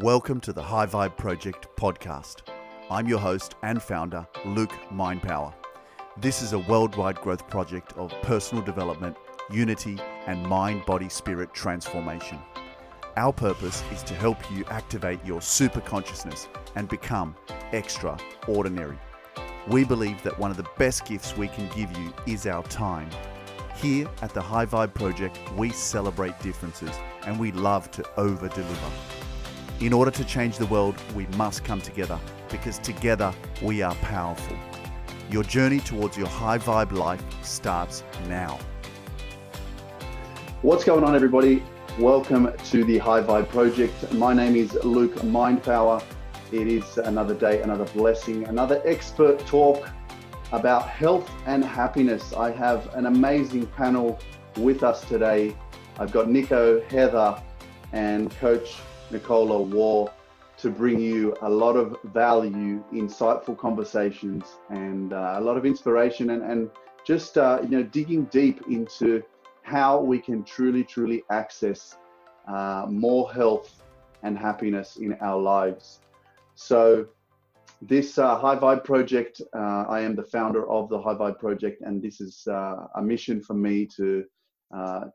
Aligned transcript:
Welcome 0.00 0.40
to 0.40 0.52
the 0.52 0.62
High 0.62 0.84
Vibe 0.84 1.16
Project 1.16 1.68
podcast. 1.74 2.42
I'm 2.90 3.08
your 3.08 3.18
host 3.18 3.54
and 3.62 3.82
founder, 3.82 4.28
Luke 4.44 4.74
Mindpower. 4.92 5.54
This 6.18 6.42
is 6.42 6.52
a 6.52 6.58
worldwide 6.58 7.18
growth 7.22 7.48
project 7.48 7.94
of 7.96 8.12
personal 8.20 8.62
development, 8.62 9.16
unity, 9.50 9.98
and 10.26 10.46
mind 10.46 10.84
body 10.84 11.08
spirit 11.08 11.54
transformation. 11.54 12.38
Our 13.16 13.32
purpose 13.32 13.82
is 13.90 14.02
to 14.02 14.14
help 14.14 14.36
you 14.52 14.66
activate 14.66 15.24
your 15.24 15.40
super 15.40 15.80
consciousness 15.80 16.46
and 16.74 16.90
become 16.90 17.34
extraordinary. 17.72 18.98
We 19.66 19.84
believe 19.84 20.22
that 20.24 20.38
one 20.38 20.50
of 20.50 20.58
the 20.58 20.68
best 20.76 21.06
gifts 21.06 21.38
we 21.38 21.48
can 21.48 21.74
give 21.74 21.90
you 21.96 22.12
is 22.26 22.46
our 22.46 22.64
time. 22.64 23.08
Here 23.76 24.06
at 24.20 24.34
the 24.34 24.42
High 24.42 24.66
Vibe 24.66 24.92
Project, 24.92 25.38
we 25.56 25.70
celebrate 25.70 26.38
differences 26.40 26.94
and 27.22 27.40
we 27.40 27.50
love 27.50 27.90
to 27.92 28.04
over 28.18 28.48
deliver. 28.48 28.90
In 29.78 29.92
order 29.92 30.10
to 30.10 30.24
change 30.24 30.56
the 30.56 30.64
world, 30.66 30.96
we 31.14 31.26
must 31.36 31.62
come 31.62 31.82
together 31.82 32.18
because 32.48 32.78
together 32.78 33.34
we 33.60 33.82
are 33.82 33.94
powerful. 33.96 34.56
Your 35.30 35.42
journey 35.42 35.80
towards 35.80 36.16
your 36.16 36.28
high 36.28 36.56
vibe 36.56 36.92
life 36.92 37.22
starts 37.42 38.02
now. 38.26 38.58
What's 40.62 40.82
going 40.82 41.04
on, 41.04 41.14
everybody? 41.14 41.62
Welcome 41.98 42.50
to 42.56 42.84
the 42.84 42.96
High 42.96 43.20
Vibe 43.20 43.50
Project. 43.50 44.14
My 44.14 44.32
name 44.32 44.56
is 44.56 44.72
Luke 44.82 45.16
Mindpower. 45.16 46.02
It 46.52 46.68
is 46.68 46.96
another 46.96 47.34
day, 47.34 47.60
another 47.60 47.84
blessing, 47.84 48.44
another 48.44 48.80
expert 48.86 49.40
talk 49.40 49.90
about 50.52 50.88
health 50.88 51.30
and 51.44 51.62
happiness. 51.62 52.32
I 52.32 52.50
have 52.50 52.94
an 52.94 53.04
amazing 53.04 53.66
panel 53.66 54.18
with 54.56 54.82
us 54.82 55.06
today. 55.06 55.54
I've 55.98 56.12
got 56.12 56.30
Nico, 56.30 56.80
Heather, 56.88 57.42
and 57.92 58.30
Coach 58.38 58.76
Nicola 59.10 59.60
Waugh 59.60 60.12
to 60.58 60.70
bring 60.70 60.98
you 60.98 61.36
a 61.42 61.50
lot 61.50 61.76
of 61.76 61.96
value, 62.04 62.82
insightful 62.92 63.56
conversations, 63.56 64.56
and 64.70 65.12
uh, 65.12 65.34
a 65.36 65.40
lot 65.40 65.56
of 65.56 65.66
inspiration, 65.66 66.30
and, 66.30 66.42
and 66.42 66.70
just 67.04 67.36
uh, 67.36 67.60
you 67.62 67.68
know 67.68 67.82
digging 67.82 68.24
deep 68.26 68.62
into 68.68 69.22
how 69.62 70.00
we 70.00 70.18
can 70.18 70.42
truly, 70.44 70.82
truly 70.82 71.22
access 71.30 71.96
uh, 72.48 72.86
more 72.88 73.32
health 73.32 73.82
and 74.22 74.38
happiness 74.38 74.96
in 74.96 75.12
our 75.20 75.38
lives. 75.38 76.00
So, 76.54 77.06
this 77.82 78.16
uh, 78.16 78.38
High 78.38 78.56
Vibe 78.56 78.84
project, 78.84 79.42
uh, 79.54 79.84
I 79.88 80.00
am 80.00 80.16
the 80.16 80.24
founder 80.24 80.68
of 80.70 80.88
the 80.88 81.00
High 81.00 81.14
Vibe 81.14 81.38
project, 81.38 81.82
and 81.82 82.00
this 82.00 82.20
is 82.22 82.46
uh, 82.46 82.86
a 82.94 83.02
mission 83.02 83.42
for 83.42 83.54
me 83.54 83.86
to 83.96 84.24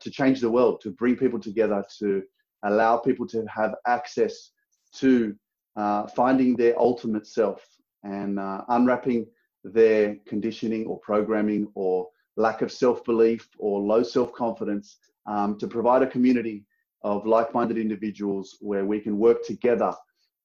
to 0.00 0.10
change 0.10 0.40
the 0.40 0.50
world, 0.50 0.80
to 0.80 0.90
bring 0.90 1.16
people 1.16 1.38
together, 1.38 1.84
to 1.98 2.22
allow 2.64 2.96
people 2.96 3.26
to 3.28 3.44
have 3.46 3.74
access 3.86 4.50
to 4.94 5.34
uh, 5.76 6.06
finding 6.08 6.56
their 6.56 6.78
ultimate 6.78 7.26
self 7.26 7.66
and 8.04 8.38
uh, 8.38 8.62
unwrapping 8.68 9.26
their 9.64 10.16
conditioning 10.26 10.86
or 10.86 10.98
programming 11.00 11.68
or 11.74 12.08
lack 12.36 12.62
of 12.62 12.72
self 12.72 13.04
belief 13.04 13.48
or 13.58 13.80
low 13.80 14.02
self 14.02 14.32
confidence 14.32 14.98
um, 15.26 15.58
to 15.58 15.66
provide 15.66 16.02
a 16.02 16.06
community 16.06 16.64
of 17.02 17.26
like 17.26 17.52
minded 17.54 17.78
individuals 17.78 18.56
where 18.60 18.84
we 18.84 19.00
can 19.00 19.18
work 19.18 19.44
together 19.44 19.94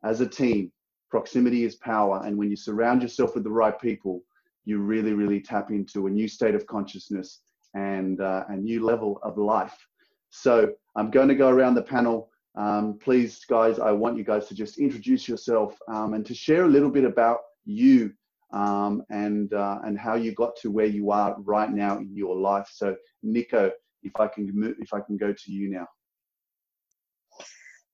as 0.03 0.21
a 0.21 0.27
team. 0.27 0.71
Proximity 1.09 1.63
is 1.63 1.75
power. 1.75 2.21
And 2.25 2.37
when 2.37 2.49
you 2.49 2.55
surround 2.55 3.01
yourself 3.01 3.35
with 3.35 3.43
the 3.43 3.49
right 3.49 3.79
people, 3.79 4.23
you 4.65 4.79
really, 4.79 5.13
really 5.13 5.39
tap 5.39 5.71
into 5.71 6.07
a 6.07 6.09
new 6.09 6.27
state 6.27 6.55
of 6.55 6.67
consciousness 6.67 7.41
and 7.73 8.19
uh, 8.19 8.43
a 8.49 8.55
new 8.55 8.83
level 8.83 9.19
of 9.23 9.37
life. 9.37 9.87
So 10.29 10.73
I'm 10.97 11.11
going 11.11 11.27
to 11.27 11.35
go 11.35 11.49
around 11.49 11.75
the 11.75 11.83
panel. 11.83 12.29
Um, 12.55 12.97
please, 12.99 13.45
guys, 13.45 13.77
I 13.77 13.91
want 13.91 14.17
you 14.17 14.23
guys 14.23 14.47
to 14.47 14.55
just 14.55 14.79
introduce 14.79 15.27
yourself 15.27 15.77
um, 15.87 16.15
and 16.15 16.25
to 16.25 16.33
share 16.33 16.65
a 16.65 16.67
little 16.67 16.89
bit 16.89 17.03
about 17.03 17.37
you 17.65 18.11
um, 18.51 19.03
and 19.11 19.53
uh, 19.53 19.77
and 19.83 19.97
how 19.97 20.15
you 20.15 20.33
got 20.33 20.55
to 20.61 20.71
where 20.71 20.87
you 20.87 21.11
are 21.11 21.35
right 21.39 21.71
now 21.71 21.97
in 21.97 22.15
your 22.15 22.35
life. 22.35 22.67
So, 22.73 22.95
Nico, 23.21 23.71
if 24.01 24.13
I 24.19 24.27
can 24.27 24.75
if 24.79 24.91
I 24.91 25.01
can 25.01 25.17
go 25.17 25.31
to 25.31 25.51
you 25.51 25.69
now. 25.69 25.87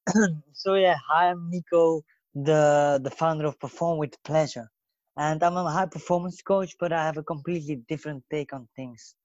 so 0.54 0.76
yeah, 0.76 0.96
hi, 1.10 1.30
I'm 1.30 1.50
Nico, 1.50 2.04
the 2.34 3.02
the 3.04 3.12
founder 3.12 3.46
of 3.48 3.60
Perform 3.60 3.98
with 3.98 4.16
Pleasure, 4.24 4.70
and 5.18 5.44
I'm 5.44 5.58
a 5.58 5.70
high 5.70 5.88
performance 5.88 6.42
coach, 6.42 6.76
but 6.80 6.94
I 6.94 7.04
have 7.04 7.18
a 7.18 7.24
completely 7.24 7.82
different 7.90 8.24
take 8.32 8.54
on 8.54 8.70
things. 8.78 9.16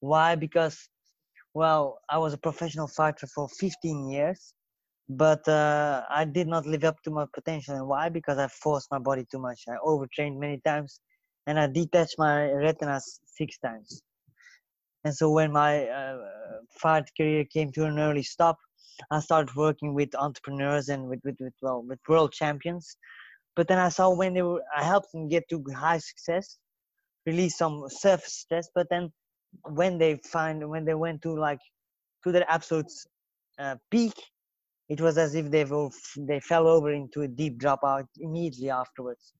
Why? 0.00 0.34
Because 0.34 0.88
well, 1.58 1.98
I 2.08 2.18
was 2.18 2.32
a 2.34 2.38
professional 2.38 2.86
fighter 2.86 3.26
for 3.26 3.48
15 3.48 4.08
years, 4.08 4.54
but 5.08 5.46
uh, 5.48 6.04
I 6.08 6.24
did 6.24 6.46
not 6.46 6.66
live 6.66 6.84
up 6.84 7.02
to 7.02 7.10
my 7.10 7.26
potential. 7.34 7.74
And 7.74 7.88
why? 7.88 8.08
Because 8.10 8.38
I 8.38 8.46
forced 8.46 8.88
my 8.92 9.00
body 9.00 9.24
too 9.28 9.40
much. 9.40 9.64
I 9.68 9.76
overtrained 9.84 10.38
many 10.38 10.60
times, 10.64 11.00
and 11.48 11.58
I 11.58 11.66
detached 11.66 12.14
my 12.16 12.52
retinas 12.52 13.20
six 13.26 13.58
times. 13.58 14.02
And 15.04 15.12
so 15.12 15.32
when 15.32 15.50
my 15.50 15.88
uh, 15.88 16.18
fight 16.80 17.10
career 17.16 17.44
came 17.52 17.72
to 17.72 17.86
an 17.86 17.98
early 17.98 18.22
stop, 18.22 18.56
I 19.10 19.18
started 19.18 19.56
working 19.56 19.94
with 19.94 20.14
entrepreneurs 20.14 20.88
and 20.90 21.08
with, 21.08 21.20
with, 21.24 21.38
with 21.40 21.54
well 21.60 21.82
with 21.82 21.98
world 22.08 22.32
champions. 22.32 22.96
But 23.56 23.66
then 23.66 23.78
I 23.80 23.88
saw 23.88 24.14
when 24.14 24.34
they 24.34 24.42
were, 24.42 24.62
I 24.76 24.84
helped 24.84 25.10
them 25.12 25.28
get 25.28 25.42
to 25.50 25.64
high 25.74 25.98
success, 25.98 26.56
release 27.26 27.58
some 27.58 27.82
surface 27.88 28.36
stress. 28.44 28.68
But 28.72 28.86
then 28.90 29.10
when 29.64 29.98
they 29.98 30.16
find 30.24 30.68
when 30.68 30.84
they 30.84 30.94
went 30.94 31.22
to 31.22 31.34
like 31.34 31.60
to 32.24 32.32
their 32.32 32.44
absolute 32.48 32.90
uh, 33.58 33.76
peak 33.90 34.14
it 34.88 35.00
was 35.00 35.18
as 35.18 35.34
if 35.34 35.50
they 35.50 35.64
were 35.64 35.90
they 36.16 36.40
fell 36.40 36.66
over 36.66 36.92
into 36.92 37.22
a 37.22 37.28
deep 37.28 37.58
dropout 37.60 38.06
immediately 38.18 38.70
afterwards. 38.70 39.34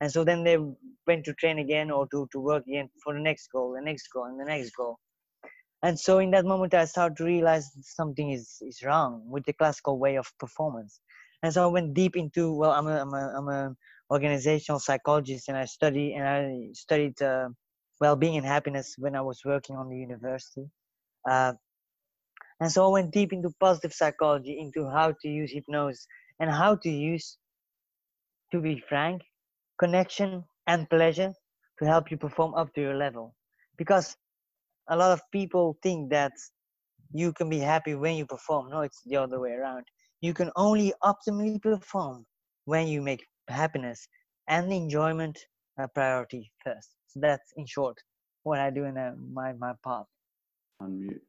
And 0.00 0.10
so 0.10 0.24
then 0.24 0.44
they 0.44 0.58
went 1.06 1.24
to 1.24 1.34
train 1.34 1.58
again 1.58 1.90
or 1.90 2.06
to, 2.08 2.28
to 2.32 2.40
work 2.40 2.66
again 2.66 2.90
for 3.02 3.14
the 3.14 3.20
next 3.20 3.48
goal 3.48 3.72
the 3.72 3.80
next 3.80 4.08
goal 4.08 4.24
and 4.24 4.38
the 4.38 4.44
next 4.44 4.70
goal. 4.70 4.98
And 5.82 5.98
so 5.98 6.18
in 6.18 6.30
that 6.30 6.44
moment 6.44 6.74
i 6.74 6.84
started 6.84 7.16
to 7.18 7.24
realize 7.24 7.70
something 7.82 8.30
is, 8.30 8.58
is 8.60 8.82
wrong 8.84 9.22
with 9.26 9.44
the 9.44 9.52
classical 9.52 9.98
way 9.98 10.16
of 10.16 10.26
performance. 10.38 11.00
And 11.42 11.52
so 11.52 11.64
i 11.64 11.66
went 11.66 11.94
deep 11.94 12.16
into 12.16 12.52
well 12.52 12.72
i'm 12.72 12.86
a, 12.86 13.00
I'm 13.00 13.14
a, 13.14 13.34
I'm 13.36 13.48
a 13.48 13.74
organizational 14.10 14.78
psychologist 14.78 15.48
and 15.48 15.56
i 15.56 15.64
study 15.64 16.14
and 16.14 16.28
i 16.28 16.68
studied 16.72 17.20
uh, 17.22 17.48
well-being 18.00 18.36
and 18.36 18.46
happiness 18.46 18.94
when 18.98 19.14
I 19.14 19.20
was 19.20 19.40
working 19.44 19.76
on 19.76 19.88
the 19.88 19.96
university. 19.96 20.66
Uh, 21.28 21.52
and 22.60 22.70
so 22.70 22.86
I 22.86 22.92
went 22.92 23.12
deep 23.12 23.32
into 23.32 23.50
positive 23.60 23.92
psychology, 23.92 24.58
into 24.60 24.88
how 24.88 25.12
to 25.22 25.28
use 25.28 25.52
hypnosis 25.52 26.06
and 26.40 26.50
how 26.50 26.76
to 26.76 26.90
use, 26.90 27.36
to 28.52 28.60
be 28.60 28.82
frank, 28.88 29.22
connection 29.78 30.44
and 30.66 30.88
pleasure 30.88 31.32
to 31.78 31.84
help 31.84 32.10
you 32.10 32.16
perform 32.16 32.54
up 32.54 32.72
to 32.74 32.80
your 32.80 32.94
level. 32.94 33.34
Because 33.76 34.16
a 34.88 34.96
lot 34.96 35.12
of 35.12 35.20
people 35.32 35.76
think 35.82 36.10
that 36.10 36.32
you 37.12 37.32
can 37.32 37.48
be 37.48 37.58
happy 37.58 37.94
when 37.94 38.16
you 38.16 38.26
perform. 38.26 38.70
No, 38.70 38.80
it's 38.80 39.02
the 39.04 39.16
other 39.16 39.40
way 39.40 39.52
around. 39.52 39.84
You 40.20 40.34
can 40.34 40.50
only 40.56 40.92
optimally 41.02 41.60
perform 41.60 42.26
when 42.64 42.86
you 42.86 43.02
make 43.02 43.26
happiness 43.48 44.06
and 44.48 44.72
enjoyment 44.72 45.38
a 45.78 45.88
priority 45.88 46.50
first. 46.64 46.90
So 47.08 47.20
that's 47.20 47.52
in 47.56 47.66
short 47.66 47.98
what 48.42 48.58
I 48.58 48.70
do 48.70 48.84
in 48.84 48.96
a, 48.96 49.14
my 49.32 49.52
my 49.54 49.72
path. 49.84 50.06
Unmute. 50.82 51.20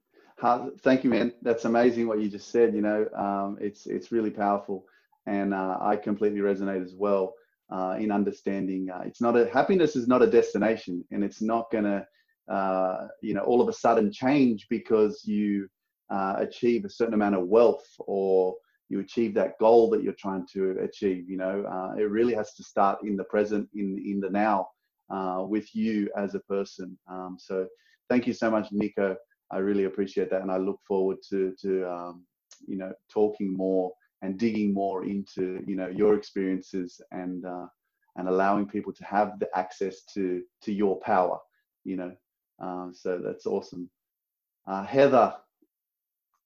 Uh, 0.41 0.67
thank 0.81 1.03
you, 1.03 1.09
man. 1.09 1.31
That's 1.41 1.65
amazing 1.65 2.07
what 2.07 2.19
you 2.21 2.29
just 2.29 2.51
said. 2.51 2.73
You 2.73 2.81
know, 2.81 3.07
um, 3.15 3.57
it's 3.61 3.87
it's 3.87 4.11
really 4.11 4.31
powerful, 4.31 4.85
and 5.25 5.53
uh, 5.53 5.77
I 5.79 5.95
completely 5.95 6.39
resonate 6.39 6.83
as 6.83 6.93
well 6.93 7.33
uh, 7.71 7.95
in 7.97 8.11
understanding. 8.11 8.89
Uh, 8.93 9.03
it's 9.05 9.21
not 9.21 9.37
a 9.37 9.49
happiness 9.51 9.95
is 9.95 10.07
not 10.07 10.21
a 10.21 10.27
destination, 10.27 11.03
and 11.11 11.23
it's 11.23 11.41
not 11.41 11.71
gonna, 11.71 12.05
uh, 12.51 13.07
you 13.21 13.33
know, 13.33 13.41
all 13.41 13.61
of 13.61 13.69
a 13.69 13.73
sudden 13.73 14.11
change 14.11 14.67
because 14.69 15.23
you 15.25 15.67
uh, 16.09 16.35
achieve 16.39 16.83
a 16.85 16.89
certain 16.89 17.13
amount 17.13 17.35
of 17.35 17.47
wealth 17.47 17.87
or 17.99 18.55
you 18.89 18.99
achieve 18.99 19.33
that 19.33 19.57
goal 19.59 19.89
that 19.89 20.03
you're 20.03 20.13
trying 20.13 20.45
to 20.53 20.77
achieve. 20.81 21.29
You 21.29 21.37
know, 21.37 21.63
uh, 21.65 21.95
it 21.97 22.09
really 22.09 22.33
has 22.33 22.53
to 22.55 22.63
start 22.63 22.99
in 23.03 23.15
the 23.15 23.23
present, 23.25 23.69
in 23.73 24.01
in 24.05 24.19
the 24.19 24.29
now, 24.29 24.69
uh, 25.09 25.43
with 25.47 25.75
you 25.75 26.09
as 26.17 26.35
a 26.35 26.39
person. 26.41 26.97
Um, 27.09 27.37
so, 27.39 27.67
thank 28.09 28.27
you 28.27 28.33
so 28.33 28.51
much, 28.51 28.67
Nico. 28.71 29.15
I 29.51 29.57
really 29.57 29.85
appreciate 29.85 30.29
that, 30.31 30.41
and 30.41 30.51
I 30.51 30.57
look 30.57 30.79
forward 30.87 31.17
to 31.29 31.53
to 31.61 31.89
um, 31.89 32.25
you 32.67 32.77
know 32.77 32.93
talking 33.11 33.53
more 33.55 33.91
and 34.21 34.37
digging 34.37 34.73
more 34.73 35.05
into 35.05 35.63
you 35.67 35.75
know 35.75 35.87
your 35.87 36.15
experiences 36.15 37.01
and 37.11 37.45
uh, 37.45 37.67
and 38.17 38.27
allowing 38.27 38.67
people 38.67 38.93
to 38.93 39.05
have 39.05 39.39
the 39.39 39.49
access 39.57 40.03
to 40.13 40.41
to 40.63 40.73
your 40.73 40.99
power. 40.99 41.37
You 41.83 41.97
know, 41.97 42.15
um, 42.59 42.91
so 42.93 43.19
that's 43.23 43.45
awesome. 43.45 43.89
Uh, 44.67 44.83
Heather, 44.83 45.35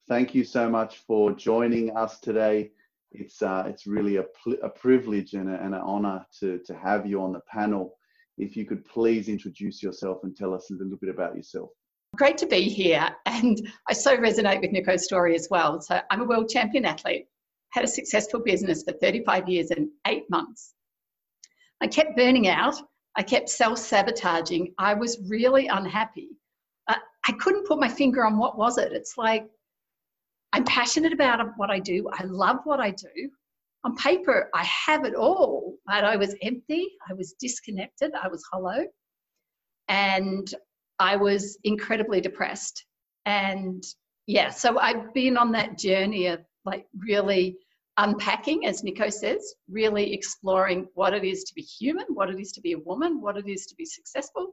thank 0.10 0.34
you 0.36 0.44
so 0.44 0.70
much 0.70 0.98
for 1.08 1.32
joining 1.32 1.96
us 1.96 2.20
today. 2.20 2.72
It's 3.12 3.42
uh, 3.42 3.64
it's 3.68 3.88
really 3.88 4.18
a, 4.18 4.26
a 4.62 4.70
privilege 4.70 5.34
and, 5.34 5.50
a, 5.50 5.64
and 5.64 5.74
an 5.74 5.82
honor 5.82 6.26
to 6.40 6.60
to 6.66 6.76
have 6.76 7.06
you 7.06 7.22
on 7.22 7.32
the 7.32 7.42
panel. 7.42 7.96
If 8.38 8.58
you 8.58 8.66
could 8.66 8.84
please 8.86 9.30
introduce 9.30 9.82
yourself 9.82 10.20
and 10.24 10.36
tell 10.36 10.54
us 10.54 10.70
a 10.72 10.74
little 10.74 10.98
bit 10.98 11.10
about 11.10 11.36
yourself. 11.36 11.70
Great 12.16 12.38
to 12.40 12.48
be 12.48 12.64
here, 12.64 13.08
and 13.26 13.62
I 13.88 13.94
so 13.94 14.18
resonate 14.18 14.62
with 14.62 14.72
Nico's 14.72 15.06
story 15.06 15.36
as 15.36 15.48
well. 15.50 15.80
So 15.80 16.02
I'm 16.10 16.22
a 16.22 16.26
world 16.26 16.50
champion 16.50 16.86
athlete. 16.86 17.28
had 17.70 17.84
a 17.84 17.88
successful 17.88 18.40
business 18.40 18.84
for 18.84 18.94
35 18.94 19.48
years 19.48 19.72
and 19.72 19.90
eight 20.08 20.30
months. 20.30 20.74
I 21.82 21.88
kept 21.88 22.18
burning 22.18 22.48
out. 22.48 22.76
I 23.16 23.24
kept 23.24 23.50
self 23.50 23.78
sabotaging. 23.80 24.74
I 24.78 24.94
was 24.94 25.20
really 25.28 25.68
unhappy. 25.68 26.30
I 27.28 27.34
couldn't 27.34 27.68
put 27.68 27.80
my 27.80 27.88
finger 27.90 28.26
on 28.26 28.38
what 28.38 28.58
was 28.58 28.80
it. 28.80 28.92
It's 28.92 29.18
like 29.18 29.48
I'm 30.54 30.64
passionate 30.64 31.14
about 31.14 31.40
what 31.58 31.70
I 31.70 31.80
do. 31.80 32.10
I 32.14 32.24
love 32.24 32.58
what 32.64 32.80
I 32.80 32.92
do. 32.92 33.30
On 33.84 33.96
paper, 33.96 34.50
I 34.54 34.64
have 34.64 35.06
it 35.06 35.16
all, 35.16 35.76
but 35.86 36.04
I 36.04 36.18
was 36.18 36.36
empty. 36.42 36.88
I 37.10 37.14
was 37.14 37.36
disconnected. 37.40 38.12
I 38.22 38.28
was 38.28 38.44
hollow. 38.52 38.86
And 39.88 40.54
I 41.00 41.16
was 41.16 41.58
incredibly 41.64 42.20
depressed. 42.20 42.86
And 43.26 43.84
yeah, 44.28 44.50
so 44.50 44.78
I've 44.80 45.14
been 45.14 45.38
on 45.38 45.52
that 45.54 45.78
journey 45.78 46.28
of 46.28 46.42
like 46.66 46.86
really 46.98 47.58
unpacking, 47.98 48.66
as 48.66 48.84
Nico 48.84 49.10
says, 49.10 49.56
really 49.70 50.14
exploring 50.14 50.88
what 50.94 51.14
it 51.14 51.24
is 51.24 51.44
to 51.46 51.54
be 51.54 51.62
human, 51.62 52.06
what 52.10 52.30
it 52.30 52.40
is 52.40 52.52
to 52.54 52.62
be 52.62 52.74
a 52.74 52.80
woman, 52.80 53.22
what 53.22 53.38
it 53.38 53.48
is 53.48 53.66
to 53.68 53.76
be 53.76 53.86
successful, 53.86 54.52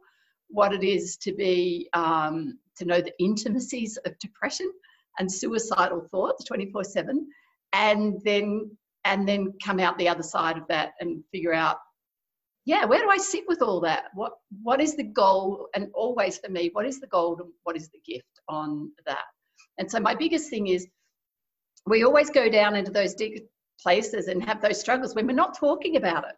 what 0.49 0.73
it 0.73 0.85
is 0.85 1.17
to 1.19 1.33
be 1.33 1.89
um, 1.93 2.59
to 2.77 2.85
know 2.85 3.01
the 3.01 3.13
intimacies 3.19 3.97
of 4.05 4.19
depression 4.19 4.71
and 5.19 5.31
suicidal 5.31 6.07
thoughts 6.11 6.45
24 6.45 6.85
7 6.85 7.27
and 7.73 8.21
then 8.25 8.71
and 9.05 9.29
then 9.29 9.53
come 9.65 9.79
out 9.79 9.97
the 9.99 10.09
other 10.09 10.23
side 10.23 10.57
of 10.57 10.67
that 10.69 10.93
and 11.01 11.23
figure 11.33 11.55
out 11.55 11.79
yeah 12.65 12.85
where 12.85 13.01
do 13.01 13.09
i 13.09 13.17
sit 13.17 13.45
with 13.49 13.63
all 13.63 13.81
that? 13.81 14.05
What 14.15 14.33
what 14.63 14.81
is 14.81 14.97
the 14.97 15.05
goal? 15.05 15.69
And 15.75 15.89
always 15.95 16.39
for 16.39 16.51
me 16.51 16.71
what 16.73 16.87
is 16.87 17.01
the 17.01 17.07
goal 17.07 17.39
and 17.41 17.51
what 17.65 17.77
is 17.77 17.89
the 17.89 18.01
gift 18.05 18.41
on 18.49 18.91
that? 19.07 19.25
And 19.79 19.91
so 19.91 20.01
my 20.01 20.15
biggest 20.15 20.51
thing 20.51 20.69
is 20.69 20.87
we 21.87 22.03
always 22.03 22.31
go 22.31 22.49
down 22.49 22.75
into 22.75 22.91
those 22.91 23.15
deep 23.15 23.47
places 23.81 24.29
and 24.29 24.43
have 24.45 24.61
those 24.61 24.81
struggles 24.81 25.15
when 25.15 25.27
we're 25.27 25.33
not 25.33 25.57
talking 25.57 25.97
about 25.97 26.25
it. 26.25 26.35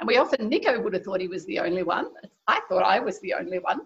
And 0.00 0.06
we 0.06 0.18
often 0.18 0.48
nico 0.48 0.80
would 0.80 0.94
have 0.94 1.04
thought 1.04 1.20
he 1.20 1.28
was 1.28 1.46
the 1.46 1.58
only 1.60 1.82
one. 1.82 2.08
I 2.46 2.60
thought 2.68 2.82
i 2.82 2.98
was 2.98 3.20
the 3.20 3.34
only 3.34 3.58
one. 3.58 3.80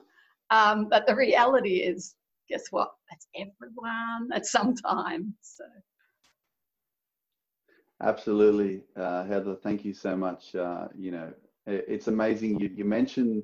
Um, 0.51 0.89
but 0.89 1.07
the 1.07 1.15
reality 1.15 1.77
is 1.77 2.15
guess 2.51 2.65
what? 2.71 2.91
That's 3.11 3.27
everyone 3.35 4.31
at 4.35 4.47
some 4.47 4.75
time 4.75 5.35
so. 5.41 5.65
Absolutely. 8.03 8.83
Uh, 8.97 9.25
heather 9.25 9.55
thank 9.55 9.85
you 9.85 9.93
so 9.93 10.17
much. 10.17 10.55
Uh, 10.55 10.89
you 10.97 11.11
know 11.11 11.33
it's 11.67 12.09
amazing 12.09 12.59
you, 12.61 12.71
you 12.75 12.85
mentioned 12.85 13.43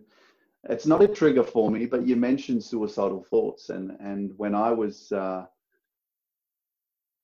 it's 0.69 0.87
not 0.87 1.03
a 1.03 1.09
trigger 1.09 1.43
for 1.43 1.71
me 1.71 1.87
but 1.87 2.07
you 2.07 2.17
mentioned 2.17 2.63
suicidal 2.63 3.23
thoughts 3.23 3.71
and 3.71 3.93
and 4.01 4.33
when 4.37 4.55
i 4.55 4.71
was 4.71 5.13
uh, 5.13 5.45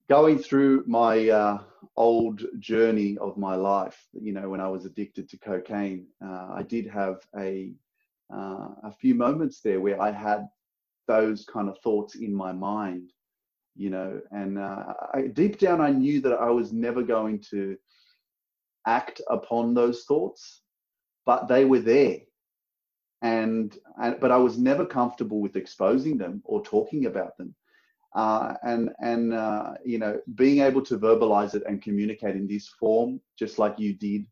going 0.09 0.37
through 0.37 0.83
my 0.87 1.29
uh, 1.29 1.57
old 1.97 2.43
journey 2.59 3.17
of 3.19 3.37
my 3.37 3.55
life 3.55 4.07
you 4.13 4.31
know 4.31 4.49
when 4.49 4.61
i 4.61 4.67
was 4.67 4.85
addicted 4.85 5.27
to 5.29 5.37
cocaine 5.37 6.05
uh, 6.23 6.49
i 6.53 6.63
did 6.63 6.87
have 6.87 7.17
a 7.37 7.71
uh, 8.33 8.69
a 8.83 8.91
few 8.99 9.15
moments 9.15 9.59
there 9.59 9.81
where 9.81 10.01
i 10.01 10.11
had 10.11 10.47
those 11.07 11.45
kind 11.45 11.69
of 11.69 11.77
thoughts 11.83 12.15
in 12.15 12.33
my 12.33 12.51
mind 12.51 13.11
you 13.75 13.89
know 13.89 14.21
and 14.31 14.59
uh, 14.59 14.93
I, 15.13 15.27
deep 15.27 15.57
down 15.57 15.81
i 15.81 15.89
knew 15.89 16.21
that 16.21 16.33
i 16.33 16.49
was 16.49 16.71
never 16.71 17.01
going 17.01 17.43
to 17.51 17.75
act 18.85 19.21
upon 19.29 19.73
those 19.73 20.03
thoughts 20.03 20.63
but 21.25 21.47
they 21.47 21.65
were 21.65 21.79
there. 21.79 22.17
And, 23.21 23.75
and 24.01 24.19
but 24.19 24.31
i 24.31 24.37
was 24.37 24.57
never 24.57 24.85
comfortable 24.85 25.39
with 25.39 25.55
exposing 25.55 26.17
them 26.17 26.41
or 26.43 26.61
talking 26.61 27.05
about 27.05 27.37
them. 27.37 27.55
Uh, 28.13 28.53
and 28.63 28.89
and 28.99 29.33
uh, 29.33 29.71
you 29.85 29.97
know 29.97 30.19
being 30.35 30.59
able 30.59 30.81
to 30.83 30.99
verbalize 30.99 31.55
it 31.55 31.63
and 31.67 31.81
communicate 31.81 32.35
in 32.35 32.47
this 32.47 32.67
form 32.67 33.19
just 33.39 33.57
like 33.57 33.79
you 33.79 33.93
did 33.93 34.27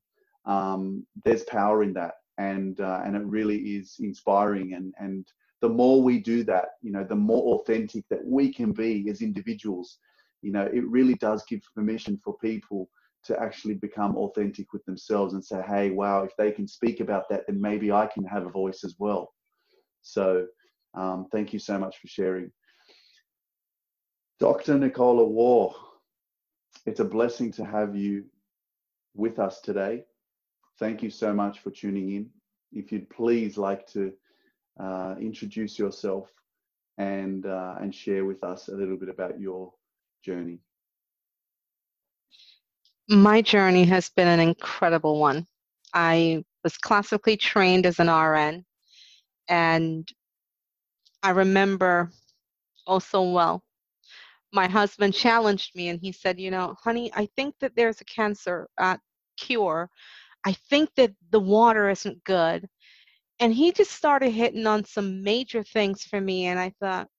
um, 0.46 1.06
there's 1.24 1.44
power 1.44 1.84
in 1.84 1.94
that. 1.94 2.16
And 2.38 2.80
uh, 2.82 3.02
and 3.06 3.16
it 3.16 3.24
really 3.24 3.58
is 3.58 3.96
inspiring 4.00 4.74
and 4.74 4.94
and 5.00 5.26
the 5.62 5.70
more 5.70 6.02
we 6.02 6.20
do 6.20 6.44
that 6.44 6.70
you 6.82 6.92
know 6.92 7.04
the 7.04 7.16
more 7.16 7.56
authentic 7.56 8.04
that 8.10 8.24
we 8.26 8.54
can 8.54 8.72
be 8.72 9.08
as 9.10 9.22
individuals 9.22 10.00
you 10.42 10.52
know 10.52 10.64
it 10.74 10.86
really 10.88 11.16
does 11.16 11.44
give 11.48 11.62
permission 11.76 12.20
for 12.24 12.38
people 12.40 12.90
to 13.24 13.40
actually 13.40 13.76
become 13.76 14.18
authentic 14.18 14.74
with 14.74 14.84
themselves 14.86 15.34
and 15.34 15.44
say, 15.44 15.62
hey, 15.68 15.92
wow, 15.92 16.24
if 16.24 16.36
they 16.38 16.52
can 16.52 16.68
speak 16.68 17.00
about 17.00 17.30
that, 17.30 17.46
then 17.48 17.62
maybe 17.62 17.92
I 17.92 18.08
can 18.08 18.24
have 18.26 18.46
a 18.46 18.50
voice 18.50 18.84
as 18.84 18.96
well. 18.98 19.34
So 20.02 20.48
um, 20.96 21.28
thank 21.32 21.54
you 21.54 21.60
so 21.60 21.78
much 21.78 21.98
for 22.00 22.08
sharing. 22.08 22.52
Dr. 24.40 24.78
Nicola 24.78 25.24
Waugh, 25.24 25.76
it's 26.88 27.00
a 27.00 27.06
blessing 27.06 27.52
to 27.54 27.66
have 27.66 27.96
you 27.96 28.26
with 29.14 29.38
us 29.38 29.62
today. 29.62 30.04
Thank 30.80 31.04
you 31.04 31.12
so 31.12 31.32
much 31.32 31.60
for 31.60 31.70
tuning 31.70 32.16
in. 32.16 32.30
If 32.72 32.92
you'd 32.92 33.10
please 33.10 33.58
like 33.58 33.86
to 33.88 34.14
uh, 34.82 35.16
introduce 35.20 35.80
yourself 35.80 36.30
and 36.98 37.46
uh, 37.46 37.76
and 37.82 37.94
share 37.94 38.26
with 38.26 38.44
us 38.44 38.68
a 38.70 38.74
little 38.76 38.98
bit 38.98 39.10
about 39.10 39.40
your 39.40 39.74
journey 40.24 40.60
my 43.10 43.42
journey 43.42 43.84
has 43.86 44.10
been 44.10 44.28
an 44.28 44.40
incredible 44.40 45.20
one. 45.20 45.46
I 45.94 46.44
was 46.64 46.78
classically 46.78 47.38
trained 47.38 47.86
as 47.86 48.00
an 48.00 48.10
RN, 48.10 48.66
and 49.50 50.08
I 51.24 51.32
remember 51.32 52.12
also 52.88 53.22
well. 53.22 53.64
My 54.54 54.68
husband 54.68 55.14
challenged 55.14 55.76
me 55.76 55.90
and 55.90 56.00
he 56.00 56.12
said, 56.12 56.40
You 56.40 56.52
know, 56.52 56.76
honey, 56.84 57.12
I 57.16 57.28
think 57.36 57.56
that 57.60 57.76
there's 57.76 58.02
a 58.02 58.06
cancer 58.06 58.70
uh, 58.78 58.98
cure. 59.38 59.90
I 60.46 60.54
think 60.54 60.90
that 60.96 61.14
the 61.32 61.40
water 61.40 61.90
isn't 61.90 62.24
good. 62.24 62.68
And 63.42 63.54
he 63.54 63.72
just 63.74 63.92
started 63.92 64.30
hitting 64.30 64.68
on 64.68 64.86
some 64.86 65.24
major 65.24 65.64
things 65.64 66.04
for 66.04 66.22
me. 66.22 66.46
And 66.46 66.60
I 66.60 66.74
thought, 66.80 67.10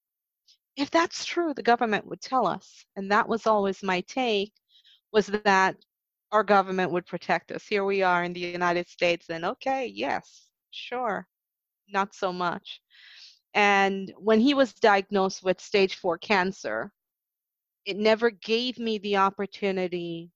if 0.76 0.90
that's 0.90 1.24
true, 1.24 1.52
the 1.52 1.62
government 1.62 2.06
would 2.06 2.20
tell 2.22 2.46
us. 2.46 2.86
And 2.96 3.10
that 3.10 3.28
was 3.28 3.46
always 3.46 3.82
my 3.82 4.00
take 4.02 4.52
was 5.12 5.26
that 5.26 5.76
our 6.30 6.42
government 6.42 6.92
would 6.92 7.06
protect 7.06 7.52
us. 7.52 7.66
Here 7.66 7.84
we 7.84 8.02
are 8.02 8.24
in 8.24 8.32
the 8.32 8.40
United 8.40 8.88
States, 8.88 9.28
and 9.28 9.44
okay, 9.44 9.86
yes, 9.86 10.48
sure, 10.70 11.26
not 11.88 12.14
so 12.14 12.32
much. 12.32 12.80
And 13.52 14.12
when 14.16 14.40
he 14.40 14.54
was 14.54 14.72
diagnosed 14.72 15.42
with 15.44 15.60
stage 15.60 15.96
four 15.96 16.16
cancer, 16.16 16.90
it 17.84 17.98
never 17.98 18.30
gave 18.30 18.78
me 18.78 18.96
the 18.98 19.18
opportunity 19.18 20.30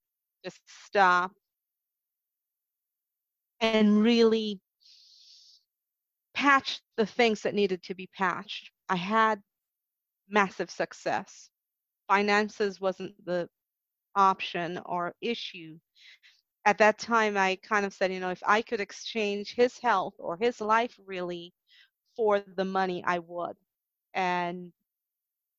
to 0.45 0.51
stop 0.67 1.33
and 3.61 4.03
really 4.03 4.61
patch 6.37 6.81
the 6.99 7.07
things 7.07 7.41
that 7.41 7.55
needed 7.55 7.83
to 7.83 7.95
be 7.95 8.09
patched. 8.15 8.71
I 8.91 8.97
had 8.97 9.41
massive 10.29 10.71
success. 10.71 11.49
Finances 12.09 12.81
wasn't 12.81 13.13
the 13.25 13.49
option 14.15 14.79
or 14.85 15.15
issue. 15.23 15.79
At 16.67 16.79
that 16.79 16.99
time, 16.99 17.39
I 17.39 17.59
kind 17.63 17.87
of 17.87 17.95
said, 17.95 18.13
you 18.13 18.21
know, 18.21 18.31
if 18.31 18.43
I 18.47 18.61
could 18.61 18.81
exchange 18.81 19.55
his 19.55 19.79
health 19.79 20.15
or 20.19 20.37
his 20.37 20.61
life 20.61 20.95
really 21.07 21.55
for 22.17 22.43
the 22.57 22.65
money, 22.65 23.03
I 23.07 23.21
would. 23.21 23.57
And 24.13 24.73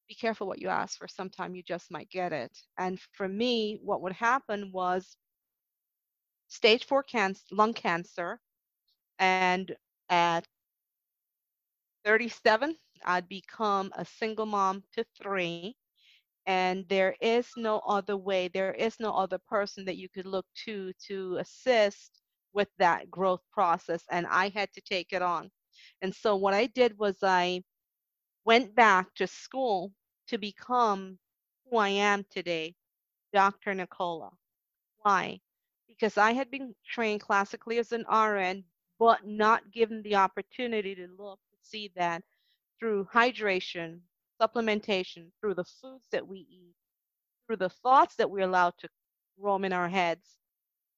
be 0.08 0.16
careful 0.16 0.48
what 0.48 0.62
you 0.62 0.70
ask 0.70 1.00
for. 1.00 1.08
Sometime 1.08 1.56
you 1.56 1.64
just 1.64 1.92
might 1.92 2.10
get 2.10 2.34
it. 2.34 2.56
And 2.78 3.00
for 3.14 3.28
me, 3.28 3.80
what 3.82 4.02
would 4.02 4.14
happen 4.14 4.72
was 4.72 5.18
stage 6.50 6.86
four 6.86 7.02
cancer, 7.02 7.42
lung 7.52 7.74
cancer. 7.74 8.40
And 9.18 9.76
at 10.10 10.46
37, 12.08 12.74
I'd 13.04 13.28
become 13.28 13.92
a 13.98 14.06
single 14.06 14.46
mom 14.46 14.82
to 14.94 15.06
three 15.22 15.76
and 16.46 16.86
there 16.88 17.18
is 17.20 17.50
no 17.58 17.80
other 17.80 18.16
way 18.16 18.48
there 18.48 18.72
is 18.74 18.96
no 18.98 19.12
other 19.12 19.38
person 19.50 19.84
that 19.84 19.98
you 19.98 20.08
could 20.08 20.26
look 20.26 20.46
to 20.66 20.94
to 21.06 21.36
assist 21.36 22.22
with 22.54 22.70
that 22.80 23.12
growth 23.12 23.42
process 23.52 24.06
and 24.10 24.26
i 24.28 24.48
had 24.56 24.72
to 24.72 24.80
take 24.80 25.12
it 25.12 25.22
on. 25.22 25.52
And 26.02 26.16
so 26.16 26.38
what 26.38 26.54
i 26.54 26.68
did 26.68 26.98
was 26.98 27.18
i 27.24 27.62
went 28.46 28.74
back 28.74 29.14
to 29.16 29.28
school 29.28 29.92
to 30.30 30.38
become 30.38 31.20
who 31.70 31.76
i 31.78 31.90
am 31.90 32.24
today 32.32 32.74
dr 33.34 33.74
nicola. 33.76 34.30
Why? 35.00 35.42
Because 35.90 36.18
i 36.18 36.32
had 36.32 36.50
been 36.50 36.74
trained 36.88 37.20
classically 37.20 37.80
as 37.80 37.92
an 37.92 38.06
rn 38.10 38.64
but 38.98 39.28
not 39.28 39.74
given 39.74 40.02
the 40.04 40.16
opportunity 40.16 40.96
to 40.96 41.08
look 41.20 41.40
see 41.70 41.92
that 41.96 42.24
through 42.80 43.08
hydration 43.14 44.00
supplementation, 44.42 45.28
through 45.42 45.56
the 45.56 45.66
foods 45.66 46.08
that 46.12 46.28
we 46.28 46.40
eat, 46.40 46.76
through 47.48 47.58
the 47.58 47.70
thoughts 47.70 48.16
that 48.16 48.30
we 48.30 48.44
allow 48.44 48.72
to 48.72 48.88
roam 49.38 49.66
in 49.66 49.74
our 49.74 49.90
heads. 49.90 50.38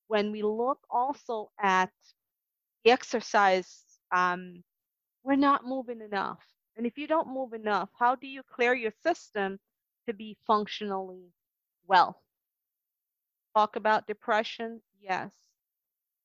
When 0.08 0.32
we 0.32 0.42
look 0.44 0.80
also 0.90 1.52
at 1.60 1.92
the 2.84 2.92
exercise, 2.92 3.84
um, 4.12 4.64
we're 5.24 5.36
not 5.36 5.66
moving 5.66 6.02
enough. 6.02 6.44
And 6.78 6.86
if 6.86 6.98
you 6.98 7.08
don't 7.08 7.28
move 7.34 7.54
enough, 7.54 7.90
how 7.98 8.16
do 8.16 8.28
you 8.28 8.42
clear 8.44 8.74
your 8.74 8.94
system 9.04 9.60
to 10.08 10.14
be 10.14 10.38
functionally 10.48 11.32
well? 11.88 12.22
talk 13.56 13.76
about 13.76 14.08
depression? 14.08 14.82
Yes. 15.02 15.32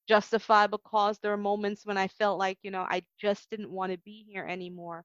Justifiable 0.08 0.78
cause. 0.78 1.18
There 1.18 1.32
are 1.32 1.36
moments 1.36 1.86
when 1.86 1.96
I 1.98 2.08
felt 2.08 2.38
like, 2.38 2.58
you 2.62 2.70
know, 2.70 2.82
I 2.88 3.04
just 3.18 3.50
didn't 3.50 3.70
want 3.70 3.92
to 3.92 3.98
be 3.98 4.24
here 4.28 4.44
anymore. 4.46 5.04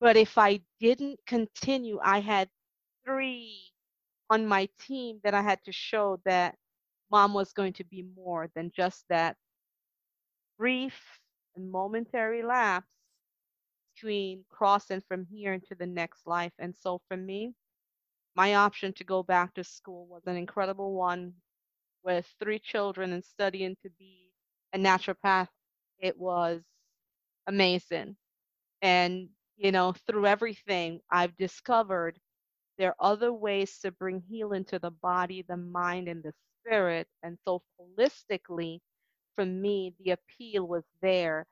But 0.00 0.16
if 0.16 0.38
I 0.38 0.60
didn't 0.80 1.20
continue, 1.26 1.98
I 2.02 2.20
had 2.20 2.50
three 3.04 3.72
on 4.30 4.46
my 4.46 4.68
team 4.80 5.20
that 5.24 5.34
I 5.34 5.42
had 5.42 5.62
to 5.64 5.72
show 5.72 6.20
that 6.24 6.56
mom 7.10 7.34
was 7.34 7.52
going 7.52 7.74
to 7.74 7.84
be 7.84 8.02
more 8.02 8.50
than 8.54 8.70
just 8.74 9.04
that 9.08 9.36
brief 10.58 11.20
and 11.56 11.70
momentary 11.70 12.42
lapse 12.42 12.86
between 13.94 14.44
crossing 14.48 15.00
from 15.02 15.24
here 15.26 15.52
into 15.52 15.74
the 15.74 15.86
next 15.86 16.26
life. 16.26 16.52
And 16.58 16.74
so 16.76 17.00
for 17.08 17.16
me, 17.16 17.54
my 18.36 18.54
option 18.54 18.92
to 18.94 19.04
go 19.04 19.22
back 19.22 19.54
to 19.54 19.64
school 19.64 20.06
was 20.06 20.26
an 20.26 20.36
incredible 20.36 20.94
one 20.94 21.34
with 22.04 22.26
three 22.40 22.58
children 22.58 23.12
and 23.12 23.24
studying 23.24 23.76
to 23.82 23.90
be 23.98 24.32
a 24.72 24.78
naturopath. 24.78 25.48
It 25.98 26.18
was 26.18 26.62
amazing. 27.46 28.16
And, 28.82 29.28
you 29.56 29.72
know, 29.72 29.94
through 30.06 30.26
everything, 30.26 31.00
I've 31.10 31.36
discovered 31.36 32.18
there 32.78 32.90
are 32.90 33.12
other 33.12 33.32
ways 33.32 33.78
to 33.80 33.92
bring 33.92 34.20
healing 34.28 34.64
to 34.66 34.78
the 34.78 34.90
body, 34.90 35.44
the 35.48 35.56
mind, 35.56 36.08
and 36.08 36.22
the 36.22 36.32
spirit. 36.60 37.06
And 37.22 37.38
so, 37.44 37.62
holistically, 37.80 38.80
for 39.34 39.44
me, 39.44 39.94
the 40.00 40.12
appeal 40.12 40.66
was 40.66 40.84
there. 41.02 41.46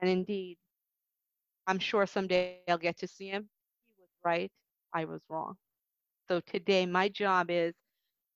And 0.00 0.10
indeed, 0.10 0.58
I'm 1.66 1.78
sure 1.78 2.06
someday 2.06 2.42
I'll 2.68 2.78
get 2.78 2.98
to 2.98 3.06
see 3.08 3.28
him. 3.28 3.48
He 3.86 3.94
was 3.98 4.08
right, 4.24 4.50
I 4.94 5.04
was 5.04 5.20
wrong. 5.28 5.56
So 6.28 6.40
today, 6.40 6.86
my 6.86 7.08
job 7.08 7.48
is 7.50 7.74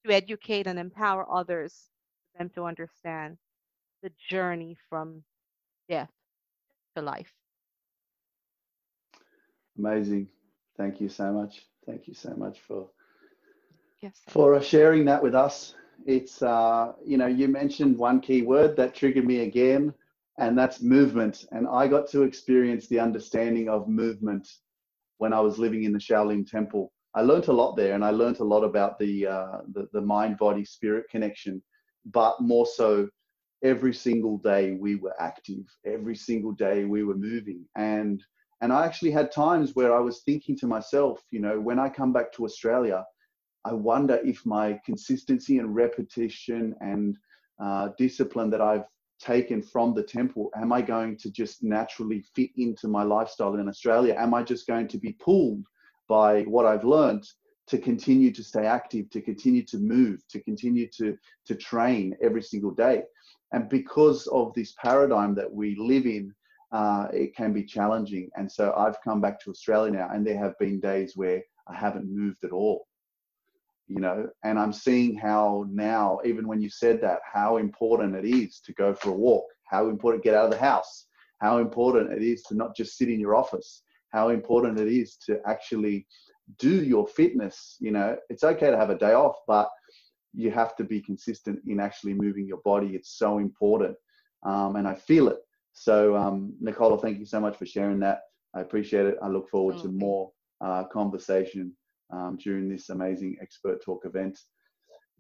to 0.05 0.13
educate 0.13 0.67
and 0.67 0.79
empower 0.79 1.27
others 1.31 1.91
for 2.33 2.39
them 2.39 2.51
to 2.51 2.65
understand 2.65 3.37
the 4.03 4.11
journey 4.29 4.77
from 4.89 5.23
death 5.89 6.11
to 6.97 7.03
life. 7.03 7.33
Amazing. 9.79 10.29
Thank 10.77 11.01
you 11.01 11.09
so 11.09 11.33
much. 11.33 11.67
Thank 11.87 12.09
you 12.09 12.15
so 12.15 12.35
much 12.37 12.61
for 12.61 12.89
yes. 14.01 14.21
for 14.29 14.61
sharing 14.63 15.05
that 15.07 15.23
with 15.23 15.35
us. 15.35 15.75
It's 16.07 16.43
uh, 16.43 16.93
you 17.05 17.17
know 17.19 17.27
you 17.27 17.49
mentioned 17.49 17.99
one 17.99 18.21
key 18.21 18.43
word 18.43 18.77
that 18.77 18.95
triggered 18.95 19.27
me 19.27 19.41
again, 19.41 19.93
and 20.39 20.57
that's 20.59 20.81
movement. 20.83 21.47
And 21.53 21.67
I 21.69 21.89
got 21.89 22.09
to 22.11 22.23
experience 22.23 22.87
the 22.87 23.01
understanding 23.01 23.69
of 23.69 23.89
movement 23.89 24.49
when 25.19 25.33
I 25.33 25.41
was 25.41 25.59
living 25.59 25.85
in 25.85 25.93
the 25.93 25.99
Shaolin 25.99 26.51
Temple. 26.51 26.93
I 27.15 27.23
learned 27.23 27.49
a 27.49 27.53
lot 27.53 27.77
there, 27.77 27.95
and 27.95 28.05
I 28.05 28.11
learned 28.11 28.41
a 28.41 28.45
lot 28.45 28.63
about 28.63 28.99
the 28.99 29.27
uh, 29.27 29.59
the, 29.73 29.89
the 29.93 30.01
mind 30.01 30.39
body 30.39 30.65
spirit 30.65 31.07
connection. 31.11 31.63
But 32.07 32.41
more 32.41 32.67
so, 32.67 33.09
every 33.65 33.93
single 33.93 34.39
day 34.39 34.73
we 34.73 34.97
were 34.97 35.15
active. 35.21 35.65
Every 35.85 36.17
single 36.17 36.53
day 36.53 36.85
we 36.85 37.03
were 37.03 37.17
moving, 37.17 37.65
and 37.77 38.23
and 38.61 38.73
I 38.73 38.85
actually 38.85 39.11
had 39.11 39.33
times 39.33 39.75
where 39.75 39.95
I 39.95 40.01
was 40.01 40.23
thinking 40.23 40.57
to 40.59 40.67
myself, 40.67 41.23
you 41.31 41.41
know, 41.41 41.59
when 41.59 41.79
I 41.79 41.89
come 41.89 42.13
back 42.13 42.33
to 42.35 42.45
Australia, 42.45 43.05
I 43.65 43.73
wonder 43.73 44.21
if 44.25 44.45
my 44.45 44.79
consistency 44.85 45.59
and 45.59 45.75
repetition 45.75 46.75
and 46.81 47.17
uh, 47.61 47.89
discipline 47.99 48.51
that 48.51 48.61
I've 48.61 48.85
taken 49.21 49.63
from 49.63 49.95
the 49.95 50.03
temple, 50.03 50.51
am 50.57 50.73
I 50.73 50.81
going 50.81 51.17
to 51.19 51.31
just 51.31 51.63
naturally 51.63 52.25
fit 52.35 52.51
into 52.57 52.89
my 52.89 53.03
lifestyle 53.03 53.55
in 53.57 53.69
Australia? 53.69 54.15
Am 54.17 54.33
I 54.33 54.43
just 54.43 54.67
going 54.67 54.89
to 54.89 54.99
be 54.99 55.13
pulled 55.13 55.65
by 56.11 56.43
what 56.43 56.67
I've 56.67 56.85
learned 56.85 57.25
to 57.69 57.79
continue 57.79 58.33
to 58.33 58.43
stay 58.43 58.67
active, 58.67 59.09
to 59.11 59.21
continue 59.23 59.65
to 59.67 59.79
move, 59.79 60.19
to 60.29 60.41
continue 60.41 60.89
to, 60.99 61.17
to 61.47 61.55
train 61.55 62.17
every 62.21 62.43
single 62.43 62.73
day? 62.73 63.05
And 63.53 63.69
because 63.69 64.27
of 64.27 64.53
this 64.55 64.73
paradigm 64.73 65.37
that 65.37 65.51
we 65.51 65.77
live 65.77 66.07
in, 66.07 66.35
uh, 66.73 67.07
it 67.13 67.35
can 67.37 67.53
be 67.53 67.65
challenging. 67.65 68.29
And 68.37 68.51
so 68.51 68.75
I've 68.77 69.01
come 69.03 69.21
back 69.21 69.41
to 69.41 69.51
Australia 69.51 69.93
now, 69.93 70.09
and 70.13 70.27
there 70.27 70.39
have 70.39 70.59
been 70.59 70.81
days 70.81 71.13
where 71.15 71.41
I 71.69 71.75
haven't 71.77 72.15
moved 72.23 72.43
at 72.45 72.53
all. 72.53 72.87
You 73.87 74.01
know, 74.01 74.29
and 74.45 74.59
I'm 74.59 74.73
seeing 74.73 75.17
how 75.17 75.67
now, 75.71 76.21
even 76.25 76.47
when 76.47 76.61
you 76.61 76.71
said 76.71 77.01
that, 77.03 77.21
how 77.25 77.57
important 77.57 78.15
it 78.15 78.25
is 78.25 78.61
to 78.67 78.73
go 78.75 78.95
for 78.95 79.11
a 79.11 79.21
walk, 79.29 79.47
how 79.65 79.89
important 79.89 80.23
to 80.23 80.29
get 80.29 80.37
out 80.37 80.45
of 80.45 80.53
the 80.53 80.67
house, 80.73 81.07
how 81.39 81.59
important 81.59 82.13
it 82.13 82.23
is 82.23 82.43
to 82.45 82.55
not 82.55 82.77
just 82.77 82.97
sit 82.97 83.09
in 83.09 83.19
your 83.19 83.35
office, 83.35 83.83
how 84.11 84.29
important 84.29 84.79
it 84.79 84.89
is 84.89 85.17
to 85.27 85.41
actually 85.47 86.07
do 86.59 86.83
your 86.83 87.07
fitness. 87.07 87.77
You 87.81 87.93
know, 87.93 88.17
it's 88.29 88.45
okay 88.45 88.71
to 88.71 88.77
have 88.77 88.91
a 88.91 88.99
day 88.99 89.13
off, 89.13 89.37
but 89.47 89.71
you 90.35 90.51
have 90.51 90.77
to 90.77 90.85
be 90.85 91.01
consistent 91.01 91.61
in 91.67 91.81
actually 91.81 92.15
moving 92.15 92.47
your 92.47 92.61
body. 92.65 92.89
It's 92.89 93.19
so 93.19 93.39
important. 93.39 93.97
Um, 94.45 94.77
and 94.77 94.87
I 94.87 94.95
feel 94.95 95.29
it. 95.29 95.39
So, 95.73 96.17
um, 96.17 96.55
Nicola, 96.61 96.99
thank 96.99 97.19
you 97.19 97.27
so 97.27 97.41
much 97.41 97.57
for 97.57 97.67
sharing 97.67 98.01
that. 98.01 98.23
I 98.55 98.61
appreciate 98.61 99.07
it. 99.07 99.17
I 99.23 99.29
look 99.29 99.49
forward 99.49 99.79
to 99.83 99.89
more 99.89 100.33
uh, 100.61 100.85
conversation 100.85 101.73
um, 102.13 102.37
during 102.43 102.69
this 102.69 102.91
amazing 102.91 103.37
expert 103.41 103.83
talk 103.85 104.05
event. 104.05 104.39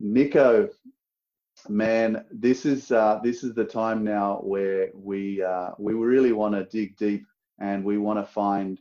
Nico, 0.00 0.68
man, 1.68 2.24
this 2.32 2.66
is 2.66 2.90
uh, 2.90 3.20
this 3.22 3.44
is 3.44 3.54
the 3.54 3.64
time 3.64 4.02
now 4.02 4.38
where 4.38 4.88
we 4.94 5.42
uh, 5.42 5.70
we 5.78 5.94
really 5.94 6.32
want 6.32 6.54
to 6.54 6.64
dig 6.64 6.96
deep 6.96 7.24
and 7.60 7.84
we 7.84 7.98
want 7.98 8.18
to 8.18 8.32
find 8.32 8.80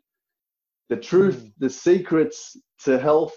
the 0.89 0.97
truth, 0.97 1.43
mm. 1.43 1.53
the 1.59 1.69
secrets 1.69 2.57
to 2.83 2.97
health 2.97 3.35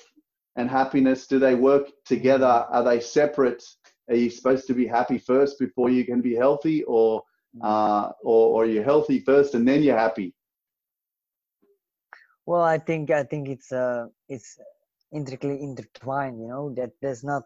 and 0.57 0.71
happiness. 0.71 1.27
Do 1.27 1.39
they 1.39 1.55
work 1.55 1.89
together? 2.05 2.67
Are 2.71 2.85
they 2.85 3.01
separate? 3.01 3.63
Are 4.09 4.17
you 4.17 4.31
supposed 4.31 4.67
to 4.69 4.75
be 4.75 4.87
happy 4.87 5.19
first 5.19 5.59
before 5.59 5.91
you 5.91 6.05
can 6.05 6.21
be 6.21 6.35
healthy, 6.35 6.83
or 6.85 7.23
Mm. 7.57 7.61
uh, 7.65 8.13
or, 8.23 8.65
or 8.65 8.67
you're 8.67 8.85
healthy 8.85 9.21
first 9.21 9.55
and 9.55 9.69
then 9.69 9.83
you're 9.83 9.99
happy? 9.99 10.35
Well, 12.47 12.63
I 12.63 12.79
think 12.79 13.11
I 13.11 13.25
think 13.25 13.49
it's 13.49 13.71
uh 13.71 14.07
it's 14.29 14.59
intricately 15.13 15.63
intertwined. 15.63 16.41
You 16.41 16.49
know 16.49 16.75
that 16.75 16.91
there's 17.01 17.23
not 17.23 17.45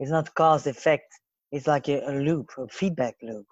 it's 0.00 0.10
not 0.10 0.34
cause 0.34 0.66
effect. 0.66 1.12
It's 1.52 1.66
like 1.66 1.88
a, 1.88 2.00
a 2.06 2.12
loop, 2.12 2.50
a 2.58 2.68
feedback 2.68 3.16
loop. 3.22 3.46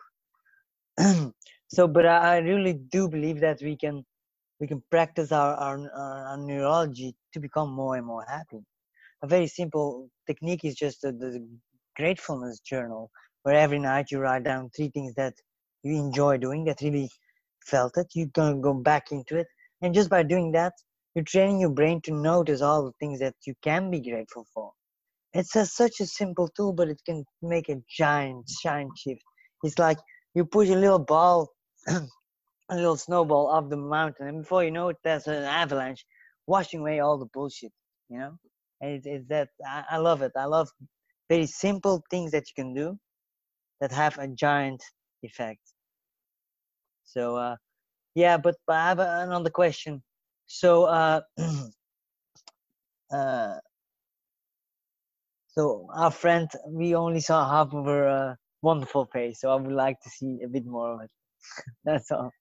so, 1.69 1.89
but 1.89 2.07
I, 2.07 2.37
I 2.37 2.39
really 2.39 2.75
do 2.75 3.09
believe 3.09 3.41
that 3.41 3.61
we 3.63 3.77
can 3.77 4.05
we 4.59 4.67
can 4.67 4.83
practice 4.91 5.33
our, 5.33 5.55
our, 5.55 5.91
our 5.95 6.39
neurology 6.39 7.15
to 7.35 7.41
become 7.41 7.71
more 7.71 7.97
and 7.97 8.07
more 8.07 8.25
happy. 8.27 8.65
A 9.23 9.27
very 9.27 9.47
simple 9.47 10.09
technique 10.27 10.65
is 10.65 10.75
just 10.75 11.03
the, 11.03 11.13
the 11.13 11.47
gratefulness 11.95 12.61
journal, 12.61 13.11
where 13.43 13.55
every 13.55 13.79
night 13.79 14.11
you 14.11 14.19
write 14.19 14.45
down 14.45 14.71
three 14.75 14.89
things 14.89 15.15
that 15.17 15.35
you 15.83 15.95
enjoy 15.97 16.39
doing 16.39 16.65
that 16.65 16.81
really 16.81 17.11
felt 17.67 17.99
it. 17.99 18.07
You're 18.15 18.29
going 18.29 18.55
to 18.57 18.63
go 18.63 18.73
back 18.73 19.13
into 19.13 19.37
it. 19.37 19.47
And 19.83 19.93
just 19.93 20.09
by 20.09 20.23
doing 20.23 20.53
that 20.53 20.73
you're 21.17 21.25
training 21.25 21.61
your 21.61 21.71
brain 21.71 21.99
to 22.03 22.13
notice 22.13 22.61
all 22.61 22.85
the 22.85 22.93
things 23.01 23.21
that 23.21 23.35
you 23.47 23.55
can 23.65 23.91
be 23.91 24.01
grateful 24.01 24.47
for. 24.53 24.71
It's 25.33 25.57
a, 25.57 25.65
such 25.65 26.01
a 26.01 26.07
simple 26.07 26.47
tool 26.55 26.75
but 26.75 26.89
it 26.89 27.01
can 27.07 27.25
make 27.41 27.71
a 27.71 27.77
giant 27.89 28.47
giant 28.63 28.91
shift. 28.99 29.23
It's 29.63 29.79
like 29.79 29.97
you 30.35 30.45
push 30.45 30.69
a 30.69 30.77
little 30.77 30.99
ball 30.99 31.49
a 31.89 32.77
little 32.77 32.97
snowball 32.97 33.49
off 33.49 33.69
the 33.71 33.77
mountain 33.77 34.29
and 34.29 34.43
before 34.43 34.65
you 34.65 34.71
know 34.71 34.89
it 34.89 34.97
there's 35.05 35.27
an 35.27 35.45
avalanche 35.45 36.05
washing 36.47 36.81
away 36.81 37.01
all 37.01 37.19
the 37.19 37.27
bullshit 37.33 37.73
you 38.09 38.19
know 38.19 38.37
and 38.81 38.93
it's, 38.93 39.07
it's 39.07 39.29
that 39.29 39.49
I, 39.65 39.85
I 39.93 39.97
love 39.99 40.23
it 40.23 40.33
i 40.37 40.45
love 40.45 40.69
very 41.29 41.47
simple 41.47 42.03
things 42.11 42.33
that 42.33 42.45
you 42.49 42.63
can 42.63 42.75
do 42.75 42.99
that 43.81 43.93
have 43.93 44.19
a 44.19 44.29
giant 44.29 44.83
effect 45.23 45.61
so 47.05 47.37
uh, 47.37 47.57
yeah, 48.17 48.39
but, 48.39 48.57
but 48.67 48.77
I 48.77 48.89
have 48.89 48.99
another 48.99 49.51
question. 49.51 50.03
So 50.47 50.85
uh, 50.85 51.21
uh, 53.13 53.55
so 55.49 55.89
our 55.95 56.11
friend, 56.11 56.49
we 56.67 56.95
only 56.95 57.21
saw 57.21 57.49
half 57.49 57.75
of 57.75 57.85
her 57.85 58.09
uh, 58.09 58.35
wonderful 58.63 59.07
face, 59.13 59.41
so 59.41 59.51
I 59.51 59.57
would 59.57 59.73
like 59.73 60.01
to 60.01 60.11
see 60.11 60.41
a 60.45 60.49
bit 60.49 60.65
more 60.67 60.95
of 60.95 61.01
it. 61.03 61.11
That's 61.85 62.11
all. 62.11 62.33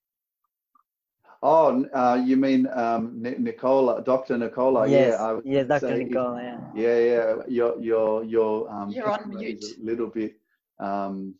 Oh, 1.43 1.85
uh, 1.93 2.21
you 2.25 2.38
mean 2.38 2.67
um, 2.74 3.21
Nicola, 3.21 4.01
Dr. 4.03 4.38
Nicola? 4.38 4.88
Yes, 4.88 5.15
yeah, 5.19 5.24
I 5.24 5.39
yes, 5.43 5.67
Dr. 5.67 5.97
Nicola. 5.97 6.71
Yeah, 6.75 6.97
yeah, 6.97 7.00
yeah. 7.00 7.35
Your 7.47 7.79
your 7.79 8.24
your 8.24 8.71
um, 8.71 8.89
you're 8.89 9.12
on 9.12 9.29
mute. 9.29 9.63
A 9.63 9.83
little 9.83 10.07
bit. 10.07 10.38
Um, 10.79 11.35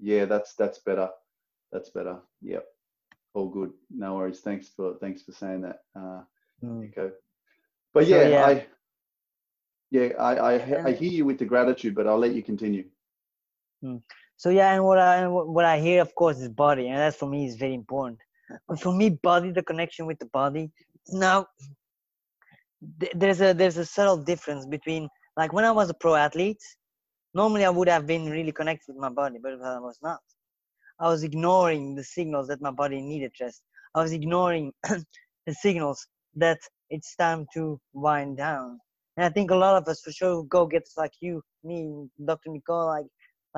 yeah, 0.00 0.26
that's 0.26 0.54
that's 0.54 0.78
better. 0.78 1.08
That's 1.72 1.90
better. 1.90 2.18
Yep. 2.42 2.64
All 3.34 3.48
good. 3.48 3.72
No 3.90 4.14
worries. 4.14 4.40
Thanks 4.40 4.68
for 4.68 4.94
thanks 5.00 5.22
for 5.22 5.32
saying 5.32 5.62
that, 5.62 5.80
uh, 5.96 6.22
mm. 6.62 6.80
Nico. 6.80 7.10
But 7.92 8.06
yeah, 8.06 8.22
so, 8.22 8.28
yeah, 8.28 8.46
I 8.46 8.66
yeah, 9.90 10.08
I, 10.18 10.34
I 10.34 10.84
I 10.88 10.92
hear 10.92 11.10
you 11.10 11.24
with 11.24 11.38
the 11.38 11.44
gratitude, 11.44 11.94
but 11.94 12.06
I'll 12.06 12.18
let 12.18 12.34
you 12.34 12.42
continue. 12.42 12.84
Mm. 13.82 14.02
So 14.38 14.50
yeah, 14.50 14.74
and 14.74 14.84
what 14.84 14.98
I 15.00 15.28
what 15.28 15.66
I 15.66 15.80
hear, 15.80 16.02
of 16.02 16.14
course, 16.16 16.38
is 16.40 16.50
body, 16.50 16.88
and 16.88 16.98
that 16.98 17.16
for 17.16 17.28
me 17.28 17.46
is 17.46 17.56
very 17.56 17.74
important. 17.74 18.20
But 18.68 18.80
for 18.80 18.94
me, 18.94 19.10
body, 19.10 19.52
the 19.52 19.64
connection 19.64 20.06
with 20.06 20.20
the 20.20 20.26
body. 20.26 20.72
Now, 21.10 21.48
there's 23.14 23.42
a 23.42 23.54
there's 23.54 23.78
a 23.78 23.86
subtle 23.86 24.18
difference 24.18 24.66
between 24.66 25.08
like 25.36 25.52
when 25.54 25.66
I 25.66 25.72
was 25.72 25.90
a 25.90 25.94
pro 25.94 26.16
athlete, 26.16 26.62
Normally, 27.34 27.64
I 27.64 27.70
would 27.70 27.88
have 27.88 28.06
been 28.06 28.30
really 28.30 28.52
connected 28.52 28.92
with 28.94 28.98
my 29.00 29.08
body, 29.10 29.38
but 29.42 29.54
I 29.62 29.78
was 29.78 29.98
not. 30.02 30.20
I 31.00 31.08
was 31.08 31.22
ignoring 31.24 31.94
the 31.94 32.04
signals 32.04 32.48
that 32.48 32.60
my 32.60 32.72
body 32.72 33.00
needed 33.00 33.32
rest. 33.40 33.62
I 33.94 34.02
was 34.02 34.12
ignoring 34.12 34.72
the 34.84 35.54
signals 35.54 36.06
that 36.36 36.58
it's 36.90 37.16
time 37.16 37.46
to 37.54 37.80
wind 37.92 38.38
down. 38.38 38.80
And 39.16 39.26
I 39.26 39.30
think 39.30 39.50
a 39.50 39.56
lot 39.56 39.76
of 39.80 39.88
us, 39.88 40.00
for 40.02 40.12
sure, 40.12 40.44
go 40.44 40.66
getters 40.66 40.94
like 40.96 41.12
you, 41.20 41.42
me, 41.64 42.08
Dr. 42.24 42.50
Nicole, 42.50 42.86
like 42.86 43.06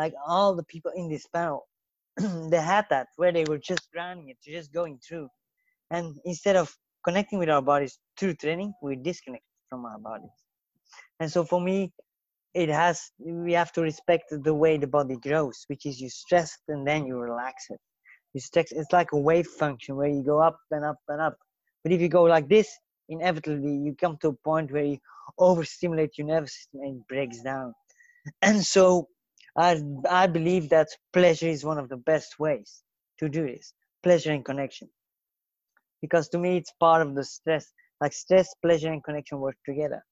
like 0.01 0.15
all 0.27 0.55
the 0.57 0.65
people 0.65 0.93
in 1.01 1.09
this 1.09 1.27
panel, 1.27 1.69
they 2.51 2.63
had 2.75 2.87
that 2.91 3.09
where 3.17 3.33
they 3.33 3.45
were 3.45 3.59
just 3.59 3.85
grounding 3.93 4.29
it, 4.31 4.39
just 4.59 4.73
going 4.73 4.99
through. 5.07 5.29
And 5.91 6.07
instead 6.25 6.57
of 6.57 6.75
connecting 7.07 7.39
with 7.39 7.51
our 7.51 7.63
bodies 7.63 7.99
through 8.19 8.35
training, 8.35 8.73
we 8.83 8.97
disconnect 8.97 9.45
from 9.69 9.85
our 9.85 9.99
bodies. 9.99 10.39
And 11.21 11.31
so 11.31 11.45
for 11.45 11.61
me, 11.61 11.93
it 12.55 12.69
has 12.69 12.97
we 13.19 13.53
have 13.53 13.73
to 13.73 13.83
respect 13.83 14.25
the 14.31 14.55
way 14.63 14.73
the 14.79 14.87
body 14.87 15.17
grows, 15.29 15.65
which 15.69 15.85
is 15.87 16.01
you 16.01 16.09
stress 16.09 16.49
it 16.57 16.73
and 16.73 16.87
then 16.87 17.07
you 17.07 17.17
relax 17.19 17.67
it. 17.71 17.81
You 18.35 18.41
stress 18.41 18.73
it's 18.73 18.93
like 18.93 19.13
a 19.13 19.19
wave 19.19 19.47
function 19.47 19.97
where 19.97 20.09
you 20.09 20.23
go 20.23 20.39
up 20.41 20.59
and 20.71 20.85
up 20.85 21.01
and 21.09 21.21
up. 21.21 21.37
But 21.83 21.93
if 21.93 22.01
you 22.01 22.09
go 22.09 22.25
like 22.25 22.49
this, 22.49 22.69
inevitably 23.09 23.75
you 23.85 23.95
come 24.01 24.17
to 24.23 24.29
a 24.29 24.39
point 24.51 24.73
where 24.73 24.85
you 24.85 24.99
overstimulate 25.39 26.19
your 26.19 26.27
nervous 26.27 26.55
system 26.57 26.81
and 26.85 26.97
it 27.01 27.09
breaks 27.09 27.43
down. 27.43 27.75
And 28.43 28.59
so 28.65 29.09
I 29.61 29.83
I 30.09 30.27
believe 30.27 30.71
that 30.71 30.89
pleasure 31.13 31.49
is 31.49 31.65
one 31.65 31.79
of 31.79 31.89
the 31.89 31.97
best 31.97 32.39
ways 32.39 32.83
to 33.19 33.29
do 33.29 33.47
this. 33.47 33.75
Pleasure 34.03 34.33
and 34.33 34.45
connection. 34.45 34.89
Because 36.01 36.29
to 36.31 36.39
me 36.39 36.57
it's 36.57 36.73
part 36.81 37.03
of 37.03 37.15
the 37.15 37.25
stress. 37.25 37.67
Like 38.01 38.15
stress, 38.15 38.55
pleasure 38.63 38.91
and 38.91 39.05
connection 39.05 39.39
work 39.39 39.57
together. 39.67 40.03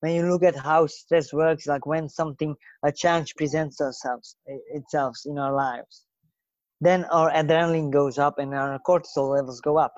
When 0.00 0.14
you 0.14 0.28
look 0.30 0.42
at 0.42 0.56
how 0.56 0.86
stress 0.88 1.32
works, 1.32 1.66
like 1.66 1.86
when 1.86 2.08
something 2.08 2.54
a 2.84 2.92
challenge 2.92 3.34
presents 3.36 3.80
ourselves 3.80 4.36
itself 4.46 5.16
in 5.24 5.38
our 5.38 5.54
lives, 5.54 6.04
then 6.80 7.04
our 7.04 7.30
adrenaline 7.30 7.90
goes 7.90 8.18
up 8.18 8.38
and 8.38 8.52
our 8.52 8.78
cortisol 8.86 9.34
levels 9.36 9.60
go 9.60 9.78
up. 9.78 9.94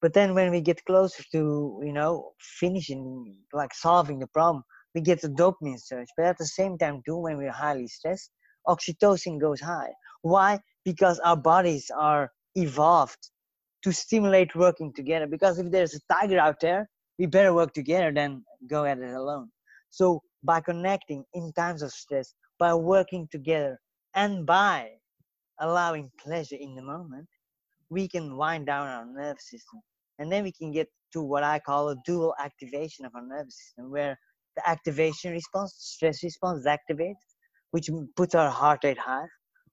But 0.00 0.14
then 0.14 0.34
when 0.34 0.50
we 0.50 0.60
get 0.60 0.84
closer 0.86 1.22
to, 1.32 1.80
you 1.84 1.92
know, 1.92 2.32
finishing, 2.58 3.36
like 3.52 3.74
solving 3.74 4.18
the 4.18 4.26
problem, 4.26 4.64
we 4.94 5.00
get 5.00 5.20
the 5.20 5.28
dopamine 5.28 5.80
surge. 5.80 6.08
But 6.16 6.26
at 6.26 6.38
the 6.38 6.46
same 6.46 6.78
time, 6.78 7.02
too, 7.06 7.16
when 7.16 7.38
we're 7.38 7.50
highly 7.50 7.88
stressed, 7.88 8.30
oxytocin 8.66 9.40
goes 9.40 9.60
high. 9.60 9.90
Why? 10.22 10.60
Because 10.84 11.18
our 11.20 11.36
bodies 11.36 11.90
are 11.96 12.30
evolved 12.54 13.30
to 13.82 13.92
stimulate 13.92 14.54
working 14.54 14.92
together. 14.94 15.26
Because 15.26 15.58
if 15.58 15.70
there's 15.70 15.94
a 15.94 16.00
tiger 16.12 16.38
out 16.38 16.60
there, 16.60 16.88
we 17.18 17.26
better 17.26 17.54
work 17.54 17.72
together 17.72 18.12
than 18.12 18.44
go 18.68 18.84
at 18.84 18.98
it 18.98 19.14
alone. 19.14 19.50
So 19.90 20.22
by 20.42 20.60
connecting 20.60 21.24
in 21.34 21.52
times 21.52 21.82
of 21.82 21.92
stress, 21.92 22.34
by 22.58 22.74
working 22.74 23.28
together, 23.30 23.78
and 24.14 24.46
by 24.46 24.90
allowing 25.60 26.10
pleasure 26.18 26.56
in 26.58 26.74
the 26.74 26.82
moment, 26.82 27.28
we 27.90 28.08
can 28.08 28.36
wind 28.36 28.66
down 28.66 28.88
our 28.88 29.06
nervous 29.06 29.50
system. 29.50 29.80
And 30.18 30.30
then 30.30 30.44
we 30.44 30.52
can 30.52 30.72
get 30.72 30.88
to 31.12 31.22
what 31.22 31.42
I 31.42 31.58
call 31.58 31.90
a 31.90 31.96
dual 32.06 32.34
activation 32.38 33.04
of 33.04 33.14
our 33.14 33.26
nervous 33.26 33.58
system, 33.58 33.90
where 33.90 34.18
the 34.56 34.68
activation 34.68 35.32
response, 35.32 35.74
stress 35.78 36.22
response 36.22 36.60
is 36.60 36.66
activated, 36.66 37.16
which 37.70 37.88
puts 38.16 38.34
our 38.34 38.50
heart 38.50 38.80
rate 38.84 38.98
high, 38.98 39.26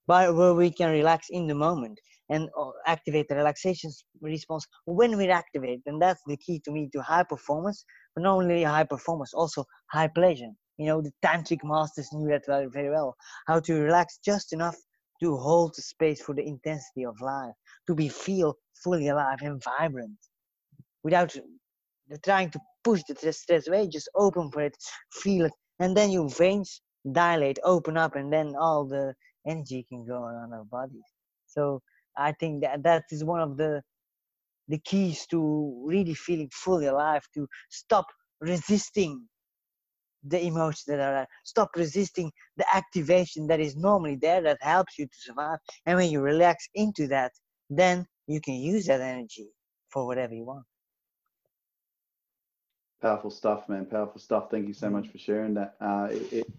but 0.06 0.34
where 0.34 0.54
we 0.54 0.70
can 0.70 0.90
relax 0.90 1.28
in 1.30 1.46
the 1.46 1.54
moment 1.54 1.98
and 2.30 2.48
uh, 2.58 2.70
activate 2.86 3.28
the 3.28 3.34
relaxation 3.34 3.90
response 4.20 4.66
when 4.86 5.16
we 5.16 5.28
activate. 5.28 5.80
And 5.86 6.00
that's 6.00 6.22
the 6.26 6.36
key 6.36 6.60
to 6.64 6.70
me 6.70 6.88
to 6.92 7.02
high 7.02 7.24
performance, 7.24 7.84
but 8.14 8.22
not 8.22 8.36
only 8.36 8.62
high 8.62 8.84
performance, 8.84 9.34
also 9.34 9.64
high 9.90 10.08
pleasure. 10.08 10.50
You 10.78 10.86
know, 10.86 11.02
the 11.02 11.12
tantric 11.24 11.60
masters 11.62 12.08
knew 12.12 12.28
that 12.28 12.46
very 12.46 12.90
well, 12.90 13.14
how 13.46 13.60
to 13.60 13.74
relax 13.74 14.18
just 14.24 14.52
enough 14.52 14.76
to 15.22 15.36
hold 15.36 15.74
the 15.76 15.82
space 15.82 16.22
for 16.22 16.34
the 16.34 16.46
intensity 16.46 17.04
of 17.04 17.20
life, 17.20 17.52
to 17.86 17.94
be 17.94 18.08
feel 18.08 18.54
fully 18.82 19.08
alive 19.08 19.38
and 19.42 19.62
vibrant 19.62 20.16
without 21.02 21.36
trying 22.18 22.50
to 22.50 22.60
push 22.84 23.02
the 23.08 23.32
stress 23.32 23.68
away, 23.68 23.88
just 23.88 24.08
open 24.14 24.50
for 24.50 24.62
it, 24.62 24.76
feel 25.12 25.46
it, 25.46 25.52
and 25.78 25.96
then 25.96 26.10
your 26.10 26.28
veins 26.28 26.80
dilate, 27.12 27.58
open 27.64 27.96
up, 27.96 28.16
and 28.16 28.32
then 28.32 28.54
all 28.58 28.84
the 28.86 29.14
energy 29.46 29.86
can 29.88 30.04
go 30.06 30.22
around 30.22 30.52
our 30.52 30.64
bodies. 30.64 31.04
So 31.46 31.82
I 32.16 32.32
think 32.32 32.62
that 32.62 32.82
that 32.84 33.04
is 33.10 33.24
one 33.24 33.40
of 33.40 33.56
the 33.56 33.82
the 34.68 34.78
keys 34.78 35.26
to 35.26 35.82
really 35.84 36.14
feeling 36.14 36.48
fully 36.52 36.86
alive, 36.86 37.22
to 37.34 37.48
stop 37.70 38.06
resisting 38.40 39.26
the 40.24 40.44
emotions 40.44 40.84
that 40.86 41.00
are. 41.00 41.26
Stop 41.44 41.70
resisting 41.76 42.30
the 42.56 42.66
activation 42.74 43.46
that 43.48 43.60
is 43.60 43.76
normally 43.76 44.16
there 44.16 44.42
that 44.42 44.58
helps 44.62 44.98
you 44.98 45.06
to 45.06 45.18
survive. 45.18 45.58
And 45.86 45.96
when 45.96 46.10
you 46.10 46.20
relax 46.20 46.68
into 46.74 47.08
that, 47.08 47.32
then 47.70 48.06
you 48.26 48.40
can 48.40 48.54
use 48.54 48.86
that 48.86 49.00
energy 49.00 49.48
for 49.90 50.06
whatever 50.06 50.34
you 50.34 50.44
want. 50.44 50.64
Powerful 53.00 53.30
stuff, 53.30 53.68
man. 53.68 53.86
Powerful 53.86 54.20
stuff. 54.20 54.50
Thank 54.50 54.68
you 54.68 54.74
so 54.74 54.90
much 54.90 55.08
for 55.08 55.16
sharing 55.16 55.54
that. 55.54 55.74
Uh, 55.80 56.08
it, 56.10 56.32
it, 56.32 56.52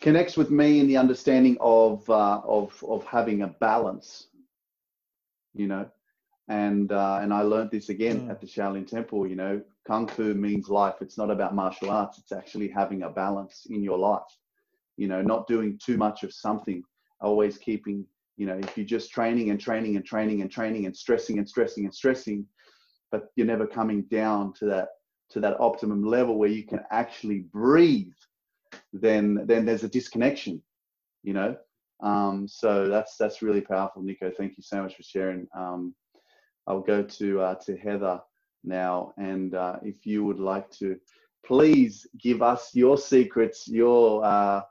connects 0.00 0.36
with 0.36 0.50
me 0.50 0.80
in 0.80 0.86
the 0.86 0.96
understanding 0.96 1.56
of 1.60 2.08
uh, 2.08 2.40
of 2.44 2.82
of 2.88 3.04
having 3.04 3.42
a 3.42 3.48
balance. 3.48 4.28
You 5.54 5.66
know, 5.66 5.90
and 6.48 6.90
uh, 6.90 7.18
and 7.20 7.34
I 7.34 7.42
learned 7.42 7.70
this 7.70 7.90
again 7.90 8.22
mm. 8.22 8.30
at 8.30 8.40
the 8.40 8.46
Shaolin 8.46 8.86
Temple. 8.86 9.26
You 9.26 9.36
know, 9.36 9.62
kung 9.86 10.06
fu 10.08 10.32
means 10.32 10.70
life. 10.70 10.96
It's 11.02 11.18
not 11.18 11.30
about 11.30 11.54
martial 11.54 11.90
arts. 11.90 12.18
It's 12.18 12.32
actually 12.32 12.68
having 12.68 13.02
a 13.02 13.10
balance 13.10 13.66
in 13.68 13.82
your 13.82 13.98
life. 13.98 14.22
You 14.96 15.08
know, 15.08 15.20
not 15.20 15.46
doing 15.46 15.78
too 15.84 15.98
much 15.98 16.22
of 16.24 16.32
something. 16.32 16.82
Always 17.20 17.58
keeping. 17.58 18.06
You 18.38 18.46
know, 18.46 18.56
if 18.56 18.78
you're 18.78 18.86
just 18.86 19.10
training 19.10 19.50
and 19.50 19.60
training 19.60 19.96
and 19.96 20.04
training 20.04 20.40
and 20.40 20.50
training 20.50 20.86
and 20.86 20.96
stressing 20.96 21.38
and 21.38 21.48
stressing 21.48 21.84
and 21.84 21.94
stressing, 21.94 22.46
but 23.10 23.32
you're 23.36 23.46
never 23.46 23.66
coming 23.66 24.02
down 24.02 24.54
to 24.54 24.64
that 24.66 24.88
to 25.30 25.40
that 25.40 25.60
optimum 25.60 26.04
level 26.04 26.38
where 26.38 26.48
you 26.48 26.64
can 26.64 26.80
actually 26.90 27.40
breathe, 27.40 28.12
then 28.92 29.44
then 29.46 29.64
there's 29.64 29.84
a 29.84 29.88
disconnection, 29.88 30.62
you 31.22 31.32
know. 31.32 31.56
Um, 32.00 32.46
so 32.48 32.88
that's 32.88 33.16
that's 33.16 33.42
really 33.42 33.60
powerful, 33.60 34.02
Nico. 34.02 34.30
Thank 34.30 34.56
you 34.56 34.62
so 34.62 34.82
much 34.82 34.96
for 34.96 35.02
sharing. 35.02 35.46
Um, 35.54 35.94
I'll 36.66 36.80
go 36.80 37.02
to 37.02 37.40
uh, 37.40 37.54
to 37.66 37.76
Heather 37.76 38.20
now, 38.64 39.12
and 39.16 39.54
uh, 39.54 39.76
if 39.82 40.06
you 40.06 40.24
would 40.24 40.40
like 40.40 40.70
to, 40.78 40.96
please 41.44 42.06
give 42.20 42.42
us 42.42 42.70
your 42.74 42.96
secrets, 42.96 43.66
your 43.68 44.24
uh, 44.24 44.62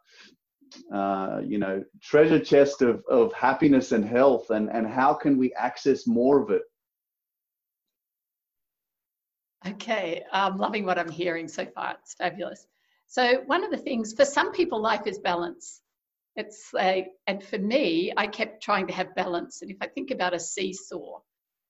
uh, 0.93 1.41
you 1.43 1.57
know 1.57 1.83
treasure 2.01 2.39
chest 2.39 2.81
of, 2.81 3.03
of 3.09 3.33
happiness 3.33 3.91
and 3.91 4.05
health, 4.05 4.49
and 4.49 4.69
and 4.69 4.87
how 4.87 5.13
can 5.13 5.37
we 5.37 5.53
access 5.53 6.07
more 6.07 6.41
of 6.41 6.49
it 6.49 6.63
Okay, 9.67 10.23
I'm 10.31 10.57
loving 10.57 10.85
what 10.85 10.97
I'm 10.97 11.09
hearing 11.09 11.47
so 11.47 11.65
far. 11.65 11.95
It's 12.01 12.13
fabulous. 12.13 12.67
So, 13.07 13.41
one 13.47 13.63
of 13.63 13.71
the 13.71 13.77
things 13.77 14.13
for 14.13 14.23
some 14.23 14.51
people, 14.51 14.79
life 14.81 15.07
is 15.07 15.19
balance. 15.19 15.81
It's 16.35 16.73
like, 16.73 17.09
and 17.25 17.43
for 17.43 17.57
me, 17.57 18.13
I 18.15 18.27
kept 18.27 18.63
trying 18.63 18.87
to 18.87 18.93
have 18.93 19.15
balance. 19.15 19.61
And 19.61 19.71
if 19.71 19.77
I 19.81 19.87
think 19.87 20.11
about 20.11 20.33
a 20.33 20.39
seesaw, 20.39 21.19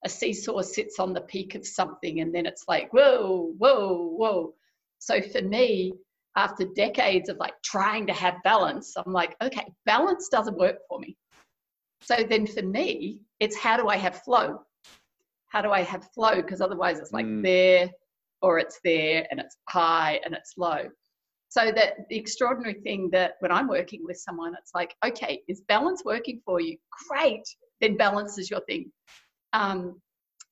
a 0.04 0.08
seesaw 0.08 0.60
sits 0.62 1.00
on 1.00 1.12
the 1.12 1.22
peak 1.22 1.54
of 1.54 1.66
something 1.66 2.20
and 2.20 2.32
then 2.32 2.46
it's 2.46 2.66
like, 2.68 2.92
whoa, 2.92 3.52
whoa, 3.58 4.14
whoa. 4.16 4.54
So, 4.98 5.20
for 5.20 5.42
me, 5.42 5.92
after 6.36 6.66
decades 6.76 7.28
of 7.28 7.38
like 7.38 7.54
trying 7.64 8.06
to 8.06 8.12
have 8.12 8.34
balance, 8.44 8.94
I'm 8.96 9.12
like, 9.12 9.34
okay, 9.42 9.72
balance 9.86 10.28
doesn't 10.28 10.58
work 10.58 10.78
for 10.88 11.00
me. 11.00 11.16
So, 12.02 12.16
then 12.28 12.46
for 12.46 12.62
me, 12.62 13.20
it's 13.40 13.56
how 13.56 13.76
do 13.76 13.88
I 13.88 13.96
have 13.96 14.22
flow? 14.22 14.60
How 15.48 15.62
do 15.62 15.70
I 15.70 15.82
have 15.82 16.10
flow? 16.12 16.36
Because 16.36 16.60
otherwise 16.60 16.98
it's 16.98 17.12
like 17.12 17.26
mm. 17.26 17.42
there 17.42 17.90
or 18.42 18.58
it's 18.58 18.78
there 18.84 19.26
and 19.30 19.40
it's 19.40 19.56
high 19.68 20.20
and 20.24 20.34
it's 20.34 20.54
low. 20.56 20.88
So 21.50 21.72
that 21.72 22.08
the 22.10 22.16
extraordinary 22.16 22.74
thing 22.74 23.08
that 23.12 23.34
when 23.40 23.50
I'm 23.50 23.68
working 23.68 24.04
with 24.04 24.18
someone, 24.18 24.54
it's 24.58 24.72
like, 24.74 24.94
okay, 25.04 25.42
is 25.48 25.62
balance 25.62 26.02
working 26.04 26.40
for 26.44 26.60
you? 26.60 26.76
Great. 27.08 27.42
Then 27.80 27.96
balance 27.96 28.36
is 28.36 28.50
your 28.50 28.60
thing. 28.68 28.92
Um, 29.54 30.00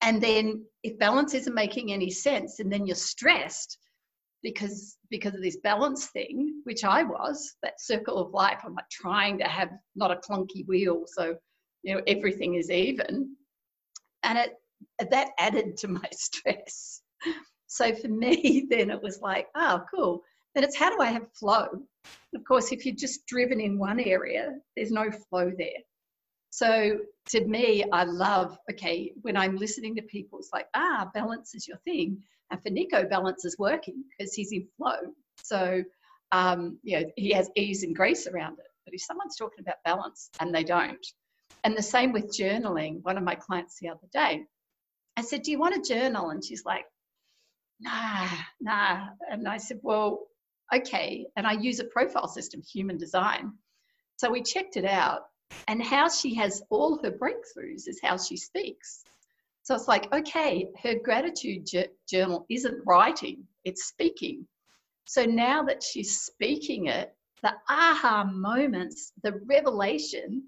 and 0.00 0.22
then 0.22 0.64
if 0.82 0.98
balance 0.98 1.34
isn't 1.34 1.54
making 1.54 1.92
any 1.92 2.10
sense, 2.10 2.60
and 2.60 2.72
then 2.72 2.86
you're 2.86 2.96
stressed 2.96 3.78
because 4.42 4.96
because 5.10 5.34
of 5.34 5.42
this 5.42 5.58
balance 5.58 6.06
thing, 6.06 6.60
which 6.64 6.84
I 6.84 7.02
was, 7.02 7.56
that 7.62 7.80
circle 7.80 8.18
of 8.18 8.32
life. 8.32 8.60
I'm 8.64 8.74
like 8.74 8.88
trying 8.90 9.38
to 9.38 9.44
have 9.44 9.70
not 9.96 10.10
a 10.10 10.16
clunky 10.16 10.66
wheel, 10.66 11.04
so 11.06 11.36
you 11.82 11.94
know 11.94 12.02
everything 12.06 12.54
is 12.54 12.70
even. 12.70 13.36
And 14.22 14.38
it 14.38 14.54
that 14.98 15.30
added 15.38 15.76
to 15.78 15.88
my 15.88 16.08
stress. 16.12 17.02
So 17.66 17.94
for 17.94 18.08
me, 18.08 18.66
then 18.70 18.90
it 18.90 19.02
was 19.02 19.20
like, 19.20 19.48
oh, 19.54 19.82
cool. 19.94 20.22
Then 20.54 20.64
it's 20.64 20.76
how 20.76 20.90
do 20.90 21.02
I 21.02 21.06
have 21.06 21.32
flow? 21.32 21.66
Of 22.34 22.44
course, 22.46 22.72
if 22.72 22.86
you're 22.86 22.94
just 22.94 23.26
driven 23.26 23.60
in 23.60 23.78
one 23.78 24.00
area, 24.00 24.54
there's 24.76 24.90
no 24.90 25.10
flow 25.10 25.52
there. 25.56 25.82
So 26.50 26.98
to 27.30 27.44
me, 27.44 27.84
I 27.92 28.04
love, 28.04 28.56
okay, 28.70 29.12
when 29.20 29.36
I'm 29.36 29.56
listening 29.56 29.94
to 29.96 30.02
people, 30.02 30.38
it's 30.38 30.50
like, 30.54 30.68
ah, 30.74 31.10
balance 31.12 31.54
is 31.54 31.68
your 31.68 31.76
thing. 31.84 32.22
And 32.50 32.62
for 32.62 32.70
Nico, 32.70 33.04
balance 33.04 33.44
is 33.44 33.58
working 33.58 34.04
because 34.16 34.32
he's 34.32 34.52
in 34.52 34.66
flow. 34.78 34.96
So 35.42 35.82
um, 36.32 36.78
you 36.82 37.00
know, 37.00 37.06
he 37.16 37.30
has 37.32 37.50
ease 37.56 37.82
and 37.82 37.94
grace 37.94 38.26
around 38.26 38.58
it. 38.58 38.66
But 38.84 38.94
if 38.94 39.02
someone's 39.02 39.36
talking 39.36 39.60
about 39.60 39.76
balance 39.84 40.30
and 40.40 40.54
they 40.54 40.64
don't, 40.64 41.04
and 41.64 41.76
the 41.76 41.82
same 41.82 42.12
with 42.12 42.36
journaling, 42.36 43.02
one 43.02 43.16
of 43.16 43.24
my 43.24 43.34
clients 43.34 43.78
the 43.80 43.88
other 43.88 44.06
day, 44.12 44.44
I 45.16 45.22
said, 45.22 45.42
Do 45.42 45.50
you 45.50 45.58
want 45.58 45.82
to 45.82 45.94
journal? 45.94 46.30
And 46.30 46.44
she's 46.44 46.64
like, 46.64 46.84
Nah, 47.80 48.28
nah. 48.60 49.08
And 49.30 49.48
I 49.48 49.56
said, 49.56 49.80
Well, 49.82 50.26
okay. 50.74 51.26
And 51.36 51.46
I 51.46 51.52
use 51.52 51.80
a 51.80 51.84
profile 51.84 52.28
system, 52.28 52.62
human 52.62 52.96
design. 52.96 53.52
So 54.16 54.30
we 54.30 54.42
checked 54.42 54.76
it 54.76 54.84
out. 54.84 55.22
And 55.68 55.82
how 55.82 56.08
she 56.08 56.34
has 56.34 56.62
all 56.70 56.98
her 57.02 57.10
breakthroughs 57.10 57.86
is 57.86 58.00
how 58.02 58.16
she 58.16 58.36
speaks. 58.36 59.04
So 59.62 59.74
it's 59.74 59.88
like, 59.88 60.12
okay, 60.12 60.68
her 60.82 60.94
gratitude 61.02 61.66
journal 62.08 62.46
isn't 62.48 62.82
writing, 62.86 63.44
it's 63.64 63.86
speaking. 63.86 64.46
So 65.06 65.24
now 65.24 65.62
that 65.64 65.82
she's 65.82 66.20
speaking 66.20 66.86
it, 66.86 67.14
the 67.42 67.52
aha 67.68 68.24
moments, 68.24 69.12
the 69.22 69.40
revelation 69.46 70.44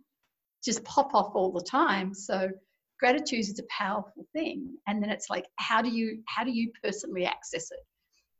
just 0.64 0.85
pop 0.85 1.14
off 1.14 1.35
all 1.35 1.52
the 1.52 1.64
time. 1.64 2.14
So 2.14 2.48
gratitude 2.99 3.41
is 3.41 3.59
a 3.59 3.65
powerful 3.71 4.27
thing. 4.33 4.77
And 4.87 5.03
then 5.03 5.11
it's 5.11 5.31
like, 5.31 5.47
how 5.57 5.83
do 5.83 5.89
you 5.89 6.23
how 6.27 6.45
do 6.45 6.51
you 6.51 6.73
personally 6.83 7.25
access 7.25 7.71
it? 7.71 7.81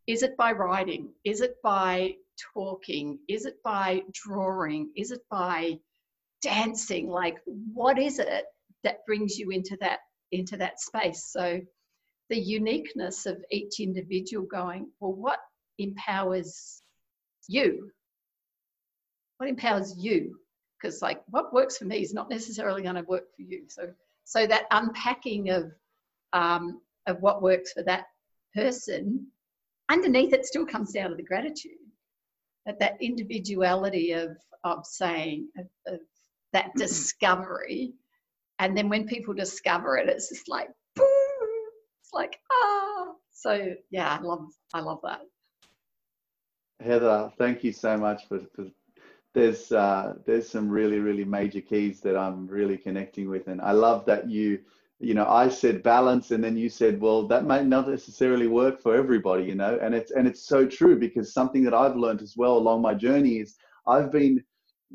Is 0.07 0.23
it 0.23 0.37
by 0.37 0.53
writing? 0.53 1.11
Is 1.25 1.41
it 1.41 1.57
by 1.63 2.15
talking? 2.55 3.19
Is 3.29 3.45
it 3.45 3.57
by 3.65 4.03
drawing? 4.13 4.91
Is 4.97 5.11
it 5.11 5.21
by 5.31 5.79
dancing? 6.43 7.09
Like 7.09 7.39
what 7.47 7.99
is 7.99 8.19
it 8.19 8.45
that 8.85 9.05
brings 9.07 9.39
you 9.39 9.51
into 9.51 9.77
that 9.81 10.01
into 10.33 10.57
that 10.57 10.81
space? 10.81 11.25
So 11.31 11.61
the 12.31 12.39
uniqueness 12.39 13.27
of 13.27 13.43
each 13.51 13.81
individual 13.81 14.47
going, 14.47 14.91
well, 15.01 15.15
what 15.15 15.39
empowers 15.79 16.83
you? 17.49 17.91
What 19.39 19.49
empowers 19.49 19.95
you? 19.97 20.39
Because 20.81 21.01
like 21.01 21.23
what 21.29 21.55
works 21.55 21.79
for 21.79 21.85
me 21.85 22.01
is 22.01 22.13
not 22.13 22.29
necessarily 22.29 22.83
going 22.83 22.97
to 22.97 23.03
work 23.03 23.25
for 23.37 23.43
you. 23.43 23.65
So 23.69 23.93
so 24.29 24.47
that 24.47 24.67
unpacking 24.71 25.49
of 25.49 25.73
um, 26.35 26.83
of 27.07 27.19
what 27.23 27.41
works 27.41 27.73
for 27.73 27.83
that 27.85 28.05
person, 28.55 29.27
underneath 29.89 30.35
it 30.35 30.45
still 30.45 30.67
comes 30.67 30.93
down 30.93 31.09
to 31.09 31.17
the 31.17 31.23
gratitude. 31.23 31.73
That 32.67 32.79
that 32.81 32.99
individuality 33.01 34.13
of 34.13 34.37
of 34.65 34.85
saying 34.85 35.49
of, 35.57 35.67
of 35.95 36.01
that 36.53 36.75
discovery, 36.77 37.95
and 38.59 38.77
then 38.77 38.91
when 38.91 39.07
people 39.07 39.33
discover 39.33 39.97
it, 39.97 40.11
it's 40.11 40.29
just 40.29 40.47
like 40.47 40.69
boom. 40.95 41.07
It's 42.03 42.13
like 42.13 42.39
ah. 42.53 43.13
So 43.33 43.75
yeah, 43.91 44.19
I 44.21 44.23
love 44.23 44.47
I 44.75 44.81
love 44.81 45.01
that. 45.05 45.23
Heather, 46.81 47.33
thank 47.39 47.65
you 47.65 47.73
so 47.73 47.97
much 47.97 48.29
for, 48.29 48.41
for 48.55 48.67
there's 49.35 49.73
uh, 49.73 50.15
there's 50.27 50.49
some 50.49 50.69
really 50.69 50.99
really 50.99 51.25
major 51.25 51.61
keys 51.61 52.01
that 52.01 52.17
I'm 52.17 52.47
really 52.47 52.77
connecting 52.77 53.29
with, 53.29 53.49
and 53.49 53.61
I 53.61 53.73
love 53.73 54.05
that 54.07 54.29
you 54.29 54.61
you 55.01 55.15
know 55.15 55.27
I 55.27 55.49
said 55.49 55.83
balance, 55.83 56.31
and 56.31 56.43
then 56.43 56.57
you 56.57 56.69
said 56.69 57.01
well 57.01 57.27
that 57.29 57.45
might 57.45 57.67
not 57.67 57.89
necessarily 57.89 58.49
work 58.49 58.81
for 58.81 58.97
everybody, 58.97 59.45
you 59.45 59.55
know, 59.55 59.79
and 59.83 59.95
it's 59.95 60.11
and 60.13 60.27
it's 60.27 60.43
so 60.47 60.67
true 60.67 60.99
because 60.99 61.33
something 61.33 61.63
that 61.65 61.75
I've 61.75 61.97
learned 61.97 62.23
as 62.23 62.35
well 62.37 62.57
along 62.57 62.83
my 62.83 62.95
journey 62.95 63.39
is 63.39 63.57
I've 63.87 64.11
been 64.11 64.43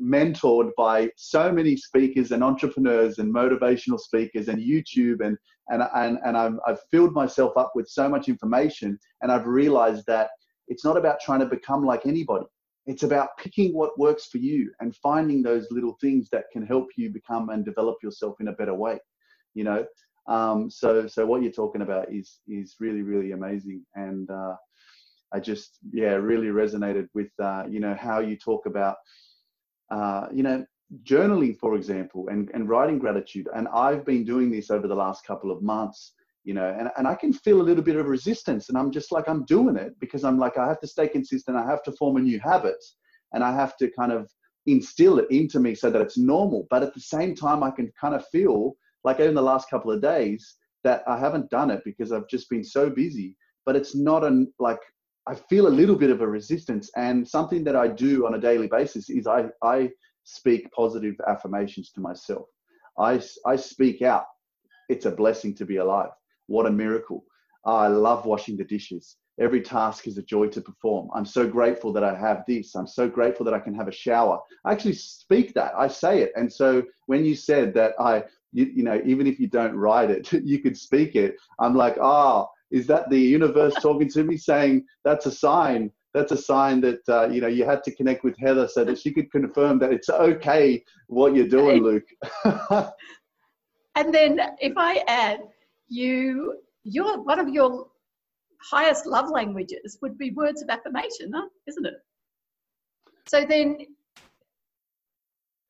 mentored 0.02 0.70
by 0.76 1.08
so 1.16 1.52
many 1.52 1.76
speakers 1.76 2.32
and 2.32 2.42
entrepreneurs 2.42 3.18
and 3.18 3.32
motivational 3.32 3.98
speakers 3.98 4.48
and 4.48 4.58
YouTube 4.58 5.24
and 5.24 5.38
and 5.68 5.82
and, 5.94 6.18
and 6.24 6.36
I've, 6.36 6.58
I've 6.66 6.80
filled 6.90 7.14
myself 7.14 7.56
up 7.56 7.72
with 7.74 7.88
so 7.88 8.08
much 8.08 8.28
information 8.28 8.98
and 9.22 9.30
I've 9.30 9.46
realized 9.46 10.04
that 10.06 10.30
it's 10.68 10.84
not 10.84 10.96
about 10.96 11.20
trying 11.20 11.40
to 11.40 11.46
become 11.46 11.84
like 11.84 12.06
anybody. 12.06 12.46
It's 12.86 13.02
about 13.02 13.28
picking 13.38 13.72
what 13.74 13.98
works 13.98 14.26
for 14.26 14.38
you 14.38 14.70
and 14.80 14.94
finding 14.96 15.42
those 15.42 15.66
little 15.70 15.96
things 16.00 16.28
that 16.30 16.44
can 16.52 16.66
help 16.66 16.88
you 16.96 17.10
become 17.10 17.48
and 17.48 17.64
develop 17.64 17.96
yourself 18.02 18.36
in 18.40 18.48
a 18.48 18.52
better 18.52 18.74
way. 18.74 18.98
You 19.54 19.64
know, 19.64 19.86
um, 20.26 20.70
so 20.70 21.06
so 21.06 21.26
what 21.26 21.42
you're 21.42 21.52
talking 21.52 21.82
about 21.82 22.12
is 22.12 22.40
is 22.48 22.76
really 22.80 23.02
really 23.02 23.32
amazing, 23.32 23.84
and 23.94 24.30
uh, 24.30 24.54
I 25.32 25.40
just 25.40 25.78
yeah 25.92 26.14
really 26.14 26.48
resonated 26.48 27.08
with 27.14 27.30
uh, 27.42 27.64
you 27.68 27.80
know 27.80 27.94
how 27.98 28.20
you 28.20 28.36
talk 28.36 28.66
about 28.66 28.96
uh, 29.90 30.26
you 30.32 30.42
know 30.42 30.64
journaling 31.02 31.58
for 31.58 31.74
example 31.74 32.28
and 32.28 32.50
and 32.54 32.68
writing 32.68 32.98
gratitude, 32.98 33.48
and 33.54 33.68
I've 33.68 34.04
been 34.04 34.24
doing 34.24 34.50
this 34.50 34.70
over 34.70 34.88
the 34.88 34.94
last 34.94 35.26
couple 35.26 35.50
of 35.50 35.62
months 35.62 36.12
you 36.44 36.52
know 36.52 36.76
and, 36.78 36.90
and 36.96 37.08
i 37.08 37.14
can 37.14 37.32
feel 37.32 37.60
a 37.60 37.62
little 37.68 37.82
bit 37.82 37.96
of 37.96 38.06
resistance 38.06 38.68
and 38.68 38.78
i'm 38.78 38.92
just 38.92 39.10
like 39.10 39.28
i'm 39.28 39.44
doing 39.46 39.76
it 39.76 39.98
because 39.98 40.22
i'm 40.24 40.38
like 40.38 40.56
i 40.56 40.68
have 40.68 40.80
to 40.80 40.86
stay 40.86 41.08
consistent. 41.08 41.56
I 41.56 41.66
have 41.66 41.82
to 41.84 41.92
form 41.92 42.16
a 42.16 42.20
new 42.20 42.38
habit 42.38 42.82
and 43.32 43.42
i 43.42 43.52
have 43.52 43.76
to 43.78 43.90
kind 43.90 44.12
of 44.12 44.30
instill 44.66 45.18
it 45.18 45.26
into 45.30 45.60
me 45.60 45.74
so 45.74 45.90
that 45.90 46.00
it's 46.00 46.16
normal. 46.16 46.66
But 46.70 46.82
at 46.82 46.94
the 46.94 47.00
same 47.00 47.34
time 47.34 47.62
i 47.62 47.70
can 47.70 47.90
kind 48.00 48.14
of 48.14 48.26
feel 48.28 48.76
like 49.02 49.20
in 49.20 49.34
the 49.34 49.42
last 49.42 49.68
couple 49.68 49.90
of 49.90 50.00
days 50.00 50.56
that 50.84 51.02
i 51.08 51.18
haven't 51.18 51.50
done 51.50 51.70
it 51.70 51.82
because 51.84 52.12
i've 52.12 52.28
just 52.28 52.48
been 52.50 52.64
so 52.64 52.88
busy. 52.88 53.36
But 53.66 53.76
it's 53.76 53.94
not 53.94 54.22
an 54.24 54.52
like 54.58 54.80
i 55.26 55.34
feel 55.34 55.66
a 55.66 55.78
little 55.80 55.96
bit 55.96 56.10
of 56.10 56.20
a 56.20 56.26
resistance. 56.26 56.90
And 56.96 57.26
something 57.26 57.64
that 57.64 57.76
i 57.76 57.88
do 57.88 58.26
on 58.26 58.34
a 58.34 58.40
daily 58.40 58.68
basis 58.68 59.08
is 59.08 59.26
i 59.26 59.46
i 59.62 59.90
speak 60.24 60.70
positive 60.72 61.16
affirmations 61.28 61.90
to 61.92 62.00
myself. 62.00 62.46
I 62.98 63.22
i 63.46 63.56
speak 63.56 64.02
out. 64.02 64.26
It's 64.90 65.06
a 65.06 65.10
blessing 65.10 65.54
to 65.56 65.64
be 65.64 65.76
alive 65.76 66.10
what 66.46 66.66
a 66.66 66.70
miracle. 66.70 67.24
I 67.64 67.88
love 67.88 68.26
washing 68.26 68.56
the 68.56 68.64
dishes. 68.64 69.16
Every 69.40 69.62
task 69.62 70.06
is 70.06 70.16
a 70.16 70.22
joy 70.22 70.46
to 70.48 70.60
perform. 70.60 71.08
I'm 71.12 71.24
so 71.24 71.48
grateful 71.48 71.92
that 71.94 72.04
I 72.04 72.14
have 72.14 72.44
this. 72.46 72.76
I'm 72.76 72.86
so 72.86 73.08
grateful 73.08 73.44
that 73.46 73.54
I 73.54 73.58
can 73.58 73.74
have 73.74 73.88
a 73.88 73.92
shower. 73.92 74.38
I 74.64 74.72
actually 74.72 74.94
speak 74.94 75.54
that. 75.54 75.72
I 75.76 75.88
say 75.88 76.20
it. 76.20 76.32
And 76.36 76.52
so 76.52 76.84
when 77.06 77.24
you 77.24 77.34
said 77.34 77.74
that 77.74 77.94
I, 77.98 78.24
you, 78.52 78.66
you 78.66 78.84
know, 78.84 79.00
even 79.04 79.26
if 79.26 79.40
you 79.40 79.48
don't 79.48 79.74
write 79.74 80.10
it, 80.10 80.32
you 80.44 80.60
could 80.60 80.76
speak 80.76 81.16
it. 81.16 81.36
I'm 81.58 81.74
like, 81.74 81.96
oh, 82.00 82.48
is 82.70 82.86
that 82.86 83.10
the 83.10 83.18
universe 83.18 83.74
talking 83.74 84.08
to 84.10 84.24
me 84.24 84.36
saying 84.36 84.84
that's 85.04 85.26
a 85.26 85.32
sign? 85.32 85.90
That's 86.12 86.32
a 86.32 86.36
sign 86.36 86.80
that 86.82 87.00
uh, 87.08 87.28
you 87.28 87.40
know 87.40 87.48
you 87.48 87.64
had 87.64 87.82
to 87.84 87.94
connect 87.94 88.22
with 88.22 88.38
Heather 88.38 88.68
so 88.68 88.84
that 88.84 88.98
she 88.98 89.12
could 89.12 89.32
confirm 89.32 89.80
that 89.80 89.92
it's 89.92 90.08
okay 90.08 90.84
what 91.08 91.34
you're 91.34 91.48
doing, 91.48 91.82
Luke. 91.82 92.06
and 93.96 94.14
then 94.14 94.40
if 94.60 94.74
I 94.76 95.02
add, 95.08 95.40
you 95.88 96.58
your 96.84 97.22
one 97.22 97.38
of 97.38 97.48
your 97.48 97.88
highest 98.70 99.06
love 99.06 99.30
languages 99.30 99.98
would 100.00 100.16
be 100.16 100.30
words 100.30 100.62
of 100.62 100.68
affirmation, 100.68 101.32
huh? 101.34 101.48
isn't 101.66 101.86
it? 101.86 101.94
So 103.26 103.44
then, 103.44 103.78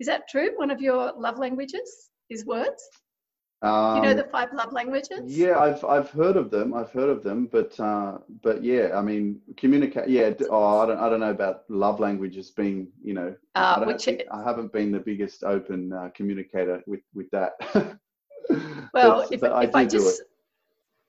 is 0.01 0.07
that 0.07 0.29
true? 0.29 0.51
One 0.57 0.71
of 0.71 0.81
your 0.81 1.13
love 1.17 1.39
languages 1.39 2.11
is 2.31 2.45
words. 2.45 2.83
Um, 3.63 3.97
you 3.97 4.03
know 4.03 4.15
the 4.15 4.25
five 4.25 4.53
love 4.53 4.73
languages? 4.73 5.23
Yeah, 5.25 5.59
I've 5.59 5.83
I've 5.85 6.11
heard 6.11 6.37
of 6.37 6.51
them. 6.51 6.75
I've 6.75 6.91
heard 6.91 7.09
of 7.09 7.23
them, 7.23 7.49
but 7.51 7.79
uh, 7.81 8.19
but 8.43 8.63
yeah, 8.63 8.91
I 8.95 9.01
mean, 9.01 9.41
communicate. 9.57 10.09
Yeah, 10.09 10.33
oh, 10.51 10.81
I 10.81 10.87
don't 10.87 10.99
I 10.99 11.09
don't 11.09 11.21
know 11.21 11.31
about 11.31 11.63
love 11.71 11.99
languages 11.99 12.51
being 12.51 12.89
you 13.03 13.15
know. 13.15 13.35
Uh, 13.55 13.79
I, 13.81 13.87
which 13.87 14.07
I 14.09 14.43
haven't 14.43 14.73
been 14.73 14.93
the 14.93 14.99
biggest 14.99 15.45
open 15.45 15.93
uh, 15.93 16.11
communicator 16.15 16.83
with 16.87 17.01
with 17.15 17.31
that. 17.31 17.53
well, 18.95 19.23
but, 19.23 19.33
if, 19.33 19.41
but 19.41 19.65
if 19.65 19.75
I, 19.75 19.81
I 19.81 19.87
just 19.87 20.23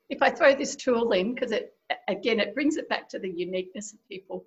if 0.10 0.22
I 0.22 0.30
throw 0.30 0.56
this 0.56 0.76
tool 0.76 1.12
in, 1.12 1.34
because 1.34 1.52
it 1.52 1.74
again 2.08 2.40
it 2.40 2.54
brings 2.54 2.78
it 2.78 2.90
back 2.90 3.10
to 3.10 3.20
the 3.20 3.30
uniqueness 3.30 3.94
of 3.94 4.00
people. 4.08 4.46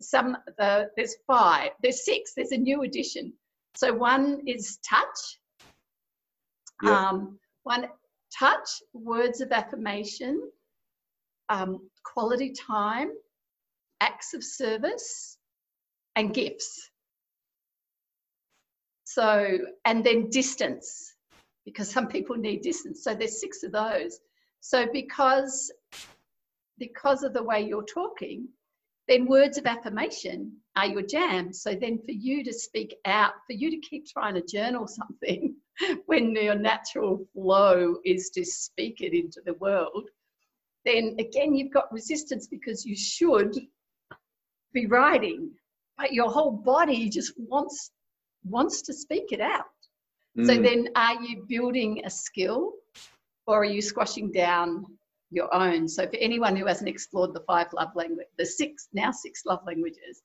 Some 0.00 0.36
the 0.58 0.90
there's 0.96 1.16
five, 1.26 1.70
there's 1.82 2.04
six, 2.04 2.34
there's 2.34 2.52
a 2.52 2.56
new 2.56 2.82
addition. 2.82 3.32
So 3.74 3.92
one 3.92 4.42
is 4.46 4.78
touch. 4.88 5.38
Yeah. 6.82 7.08
Um, 7.08 7.38
one 7.62 7.88
touch, 8.36 8.82
words 8.92 9.40
of 9.40 9.52
affirmation, 9.52 10.50
um, 11.48 11.88
quality 12.04 12.52
time, 12.52 13.10
acts 14.00 14.34
of 14.34 14.44
service, 14.44 15.38
and 16.16 16.34
gifts. 16.34 16.90
So, 19.04 19.58
and 19.84 20.04
then 20.04 20.28
distance 20.30 21.13
because 21.64 21.90
some 21.90 22.08
people 22.08 22.36
need 22.36 22.62
distance. 22.62 23.02
So 23.02 23.14
there's 23.14 23.40
six 23.40 23.62
of 23.62 23.72
those. 23.72 24.20
So 24.60 24.86
because 24.92 25.72
because 26.78 27.22
of 27.22 27.32
the 27.32 27.42
way 27.42 27.60
you're 27.60 27.84
talking, 27.84 28.48
then 29.06 29.26
words 29.26 29.58
of 29.58 29.66
affirmation 29.66 30.52
are 30.76 30.86
your 30.86 31.02
jam. 31.02 31.52
So 31.52 31.74
then 31.74 31.98
for 31.98 32.12
you 32.12 32.42
to 32.44 32.52
speak 32.52 32.96
out, 33.04 33.34
for 33.46 33.52
you 33.52 33.70
to 33.70 33.88
keep 33.88 34.06
trying 34.08 34.34
to 34.34 34.42
journal 34.42 34.86
something 34.88 35.54
when 36.06 36.34
your 36.34 36.54
natural 36.54 37.26
flow 37.32 37.96
is 38.04 38.30
to 38.30 38.44
speak 38.44 39.00
it 39.00 39.14
into 39.14 39.40
the 39.44 39.54
world, 39.54 40.08
then 40.84 41.16
again 41.18 41.54
you've 41.54 41.72
got 41.72 41.92
resistance 41.92 42.46
because 42.46 42.84
you 42.84 42.96
should 42.96 43.54
be 44.72 44.86
writing, 44.86 45.50
but 45.96 46.12
your 46.12 46.30
whole 46.30 46.50
body 46.50 47.08
just 47.08 47.32
wants 47.36 47.90
wants 48.44 48.82
to 48.82 48.92
speak 48.92 49.32
it 49.32 49.40
out. 49.40 49.64
Mm. 50.38 50.46
So 50.46 50.62
then, 50.62 50.88
are 50.96 51.22
you 51.22 51.44
building 51.48 52.02
a 52.04 52.10
skill 52.10 52.72
or 53.46 53.60
are 53.60 53.64
you 53.64 53.82
squashing 53.82 54.32
down 54.32 54.86
your 55.30 55.52
own? 55.54 55.88
So, 55.88 56.06
for 56.06 56.16
anyone 56.16 56.56
who 56.56 56.66
hasn't 56.66 56.88
explored 56.88 57.34
the 57.34 57.40
five 57.46 57.72
love 57.72 57.90
language, 57.94 58.26
the 58.38 58.46
six, 58.46 58.88
now 58.92 59.10
six 59.10 59.44
love 59.46 59.60
languages, 59.66 60.22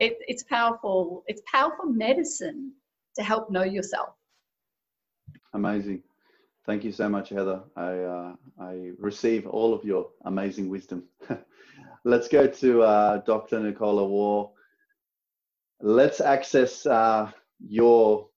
it, 0.00 0.18
it's 0.26 0.42
powerful. 0.42 1.22
It's 1.26 1.42
powerful 1.50 1.86
medicine 1.86 2.72
to 3.16 3.22
help 3.22 3.50
know 3.50 3.64
yourself. 3.64 4.10
Amazing. 5.52 6.02
Thank 6.64 6.84
you 6.84 6.92
so 6.92 7.08
much, 7.08 7.28
Heather. 7.30 7.60
I, 7.76 7.98
uh, 7.98 8.34
I 8.60 8.92
receive 8.98 9.46
all 9.46 9.74
of 9.74 9.84
your 9.84 10.08
amazing 10.24 10.68
wisdom. 10.68 11.04
Let's 12.04 12.28
go 12.28 12.46
to 12.46 12.82
uh, 12.82 13.18
Dr. 13.18 13.60
Nicola 13.60 14.06
Waugh. 14.06 14.50
Let's 15.80 16.20
access 16.20 16.86
uh, 16.86 17.30
your 17.60 18.28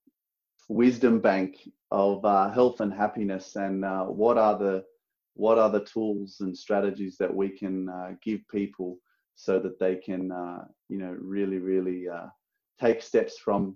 wisdom 0.67 1.19
bank 1.19 1.69
of 1.91 2.23
uh, 2.25 2.49
health 2.51 2.81
and 2.81 2.93
happiness, 2.93 3.55
and 3.55 3.85
uh, 3.85 4.03
what 4.03 4.37
are 4.37 4.57
the 4.57 4.83
what 5.35 5.57
are 5.57 5.69
the 5.69 5.83
tools 5.83 6.37
and 6.39 6.57
strategies 6.57 7.17
that 7.17 7.33
we 7.33 7.49
can 7.49 7.89
uh, 7.89 8.11
give 8.23 8.39
people 8.49 8.97
so 9.35 9.59
that 9.59 9.77
they 9.79 9.95
can, 9.95 10.31
you 10.87 10.97
know, 10.97 11.13
really, 11.19 11.57
really 11.57 12.07
take 12.79 13.01
steps 13.01 13.37
from 13.37 13.75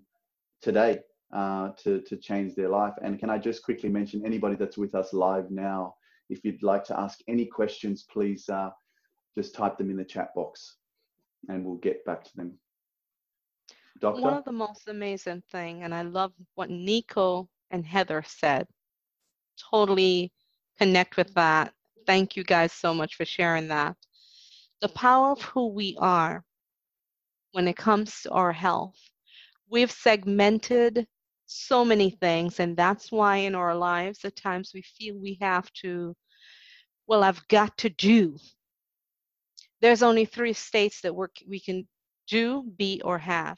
today 0.61 0.99
uh, 1.33 1.69
to, 1.77 2.01
to 2.01 2.17
change 2.17 2.55
their 2.55 2.69
life. 2.69 2.93
And 3.01 3.19
can 3.19 3.29
I 3.29 3.37
just 3.37 3.63
quickly 3.63 3.89
mention 3.89 4.25
anybody 4.25 4.55
that's 4.55 4.77
with 4.77 4.95
us 4.95 5.13
live 5.13 5.51
now, 5.51 5.95
if 6.29 6.43
you'd 6.43 6.63
like 6.63 6.83
to 6.85 6.99
ask 6.99 7.19
any 7.27 7.45
questions, 7.45 8.05
please 8.11 8.47
uh, 8.49 8.69
just 9.37 9.55
type 9.55 9.77
them 9.77 9.89
in 9.89 9.97
the 9.97 10.05
chat 10.05 10.29
box 10.35 10.77
and 11.47 11.63
we'll 11.63 11.77
get 11.77 12.03
back 12.05 12.23
to 12.23 12.35
them. 12.35 12.53
Doctor? 13.99 14.21
One 14.21 14.33
of 14.33 14.45
the 14.45 14.51
most 14.51 14.87
amazing 14.87 15.43
thing, 15.51 15.83
and 15.83 15.93
I 15.93 16.03
love 16.03 16.31
what 16.55 16.69
Nico 16.69 17.49
and 17.71 17.85
Heather 17.85 18.23
said, 18.25 18.67
totally 19.71 20.31
connect 20.77 21.17
with 21.17 21.33
that. 21.33 21.73
Thank 22.05 22.35
you 22.35 22.43
guys 22.43 22.71
so 22.71 22.93
much 22.93 23.15
for 23.15 23.25
sharing 23.25 23.67
that. 23.67 23.95
The 24.81 24.89
power 24.89 25.31
of 25.31 25.41
who 25.41 25.67
we 25.67 25.97
are 25.99 26.43
when 27.51 27.67
it 27.67 27.75
comes 27.75 28.21
to 28.21 28.31
our 28.31 28.53
health. 28.53 28.95
We've 29.69 29.91
segmented 29.91 31.05
so 31.45 31.83
many 31.83 32.11
things. 32.11 32.59
And 32.59 32.77
that's 32.77 33.11
why 33.11 33.37
in 33.37 33.55
our 33.55 33.75
lives, 33.75 34.23
at 34.23 34.35
times 34.35 34.71
we 34.73 34.83
feel 34.83 35.17
we 35.17 35.37
have 35.41 35.71
to, 35.81 36.15
well, 37.07 37.23
I've 37.23 37.45
got 37.47 37.75
to 37.79 37.89
do. 37.89 38.37
There's 39.81 40.03
only 40.03 40.25
three 40.25 40.53
states 40.53 41.01
that 41.01 41.15
we're, 41.15 41.29
we 41.47 41.59
can 41.59 41.87
do, 42.27 42.71
be, 42.77 43.01
or 43.03 43.17
have. 43.17 43.57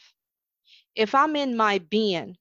If 0.95 1.15
I'm 1.15 1.35
in 1.35 1.55
my 1.55 1.79
being, 1.89 2.37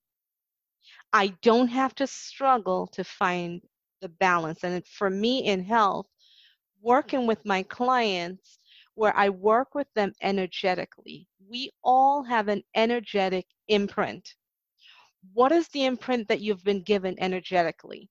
I 1.12 1.28
don't 1.42 1.68
have 1.68 1.94
to 1.96 2.06
struggle 2.06 2.86
to 2.88 3.04
find 3.04 3.60
the 4.00 4.08
balance. 4.08 4.64
And 4.64 4.84
for 4.86 5.10
me 5.10 5.44
in 5.44 5.62
health, 5.62 6.06
working 6.80 7.26
with 7.26 7.44
my 7.44 7.62
clients, 7.64 8.58
where 8.94 9.16
I 9.16 9.28
work 9.28 9.74
with 9.74 9.86
them 9.94 10.12
energetically, 10.22 11.26
we 11.48 11.70
all 11.82 12.22
have 12.22 12.48
an 12.48 12.62
energetic 12.74 13.46
imprint 13.68 14.34
what 15.32 15.52
is 15.52 15.68
the 15.68 15.84
imprint 15.84 16.28
that 16.28 16.40
you've 16.40 16.64
been 16.64 16.82
given 16.82 17.14
energetically? 17.18 18.08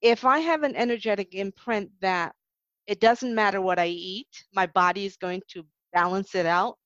If 0.00 0.24
I 0.24 0.38
have 0.40 0.62
an 0.62 0.76
energetic 0.76 1.34
imprint 1.34 1.90
that 2.00 2.34
it 2.86 3.00
doesn't 3.00 3.34
matter 3.34 3.60
what 3.60 3.78
I 3.78 3.88
eat, 3.88 4.28
my 4.54 4.66
body 4.66 5.04
is 5.04 5.16
going 5.16 5.42
to 5.48 5.66
balance 5.92 6.34
it 6.34 6.46
out, 6.46 6.78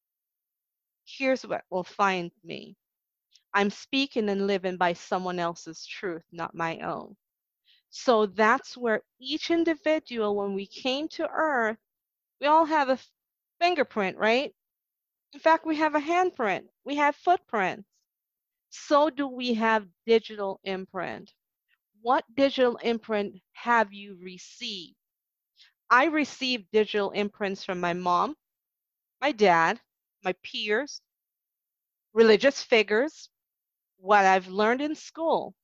here's 1.07 1.47
what 1.47 1.65
will 1.71 1.85
find 1.85 2.31
me. 2.45 2.77
I'm 3.55 3.71
speaking 3.71 4.29
and 4.29 4.47
living 4.47 4.77
by 4.77 4.95
someone 4.95 5.39
else's 5.39 5.87
truth, 5.87 6.25
not 6.33 6.55
my 6.55 6.79
own. 6.81 7.17
So 7.91 8.27
that's 8.27 8.77
where 8.77 9.03
each 9.21 9.51
individual, 9.51 10.37
when 10.37 10.55
we 10.55 10.67
came 10.67 11.09
to 11.11 11.29
Earth, 11.29 11.79
we 12.41 12.47
all 12.47 12.65
have 12.67 12.89
a 12.91 12.99
fingerprint, 13.61 14.19
right? 14.19 14.55
In 15.35 15.41
fact, 15.41 15.67
we 15.67 15.77
have 15.77 15.95
a 15.95 16.01
handprint, 16.01 16.69
we 16.85 16.97
have 16.97 17.17
footprints 17.17 17.89
so 18.71 19.11
do 19.11 19.29
we 19.29 19.55
have 19.55 19.87
digital 20.07 20.61
imprint. 20.65 21.33
What 22.03 22.25
digital 22.35 22.77
imprint 22.79 23.37
have 23.53 23.93
you 23.93 24.19
received? 24.23 24.97
I 25.91 26.07
received 26.07 26.71
digital 26.73 27.11
imprints 27.13 27.65
from 27.65 27.81
my 27.81 27.93
mom, 27.93 28.37
my 29.21 29.33
dad, 29.33 29.81
my 30.25 30.35
peers, 30.43 31.01
religious 32.13 32.63
figures, 32.63 33.29
what 33.99 34.25
I've 34.25 34.49
learned 34.49 34.81
in 34.81 34.95
school. 34.95 35.55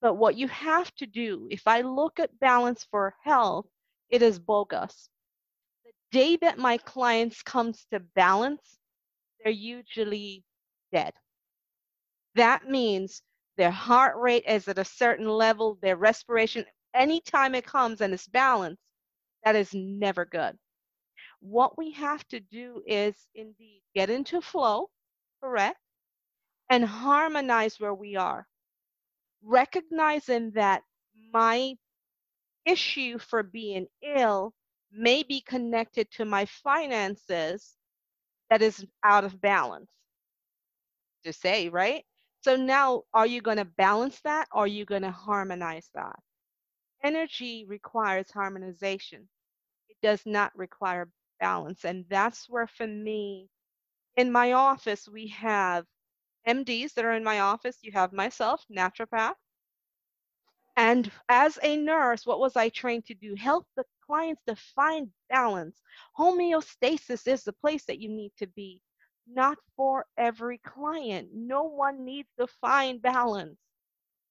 But 0.00 0.14
what 0.14 0.36
you 0.36 0.48
have 0.48 0.92
to 0.96 1.06
do, 1.06 1.48
if 1.50 1.66
I 1.66 1.82
look 1.82 2.18
at 2.18 2.38
balance 2.40 2.86
for 2.90 3.14
health, 3.22 3.66
it 4.10 4.22
is 4.22 4.38
bogus. 4.38 5.08
The 5.84 5.92
day 6.10 6.36
that 6.36 6.58
my 6.58 6.78
clients 6.78 7.42
comes 7.42 7.86
to 7.92 8.00
balance, 8.00 8.78
they're 9.42 9.52
usually 9.52 10.44
dead. 10.92 11.14
That 12.34 12.68
means 12.68 13.22
their 13.56 13.70
heart 13.70 14.16
rate 14.16 14.44
is 14.46 14.68
at 14.68 14.78
a 14.78 14.84
certain 14.84 15.28
level, 15.28 15.78
their 15.82 15.96
respiration, 15.96 16.64
anytime 16.94 17.54
it 17.54 17.64
comes 17.66 18.00
and 18.00 18.12
it's 18.12 18.26
balanced, 18.26 18.82
that 19.44 19.56
is 19.56 19.72
never 19.74 20.24
good. 20.24 20.58
What 21.42 21.76
we 21.76 21.90
have 21.92 22.26
to 22.28 22.38
do 22.38 22.82
is 22.86 23.14
indeed 23.34 23.82
get 23.96 24.10
into 24.10 24.40
flow, 24.40 24.90
correct, 25.42 25.78
and 26.70 26.84
harmonize 26.84 27.80
where 27.80 27.94
we 27.94 28.14
are. 28.14 28.46
Recognizing 29.42 30.52
that 30.52 30.82
my 31.32 31.74
issue 32.64 33.18
for 33.18 33.42
being 33.42 33.88
ill 34.02 34.54
may 34.92 35.24
be 35.24 35.40
connected 35.40 36.08
to 36.12 36.24
my 36.24 36.44
finances 36.46 37.74
that 38.48 38.62
is 38.62 38.86
out 39.02 39.24
of 39.24 39.40
balance. 39.40 39.90
To 41.24 41.32
say, 41.32 41.68
right? 41.68 42.04
So 42.42 42.54
now, 42.54 43.02
are 43.12 43.26
you 43.26 43.40
going 43.42 43.56
to 43.56 43.64
balance 43.64 44.20
that 44.22 44.46
or 44.52 44.64
are 44.64 44.68
you 44.68 44.84
going 44.84 45.02
to 45.02 45.10
harmonize 45.10 45.90
that? 45.94 46.16
Energy 47.02 47.64
requires 47.68 48.30
harmonization. 48.30 49.28
It 49.88 49.96
does 50.02 50.22
not 50.24 50.56
require 50.56 51.08
balance. 51.42 51.84
And 51.84 52.06
that's 52.08 52.48
where, 52.48 52.68
for 52.68 52.86
me, 52.86 53.50
in 54.16 54.32
my 54.32 54.52
office, 54.52 55.08
we 55.08 55.28
have 55.28 55.84
MDs 56.46 56.94
that 56.94 57.04
are 57.04 57.14
in 57.14 57.24
my 57.24 57.40
office. 57.40 57.78
You 57.82 57.92
have 57.92 58.12
myself, 58.12 58.64
naturopath. 58.70 59.34
And 60.76 61.10
as 61.28 61.58
a 61.62 61.76
nurse, 61.76 62.26
what 62.26 62.40
was 62.40 62.56
I 62.56 62.68
trained 62.70 63.06
to 63.06 63.14
do? 63.14 63.34
Help 63.34 63.66
the 63.76 63.84
clients 64.06 64.42
to 64.46 64.56
find 64.56 65.10
balance. 65.30 65.80
Homeostasis 66.18 67.26
is 67.26 67.44
the 67.44 67.52
place 67.52 67.84
that 67.86 68.00
you 68.00 68.08
need 68.08 68.32
to 68.38 68.46
be 68.48 68.80
not 69.26 69.58
for 69.76 70.06
every 70.18 70.58
client. 70.58 71.30
No 71.34 71.64
one 71.64 72.04
needs 72.04 72.28
to 72.38 72.46
find 72.60 73.02
balance 73.02 73.58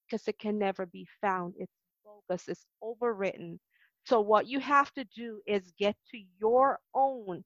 because 0.07 0.27
it 0.27 0.39
can 0.39 0.59
never 0.59 0.85
be 0.85 1.07
found. 1.21 1.55
It's 1.57 1.73
bogus, 2.03 2.47
it's 2.49 2.65
overwritten. 2.83 3.59
So, 4.05 4.21
what 4.21 4.47
you 4.47 4.59
have 4.59 4.91
to 4.93 5.05
do 5.15 5.41
is 5.47 5.73
get 5.79 5.95
to 6.11 6.19
your 6.39 6.79
own. 6.93 7.43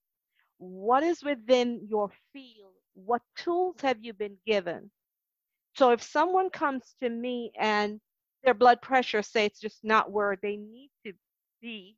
What 0.58 1.04
is 1.04 1.24
within 1.24 1.86
your 1.90 2.12
field? 2.34 2.74
What 2.96 3.22
tools 3.38 3.78
have 3.82 4.04
you 4.04 4.14
been 4.14 4.38
given? 4.46 4.92
So, 5.78 5.92
if 5.92 6.02
someone 6.02 6.50
comes 6.50 6.96
to 7.02 7.10
me 7.10 7.52
and 7.60 8.00
their 8.44 8.54
blood 8.56 8.82
pressure 8.82 9.22
say 9.24 9.46
it's 9.46 9.60
just 9.60 9.84
not 9.84 10.12
where 10.12 10.38
they 10.42 10.58
need 10.58 10.92
to 11.06 11.14
be, 11.62 11.98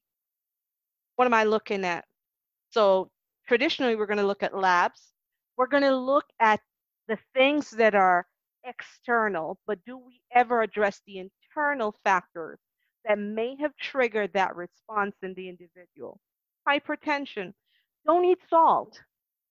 what 1.15 1.25
am 1.25 1.33
I 1.33 1.43
looking 1.45 1.85
at? 1.85 2.05
So, 2.71 3.11
traditionally, 3.47 3.95
we're 3.95 4.07
going 4.07 4.19
to 4.19 4.27
look 4.27 4.43
at 4.43 4.57
labs 4.57 5.13
we're 5.57 5.67
going 5.67 5.83
to 5.83 5.95
look 5.95 6.25
at 6.39 6.61
the 7.07 7.17
things 7.33 7.71
that 7.71 7.95
are 7.95 8.27
external, 8.65 9.59
but 9.67 9.79
do 9.85 9.97
we 9.97 10.21
ever 10.33 10.61
address 10.61 11.01
the 11.07 11.19
internal 11.19 11.95
factors 12.03 12.59
that 13.07 13.19
may 13.19 13.55
have 13.61 13.75
triggered 13.77 14.33
that 14.33 14.55
response 14.55 15.15
in 15.23 15.33
the 15.35 15.49
individual? 15.49 16.19
Hypertension. 16.67 17.53
Don't 18.05 18.25
eat 18.25 18.39
salt. 18.49 19.01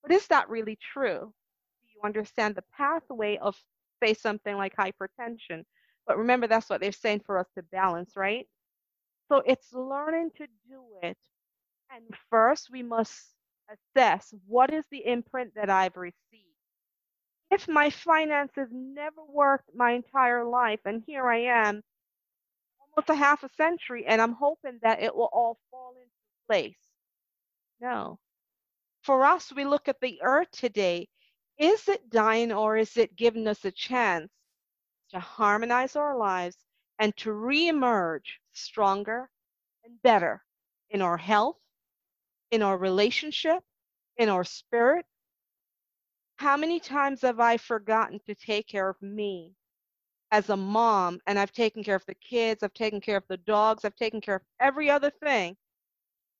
But 0.03 0.13
is 0.13 0.27
that 0.29 0.49
really 0.51 0.79
true? 0.95 1.33
Do 1.83 1.89
you 1.95 2.01
understand 2.05 2.55
the 2.55 2.65
pathway 2.77 3.39
of, 3.39 3.57
say, 4.03 4.15
something 4.15 4.57
like 4.57 4.77
hypertension? 4.77 5.65
But 6.07 6.19
remember, 6.19 6.47
that's 6.47 6.71
what 6.71 6.81
they're 6.81 6.93
saying 6.93 7.23
for 7.27 7.39
us 7.39 7.49
to 7.57 7.63
balance, 7.65 8.13
right? 8.17 8.47
So 9.29 9.43
it's 9.47 9.73
learning 9.73 10.31
to 10.39 10.47
do 10.69 10.83
it. 11.03 11.19
And 11.95 12.05
first, 12.31 12.71
we 12.73 12.83
must 12.83 13.13
assess 13.97 14.35
what 14.47 14.73
is 14.73 14.85
the 14.91 15.07
imprint 15.07 15.55
that 15.57 15.71
I've 15.71 15.97
received. 15.97 16.17
If 17.51 17.69
my 17.69 17.91
finances 17.91 18.69
never 18.73 19.23
worked 19.29 19.71
my 19.75 19.93
entire 19.93 20.45
life, 20.45 20.81
and 20.85 21.03
here 21.07 21.29
I 21.29 21.39
am, 21.69 21.83
almost 22.97 23.11
a 23.11 23.15
half 23.15 23.45
a 23.45 23.51
century, 23.51 24.07
and 24.07 24.21
I'm 24.23 24.33
hoping 24.35 24.79
that 24.83 25.03
it 25.03 25.15
will 25.15 25.31
all 25.33 25.59
fall 25.71 25.95
into 25.97 26.13
place. 26.49 26.79
No. 27.81 28.19
For 29.03 29.25
us, 29.25 29.53
we 29.53 29.65
look 29.65 29.89
at 29.89 30.01
the 30.01 30.21
earth 30.23 30.51
today. 30.53 31.09
Is 31.59 31.89
it 31.89 32.11
dying 32.11 32.53
or 32.53 32.77
is 32.77 32.97
it 32.97 33.17
giving 33.17 33.47
us 33.49 33.65
a 33.65 33.73
chance 33.73 34.31
to 35.11 35.21
harmonize 35.21 35.97
our 35.97 36.17
lives 36.17 36.57
and 36.99 37.17
to 37.19 37.31
reemerge 37.31 38.39
stronger 38.53 39.31
and 39.85 40.03
better 40.03 40.45
in 40.91 41.03
our 41.03 41.19
health, 41.19 41.59
in 42.51 42.63
our 42.63 42.79
relationship, 42.79 43.63
in 44.19 44.29
our 44.29 44.45
spirit, 44.45 45.07
How 46.37 46.57
many 46.57 46.81
times 46.81 47.23
have 47.23 47.41
I 47.41 47.59
forgotten 47.59 48.21
to 48.27 48.35
take 48.35 48.69
care 48.69 48.89
of 48.89 49.03
me 49.03 49.55
as 50.33 50.51
a 50.51 50.57
mom 50.57 51.21
and 51.27 51.39
I've 51.39 51.53
taken 51.53 51.85
care 51.85 51.97
of 51.97 52.07
the 52.07 52.15
kids, 52.15 52.63
I've 52.63 52.75
taken 52.75 53.01
care 53.01 53.17
of 53.17 53.25
the 53.29 53.37
dogs, 53.39 53.85
I've 53.85 53.97
taken 53.97 54.21
care 54.21 54.37
of 54.37 54.43
every 54.61 54.91
other 54.91 55.11
thing 55.23 55.57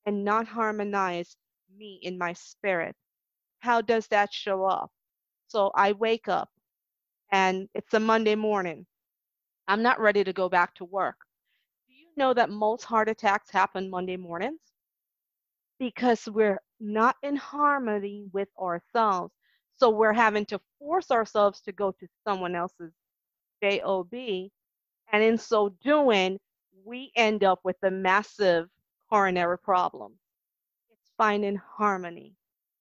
and 0.05 0.23
not 0.23 0.47
harmonized 0.47 1.37
me 1.75 1.99
in 2.01 2.17
my 2.17 2.33
spirit? 2.33 2.95
How 3.59 3.81
does 3.81 4.07
that 4.07 4.33
show 4.33 4.65
up? 4.65 4.91
So 5.47 5.71
I 5.75 5.93
wake 5.93 6.27
up 6.27 6.49
and 7.31 7.67
it's 7.73 7.93
a 7.93 7.99
Monday 7.99 8.35
morning. 8.35 8.85
I'm 9.67 9.81
not 9.81 9.99
ready 9.99 10.23
to 10.23 10.33
go 10.33 10.49
back 10.49 10.73
to 10.75 10.85
work. 10.85 11.17
Do 11.87 11.93
you 11.93 12.07
know 12.15 12.33
that 12.33 12.49
most 12.49 12.83
heart 12.83 13.09
attacks 13.09 13.49
happen 13.51 13.89
Monday 13.89 14.17
mornings? 14.17 14.59
Because 15.79 16.27
we're 16.27 16.61
not 16.79 17.15
in 17.23 17.35
harmony 17.35 18.25
with 18.33 18.49
ourselves. 18.59 19.33
So 19.75 19.89
we're 19.89 20.13
having 20.13 20.45
to 20.47 20.59
force 20.79 21.11
ourselves 21.11 21.61
to 21.61 21.71
go 21.71 21.91
to 21.91 22.07
someone 22.25 22.55
else's 22.55 22.93
job. 23.61 24.13
And 24.13 25.23
in 25.23 25.37
so 25.37 25.69
doing, 25.83 26.37
we 26.85 27.11
end 27.15 27.43
up 27.43 27.59
with 27.63 27.77
a 27.83 27.91
massive 27.91 28.67
coronary 29.09 29.57
problem. 29.57 30.13
It's 30.91 31.11
finding 31.17 31.55
harmony. 31.55 32.33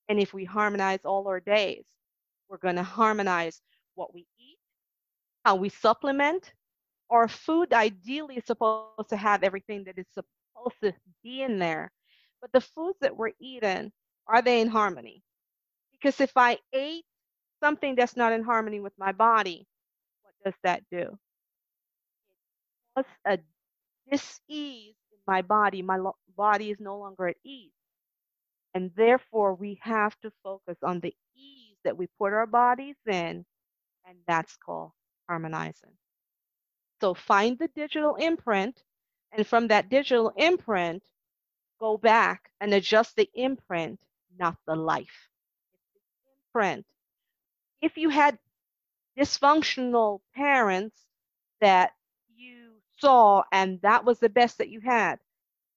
And 0.09 0.21
if 0.21 0.33
we 0.33 0.45
harmonize 0.45 1.01
all 1.05 1.27
our 1.29 1.41
days, 1.41 1.85
we're 2.49 2.59
going 2.59 2.77
to 2.77 2.83
harmonize 2.83 3.61
what 3.95 4.15
we 4.15 4.27
eat, 4.39 4.59
how 5.45 5.57
we 5.57 5.69
supplement. 5.69 6.53
Our 7.11 7.29
food 7.29 7.73
ideally 7.73 8.37
is 8.37 8.45
supposed 8.47 9.09
to 9.09 9.17
have 9.17 9.43
everything 9.43 9.85
that 9.85 9.99
is 9.99 10.07
supposed 10.12 10.77
to 10.83 10.93
be 11.23 11.43
in 11.43 11.59
there. 11.59 11.91
But 12.41 12.53
the 12.53 12.61
foods 12.61 12.99
that 13.01 13.17
we're 13.17 13.33
eating, 13.41 13.93
are 14.27 14.43
they 14.43 14.61
in 14.61 14.69
harmony? 14.69 15.23
Because 15.93 16.21
if 16.21 16.33
I 16.37 16.59
ate 16.73 17.05
something 17.61 17.95
that's 17.95 18.17
not 18.17 18.33
in 18.33 18.43
harmony 18.43 18.81
with 18.81 18.93
my 18.99 19.12
body, 19.12 19.67
does 20.44 20.55
that 20.62 20.83
do? 20.90 21.18
It 22.96 22.96
causes 22.96 23.12
a 23.27 23.38
dis-ease 24.11 24.96
in 25.12 25.18
my 25.27 25.42
body. 25.42 25.83
My 25.83 25.96
lo- 25.99 26.16
body 26.37 26.70
is 26.70 26.81
no 26.81 26.99
longer 26.99 27.29
at 27.29 27.37
ease. 27.44 27.72
And 28.75 28.92
therefore, 28.96 29.55
we 29.55 29.81
have 29.83 30.18
to 30.20 30.33
focus 30.42 30.79
on 30.83 31.01
the 31.01 31.14
ease 31.37 31.77
that 31.85 31.96
we 31.96 32.09
put 32.18 32.33
our 32.33 32.46
bodies 32.46 32.96
in, 33.07 33.44
and 34.07 34.18
that's 34.27 34.57
called 34.57 34.92
harmonizing. 35.29 35.92
So 37.01 37.14
find 37.14 37.59
the 37.59 37.68
digital 37.68 38.16
imprint, 38.16 38.83
and 39.33 39.46
from 39.46 39.68
that 39.68 39.88
digital 39.88 40.31
imprint, 40.37 41.03
go 41.81 41.99
back 41.99 42.51
and 42.61 42.75
adjust 42.75 43.16
the 43.16 43.31
imprint, 43.35 44.01
not 44.38 44.57
the 44.66 44.77
life. 44.77 45.29
Imprint. 46.55 46.87
If 47.83 47.96
you 47.96 48.11
had 48.11 48.38
dysfunctional 49.18 50.20
parents 50.35 51.07
that 51.61 51.92
you 52.35 52.72
saw 52.98 53.42
and 53.52 53.81
that 53.83 54.05
was 54.05 54.18
the 54.18 54.29
best 54.29 54.59
that 54.59 54.68
you 54.68 54.81
had, 54.81 55.18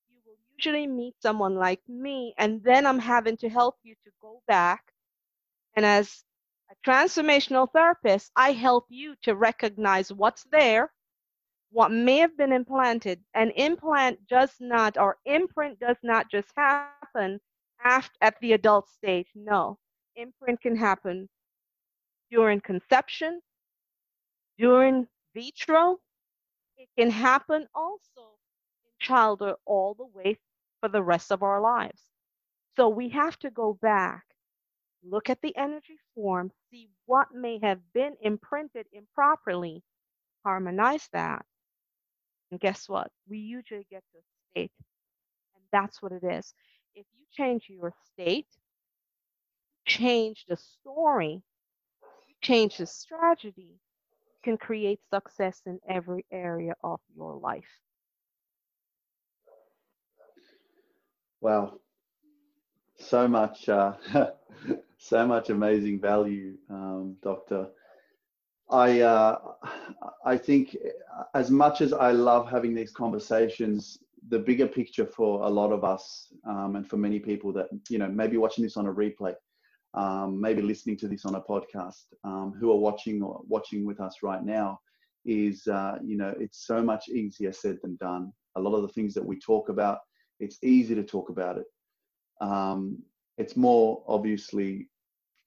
you 0.09 0.17
will 0.25 0.37
usually 0.55 0.87
meet 0.87 1.15
someone 1.21 1.55
like 1.55 1.81
me, 1.87 2.33
and 2.37 2.61
then 2.63 2.85
I'm 2.85 2.99
having 2.99 3.37
to 3.37 3.49
help 3.49 3.77
you 3.83 3.95
to 4.03 4.11
go 4.21 4.41
back. 4.47 4.83
And 5.75 5.85
as 5.85 6.23
a 6.71 6.89
transformational 6.89 7.71
therapist, 7.71 8.31
I 8.35 8.51
help 8.51 8.85
you 8.89 9.15
to 9.23 9.35
recognize 9.35 10.11
what's 10.11 10.43
there, 10.51 10.91
what 11.71 11.91
may 11.91 12.17
have 12.17 12.37
been 12.37 12.51
implanted. 12.51 13.21
An 13.33 13.51
implant 13.51 14.27
does 14.27 14.55
not, 14.59 14.97
or 14.97 15.17
imprint 15.25 15.79
does 15.79 15.97
not 16.03 16.29
just 16.29 16.49
happen 16.57 17.39
after, 17.83 18.15
at 18.21 18.39
the 18.41 18.53
adult 18.53 18.89
stage. 18.89 19.27
No, 19.35 19.77
imprint 20.15 20.61
can 20.61 20.75
happen 20.75 21.29
during 22.31 22.61
conception, 22.61 23.41
during 24.57 25.07
vitro. 25.33 25.99
It 26.77 26.89
can 26.97 27.11
happen 27.11 27.67
also 27.75 28.37
in 28.85 28.91
childhood 28.99 29.55
all 29.65 29.95
the 29.95 30.05
way 30.05 30.37
for 30.79 30.89
the 30.89 31.03
rest 31.03 31.31
of 31.31 31.43
our 31.43 31.61
lives. 31.61 32.01
So 32.75 32.89
we 32.89 33.09
have 33.09 33.37
to 33.39 33.51
go 33.51 33.77
back, 33.81 34.23
look 35.03 35.29
at 35.29 35.41
the 35.41 35.55
energy 35.57 35.97
form, 36.15 36.51
see 36.71 36.89
what 37.05 37.27
may 37.33 37.59
have 37.61 37.79
been 37.93 38.15
imprinted 38.21 38.85
improperly, 38.93 39.83
harmonize 40.45 41.07
that. 41.13 41.45
And 42.51 42.59
guess 42.59 42.87
what? 42.89 43.11
We 43.27 43.39
usually 43.39 43.87
get 43.89 44.03
to 44.13 44.19
a 44.19 44.23
state. 44.51 44.71
And 45.55 45.63
that's 45.71 46.01
what 46.01 46.11
it 46.13 46.23
is. 46.23 46.53
If 46.95 47.05
you 47.17 47.25
change 47.31 47.67
your 47.69 47.93
state, 48.13 48.47
change 49.85 50.45
the 50.47 50.57
story, 50.57 51.41
change 52.41 52.77
the 52.77 52.85
strategy, 52.85 53.79
can 54.43 54.57
create 54.57 54.99
success 55.13 55.61
in 55.65 55.79
every 55.87 56.25
area 56.31 56.73
of 56.83 56.99
your 57.15 57.35
life. 57.35 57.81
Wow, 61.41 61.79
so 62.97 63.27
much, 63.27 63.69
uh, 63.69 63.93
so 64.97 65.25
much 65.25 65.49
amazing 65.49 65.99
value, 65.99 66.55
um, 66.69 67.15
Doctor. 67.21 67.67
I, 68.69 69.01
uh, 69.01 69.39
I 70.25 70.37
think 70.37 70.77
as 71.33 71.49
much 71.49 71.81
as 71.81 71.93
I 71.93 72.11
love 72.11 72.49
having 72.49 72.75
these 72.75 72.91
conversations, 72.91 73.99
the 74.27 74.39
bigger 74.39 74.67
picture 74.67 75.05
for 75.05 75.43
a 75.43 75.49
lot 75.49 75.71
of 75.71 75.83
us 75.83 76.33
um, 76.45 76.75
and 76.75 76.87
for 76.87 76.97
many 76.97 77.19
people 77.19 77.53
that 77.53 77.67
you 77.89 77.97
know 77.97 78.07
maybe 78.07 78.37
watching 78.37 78.63
this 78.63 78.77
on 78.77 78.85
a 78.85 78.93
replay, 78.93 79.33
um, 79.93 80.39
maybe 80.39 80.61
listening 80.61 80.97
to 80.97 81.07
this 81.07 81.25
on 81.25 81.35
a 81.35 81.41
podcast, 81.41 82.03
um, 82.23 82.53
who 82.59 82.71
are 82.71 82.77
watching 82.77 83.21
or 83.21 83.41
watching 83.47 83.85
with 83.85 83.99
us 83.99 84.17
right 84.21 84.43
now, 84.43 84.79
is 85.25 85.67
uh, 85.67 85.97
you 86.03 86.17
know 86.17 86.33
it's 86.39 86.65
so 86.65 86.81
much 86.81 87.09
easier 87.09 87.51
said 87.51 87.77
than 87.81 87.95
done. 87.97 88.31
A 88.55 88.61
lot 88.61 88.75
of 88.75 88.81
the 88.81 88.93
things 88.93 89.13
that 89.13 89.25
we 89.25 89.39
talk 89.39 89.69
about, 89.69 89.99
it's 90.39 90.57
easy 90.63 90.95
to 90.95 91.03
talk 91.03 91.29
about 91.29 91.57
it. 91.57 91.65
Um, 92.41 92.99
it's 93.37 93.55
more 93.55 94.03
obviously 94.07 94.89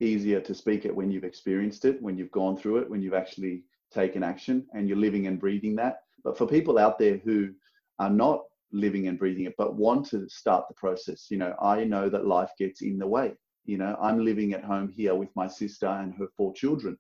easier 0.01 0.41
to 0.41 0.55
speak 0.55 0.85
it 0.85 0.95
when 0.95 1.11
you've 1.11 1.25
experienced 1.25 1.85
it, 1.85 2.03
when 2.03 2.17
you've 2.17 2.31
gone 2.33 2.57
through 2.57 2.79
it, 2.79 2.91
when 2.91 3.03
you've 3.03 3.15
actually 3.15 3.65
taken 3.93 4.23
action 4.23 4.67
and 4.73 4.89
you're 4.89 4.99
living 4.99 5.27
and 5.27 5.39
breathing 5.39 5.77
that. 5.77 5.99
But 6.25 6.37
for 6.37 6.47
people 6.47 6.79
out 6.79 6.99
there 6.99 7.19
who 7.19 7.51
are 7.99 8.11
not 8.11 8.41
living 8.73 9.09
and 9.09 9.19
breathing 9.19 9.45
it, 9.45 9.55
but 9.59 9.77
want 9.77 10.07
to 10.11 10.29
start 10.29 10.65
the 10.69 10.75
process, 10.75 11.27
you 11.31 11.37
know, 11.37 11.55
I 11.61 11.85
know 11.85 12.09
that 12.09 12.27
life 12.27 12.51
gets 12.59 12.83
in 12.83 12.99
the 12.99 13.07
way. 13.07 13.33
You 13.65 13.79
know, 13.79 13.97
I'm 14.01 14.25
living 14.25 14.53
at 14.53 14.65
home 14.65 14.89
here 14.89 15.15
with 15.15 15.29
my 15.37 15.47
sister 15.47 15.87
and 15.87 16.15
her 16.15 16.29
four 16.37 16.53
children. 16.55 16.99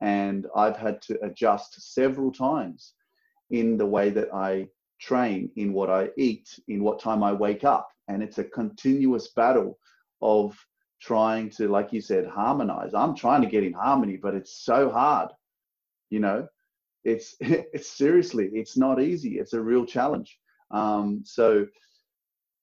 And 0.00 0.46
I've 0.54 0.76
had 0.76 1.00
to 1.02 1.18
adjust 1.24 1.94
several 1.94 2.30
times 2.32 2.94
in 3.50 3.76
the 3.76 3.86
way 3.86 4.10
that 4.10 4.32
I 4.34 4.68
train, 5.00 5.50
in 5.56 5.72
what 5.72 5.90
I 5.90 6.10
eat, 6.16 6.58
in 6.68 6.82
what 6.82 7.00
time 7.00 7.22
I 7.22 7.32
wake 7.32 7.64
up. 7.64 7.88
And 8.08 8.22
it's 8.22 8.38
a 8.38 8.44
continuous 8.44 9.28
battle 9.28 9.78
of 10.20 10.58
trying 11.00 11.50
to, 11.50 11.68
like 11.68 11.92
you 11.92 12.00
said, 12.00 12.26
harmonize. 12.26 12.94
I'm 12.94 13.14
trying 13.14 13.42
to 13.42 13.48
get 13.48 13.64
in 13.64 13.72
harmony, 13.72 14.16
but 14.16 14.34
it's 14.34 14.64
so 14.64 14.90
hard. 14.90 15.30
You 16.10 16.20
know, 16.20 16.48
it's 17.04 17.36
it's 17.40 17.90
seriously, 17.90 18.50
it's 18.52 18.76
not 18.76 19.00
easy. 19.00 19.38
It's 19.38 19.52
a 19.52 19.60
real 19.60 19.84
challenge. 19.84 20.38
Um, 20.70 21.22
so, 21.24 21.66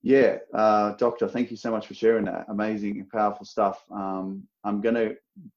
yeah, 0.02 0.38
uh, 0.52 0.92
Doctor, 0.92 1.28
thank 1.28 1.50
you 1.50 1.56
so 1.56 1.70
much 1.70 1.86
for 1.86 1.94
sharing 1.94 2.24
that. 2.24 2.46
Amazing 2.48 2.98
and 3.00 3.08
powerful 3.08 3.46
stuff. 3.46 3.84
Um, 3.90 4.42
I'm 4.64 4.80
going 4.80 4.96
to 4.96 5.16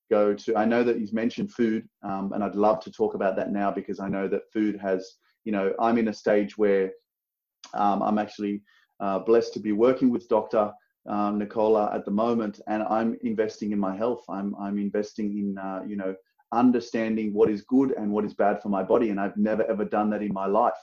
go 0.09 0.33
to, 0.33 0.55
I 0.55 0.65
know 0.65 0.83
that 0.83 0.99
you've 0.99 1.13
mentioned 1.13 1.51
food, 1.51 1.87
um, 2.03 2.31
and 2.33 2.43
I'd 2.43 2.55
love 2.55 2.79
to 2.81 2.91
talk 2.91 3.15
about 3.15 3.35
that 3.37 3.51
now 3.51 3.71
because 3.71 3.99
I 3.99 4.07
know 4.07 4.27
that 4.27 4.51
food 4.53 4.79
has, 4.79 5.15
you 5.45 5.51
know, 5.51 5.73
I'm 5.79 5.97
in 5.97 6.09
a 6.09 6.13
stage 6.13 6.57
where 6.57 6.91
um, 7.73 8.01
I'm 8.01 8.17
actually 8.17 8.61
uh, 8.99 9.19
blessed 9.19 9.53
to 9.53 9.59
be 9.59 9.71
working 9.71 10.09
with 10.09 10.29
Dr 10.29 10.71
um, 11.07 11.37
Nicola 11.37 11.93
at 11.93 12.05
the 12.05 12.11
moment, 12.11 12.61
and 12.67 12.83
I'm 12.83 13.17
investing 13.23 13.71
in 13.71 13.79
my 13.79 13.95
health. 13.95 14.23
I'm 14.29 14.55
I'm 14.55 14.77
investing 14.77 15.37
in 15.37 15.57
uh, 15.57 15.81
you 15.85 15.95
know 15.95 16.15
understanding 16.51 17.33
what 17.33 17.49
is 17.49 17.61
good 17.63 17.91
and 17.91 18.11
what 18.11 18.25
is 18.25 18.33
bad 18.33 18.61
for 18.61 18.69
my 18.69 18.83
body, 18.83 19.09
and 19.09 19.19
I've 19.19 19.37
never 19.37 19.63
ever 19.69 19.85
done 19.85 20.09
that 20.11 20.23
in 20.23 20.33
my 20.33 20.47
life. 20.47 20.73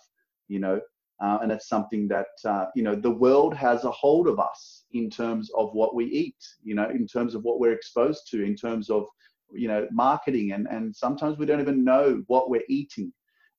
You 0.48 0.60
know, 0.60 0.80
uh, 1.22 1.38
and 1.40 1.52
it's 1.52 1.68
something 1.68 2.08
that 2.08 2.26
uh, 2.44 2.66
you 2.74 2.82
know 2.82 2.94
the 2.94 3.10
world 3.10 3.54
has 3.54 3.84
a 3.84 3.90
hold 3.90 4.26
of 4.26 4.40
us 4.40 4.84
in 4.92 5.08
terms 5.08 5.50
of 5.56 5.72
what 5.72 5.94
we 5.94 6.06
eat. 6.06 6.36
You 6.64 6.74
know, 6.74 6.90
in 6.90 7.06
terms 7.06 7.34
of 7.34 7.44
what 7.44 7.60
we're 7.60 7.72
exposed 7.72 8.28
to, 8.30 8.42
in 8.42 8.56
terms 8.56 8.90
of 8.90 9.06
you 9.52 9.68
know 9.68 9.86
marketing, 9.92 10.52
and 10.52 10.66
and 10.66 10.94
sometimes 10.94 11.38
we 11.38 11.46
don't 11.46 11.60
even 11.60 11.84
know 11.84 12.22
what 12.26 12.50
we're 12.50 12.68
eating. 12.68 13.12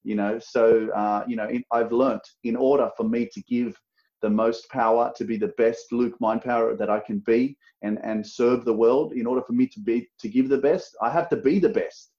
You 0.04 0.16
know, 0.16 0.40
so 0.40 0.90
uh, 0.90 1.24
you 1.26 1.38
know 1.38 1.48
in, 1.48 1.64
I've 1.72 1.94
learnt 1.94 2.28
in 2.44 2.58
order 2.58 2.90
for 2.98 3.06
me 3.06 3.30
to 3.34 3.42
give 3.44 3.80
the 4.22 4.30
most 4.30 4.70
power 4.70 5.12
to 5.16 5.26
be 5.26 5.38
the 5.38 5.54
best 5.58 5.92
LukeMindPower 5.92 6.78
that 6.78 6.90
I 6.90 7.00
can 7.00 7.20
be 7.20 7.58
and 7.82 7.98
and 8.04 8.26
serve 8.26 8.66
the 8.66 8.74
world 8.74 9.14
in 9.14 9.26
order 9.26 9.42
for 9.42 9.54
me 9.54 9.68
to 9.68 9.80
be 9.80 10.10
to 10.20 10.28
give 10.28 10.50
the 10.50 10.58
best 10.58 10.98
I 11.02 11.10
have 11.10 11.30
to 11.30 11.38
be 11.38 11.60
the 11.60 11.70
best 11.70 12.12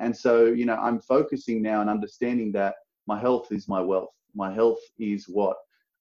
and 0.00 0.16
so 0.16 0.46
you 0.46 0.66
know 0.66 0.74
I'm 0.74 1.00
focusing 1.00 1.62
now 1.62 1.80
and 1.80 1.88
understanding 1.88 2.50
that 2.52 2.74
my 3.06 3.20
health 3.20 3.52
is 3.52 3.68
my 3.68 3.80
wealth 3.80 4.10
my 4.34 4.52
health 4.52 4.80
is 4.98 5.26
what 5.28 5.56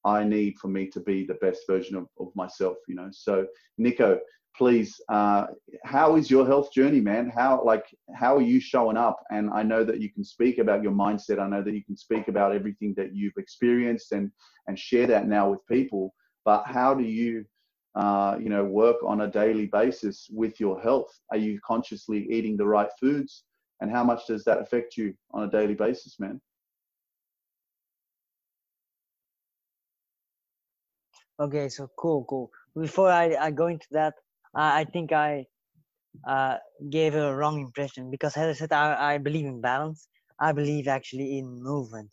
I 0.06 0.24
need 0.24 0.58
for 0.58 0.68
me 0.68 0.88
to 0.88 1.00
be 1.00 1.26
the 1.26 1.36
best 1.36 1.62
version 1.68 1.96
of, 1.96 2.08
of 2.20 2.36
myself 2.36 2.78
you 2.88 2.96
know 2.96 3.10
so 3.12 3.46
Nico 3.78 4.20
please, 4.56 5.02
uh, 5.10 5.48
how 5.84 6.16
is 6.16 6.30
your 6.30 6.46
health 6.46 6.72
journey, 6.72 7.00
man? 7.00 7.30
How 7.30 7.64
like 7.64 7.86
how 8.16 8.36
are 8.36 8.42
you 8.42 8.60
showing 8.60 8.98
up? 8.98 9.24
And 9.32 9.50
I 9.50 9.64
know 9.64 9.84
that 9.84 10.00
you 10.00 10.12
can 10.12 10.24
speak 10.24 10.58
about 10.60 10.84
your 10.84 10.92
mindset. 10.92 11.40
I 11.40 11.48
know 11.48 11.62
that 11.64 11.74
you 11.74 11.84
can 11.84 11.98
speak 11.98 12.28
about 12.28 12.54
everything 12.54 12.94
that 12.98 13.16
you've 13.16 13.38
experienced 13.38 14.12
and 14.12 14.32
and 14.68 14.78
share 14.78 15.08
that 15.08 15.28
now 15.28 15.50
with 15.50 15.66
people. 15.68 16.14
But 16.46 16.66
how 16.66 16.94
do 16.94 17.04
you, 17.04 17.46
uh, 17.96 18.38
you 18.40 18.50
know, 18.50 18.64
work 18.64 18.98
on 19.06 19.22
a 19.22 19.28
daily 19.32 19.68
basis 19.68 20.28
with 20.32 20.60
your 20.60 20.80
health? 20.82 21.12
Are 21.32 21.38
you 21.38 21.60
consciously 21.66 22.28
eating 22.30 22.58
the 22.58 22.66
right 22.68 22.90
foods? 23.00 23.44
And 23.82 23.92
how 23.92 24.04
much 24.04 24.28
does 24.28 24.44
that 24.46 24.60
affect 24.62 24.98
you 24.98 25.14
on 25.32 25.44
a 25.44 25.52
daily 25.52 25.74
basis, 25.74 26.20
man? 26.20 26.40
Okay, 31.40 31.70
so 31.70 31.90
cool, 31.98 32.26
cool. 32.30 32.50
Before 32.80 33.10
I, 33.10 33.36
I 33.36 33.52
go 33.52 33.68
into 33.68 33.88
that, 33.92 34.16
I, 34.56 34.82
I 34.82 34.84
think 34.86 35.12
I 35.12 35.46
uh, 36.28 36.58
gave 36.90 37.16
a 37.16 37.36
wrong 37.36 37.60
impression 37.62 38.12
because, 38.12 38.38
as 38.38 38.58
I 38.58 38.60
said, 38.60 38.74
I, 38.74 39.16
I 39.16 39.18
believe 39.18 39.46
in 39.46 39.62
balance. 39.62 40.08
I 40.40 40.52
believe 40.54 40.88
actually 40.88 41.40
in 41.40 41.62
movement. 41.64 42.12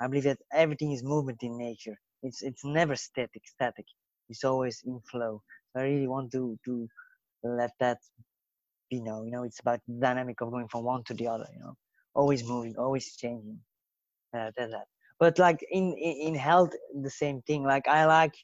I 0.00 0.08
believe 0.08 0.24
that 0.24 0.38
everything 0.52 0.92
is 0.92 1.02
movement 1.04 1.42
in 1.42 1.58
nature. 1.58 1.96
It's 2.22 2.42
it's 2.42 2.64
never 2.64 2.96
static. 2.96 3.42
Static. 3.46 3.86
It's 4.28 4.44
always 4.44 4.82
in 4.86 5.00
flow. 5.10 5.42
So 5.72 5.80
I 5.82 5.84
really 5.84 6.08
want 6.08 6.32
to 6.32 6.58
to 6.66 6.88
let 7.44 7.72
that 7.80 7.98
be 8.90 9.00
known. 9.00 9.26
You 9.26 9.32
know, 9.32 9.44
it's 9.44 9.60
about 9.60 9.80
the 9.88 9.94
dynamic 10.00 10.40
of 10.40 10.50
going 10.50 10.68
from 10.68 10.84
one 10.84 11.04
to 11.04 11.14
the 11.14 11.28
other. 11.28 11.46
You 11.54 11.60
know, 11.60 11.74
always 12.14 12.44
moving, 12.44 12.76
always 12.78 13.16
changing. 13.16 13.60
Uh, 14.34 14.50
that, 14.56 14.70
that. 14.70 14.86
But 15.18 15.38
like 15.38 15.60
in, 15.70 15.94
in 15.94 16.28
in 16.28 16.34
health, 16.34 16.72
the 17.02 17.10
same 17.10 17.42
thing. 17.42 17.64
Like 17.64 17.88
I 17.88 18.06
like 18.06 18.34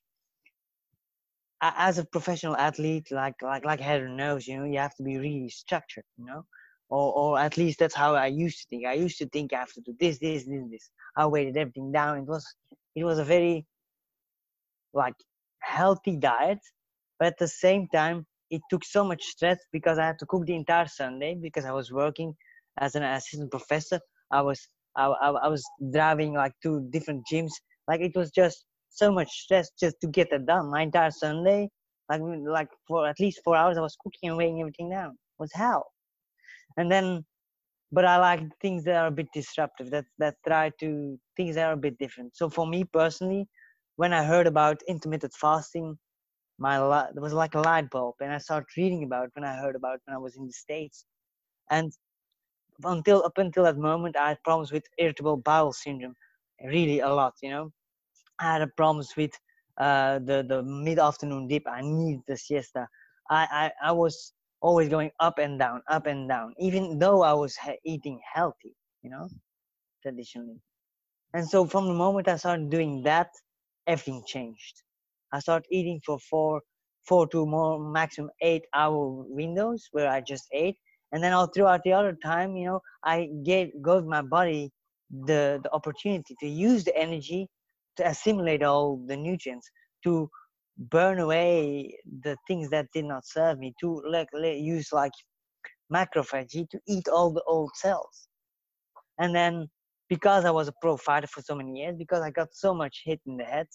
as 1.61 1.99
a 1.99 2.05
professional 2.05 2.57
athlete, 2.57 3.09
like 3.11 3.35
like 3.43 3.65
like 3.65 3.81
Heather 3.81 4.09
knows, 4.09 4.47
you 4.47 4.59
know, 4.59 4.65
you 4.65 4.79
have 4.79 4.95
to 4.97 5.03
be 5.03 5.19
really 5.19 5.49
structured, 5.49 6.05
you 6.17 6.25
know, 6.27 6.45
or 6.89 7.13
or 7.13 7.39
at 7.39 7.57
least 7.57 7.79
that's 7.81 7.95
how 7.95 8.15
I 8.15 8.27
used 8.27 8.59
to 8.61 8.67
think. 8.71 8.87
I 8.87 8.95
used 8.95 9.19
to 9.19 9.27
think 9.29 9.53
I 9.53 9.59
have 9.59 9.73
to 9.73 9.81
do 9.81 9.95
this, 9.99 10.19
this, 10.19 10.45
this, 10.45 10.63
this. 10.71 10.91
I 11.17 11.27
weighted 11.27 11.57
everything 11.57 11.93
down. 11.93 12.19
It 12.19 12.27
was 12.27 12.47
it 12.95 13.05
was 13.05 13.19
a 13.19 13.25
very 13.25 13.67
like 14.95 15.15
healthy 15.61 16.17
diet, 16.17 16.61
but 17.19 17.29
at 17.29 17.39
the 17.39 17.49
same 17.49 17.89
time, 17.89 18.27
it 18.51 18.63
took 18.71 18.85
so 18.85 19.05
much 19.05 19.23
stress 19.23 19.59
because 19.73 19.99
I 19.99 20.07
had 20.07 20.19
to 20.21 20.27
cook 20.27 20.47
the 20.47 20.55
entire 20.55 20.87
Sunday 20.87 21.37
because 21.41 21.65
I 21.65 21.73
was 21.73 21.93
working 21.93 22.35
as 22.79 22.95
an 22.95 23.03
assistant 23.03 23.51
professor. 23.51 24.01
I 24.31 24.43
was 24.43 24.69
I, 24.97 25.07
I, 25.07 25.31
I 25.31 25.49
was 25.49 25.65
driving 25.93 26.35
like 26.35 26.53
two 26.63 26.87
different 26.91 27.25
gyms. 27.31 27.51
Like 27.89 28.01
it 28.01 28.15
was 28.15 28.31
just 28.31 28.65
so 28.91 29.13
much 29.13 29.31
stress 29.31 29.71
just 29.79 29.97
to 30.01 30.09
get 30.09 30.31
that 30.31 30.47
done. 30.47 30.71
My 30.71 30.83
entire 30.83 31.11
Sunday, 31.11 31.71
like 32.09 32.21
like 32.23 32.69
for 32.87 33.09
at 33.09 33.21
least 33.21 33.41
four 33.45 33.57
hours, 33.57 33.79
I 33.79 33.83
was 33.83 33.97
cooking 34.03 34.31
and 34.31 34.39
weighing 34.39 34.61
everything 34.61 34.91
down. 34.91 35.11
It 35.13 35.39
was 35.39 35.53
hell. 35.53 35.93
And 36.77 36.91
then, 36.91 37.25
but 37.93 38.05
I 38.05 38.17
like 38.19 38.43
things 38.61 38.85
that 38.85 38.97
are 38.97 39.09
a 39.09 39.11
bit 39.13 39.29
disruptive. 39.35 39.91
That 39.91 40.07
that 40.19 40.37
try 40.47 40.71
to 40.81 41.19
things 41.37 41.57
that 41.57 41.67
are 41.67 41.73
a 41.75 41.77
bit 41.77 41.99
different. 41.99 42.37
So 42.37 42.51
for 42.51 42.67
me 42.67 42.85
personally, 42.85 43.49
when 43.97 44.13
I 44.13 44.25
heard 44.25 44.47
about 44.47 44.83
intermittent 44.89 45.35
fasting, 45.35 45.99
my 46.59 46.79
light 46.79 47.15
was 47.15 47.33
like 47.33 47.55
a 47.55 47.61
light 47.61 47.91
bulb, 47.91 48.17
and 48.21 48.33
I 48.33 48.39
started 48.39 48.69
reading 48.77 49.05
about 49.05 49.27
it 49.27 49.31
when 49.35 49.45
I 49.45 49.57
heard 49.57 49.77
about 49.77 49.97
it 49.97 50.03
when 50.07 50.17
I 50.17 50.19
was 50.19 50.37
in 50.37 50.47
the 50.47 50.53
states, 50.53 51.05
and 51.71 51.93
until 52.85 53.25
up 53.25 53.39
until 53.39 53.65
that 53.65 53.77
moment, 53.79 54.17
I 54.17 54.29
had 54.31 54.43
problems 54.45 54.73
with 54.73 54.85
irritable 54.99 55.37
bowel 55.39 55.73
syndrome, 55.73 56.15
really 56.65 57.01
a 57.01 57.09
lot, 57.09 57.35
you 57.43 57.51
know 57.51 57.73
I 58.41 58.59
had 58.59 58.77
problems 58.77 59.15
with 59.17 59.33
uh, 59.79 60.19
the 60.21 60.45
the 60.49 60.63
mid 60.63 60.99
afternoon 60.99 61.49
dip. 61.49 61.65
I 61.69 61.81
need 61.83 62.21
the 62.27 62.37
siesta. 62.37 62.89
I, 63.31 63.73
I 63.83 63.89
I 63.91 63.93
was 63.93 64.33
always 64.61 64.89
going 64.89 65.11
up 65.21 65.39
and 65.39 65.59
down, 65.59 65.83
up 65.89 66.07
and 66.07 66.29
down, 66.29 66.55
even 66.59 66.99
though 66.99 67.23
I 67.23 67.33
was 67.33 67.57
eating 67.85 68.21
healthy, 68.35 68.75
you 69.03 69.11
know, 69.11 69.29
traditionally. 70.03 70.61
And 71.35 71.49
so 71.49 71.67
from 71.67 71.87
the 71.87 71.95
moment 71.95 72.29
I 72.29 72.37
started 72.37 72.71
doing 72.71 73.03
that, 73.05 73.31
everything 73.87 74.23
changed. 74.27 74.83
I 75.33 75.41
started 75.41 75.67
eating 75.71 76.01
for 76.05 76.19
four, 76.19 76.63
four 77.07 77.27
to 77.29 77.47
more 77.47 77.79
maximum 77.79 78.31
eight 78.41 78.65
hour 78.75 79.25
windows 79.29 79.89
where 79.93 80.09
I 80.09 80.21
just 80.23 80.47
ate, 80.53 80.77
and 81.13 81.23
then 81.23 81.33
all 81.33 81.47
throughout 81.49 81.83
the 81.85 81.93
other 81.93 82.17
time, 82.25 82.57
you 82.57 82.67
know, 82.67 82.81
I 83.05 83.29
gave 83.45 83.71
gave 83.85 84.05
my 84.05 84.23
body 84.23 84.73
the 85.11 85.61
the 85.63 85.73
opportunity 85.73 86.35
to 86.41 86.49
use 86.49 86.85
the 86.85 86.97
energy 86.97 87.49
to 87.99 88.09
assimilate 88.09 88.63
all 88.63 88.97
the 89.07 89.17
nutrients, 89.17 89.71
to 90.05 90.29
burn 90.79 91.19
away 91.19 91.97
the 92.23 92.37
things 92.47 92.71
that 92.71 92.87
did 92.95 93.05
not 93.05 93.27
serve 93.27 93.59
me, 93.59 93.75
to 93.81 94.03
like 94.09 94.29
use 94.33 94.89
like 94.93 95.13
macrophagy 95.93 96.69
to 96.71 96.79
eat 96.87 97.09
all 97.09 97.31
the 97.33 97.43
old 97.47 97.71
cells. 97.75 98.29
And 99.19 99.35
then 99.35 99.69
because 100.09 100.45
I 100.45 100.51
was 100.51 100.69
a 100.69 100.75
pro 100.81 100.97
fighter 100.97 101.27
for 101.27 101.43
so 101.43 101.55
many 101.55 101.81
years, 101.81 101.97
because 101.99 102.23
I 102.23 102.31
got 102.31 102.49
so 102.53 102.73
much 102.73 103.03
hit 103.05 103.21
in 103.27 103.37
the 103.37 103.45
head, 103.45 103.67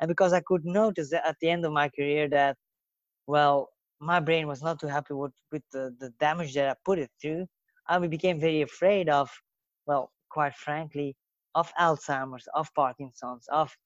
and 0.00 0.08
because 0.08 0.32
I 0.32 0.40
could 0.40 0.64
notice 0.64 1.10
that 1.10 1.26
at 1.26 1.36
the 1.40 1.50
end 1.50 1.64
of 1.64 1.72
my 1.72 1.88
career 1.88 2.28
that, 2.30 2.56
well, 3.26 3.68
my 4.00 4.20
brain 4.20 4.46
was 4.46 4.62
not 4.62 4.80
too 4.80 4.86
happy 4.86 5.14
with, 5.14 5.32
with 5.52 5.62
the, 5.72 5.94
the 5.98 6.10
damage 6.20 6.54
that 6.54 6.68
I 6.68 6.74
put 6.84 6.98
it 6.98 7.10
through, 7.20 7.46
I 7.88 7.98
became 8.06 8.40
very 8.40 8.62
afraid 8.62 9.08
of, 9.08 9.30
well, 9.86 10.10
quite 10.30 10.54
frankly, 10.54 11.16
of 11.54 11.72
Alzheimer's, 11.80 12.48
of 12.54 12.72
Parkinson's, 12.74 13.46
of 13.50 13.76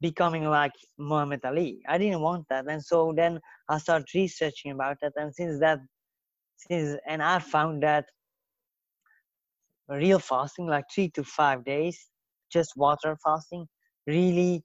becoming 0.00 0.44
like 0.44 0.72
Muhammad 0.98 1.44
Ali. 1.44 1.82
I 1.88 1.98
didn't 1.98 2.20
want 2.20 2.46
that. 2.50 2.66
And 2.68 2.82
so 2.82 3.12
then 3.16 3.40
I 3.68 3.78
started 3.78 4.08
researching 4.14 4.72
about 4.72 4.98
that. 5.02 5.12
And 5.16 5.34
since 5.34 5.58
that, 5.60 5.80
since, 6.56 6.98
and 7.06 7.22
I 7.22 7.38
found 7.38 7.82
that 7.82 8.06
real 9.88 10.18
fasting, 10.18 10.66
like 10.66 10.84
three 10.94 11.10
to 11.10 11.24
five 11.24 11.64
days, 11.64 12.08
just 12.52 12.72
water 12.76 13.16
fasting, 13.24 13.66
really 14.06 14.62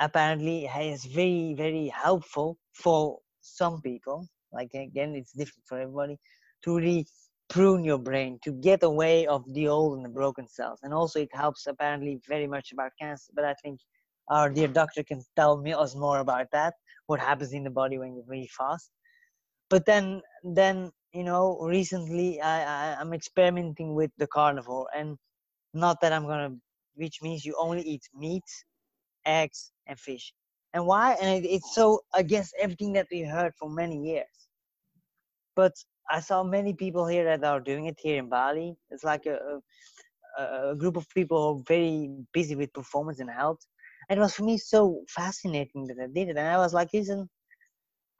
apparently 0.00 0.66
is 0.66 1.04
very, 1.04 1.54
very 1.56 1.88
helpful 1.88 2.58
for 2.72 3.18
some 3.40 3.80
people. 3.80 4.26
Like 4.52 4.70
again, 4.74 5.14
it's 5.14 5.32
different 5.32 5.64
for 5.66 5.78
everybody 5.80 6.18
to 6.64 6.76
really 6.76 7.06
prune 7.48 7.84
your 7.84 7.98
brain 7.98 8.38
to 8.42 8.52
get 8.52 8.82
away 8.82 9.26
of 9.26 9.44
the 9.52 9.68
old 9.68 9.96
and 9.96 10.04
the 10.04 10.08
broken 10.08 10.48
cells. 10.48 10.80
And 10.82 10.92
also 10.94 11.20
it 11.20 11.30
helps 11.32 11.66
apparently 11.66 12.20
very 12.28 12.46
much 12.46 12.72
about 12.72 12.92
cancer 13.00 13.32
but 13.34 13.44
i 13.44 13.54
think 13.62 13.80
our 14.28 14.48
dear 14.50 14.68
doctor 14.68 15.02
can 15.02 15.22
tell 15.36 15.58
me 15.58 15.72
us 15.72 15.94
more 15.94 16.20
about 16.20 16.46
that 16.52 16.74
what 17.06 17.20
happens 17.20 17.52
in 17.52 17.64
the 17.64 17.70
body 17.70 17.98
when 17.98 18.14
you 18.16 18.24
really 18.26 18.48
fast. 18.48 18.90
But 19.68 19.84
then 19.86 20.22
then 20.42 20.90
you 21.12 21.24
know 21.24 21.58
recently 21.60 22.40
i, 22.40 22.56
I 22.74 22.96
i'm 23.00 23.12
experimenting 23.12 23.94
with 23.94 24.10
the 24.18 24.26
carnivore 24.26 24.88
and 24.96 25.16
not 25.72 26.00
that 26.00 26.12
i'm 26.12 26.26
gonna 26.26 26.50
which 26.96 27.22
means 27.22 27.44
you 27.44 27.54
only 27.58 27.82
eat 27.82 28.02
meat 28.14 28.44
eggs 29.26 29.72
and 29.86 29.98
fish. 29.98 30.32
And 30.72 30.86
why? 30.86 31.12
And 31.20 31.44
it, 31.44 31.48
it's 31.48 31.74
so 31.74 32.00
against 32.14 32.54
everything 32.60 32.92
that 32.94 33.06
we 33.10 33.22
heard 33.22 33.52
for 33.58 33.68
many 33.68 33.96
years. 33.96 34.48
But 35.54 35.72
I 36.10 36.20
saw 36.20 36.42
many 36.42 36.74
people 36.74 37.06
here 37.06 37.24
that 37.24 37.44
are 37.44 37.60
doing 37.60 37.86
it 37.86 37.98
here 38.00 38.18
in 38.18 38.28
Bali. 38.28 38.76
It's 38.90 39.04
like 39.04 39.26
a, 39.26 39.60
a, 40.38 40.70
a 40.70 40.74
group 40.76 40.96
of 40.96 41.08
people 41.10 41.62
very 41.66 42.10
busy 42.32 42.54
with 42.56 42.72
performance 42.72 43.20
and 43.20 43.30
health. 43.30 43.60
And 44.08 44.18
it 44.18 44.20
was 44.20 44.34
for 44.34 44.44
me 44.44 44.58
so 44.58 45.02
fascinating 45.08 45.86
that 45.86 45.96
I 46.02 46.06
did 46.06 46.28
it. 46.28 46.36
And 46.36 46.46
I 46.46 46.58
was 46.58 46.74
like, 46.74 46.90
listen, 46.92 47.28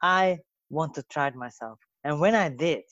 I 0.01 0.39
want 0.69 0.95
to 0.95 1.03
try 1.03 1.27
it 1.27 1.35
myself. 1.35 1.79
And 2.03 2.19
when 2.19 2.35
I 2.35 2.49
did, 2.49 2.83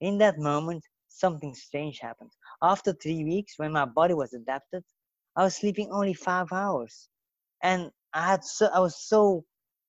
in 0.00 0.18
that 0.18 0.38
moment, 0.38 0.82
something 1.08 1.54
strange 1.54 1.98
happened. 2.00 2.30
After 2.62 2.92
three 2.92 3.24
weeks, 3.24 3.54
when 3.56 3.72
my 3.72 3.84
body 3.84 4.14
was 4.14 4.34
adapted, 4.34 4.82
I 5.36 5.44
was 5.44 5.56
sleeping 5.56 5.90
only 5.90 6.14
five 6.14 6.52
hours. 6.52 7.08
And 7.62 7.90
I 8.12 8.26
had 8.26 8.44
so 8.44 8.68
I 8.72 8.80
was 8.80 8.96
so 8.96 9.44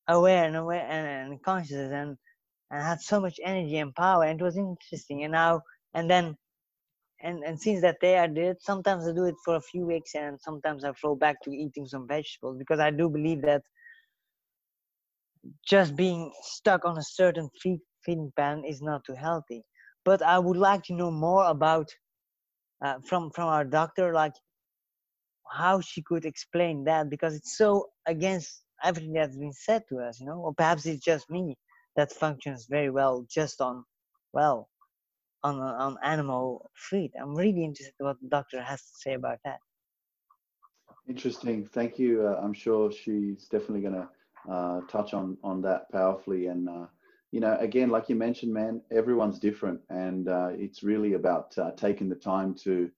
aware 0.07 0.45
and 0.45 0.55
aware 0.55 0.85
and, 0.87 1.31
and 1.31 1.43
conscious 1.43 1.91
and 1.91 2.17
and 2.71 2.81
had 2.81 3.01
so 3.01 3.19
much 3.19 3.39
energy 3.43 3.77
and 3.77 3.93
power 3.95 4.23
and 4.23 4.39
it 4.39 4.43
was 4.43 4.57
interesting 4.57 5.23
and 5.23 5.31
now 5.33 5.61
and 5.93 6.09
then 6.09 6.35
and 7.21 7.43
and 7.43 7.59
since 7.59 7.81
that 7.81 7.99
day 8.01 8.17
I 8.17 8.27
did 8.27 8.57
sometimes 8.61 9.07
I 9.07 9.13
do 9.13 9.25
it 9.25 9.35
for 9.43 9.55
a 9.55 9.61
few 9.61 9.85
weeks 9.85 10.15
and 10.15 10.39
sometimes 10.39 10.83
I 10.83 10.93
flow 10.93 11.15
back 11.15 11.37
to 11.43 11.51
eating 11.51 11.85
some 11.87 12.07
vegetables 12.07 12.57
because 12.57 12.79
I 12.79 12.91
do 12.91 13.09
believe 13.09 13.41
that 13.43 13.61
just 15.67 15.95
being 15.95 16.31
stuck 16.41 16.85
on 16.85 16.97
a 16.97 17.03
certain 17.03 17.49
feed, 17.61 17.79
feeding 18.03 18.31
pattern 18.35 18.65
is 18.65 18.81
not 18.81 19.03
too 19.05 19.13
healthy. 19.13 19.63
But 20.03 20.21
I 20.21 20.39
would 20.39 20.57
like 20.57 20.83
to 20.85 20.93
know 20.93 21.11
more 21.11 21.45
about 21.45 21.87
uh, 22.83 22.95
from 23.07 23.31
from 23.31 23.47
our 23.47 23.63
doctor 23.63 24.13
like 24.13 24.33
how 25.51 25.79
she 25.79 26.01
could 26.01 26.25
explain 26.25 26.83
that 26.85 27.09
because 27.09 27.35
it's 27.35 27.57
so 27.57 27.87
against 28.07 28.63
everything 28.83 29.13
that's 29.13 29.37
been 29.37 29.53
said 29.53 29.83
to 29.89 29.99
us 29.99 30.19
you 30.19 30.25
know 30.25 30.39
or 30.41 30.53
perhaps 30.53 30.85
it's 30.85 31.03
just 31.03 31.29
me 31.29 31.55
that 31.95 32.11
functions 32.11 32.67
very 32.69 32.89
well 32.89 33.25
just 33.29 33.61
on 33.61 33.83
well 34.33 34.69
on 35.43 35.59
on 35.59 35.97
animal 36.03 36.69
feed. 36.75 37.11
I'm 37.19 37.35
really 37.35 37.63
interested 37.63 37.93
what 37.99 38.19
the 38.21 38.27
doctor 38.27 38.61
has 38.61 38.81
to 38.81 38.93
say 39.03 39.13
about 39.13 39.39
that. 39.45 39.59
Interesting. 41.07 41.65
Thank 41.65 41.99
you. 41.99 42.27
Uh, 42.27 42.39
I'm 42.41 42.53
sure 42.53 42.91
she's 42.91 43.45
definitely 43.45 43.81
going 43.81 43.93
to 43.93 44.09
uh, 44.51 44.81
touch 44.87 45.13
on 45.13 45.37
on 45.43 45.61
that 45.61 45.91
powerfully. 45.91 46.47
And 46.47 46.67
uh, 46.67 46.87
you 47.31 47.39
know, 47.39 47.57
again, 47.59 47.89
like 47.89 48.09
you 48.09 48.15
mentioned, 48.15 48.53
man, 48.53 48.81
everyone's 48.91 49.39
different, 49.39 49.81
and 49.89 50.27
uh, 50.27 50.49
it's 50.51 50.83
really 50.83 51.13
about 51.13 51.57
uh, 51.57 51.71
taking 51.71 52.09
the 52.09 52.15
time 52.15 52.55
to 52.63 52.89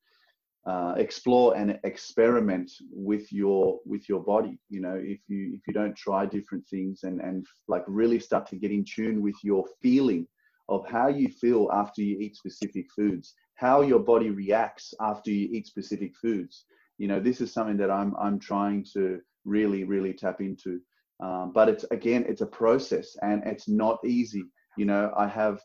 uh, 0.67 0.93
explore 0.97 1.55
and 1.55 1.79
experiment 1.85 2.69
with 2.91 3.31
your 3.31 3.79
with 3.85 4.09
your 4.09 4.21
body. 4.21 4.59
You 4.69 4.81
know, 4.81 4.95
if 5.01 5.19
you 5.29 5.53
if 5.53 5.61
you 5.65 5.73
don't 5.73 5.95
try 5.95 6.25
different 6.25 6.67
things 6.67 7.03
and 7.03 7.21
and 7.21 7.45
like 7.69 7.83
really 7.87 8.19
start 8.19 8.45
to 8.47 8.57
get 8.57 8.71
in 8.71 8.83
tune 8.83 9.21
with 9.21 9.35
your 9.43 9.63
feeling 9.81 10.27
of 10.67 10.85
how 10.85 11.07
you 11.07 11.29
feel 11.29 11.69
after 11.71 12.01
you 12.01 12.19
eat 12.19 12.35
specific 12.35 12.87
foods, 12.93 13.33
how 13.55 13.79
your 13.81 13.99
body 13.99 14.29
reacts 14.29 14.93
after 14.99 15.31
you 15.31 15.47
eat 15.53 15.67
specific 15.67 16.11
foods. 16.21 16.65
You 16.97 17.07
know, 17.07 17.21
this 17.21 17.39
is 17.39 17.53
something 17.53 17.77
that 17.77 17.89
I'm 17.89 18.13
I'm 18.19 18.37
trying 18.37 18.85
to 18.93 19.21
really 19.45 19.85
really 19.85 20.13
tap 20.13 20.41
into. 20.41 20.81
Um, 21.23 21.53
but 21.53 21.69
it's 21.69 21.85
again, 21.91 22.25
it's 22.27 22.41
a 22.41 22.45
process 22.45 23.15
and 23.21 23.41
it's 23.45 23.69
not 23.69 23.99
easy. 24.05 24.43
You 24.75 24.85
know, 24.85 25.13
I 25.15 25.27
have 25.27 25.61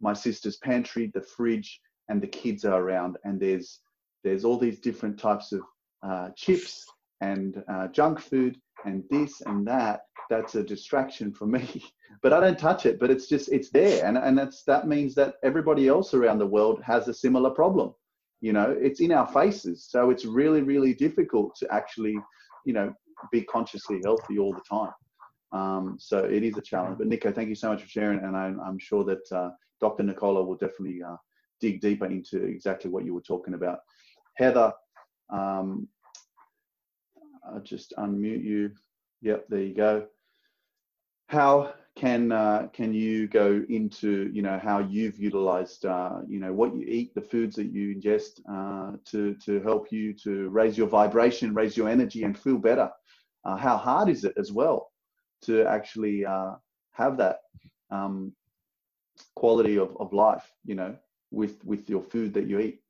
my 0.00 0.12
sister's 0.12 0.56
pantry, 0.56 1.12
the 1.14 1.22
fridge, 1.22 1.80
and 2.08 2.20
the 2.20 2.26
kids 2.26 2.64
are 2.64 2.82
around, 2.82 3.16
and 3.24 3.40
there's 3.40 3.78
there's 4.24 4.44
all 4.44 4.58
these 4.58 4.80
different 4.80 5.18
types 5.18 5.52
of 5.52 5.60
uh, 6.02 6.30
chips 6.36 6.86
and 7.20 7.62
uh, 7.68 7.88
junk 7.88 8.18
food 8.18 8.58
and 8.84 9.04
this 9.10 9.40
and 9.42 9.66
that. 9.66 10.02
That's 10.30 10.54
a 10.54 10.62
distraction 10.64 11.32
for 11.32 11.46
me, 11.46 11.84
but 12.22 12.32
I 12.32 12.40
don't 12.40 12.58
touch 12.58 12.86
it. 12.86 12.98
But 12.98 13.10
it's 13.10 13.28
just 13.28 13.52
it's 13.52 13.70
there, 13.70 14.04
and 14.04 14.16
and 14.16 14.36
that's 14.36 14.62
that 14.64 14.88
means 14.88 15.14
that 15.16 15.34
everybody 15.42 15.86
else 15.86 16.14
around 16.14 16.38
the 16.38 16.46
world 16.46 16.82
has 16.82 17.08
a 17.08 17.14
similar 17.14 17.50
problem. 17.50 17.94
You 18.40 18.52
know, 18.52 18.74
it's 18.78 19.00
in 19.00 19.12
our 19.12 19.26
faces, 19.26 19.86
so 19.88 20.10
it's 20.10 20.24
really 20.24 20.62
really 20.62 20.94
difficult 20.94 21.54
to 21.56 21.72
actually, 21.72 22.16
you 22.64 22.72
know, 22.72 22.92
be 23.30 23.42
consciously 23.42 24.00
healthy 24.02 24.38
all 24.38 24.54
the 24.54 24.62
time. 24.68 24.92
Um, 25.52 25.96
so 26.00 26.18
it 26.24 26.42
is 26.42 26.56
a 26.56 26.62
challenge. 26.62 26.98
But 26.98 27.06
Nico, 27.06 27.30
thank 27.30 27.48
you 27.48 27.54
so 27.54 27.68
much 27.70 27.82
for 27.82 27.88
sharing, 27.88 28.18
and 28.20 28.36
I'm, 28.36 28.60
I'm 28.60 28.78
sure 28.78 29.04
that 29.04 29.30
uh, 29.30 29.50
Dr. 29.80 30.02
Nicola 30.02 30.42
will 30.42 30.56
definitely 30.56 31.00
uh, 31.02 31.16
dig 31.60 31.80
deeper 31.80 32.06
into 32.06 32.42
exactly 32.42 32.90
what 32.90 33.04
you 33.04 33.14
were 33.14 33.20
talking 33.20 33.54
about. 33.54 33.78
Heather, 34.34 34.72
um, 35.30 35.88
I'll 37.46 37.60
just 37.62 37.94
unmute 37.98 38.44
you. 38.44 38.72
Yep, 39.22 39.46
there 39.48 39.62
you 39.62 39.74
go. 39.74 40.06
How 41.28 41.74
can 41.96 42.32
uh, 42.32 42.68
can 42.72 42.92
you 42.92 43.28
go 43.28 43.64
into 43.68 44.30
you 44.32 44.42
know 44.42 44.58
how 44.62 44.80
you've 44.80 45.18
utilized 45.18 45.86
uh, 45.86 46.20
you 46.26 46.40
know 46.40 46.52
what 46.52 46.74
you 46.74 46.84
eat, 46.86 47.14
the 47.14 47.20
foods 47.22 47.56
that 47.56 47.72
you 47.72 47.94
ingest 47.94 48.40
uh, 48.50 48.96
to 49.06 49.34
to 49.44 49.60
help 49.62 49.92
you 49.92 50.12
to 50.24 50.48
raise 50.50 50.76
your 50.76 50.88
vibration, 50.88 51.54
raise 51.54 51.76
your 51.76 51.88
energy, 51.88 52.24
and 52.24 52.38
feel 52.38 52.58
better? 52.58 52.90
uh, 53.44 53.56
how 53.56 53.76
hard 53.76 54.08
is 54.08 54.24
it 54.24 54.34
as 54.38 54.52
well 54.52 54.90
to 55.42 55.64
actually 55.66 56.24
uh, 56.24 56.52
have 56.92 57.16
that 57.18 57.38
um, 57.90 58.32
quality 59.34 59.78
of, 59.78 59.96
of 60.00 60.12
life 60.12 60.50
you 60.64 60.74
know 60.74 60.96
with 61.30 61.64
with 61.64 61.88
your 61.88 62.02
food 62.02 62.34
that 62.34 62.46
you 62.46 62.58
eat 62.58 62.80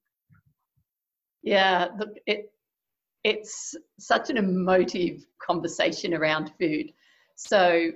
yeah 1.45 1.89
look 1.99 2.11
it 2.27 2.51
it's 3.23 3.75
such 3.99 4.29
an 4.29 4.37
emotive 4.37 5.25
conversation 5.41 6.15
around 6.15 6.51
food 6.59 6.87
so 7.37 7.91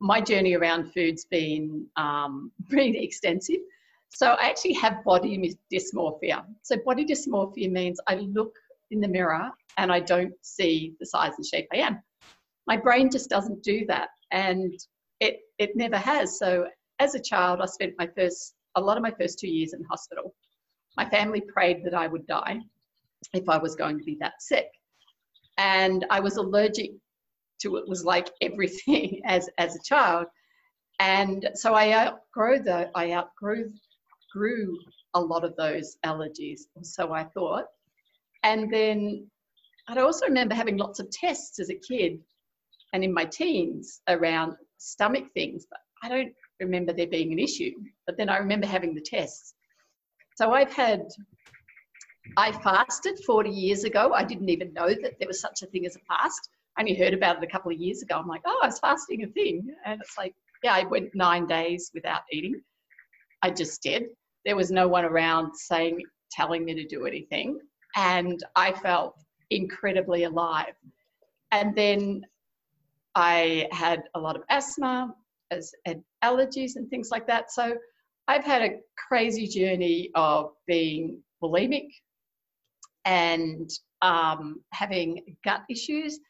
my 0.00 0.20
journey 0.20 0.54
around 0.54 0.92
food's 0.92 1.24
been 1.26 1.86
um, 1.96 2.50
pretty 2.70 2.98
extensive 2.98 3.60
so 4.08 4.28
i 4.40 4.48
actually 4.48 4.72
have 4.72 5.04
body 5.04 5.54
dysmorphia 5.72 6.44
so 6.62 6.76
body 6.84 7.04
dysmorphia 7.04 7.70
means 7.70 8.00
i 8.08 8.14
look 8.14 8.54
in 8.90 9.00
the 9.00 9.08
mirror 9.08 9.50
and 9.76 9.92
I 9.92 10.00
don't 10.00 10.32
see 10.42 10.94
the 11.00 11.06
size 11.06 11.32
and 11.36 11.46
shape 11.46 11.68
I 11.72 11.78
am. 11.78 12.02
My 12.66 12.76
brain 12.76 13.10
just 13.10 13.30
doesn't 13.30 13.62
do 13.62 13.84
that, 13.86 14.08
and 14.30 14.74
it 15.20 15.40
it 15.58 15.76
never 15.76 15.96
has. 15.96 16.38
So 16.38 16.66
as 16.98 17.14
a 17.14 17.20
child, 17.20 17.60
I 17.60 17.66
spent 17.66 17.94
my 17.98 18.08
first 18.16 18.54
a 18.76 18.80
lot 18.80 18.96
of 18.96 19.02
my 19.02 19.12
first 19.18 19.38
two 19.38 19.48
years 19.48 19.72
in 19.72 19.82
hospital. 19.84 20.34
My 20.96 21.08
family 21.08 21.40
prayed 21.40 21.84
that 21.84 21.94
I 21.94 22.06
would 22.06 22.26
die 22.26 22.60
if 23.32 23.48
I 23.48 23.58
was 23.58 23.74
going 23.74 23.98
to 23.98 24.04
be 24.04 24.16
that 24.20 24.40
sick, 24.40 24.68
and 25.58 26.06
I 26.10 26.20
was 26.20 26.36
allergic 26.36 26.92
to 27.62 27.76
it. 27.76 27.88
Was 27.88 28.04
like 28.04 28.30
everything 28.40 29.20
as 29.24 29.48
as 29.58 29.76
a 29.76 29.82
child, 29.84 30.26
and 31.00 31.48
so 31.54 31.74
I 31.74 31.92
outgrew 31.92 32.60
the 32.60 32.90
I 32.94 33.12
outgrew 33.12 33.72
grew 34.32 34.78
a 35.14 35.20
lot 35.20 35.44
of 35.44 35.56
those 35.56 35.96
allergies. 36.04 36.60
Or 36.74 36.84
so 36.84 37.12
I 37.12 37.24
thought, 37.24 37.64
and 38.42 38.72
then 38.72 39.26
I 39.88 39.98
also 40.00 40.26
remember 40.26 40.54
having 40.54 40.76
lots 40.76 40.98
of 40.98 41.10
tests 41.10 41.60
as 41.60 41.70
a 41.70 41.74
kid 41.74 42.18
and 42.92 43.04
in 43.04 43.12
my 43.12 43.24
teens 43.24 44.00
around 44.08 44.56
stomach 44.78 45.24
things, 45.34 45.66
but 45.70 45.80
I 46.02 46.08
don't 46.08 46.32
remember 46.60 46.92
there 46.92 47.06
being 47.06 47.32
an 47.32 47.38
issue. 47.38 47.72
But 48.06 48.16
then 48.16 48.28
I 48.28 48.38
remember 48.38 48.66
having 48.66 48.94
the 48.94 49.00
tests. 49.00 49.54
So 50.36 50.52
I've 50.52 50.72
had, 50.72 51.02
I 52.36 52.52
fasted 52.52 53.18
40 53.24 53.50
years 53.50 53.84
ago. 53.84 54.12
I 54.12 54.24
didn't 54.24 54.48
even 54.48 54.72
know 54.72 54.88
that 54.88 55.18
there 55.18 55.28
was 55.28 55.40
such 55.40 55.62
a 55.62 55.66
thing 55.66 55.86
as 55.86 55.96
a 55.96 56.00
fast. 56.00 56.50
I 56.76 56.82
only 56.82 56.94
heard 56.94 57.14
about 57.14 57.38
it 57.38 57.44
a 57.44 57.50
couple 57.50 57.72
of 57.72 57.78
years 57.78 58.02
ago. 58.02 58.16
I'm 58.16 58.28
like, 58.28 58.42
oh, 58.44 58.60
I 58.62 58.66
was 58.66 58.78
fasting 58.78 59.24
a 59.24 59.28
thing. 59.28 59.74
And 59.84 60.00
it's 60.00 60.18
like, 60.18 60.34
yeah, 60.62 60.74
I 60.74 60.84
went 60.84 61.14
nine 61.14 61.46
days 61.46 61.90
without 61.94 62.22
eating. 62.30 62.60
I 63.42 63.50
just 63.50 63.82
did. 63.82 64.04
There 64.44 64.56
was 64.56 64.70
no 64.70 64.86
one 64.86 65.04
around 65.04 65.54
saying, 65.56 66.02
telling 66.30 66.64
me 66.64 66.74
to 66.74 66.86
do 66.86 67.06
anything. 67.06 67.58
And 67.94 68.42
I 68.54 68.72
felt 68.72 69.16
incredibly 69.50 70.24
alive. 70.24 70.74
And 71.52 71.74
then 71.74 72.26
I 73.14 73.68
had 73.72 74.02
a 74.14 74.20
lot 74.20 74.36
of 74.36 74.42
asthma, 74.50 75.14
as 75.50 75.72
and 75.86 76.02
allergies 76.22 76.76
and 76.76 76.88
things 76.90 77.10
like 77.10 77.26
that. 77.28 77.50
So 77.50 77.76
I've 78.28 78.44
had 78.44 78.62
a 78.62 78.80
crazy 79.08 79.46
journey 79.46 80.10
of 80.14 80.50
being 80.66 81.22
bulimic 81.42 81.88
and 83.06 83.70
um, 84.02 84.60
having 84.72 85.36
gut 85.44 85.62
issues. 85.70 86.20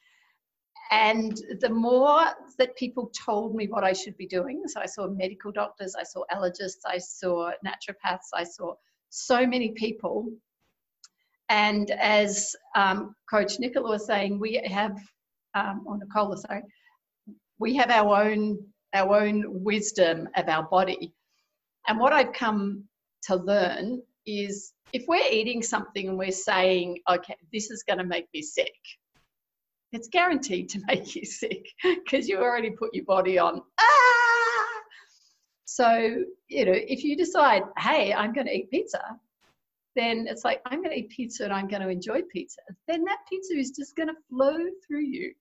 And 0.93 1.37
the 1.61 1.71
more 1.71 2.27
that 2.59 2.77
people 2.77 3.11
told 3.27 3.57
me 3.57 3.67
what 3.67 3.83
I 3.83 3.93
should 3.93 4.17
be 4.17 4.27
doing, 4.27 4.63
so 4.67 4.81
I 4.81 4.87
saw 4.87 5.09
medical 5.09 5.51
doctors, 5.51 5.97
I 5.99 6.05
saw 6.05 6.23
allergists, 6.33 6.85
I 6.87 6.99
saw 6.99 7.51
naturopaths, 7.67 8.31
I 8.33 8.45
saw 8.45 8.75
so 9.11 9.45
many 9.45 9.71
people 9.71 10.31
and 11.49 11.91
as 11.93 12.55
um, 12.75 13.15
Coach 13.31 13.59
Nicola 13.59 13.91
was 13.91 14.07
saying, 14.07 14.39
we 14.39 14.61
have, 14.67 14.99
um, 15.55 15.85
or 15.87 15.99
Nicola, 15.99 16.37
sorry, 16.37 16.63
we 17.59 17.75
have 17.77 17.91
our 17.91 18.23
own 18.23 18.59
our 18.95 19.21
own 19.21 19.45
wisdom 19.63 20.29
of 20.37 20.49
our 20.49 20.63
body. 20.63 21.13
And 21.87 21.99
what 21.99 22.13
I've 22.13 22.33
come 22.33 22.85
to 23.25 23.37
learn 23.37 24.01
is 24.27 24.73
if 24.93 25.05
we're 25.09 25.31
eating 25.31 25.63
something 25.63 26.09
and 26.09 26.19
we're 26.19 26.31
saying, 26.31 26.99
okay, 27.11 27.37
this 27.53 27.71
is 27.71 27.83
going 27.83 27.99
to 27.99 28.05
make 28.05 28.27
me 28.35 28.43
sick, 28.43 28.75
it's 29.93 30.09
guaranteed 30.09 30.69
to 30.71 30.81
make 30.87 31.15
you 31.15 31.25
sick 31.25 31.67
because 31.83 32.29
you 32.29 32.39
already 32.39 32.71
put 32.71 32.95
your 32.95 33.05
body 33.05 33.39
on. 33.39 33.63
Ah! 33.81 34.67
So, 35.65 36.25
you 36.49 36.65
know, 36.65 36.75
if 36.75 37.05
you 37.05 37.17
decide, 37.17 37.63
hey, 37.79 38.15
I'm 38.15 38.33
going 38.33 38.47
to 38.47 38.53
eat 38.57 38.71
pizza, 38.71 39.03
then 39.95 40.27
it's 40.29 40.45
like, 40.45 40.61
I'm 40.67 40.83
going 40.83 40.95
to 40.95 40.99
eat 40.99 41.11
pizza 41.11 41.45
and 41.45 41.53
I'm 41.53 41.69
going 41.69 41.83
to 41.83 41.89
enjoy 41.89 42.23
pizza. 42.31 42.61
Then 42.87 43.05
that 43.05 43.19
pizza 43.29 43.55
is 43.55 43.71
just 43.71 43.97
going 43.97 44.09
to 44.09 44.15
flow 44.29 44.57
through 44.87 45.05
you. 45.05 45.33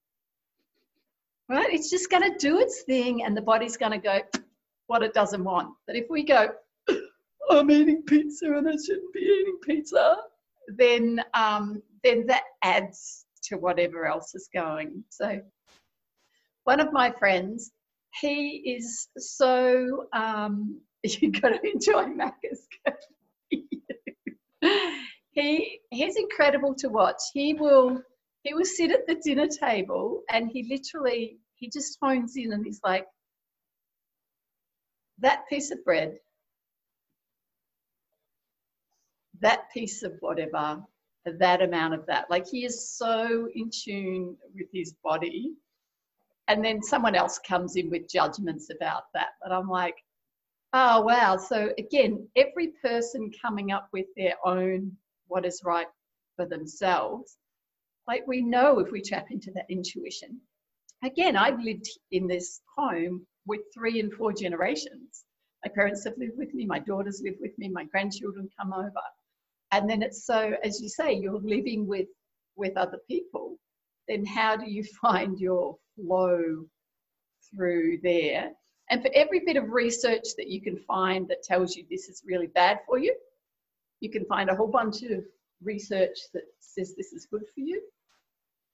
Right? 1.47 1.71
It's 1.71 1.89
just 1.89 2.09
going 2.09 2.23
to 2.23 2.37
do 2.37 2.59
its 2.59 2.81
thing 2.83 3.23
and 3.23 3.37
the 3.37 3.41
body's 3.41 3.77
going 3.77 3.91
to 3.91 3.97
go 3.97 4.21
what 4.87 5.03
it 5.03 5.13
doesn't 5.13 5.43
want. 5.43 5.73
But 5.85 5.95
if 5.95 6.05
we 6.09 6.23
go, 6.23 6.49
I'm 7.49 7.69
eating 7.71 8.03
pizza 8.03 8.45
and 8.45 8.67
I 8.67 8.73
shouldn't 8.73 9.13
be 9.13 9.19
eating 9.19 9.57
pizza, 9.63 10.17
then 10.67 11.21
um, 11.33 11.81
then 12.03 12.25
that 12.27 12.43
adds 12.63 13.25
to 13.43 13.57
whatever 13.57 14.05
else 14.05 14.33
is 14.35 14.49
going. 14.53 15.03
So 15.09 15.41
one 16.63 16.79
of 16.79 16.91
my 16.91 17.11
friends, 17.11 17.71
he 18.21 18.75
is 18.77 19.07
so 19.17 20.07
um, 20.13 20.81
you 21.03 21.31
got 21.31 21.49
to 21.49 21.59
enjoy 21.63 22.05
Macca's 22.05 22.67
he 25.31 25.79
he's 25.91 26.15
incredible 26.15 26.73
to 26.75 26.89
watch. 26.89 27.21
He 27.33 27.53
will 27.53 28.01
he 28.43 28.53
will 28.53 28.65
sit 28.65 28.91
at 28.91 29.07
the 29.07 29.15
dinner 29.15 29.47
table 29.47 30.21
and 30.31 30.49
he 30.51 30.67
literally 30.69 31.37
he 31.55 31.69
just 31.69 31.99
phones 31.99 32.35
in 32.35 32.53
and 32.53 32.65
he's 32.65 32.79
like 32.83 33.05
that 35.19 35.43
piece 35.49 35.71
of 35.71 35.83
bread 35.83 36.17
that 39.41 39.71
piece 39.73 40.03
of 40.03 40.13
whatever 40.19 40.81
that 41.25 41.61
amount 41.61 41.93
of 41.93 42.05
that 42.05 42.29
like 42.29 42.47
he 42.47 42.65
is 42.65 42.89
so 42.89 43.49
in 43.55 43.69
tune 43.69 44.35
with 44.53 44.67
his 44.71 44.93
body 45.03 45.53
and 46.47 46.63
then 46.63 46.83
someone 46.83 47.15
else 47.15 47.39
comes 47.39 47.75
in 47.75 47.89
with 47.89 48.07
judgments 48.07 48.69
about 48.69 49.03
that 49.13 49.29
but 49.41 49.51
i'm 49.51 49.67
like 49.67 49.95
oh 50.73 51.01
wow 51.01 51.35
so 51.35 51.71
again 51.79 52.27
every 52.35 52.73
person 52.83 53.31
coming 53.41 53.71
up 53.71 53.87
with 53.91 54.05
their 54.15 54.35
own 54.45 54.91
what 55.27 55.45
is 55.45 55.61
right 55.65 55.87
for 56.35 56.45
themselves. 56.45 57.37
Like 58.07 58.27
we 58.27 58.41
know 58.41 58.79
if 58.79 58.91
we 58.91 59.01
tap 59.01 59.27
into 59.31 59.51
that 59.51 59.65
intuition. 59.69 60.39
again, 61.03 61.35
I've 61.35 61.59
lived 61.59 61.87
in 62.11 62.27
this 62.27 62.61
home 62.77 63.25
with 63.45 63.61
three 63.73 63.99
and 63.99 64.11
four 64.13 64.33
generations. 64.33 65.25
My 65.63 65.71
parents 65.73 66.03
have 66.05 66.17
lived 66.17 66.37
with 66.37 66.53
me, 66.53 66.65
my 66.65 66.79
daughters 66.79 67.21
live 67.23 67.35
with 67.39 67.57
me, 67.57 67.69
my 67.69 67.85
grandchildren 67.85 68.49
come 68.59 68.73
over. 68.73 68.91
And 69.71 69.89
then 69.89 70.01
it's 70.01 70.25
so, 70.25 70.53
as 70.63 70.81
you 70.81 70.89
say, 70.89 71.13
you're 71.13 71.39
living 71.39 71.87
with, 71.87 72.07
with 72.55 72.77
other 72.77 72.99
people. 73.07 73.57
Then 74.07 74.25
how 74.25 74.55
do 74.55 74.69
you 74.69 74.83
find 75.01 75.39
your 75.39 75.77
flow 75.95 76.65
through 77.53 77.99
there? 78.03 78.51
And 78.89 79.01
for 79.01 79.09
every 79.15 79.39
bit 79.39 79.57
of 79.57 79.71
research 79.71 80.27
that 80.37 80.47
you 80.47 80.61
can 80.61 80.77
find 80.77 81.27
that 81.27 81.43
tells 81.43 81.75
you 81.75 81.85
this 81.89 82.07
is 82.07 82.21
really 82.25 82.47
bad 82.47 82.79
for 82.85 82.99
you, 82.99 83.15
you 83.99 84.11
can 84.11 84.25
find 84.25 84.49
a 84.49 84.55
whole 84.55 84.67
bunch 84.67 85.01
of 85.03 85.23
research 85.63 86.17
that 86.33 86.43
says 86.59 86.93
this 86.95 87.11
is 87.13 87.25
good 87.25 87.43
for 87.53 87.61
you. 87.61 87.81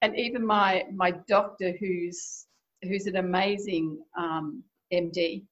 And 0.02 0.18
even 0.18 0.44
my 0.44 0.84
my 0.92 1.12
doctor, 1.28 1.72
who's 1.78 2.46
who's 2.82 3.06
an 3.06 3.16
amazing 3.16 4.02
um, 4.18 4.62
MD, 4.92 5.44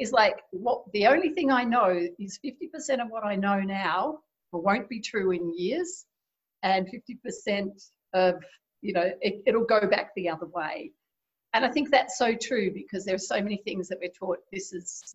is 0.00 0.12
like, 0.12 0.36
what 0.50 0.82
the 0.92 1.06
only 1.06 1.28
thing 1.30 1.50
I 1.52 1.62
know 1.62 2.08
is 2.18 2.40
50% 2.44 3.02
of 3.02 3.08
what 3.08 3.24
I 3.24 3.36
know 3.36 3.60
now 3.60 4.18
won't 4.52 4.88
be 4.88 5.00
true 5.00 5.30
in 5.30 5.56
years, 5.56 6.06
and 6.62 6.88
50% 6.88 7.70
of 8.14 8.42
you 8.82 8.92
know 8.92 9.12
it, 9.20 9.42
it'll 9.46 9.64
go 9.64 9.86
back 9.86 10.10
the 10.16 10.28
other 10.28 10.46
way. 10.46 10.90
And 11.52 11.64
I 11.64 11.70
think 11.70 11.90
that's 11.90 12.18
so 12.18 12.34
true 12.34 12.72
because 12.72 13.04
there 13.04 13.14
are 13.14 13.18
so 13.18 13.40
many 13.40 13.58
things 13.64 13.88
that 13.88 13.98
we're 14.00 14.10
taught 14.18 14.38
this 14.52 14.72
is 14.72 15.14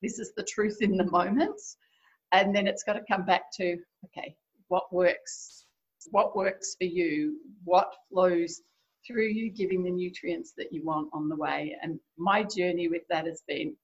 this 0.00 0.18
is 0.18 0.32
the 0.36 0.44
truth 0.44 0.78
in 0.80 0.96
the 0.96 1.10
moment, 1.10 1.60
and 2.32 2.54
then 2.54 2.66
it's 2.66 2.84
got 2.84 2.94
to 2.94 3.02
come 3.10 3.24
back 3.26 3.52
to 3.56 3.76
okay, 4.06 4.34
what 4.68 4.92
works 4.92 5.66
what 6.10 6.36
works 6.36 6.76
for 6.78 6.84
you, 6.84 7.36
what 7.64 7.92
flows 8.10 8.62
through 9.06 9.28
you, 9.28 9.50
giving 9.50 9.82
the 9.82 9.90
nutrients 9.90 10.52
that 10.56 10.72
you 10.72 10.82
want 10.84 11.08
on 11.12 11.28
the 11.28 11.36
way. 11.36 11.76
And 11.82 11.98
my 12.16 12.42
journey 12.42 12.88
with 12.88 13.02
that 13.10 13.26
has 13.26 13.42
been 13.46 13.76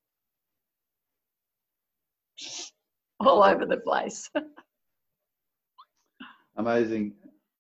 all 3.21 3.43
over 3.43 3.67
the 3.67 3.79
place. 3.79 4.31
Amazing. 6.57 7.15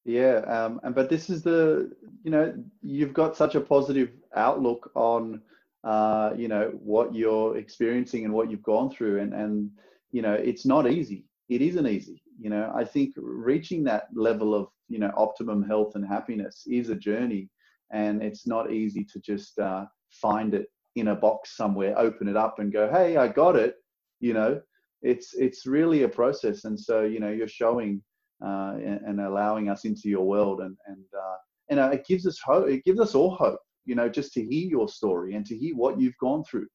Yeah. 0.04 0.38
Um, 0.46 0.80
and 0.84 0.94
but 0.94 1.10
this 1.10 1.28
is 1.28 1.42
the, 1.42 1.90
you 2.22 2.30
know, 2.30 2.54
you've 2.82 3.12
got 3.12 3.36
such 3.36 3.54
a 3.54 3.60
positive 3.60 4.10
outlook 4.34 4.90
on, 4.94 5.42
uh, 5.84 6.30
you 6.36 6.48
know, 6.48 6.72
what 6.78 7.14
you're 7.14 7.56
experiencing 7.56 8.24
and 8.24 8.32
what 8.32 8.50
you've 8.50 8.62
gone 8.62 8.90
through. 8.90 9.20
And, 9.20 9.34
and, 9.34 9.70
you 10.12 10.22
know, 10.22 10.34
it's 10.34 10.64
not 10.64 10.90
easy. 10.90 11.24
It 11.48 11.62
isn't 11.62 11.86
easy 11.86 12.22
you 12.38 12.50
know 12.50 12.70
i 12.74 12.84
think 12.84 13.14
reaching 13.16 13.84
that 13.84 14.08
level 14.14 14.54
of 14.54 14.68
you 14.88 14.98
know 14.98 15.12
optimum 15.16 15.62
health 15.62 15.94
and 15.94 16.06
happiness 16.06 16.64
is 16.66 16.90
a 16.90 16.94
journey 16.94 17.48
and 17.92 18.22
it's 18.22 18.46
not 18.46 18.72
easy 18.72 19.04
to 19.04 19.20
just 19.20 19.58
uh, 19.58 19.84
find 20.10 20.54
it 20.54 20.66
in 20.96 21.08
a 21.08 21.14
box 21.14 21.56
somewhere 21.56 21.98
open 21.98 22.28
it 22.28 22.36
up 22.36 22.58
and 22.58 22.72
go 22.72 22.90
hey 22.90 23.16
i 23.16 23.28
got 23.28 23.56
it 23.56 23.76
you 24.20 24.32
know 24.32 24.60
it's 25.02 25.34
it's 25.34 25.66
really 25.66 26.02
a 26.02 26.08
process 26.08 26.64
and 26.64 26.78
so 26.78 27.02
you 27.02 27.20
know 27.20 27.30
you're 27.30 27.48
showing 27.48 28.02
uh, 28.44 28.74
and, 28.76 29.00
and, 29.06 29.20
allowing 29.20 29.70
us 29.70 29.86
into 29.86 30.10
your 30.10 30.26
world 30.26 30.60
and 30.60 30.76
and 30.86 31.04
uh, 31.18 31.36
and 31.70 31.80
uh, 31.80 31.90
it 31.90 32.06
gives 32.06 32.26
us 32.26 32.38
hope 32.44 32.68
it 32.68 32.84
gives 32.84 33.00
us 33.00 33.14
all 33.14 33.34
hope 33.34 33.58
you 33.84 33.94
know 33.94 34.08
just 34.08 34.32
to 34.32 34.42
hear 34.42 34.68
your 34.68 34.88
story 34.88 35.34
and 35.34 35.46
to 35.46 35.56
hear 35.56 35.74
what 35.74 35.98
you've 35.98 36.18
gone 36.20 36.44
through 36.44 36.66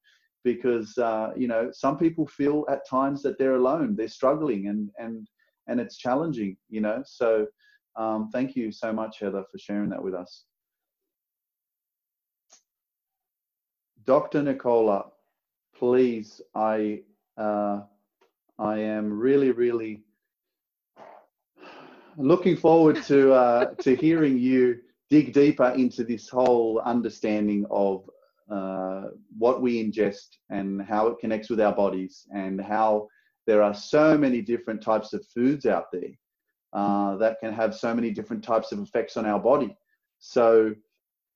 because 0.44 0.98
uh, 0.98 1.30
you 1.36 1.48
know 1.48 1.70
some 1.72 1.98
people 1.98 2.26
feel 2.26 2.66
at 2.70 2.88
times 2.90 3.22
that 3.22 3.38
they're 3.38 3.56
alone 3.56 3.96
they're 3.96 4.08
struggling 4.08 4.68
and 4.68 4.90
and 4.98 5.28
and 5.68 5.80
it's 5.80 5.98
challenging, 5.98 6.58
you 6.70 6.82
know. 6.82 7.02
So 7.06 7.48
um, 7.96 8.30
thank 8.32 8.56
you 8.56 8.72
so 8.72 8.92
much, 8.92 9.20
Heather, 9.20 9.44
for 9.52 9.58
sharing 9.58 9.90
that 9.90 10.04
with 10.04 10.14
us. 10.14 10.46
Dr. 14.06 14.42
Nicola, 14.42 15.06
please, 15.76 16.42
I 16.56 17.02
uh, 17.38 17.82
I 18.60 18.78
am 18.78 19.12
really, 19.12 19.52
really 19.52 20.04
looking 22.18 22.56
forward 22.56 23.02
to 23.04 23.34
uh, 23.34 23.74
to 23.82 23.96
hearing 23.96 24.38
you 24.38 24.80
dig 25.10 25.34
deeper 25.34 25.70
into 25.70 26.04
this 26.04 26.30
whole 26.30 26.80
understanding 26.86 27.66
of 27.70 28.10
uh, 28.50 29.08
what 29.38 29.62
we 29.62 29.84
ingest 29.84 30.38
and 30.50 30.82
how 30.82 31.08
it 31.08 31.20
connects 31.20 31.50
with 31.50 31.60
our 31.62 31.74
bodies 31.74 32.28
and 32.34 32.62
how 32.62 33.08
there 33.48 33.64
are 33.64 33.74
so 33.74 34.18
many 34.18 34.42
different 34.42 34.82
types 34.82 35.14
of 35.14 35.26
foods 35.28 35.66
out 35.66 35.86
there 35.92 36.12
uh, 36.74 37.16
that 37.18 37.40
can 37.40 37.54
have 37.54 37.76
so 37.76 37.94
many 37.94 38.12
different 38.12 38.44
types 38.44 38.72
of 38.72 38.80
effects 38.80 39.18
on 39.18 39.26
our 39.26 39.40
body. 39.40 39.76
So, 40.20 40.76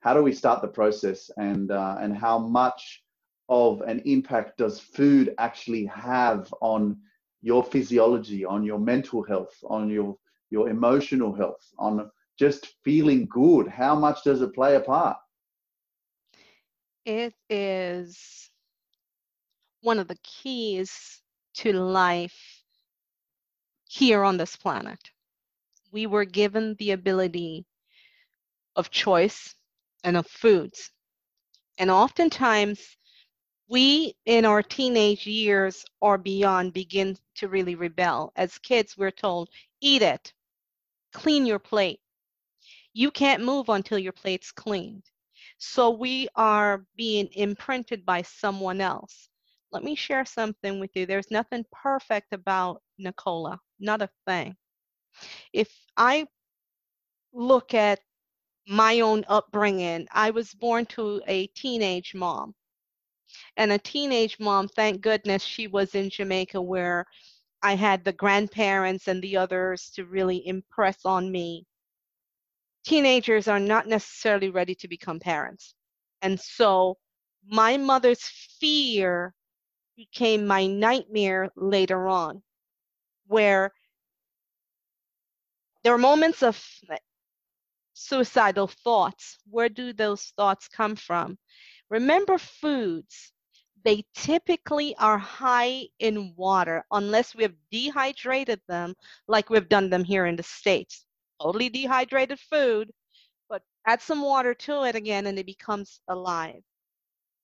how 0.02 0.14
do 0.14 0.22
we 0.22 0.34
start 0.34 0.62
the 0.62 0.68
process, 0.68 1.32
and 1.38 1.72
uh, 1.72 1.98
and 2.00 2.16
how 2.16 2.38
much 2.38 3.04
of 3.50 3.82
an 3.82 4.00
impact 4.06 4.58
does 4.58 4.80
food 4.80 5.34
actually 5.38 5.86
have 5.86 6.54
on 6.62 6.98
your 7.41 7.64
physiology, 7.64 8.46
on 8.46 8.64
your 8.64 8.80
mental 8.80 9.24
health, 9.24 9.58
on 9.70 9.89
your 9.89 10.18
your 10.50 10.70
emotional 10.70 11.34
health, 11.34 11.74
on 11.78 12.10
just 12.38 12.68
feeling 12.84 13.28
good? 13.28 13.68
How 13.68 13.96
much 13.96 14.24
does 14.24 14.41
it 14.41 14.54
play 14.54 14.76
a 14.76 14.80
part? 14.82 15.18
It 17.06 17.34
is 17.50 18.50
one 19.82 20.00
of 20.00 20.08
the 20.08 20.18
keys 20.24 21.22
to 21.56 21.72
life 21.74 22.64
here 23.88 24.24
on 24.24 24.38
this 24.38 24.56
planet. 24.56 25.00
We 25.91 26.06
were 26.08 26.26
given 26.26 26.76
the 26.76 26.91
ability 26.91 27.66
of 28.76 28.89
choice 28.91 29.56
and 30.04 30.18
of 30.18 30.28
foods. 30.28 30.91
And 31.78 31.89
oftentimes, 31.89 32.98
we 33.68 34.16
in 34.26 34.45
our 34.45 34.61
teenage 34.63 35.26
years 35.26 35.86
or 36.01 36.18
beyond 36.18 36.74
begin 36.74 37.18
to 37.36 37.47
really 37.47 37.76
rebel. 37.76 38.32
As 38.36 38.57
kids, 38.57 38.97
we're 38.97 39.11
told, 39.11 39.49
eat 39.82 40.01
it, 40.01 40.34
clean 41.13 41.45
your 41.45 41.59
plate. 41.59 41.99
You 42.93 43.11
can't 43.11 43.43
move 43.43 43.70
until 43.70 43.99
your 43.99 44.13
plate's 44.13 44.51
cleaned. 44.51 45.03
So 45.57 45.89
we 45.89 46.28
are 46.36 46.86
being 46.95 47.30
imprinted 47.34 48.05
by 48.05 48.22
someone 48.22 48.82
else 48.82 49.30
let 49.76 49.84
me 49.84 49.93
share 49.93 50.24
something 50.24 50.80
with 50.80 50.91
you. 50.95 51.05
There's 51.05 51.30
nothing 51.30 51.66
perfect 51.70 52.32
about 52.32 52.82
Nicola, 52.97 53.59
not 53.78 54.01
a 54.01 54.09
thing. 54.26 54.55
If 55.51 55.70
I 55.97 56.28
look 57.34 57.74
at 57.74 57.99
my 58.70 59.01
own 59.01 59.26
upbringing, 59.28 60.07
I 60.13 60.32
was 60.32 60.53
born 60.53 60.86
to 60.95 61.22
a 61.28 61.47
teenage 61.47 62.16
mom. 62.16 62.55
And 63.57 63.71
a 63.71 63.77
teenage 63.77 64.39
mom, 64.39 64.67
thank 64.67 65.01
goodness 65.01 65.43
she 65.43 65.67
was 65.67 65.95
in 65.95 66.09
Jamaica 66.09 66.61
where 66.61 67.05
I 67.61 67.75
had 67.75 68.03
the 68.03 68.13
grandparents 68.13 69.07
and 69.07 69.21
the 69.21 69.38
others 69.38 69.89
to 69.95 70.05
really 70.05 70.47
impress 70.47 71.05
on 71.05 71.31
me. 71.31 71.65
Teenagers 72.86 73.47
are 73.47 73.59
not 73.59 73.88
necessarily 73.88 74.49
ready 74.49 74.75
to 74.75 74.88
become 74.88 75.19
parents. 75.19 75.73
And 76.21 76.39
so 76.39 76.97
my 77.47 77.77
mother's 77.77 78.23
fear 78.59 79.33
became 79.95 80.45
my 80.45 80.67
nightmare 80.67 81.49
later 81.55 82.07
on, 82.07 82.43
where 83.27 83.71
there 85.83 85.93
are 85.93 85.97
moments 85.97 86.43
of 86.43 86.61
suicidal 87.93 88.67
thoughts. 88.67 89.38
Where 89.49 89.69
do 89.69 89.93
those 89.93 90.33
thoughts 90.38 90.67
come 90.67 90.95
from? 90.95 91.38
Remember 91.89 92.38
foods. 92.38 93.31
They 93.83 94.03
typically 94.15 94.95
are 94.97 95.19
high 95.19 95.88
in 95.99 96.33
water 96.36 96.83
unless 96.91 97.36
we 97.36 97.43
have 97.43 97.55
dehydrated 97.71 98.59
them 98.67 98.95
like 99.27 99.49
we've 99.49 99.69
done 99.69 99.89
them 99.91 100.03
here 100.03 100.25
in 100.25 100.36
the 100.36 100.43
States. 100.43 101.05
Totally 101.41 101.69
dehydrated 101.69 102.39
food, 102.39 102.91
but 103.49 103.61
add 103.86 104.01
some 104.01 104.23
water 104.23 104.55
to 104.55 104.83
it 104.86 104.95
again 104.95 105.27
and 105.27 105.38
it 105.38 105.45
becomes 105.45 106.01
alive. 106.07 106.63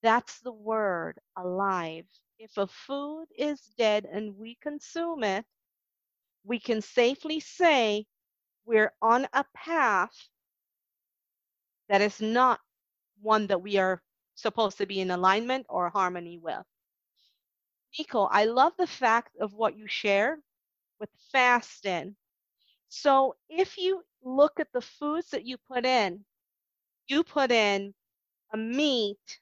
That's 0.01 0.39
the 0.39 0.51
word, 0.51 1.19
alive. 1.37 2.05
If 2.39 2.57
a 2.57 2.65
food 2.67 3.25
is 3.37 3.61
dead 3.77 4.07
and 4.11 4.35
we 4.35 4.57
consume 4.61 5.23
it, 5.23 5.45
we 6.43 6.59
can 6.59 6.81
safely 6.81 7.39
say 7.39 8.07
we're 8.65 8.93
on 9.01 9.27
a 9.33 9.45
path 9.53 10.15
that 11.89 12.01
is 12.01 12.19
not 12.19 12.59
one 13.21 13.45
that 13.47 13.61
we 13.61 13.77
are 13.77 14.01
supposed 14.41 14.77
to 14.79 14.87
be 14.87 14.99
in 15.01 15.11
alignment 15.11 15.67
or 15.69 15.89
harmony 15.89 16.37
with. 16.37 16.65
Nico, 17.97 18.23
I 18.25 18.45
love 18.45 18.75
the 18.77 18.87
fact 18.87 19.37
of 19.37 19.53
what 19.53 19.77
you 19.77 19.87
shared 19.87 20.41
with 20.99 21.09
fasting. 21.31 22.15
So 22.89 23.35
if 23.49 23.77
you 23.77 24.03
look 24.23 24.59
at 24.59 24.71
the 24.73 24.81
foods 24.81 25.29
that 25.31 25.45
you 25.45 25.57
put 25.57 25.85
in, 25.85 26.25
you 27.07 27.23
put 27.23 27.51
in 27.51 27.93
a 28.53 28.57
meat 28.57 29.39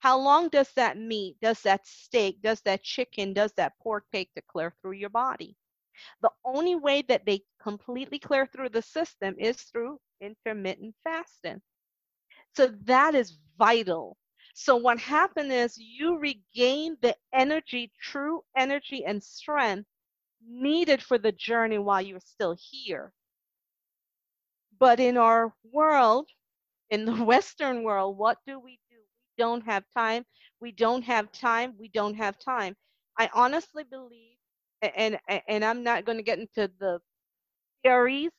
how 0.00 0.18
long 0.18 0.48
does 0.48 0.72
that 0.74 0.96
meat, 0.98 1.36
does 1.40 1.62
that 1.62 1.86
steak, 1.86 2.40
does 2.42 2.60
that 2.62 2.82
chicken, 2.82 3.32
does 3.34 3.52
that 3.54 3.78
pork 3.78 4.04
take 4.12 4.32
to 4.34 4.42
clear 4.42 4.72
through 4.80 4.92
your 4.92 5.10
body? 5.10 5.56
The 6.22 6.30
only 6.44 6.74
way 6.76 7.02
that 7.02 7.24
they 7.26 7.42
completely 7.60 8.18
clear 8.18 8.46
through 8.46 8.70
the 8.70 8.82
system 8.82 9.36
is 9.38 9.62
through 9.62 10.00
intermittent 10.20 10.94
fasting. 11.04 11.62
So 12.56 12.68
that 12.84 13.14
is 13.14 13.38
vital. 13.58 14.16
So 14.54 14.76
what 14.76 14.98
happened 15.00 15.52
is 15.52 15.76
you 15.78 16.16
regain 16.18 16.96
the 17.02 17.16
energy, 17.32 17.92
true 18.00 18.42
energy 18.56 19.04
and 19.04 19.22
strength 19.22 19.88
needed 20.46 21.02
for 21.02 21.18
the 21.18 21.32
journey 21.32 21.78
while 21.78 22.00
you're 22.00 22.20
still 22.20 22.56
here. 22.58 23.12
But 24.78 25.00
in 25.00 25.16
our 25.16 25.54
world, 25.72 26.28
in 26.90 27.04
the 27.04 27.14
Western 27.24 27.82
world, 27.84 28.18
what 28.18 28.38
do 28.46 28.60
we 28.60 28.78
do? 28.90 28.96
We 28.96 29.42
don't 29.42 29.62
have 29.64 29.84
time. 29.96 30.24
We 30.60 30.72
don't 30.72 31.02
have 31.02 31.32
time. 31.32 31.74
We 31.78 31.88
don't 31.88 32.14
have 32.14 32.38
time. 32.38 32.76
I 33.18 33.30
honestly 33.34 33.84
believe, 33.84 34.36
and 34.82 35.18
and 35.48 35.64
I'm 35.64 35.82
not 35.82 36.04
going 36.04 36.18
to 36.18 36.24
get 36.24 36.38
into 36.38 36.70
the 36.78 37.00
theories. 37.84 38.30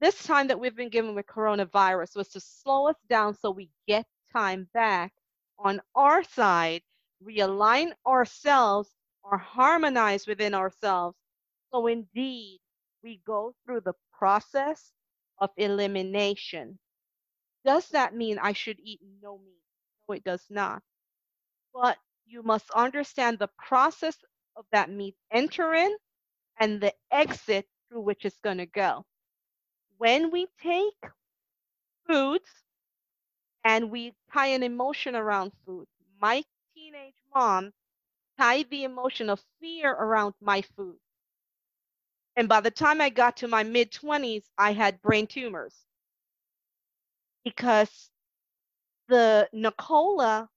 This 0.00 0.22
time 0.22 0.48
that 0.48 0.58
we've 0.58 0.74
been 0.76 0.88
given 0.88 1.14
with 1.14 1.26
coronavirus 1.26 2.16
was 2.16 2.28
to 2.30 2.40
slow 2.40 2.88
us 2.88 2.96
down 3.08 3.34
so 3.34 3.50
we 3.50 3.70
get 3.86 4.06
time 4.36 4.68
back 4.74 5.12
on 5.58 5.80
our 5.94 6.22
side, 6.22 6.82
realign 7.24 7.92
ourselves, 8.06 8.90
or 9.22 9.38
harmonize 9.38 10.26
within 10.26 10.54
ourselves. 10.54 11.16
So 11.72 11.86
indeed, 11.86 12.60
we 13.02 13.20
go 13.26 13.54
through 13.64 13.80
the 13.80 13.94
process 14.18 14.92
of 15.38 15.50
elimination. 15.56 16.78
Does 17.64 17.88
that 17.88 18.14
mean 18.14 18.38
I 18.38 18.52
should 18.52 18.78
eat 18.80 19.00
no 19.22 19.38
meat? 19.38 19.62
No, 20.08 20.14
it 20.14 20.24
does 20.24 20.44
not. 20.50 20.82
But 21.74 21.98
you 22.26 22.42
must 22.42 22.70
understand 22.70 23.38
the 23.38 23.50
process 23.58 24.16
of 24.56 24.66
that 24.72 24.90
meat 24.90 25.16
entering 25.32 25.96
and 26.60 26.80
the 26.80 26.92
exit 27.10 27.66
through 27.88 28.02
which 28.02 28.24
it's 28.24 28.40
going 28.40 28.58
to 28.58 28.66
go. 28.66 29.04
When 29.98 30.30
we 30.30 30.46
take 30.62 31.12
foods 32.08 32.50
and 33.66 33.90
we 33.90 34.14
tie 34.32 34.46
an 34.46 34.62
emotion 34.62 35.16
around 35.16 35.50
food, 35.66 35.88
my 36.22 36.44
teenage 36.76 37.16
mom 37.34 37.72
tied 38.38 38.70
the 38.70 38.84
emotion 38.84 39.28
of 39.28 39.42
fear 39.60 39.90
around 39.90 40.34
my 40.40 40.62
food. 40.76 40.96
And 42.36 42.48
by 42.48 42.60
the 42.60 42.70
time 42.70 43.00
I 43.00 43.10
got 43.10 43.38
to 43.38 43.48
my 43.48 43.64
mid 43.64 43.90
20s, 43.90 44.44
I 44.56 44.72
had 44.72 45.02
brain 45.02 45.26
tumors 45.26 45.74
because 47.44 48.08
the 49.08 49.48
Nicola 49.52 50.48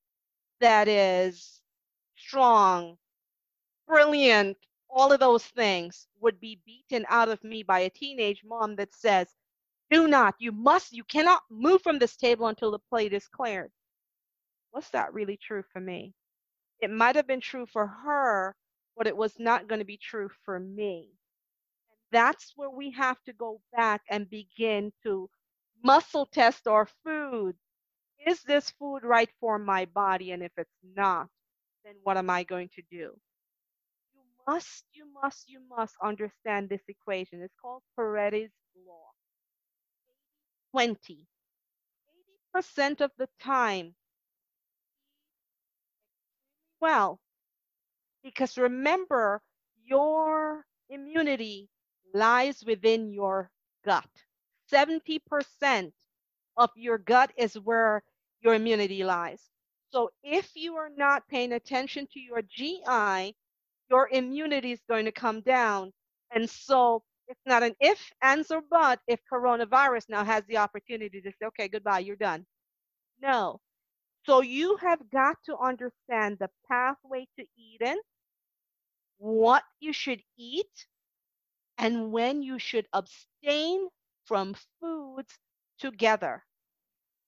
that 0.62 0.88
is 0.88 1.62
strong, 2.16 2.98
brilliant, 3.88 4.58
all 4.90 5.12
of 5.12 5.20
those 5.20 5.46
things 5.46 6.08
would 6.22 6.40
be 6.40 6.62
beaten 6.64 7.08
out 7.10 7.30
of 7.30 7.44
me 7.44 7.64
by 7.64 7.80
a 7.80 7.90
teenage 7.90 8.44
mom 8.46 8.76
that 8.78 8.94
says, 8.94 9.28
do 9.92 10.08
not, 10.08 10.36
you 10.40 10.52
must, 10.52 10.94
you 10.94 11.04
cannot 11.04 11.42
move 11.50 11.82
from 11.82 12.00
this 12.00 12.16
table 12.18 12.48
until 12.48 12.72
the 12.72 12.80
plate 12.80 13.14
is 13.14 13.28
cleared. 13.28 13.72
Was 14.74 14.90
that 14.92 15.14
really 15.14 15.38
true 15.38 15.64
for 15.74 15.80
me? 15.82 16.14
It 16.82 16.92
might 16.92 17.16
have 17.16 17.28
been 17.28 17.42
true 17.42 17.66
for 17.66 17.88
her, 17.88 18.56
but 18.98 19.08
it 19.08 19.18
was 19.18 19.34
not 19.40 19.68
going 19.68 19.80
to 19.80 19.86
be 19.86 19.98
true 19.98 20.30
for 20.46 20.60
me. 20.60 21.10
And 21.92 22.00
that's 22.12 22.54
where 22.56 22.70
we 22.70 22.92
have 22.92 23.22
to 23.26 23.34
go 23.34 23.62
back 23.76 24.02
and 24.10 24.30
begin 24.30 24.94
to 25.04 25.30
muscle 25.84 26.28
test 26.28 26.68
our 26.68 26.88
food. 27.06 27.56
Is 28.28 28.42
this 28.44 28.72
food 28.72 29.04
right 29.04 29.30
for 29.40 29.60
my 29.60 29.86
body? 29.86 30.32
And 30.32 30.44
if 30.44 30.52
it's 30.58 30.70
not, 30.96 31.28
then 31.86 31.96
what 32.04 32.18
am 32.18 32.30
I 32.30 32.44
going 32.44 32.70
to 32.76 32.84
do? 32.92 33.12
You 34.14 34.22
must, 34.48 34.86
you 34.94 35.06
must, 35.22 35.50
you 35.50 35.62
must 35.70 35.96
understand 36.04 36.70
this 36.70 36.84
equation. 36.90 37.42
It's 37.42 37.56
called 37.62 37.84
Pareto's 37.98 38.52
law. 38.88 39.09
20. 40.72 41.28
80% 42.56 43.02
of 43.02 43.12
the 43.18 43.28
time, 43.40 43.96
well, 46.82 47.20
because 48.24 48.58
remember, 48.58 49.42
your 49.86 50.66
immunity 50.90 51.70
lies 52.14 52.64
within 52.66 53.12
your 53.12 53.50
gut. 53.86 54.08
70% 54.72 55.92
of 56.58 56.70
your 56.76 56.98
gut 56.98 57.32
is 57.38 57.56
where 57.60 58.04
your 58.42 58.54
immunity 58.56 59.04
lies. 59.04 59.42
So 59.92 60.12
if 60.24 60.52
you 60.56 60.76
are 60.76 60.90
not 60.96 61.28
paying 61.28 61.54
attention 61.54 62.08
to 62.14 62.20
your 62.20 62.42
GI, 62.44 63.36
your 63.90 64.10
immunity 64.12 64.72
is 64.72 64.82
going 64.88 65.06
to 65.06 65.12
come 65.12 65.42
down. 65.42 65.92
And 66.32 66.50
so 66.50 67.04
it's 67.30 67.42
not 67.46 67.64
an 67.64 67.76
if, 67.80 68.12
ands, 68.24 68.52
or 68.52 68.62
but 68.70 69.00
if 69.08 69.20
coronavirus 69.32 70.10
now 70.10 70.24
has 70.26 70.44
the 70.48 70.58
opportunity 70.58 71.22
to 71.22 71.32
say, 71.32 71.48
okay, 71.48 71.68
goodbye, 71.70 72.00
you're 72.00 72.16
done. 72.16 72.46
No. 73.22 73.62
So 74.26 74.42
you 74.42 74.78
have 74.78 75.00
got 75.12 75.38
to 75.46 75.58
understand 75.58 76.38
the 76.40 76.50
pathway 76.70 77.28
to 77.38 77.46
Eden, 77.58 77.98
what 79.18 79.64
you 79.80 79.94
should 79.94 80.22
eat, 80.38 80.88
and 81.78 82.12
when 82.12 82.42
you 82.44 82.60
should 82.60 82.88
abstain 82.94 83.88
from 84.26 84.56
foods 84.82 85.38
together. 85.80 86.44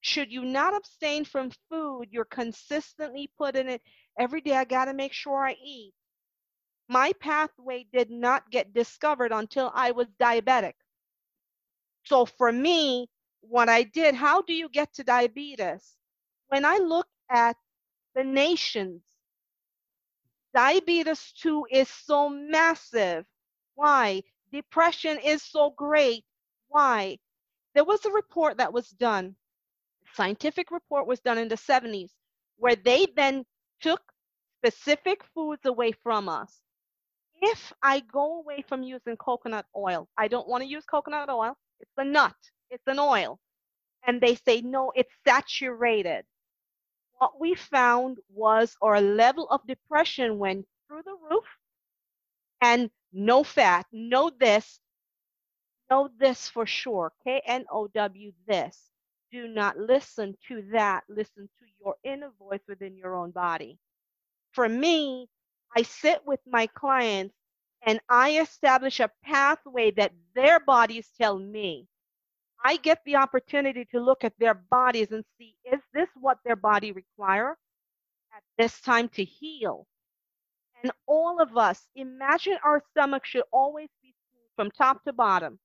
Should 0.01 0.31
you 0.31 0.45
not 0.45 0.75
abstain 0.75 1.25
from 1.25 1.51
food, 1.69 2.07
you're 2.11 2.25
consistently 2.25 3.31
putting 3.37 3.69
it 3.69 3.81
every 4.19 4.41
day. 4.41 4.53
I 4.55 4.65
got 4.65 4.85
to 4.85 4.93
make 4.93 5.13
sure 5.13 5.45
I 5.45 5.53
eat. 5.63 5.93
My 6.91 7.13
pathway 7.21 7.85
did 7.93 8.11
not 8.11 8.51
get 8.51 8.73
discovered 8.73 9.31
until 9.31 9.71
I 9.73 9.91
was 9.91 10.07
diabetic. 10.19 10.73
So 12.03 12.25
for 12.25 12.51
me, 12.51 13.07
what 13.39 13.69
I 13.69 13.83
did, 13.83 14.13
how 14.13 14.41
do 14.41 14.51
you 14.51 14.67
get 14.67 14.93
to 14.95 15.05
diabetes? 15.05 15.95
When 16.49 16.65
I 16.65 16.79
look 16.79 17.07
at 17.29 17.55
the 18.13 18.25
nations, 18.25 19.03
diabetes 20.53 21.31
2 21.37 21.65
is 21.71 21.87
so 21.87 22.27
massive. 22.27 23.25
Why? 23.75 24.23
Depression 24.51 25.17
is 25.19 25.41
so 25.43 25.69
great. 25.69 26.25
Why? 26.67 27.19
There 27.73 27.85
was 27.85 28.03
a 28.03 28.11
report 28.11 28.57
that 28.57 28.73
was 28.73 28.89
done, 28.89 29.37
scientific 30.13 30.71
report 30.71 31.07
was 31.07 31.21
done 31.21 31.37
in 31.37 31.47
the 31.47 31.55
70s, 31.55 32.11
where 32.57 32.75
they 32.75 33.07
then 33.15 33.45
took 33.79 34.01
specific 34.57 35.23
foods 35.33 35.65
away 35.65 35.93
from 35.93 36.27
us. 36.27 36.61
If 37.41 37.73
I 37.83 38.01
go 38.01 38.39
away 38.39 38.63
from 38.67 38.83
using 38.83 39.17
coconut 39.17 39.65
oil, 39.75 40.07
I 40.17 40.27
don't 40.27 40.47
want 40.47 40.63
to 40.63 40.69
use 40.69 40.85
coconut 40.85 41.29
oil, 41.29 41.57
it's 41.79 41.91
a 41.97 42.05
nut, 42.05 42.35
it's 42.69 42.87
an 42.87 42.99
oil. 42.99 43.39
And 44.07 44.21
they 44.21 44.35
say, 44.35 44.61
no, 44.61 44.91
it's 44.95 45.13
saturated. 45.27 46.25
What 47.19 47.39
we 47.39 47.55
found 47.55 48.17
was 48.33 48.75
our 48.81 49.01
level 49.01 49.47
of 49.49 49.61
depression 49.67 50.39
went 50.39 50.65
through 50.87 51.03
the 51.05 51.17
roof 51.29 51.45
and 52.61 52.89
no 53.13 53.43
fat, 53.43 53.85
no 53.91 54.31
this, 54.31 54.79
know 55.89 56.09
this 56.19 56.47
for 56.49 56.65
sure. 56.65 57.11
K 57.23 57.41
N 57.45 57.65
O 57.71 57.87
W 57.87 58.31
this. 58.47 58.89
Do 59.31 59.47
not 59.47 59.77
listen 59.77 60.35
to 60.47 60.63
that. 60.73 61.03
Listen 61.09 61.49
to 61.59 61.65
your 61.83 61.95
inner 62.03 62.31
voice 62.39 62.61
within 62.67 62.97
your 62.97 63.15
own 63.15 63.31
body. 63.31 63.79
For 64.53 64.67
me, 64.69 65.29
I 65.77 65.83
sit 65.83 66.21
with 66.25 66.41
my 66.47 66.67
clients 66.67 67.35
and 67.85 67.99
I 68.09 68.39
establish 68.39 68.99
a 68.99 69.11
pathway 69.23 69.91
that 69.91 70.13
their 70.35 70.59
bodies 70.59 71.09
tell 71.19 71.39
me. 71.39 71.87
I 72.65 72.77
get 72.77 72.99
the 73.05 73.17
opportunity 73.17 73.85
to 73.91 73.99
look 74.01 74.23
at 74.25 74.33
their 74.39 74.55
bodies 74.55 75.11
and 75.11 75.25
see 75.37 75.55
is 75.65 75.81
this 75.93 76.09
what 76.15 76.39
their 76.45 76.57
body 76.57 76.91
require 76.93 77.57
at 78.35 78.43
this 78.57 78.81
time 78.81 79.09
to 79.11 79.23
heal? 79.25 79.87
And 80.83 80.91
all 81.07 81.41
of 81.41 81.57
us, 81.57 81.87
imagine 81.95 82.57
our 82.63 82.83
stomach 82.91 83.25
should 83.25 83.43
always 83.51 83.89
be 84.03 84.13
from 84.55 84.71
top 84.71 85.03
to 85.05 85.13
bottom 85.13 85.59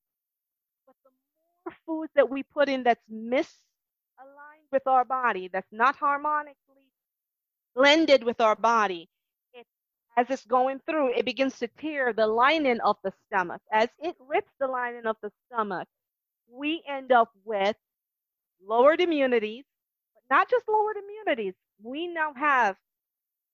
But 0.87 0.97
the 1.05 1.11
more 1.67 1.77
foods 1.87 2.13
that 2.17 2.31
we 2.31 2.43
put 2.45 2.69
in 2.69 2.85
that's 2.85 3.05
misaligned 3.13 4.71
with 4.73 4.87
our 4.87 5.05
body, 5.05 5.49
that's 5.53 5.73
not 5.73 5.97
harmonically 5.97 6.57
blended 7.77 8.25
with 8.25 8.41
our 8.41 8.57
body, 8.57 9.09
as 10.17 10.31
it's 10.31 10.45
going 10.47 10.81
through, 10.81 11.13
it 11.15 11.25
begins 11.25 11.59
to 11.61 11.69
tear 11.69 12.13
the 12.13 12.27
lining 12.27 12.81
of 12.81 12.97
the 13.05 13.13
stomach. 13.27 13.63
As 13.73 13.89
it 13.99 14.17
rips 14.21 14.53
the 14.61 14.67
lining 14.69 15.07
of 15.07 15.17
the 15.23 15.31
stomach, 15.47 15.89
we 16.49 16.83
end 16.89 17.13
up 17.13 17.33
with 17.45 17.77
lowered 18.63 19.01
immunities, 19.01 19.65
but 20.15 20.23
not 20.35 20.51
just 20.51 20.69
lowered 20.69 20.97
immunities. 20.97 21.55
We 21.83 22.07
now 22.09 22.35
have 22.35 22.77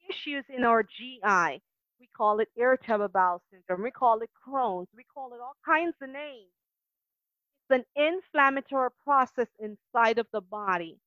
issues 0.08 0.44
in 0.48 0.64
our 0.64 0.82
GI. 0.82 1.62
We 2.00 2.08
call 2.16 2.40
it 2.40 2.48
irritable 2.56 3.08
bowel 3.08 3.42
syndrome. 3.50 3.82
We 3.82 3.90
call 3.90 4.20
it 4.22 4.30
Crohn's. 4.46 4.88
We 4.96 5.04
call 5.04 5.34
it 5.34 5.40
all 5.40 5.56
kinds 5.64 5.96
of 6.02 6.10
names 6.10 6.52
It's 7.70 7.70
an 7.70 7.84
inflammatory 7.96 8.90
process 9.04 9.48
inside 9.58 10.18
of 10.18 10.28
the 10.32 10.40
body. 10.40 11.00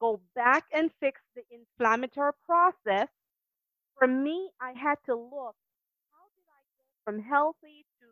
Go 0.00 0.20
back 0.34 0.64
and 0.72 0.90
fix 1.00 1.20
the 1.34 1.42
inflammatory 1.50 2.32
process. 2.46 3.08
For 4.02 4.08
me, 4.08 4.50
I 4.60 4.72
had 4.72 4.98
to 5.06 5.14
look 5.14 5.56
how 6.10 6.26
did 6.34 6.46
I 6.48 6.62
go 6.76 6.84
from 7.04 7.22
healthy 7.22 7.86
to 8.00 8.06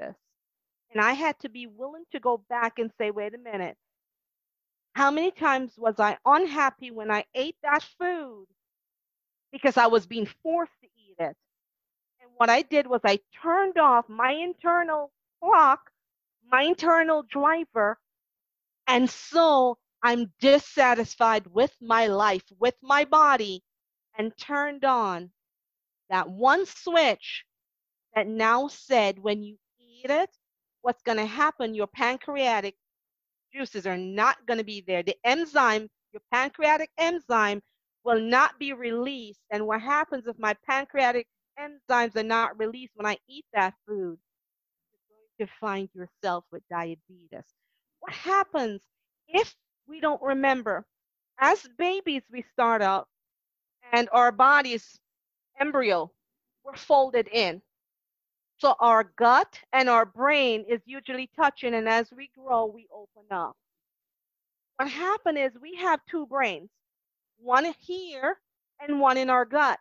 diabetes? 0.00 0.16
And 0.92 1.00
I 1.02 1.12
had 1.14 1.38
to 1.40 1.48
be 1.48 1.66
willing 1.66 2.04
to 2.12 2.20
go 2.20 2.38
back 2.38 2.78
and 2.78 2.92
say, 2.98 3.10
wait 3.10 3.34
a 3.34 3.38
minute, 3.38 3.78
How 4.94 5.10
many 5.12 5.30
times 5.32 5.78
was 5.78 6.00
I 6.00 6.18
unhappy 6.26 6.90
when 6.90 7.10
I 7.10 7.24
ate 7.34 7.56
that 7.62 7.84
food 7.98 8.46
because 9.52 9.76
I 9.76 9.86
was 9.88 10.06
being 10.06 10.26
forced 10.42 10.80
to 10.82 10.86
eat 10.86 11.16
it? 11.18 11.36
And 12.20 12.30
what 12.36 12.50
I 12.50 12.62
did 12.62 12.86
was 12.88 13.02
I 13.04 13.20
turned 13.42 13.78
off 13.78 14.08
my 14.08 14.32
internal 14.32 15.12
clock, 15.42 15.90
my 16.50 16.62
internal 16.62 17.22
driver, 17.24 17.98
and 18.88 19.10
so 19.10 19.78
I'm 20.02 20.32
dissatisfied 20.40 21.46
with 21.48 21.74
my 21.80 22.06
life, 22.08 22.44
with 22.58 22.76
my 22.82 23.04
body, 23.04 23.64
and 24.18 24.36
turned 24.38 24.84
on 24.84 25.30
that 26.10 26.28
one 26.30 26.66
switch 26.66 27.44
that 28.14 28.26
now 28.26 28.68
said 28.68 29.18
when 29.18 29.42
you 29.42 29.56
eat 29.80 30.10
it, 30.10 30.30
what's 30.82 31.02
going 31.02 31.18
to 31.18 31.26
happen, 31.26 31.74
your 31.74 31.88
pancreatic 31.88 32.76
juices 33.52 33.86
are 33.86 33.96
not 33.98 34.36
going 34.46 34.58
to 34.58 34.64
be 34.64 34.84
there. 34.86 35.02
The 35.02 35.16
enzyme, 35.24 35.88
your 36.12 36.22
pancreatic 36.32 36.90
enzyme, 36.98 37.62
will 38.04 38.20
not 38.20 38.58
be 38.58 38.72
released. 38.72 39.40
And 39.50 39.66
what 39.66 39.80
happens 39.80 40.26
if 40.26 40.38
my 40.38 40.54
pancreatic 40.68 41.26
enzymes 41.58 42.16
are 42.16 42.22
not 42.22 42.58
released 42.58 42.92
when 42.96 43.06
I 43.06 43.18
eat 43.28 43.44
that 43.54 43.74
food? 43.86 44.18
You're 45.38 45.46
going 45.46 45.48
to 45.48 45.54
find 45.60 45.88
yourself 45.94 46.44
with 46.52 46.62
diabetes. 46.70 47.44
What 48.00 48.12
happens 48.12 48.82
if 49.28 49.54
we 49.88 50.00
don't 50.00 50.22
remember? 50.22 50.86
As 51.40 51.66
babies, 51.78 52.22
we 52.32 52.44
start 52.52 52.82
out 52.82 53.08
and 53.92 54.08
our 54.12 54.32
bodies, 54.32 54.98
embryo, 55.60 56.10
we're 56.64 56.76
folded 56.76 57.28
in. 57.28 57.62
So 58.58 58.74
our 58.80 59.04
gut 59.18 59.60
and 59.72 59.88
our 59.88 60.06
brain 60.06 60.64
is 60.68 60.80
usually 60.86 61.30
touching, 61.36 61.74
and 61.74 61.88
as 61.88 62.10
we 62.16 62.30
grow, 62.36 62.66
we 62.66 62.88
open 62.92 63.24
up. 63.30 63.56
What 64.76 64.90
happened 64.90 65.38
is 65.38 65.52
we 65.60 65.76
have 65.76 66.00
two 66.10 66.26
brains, 66.26 66.70
one 67.38 67.72
here 67.80 68.38
and 68.80 69.00
one 69.00 69.16
in 69.18 69.30
our 69.30 69.44
gut. 69.44 69.78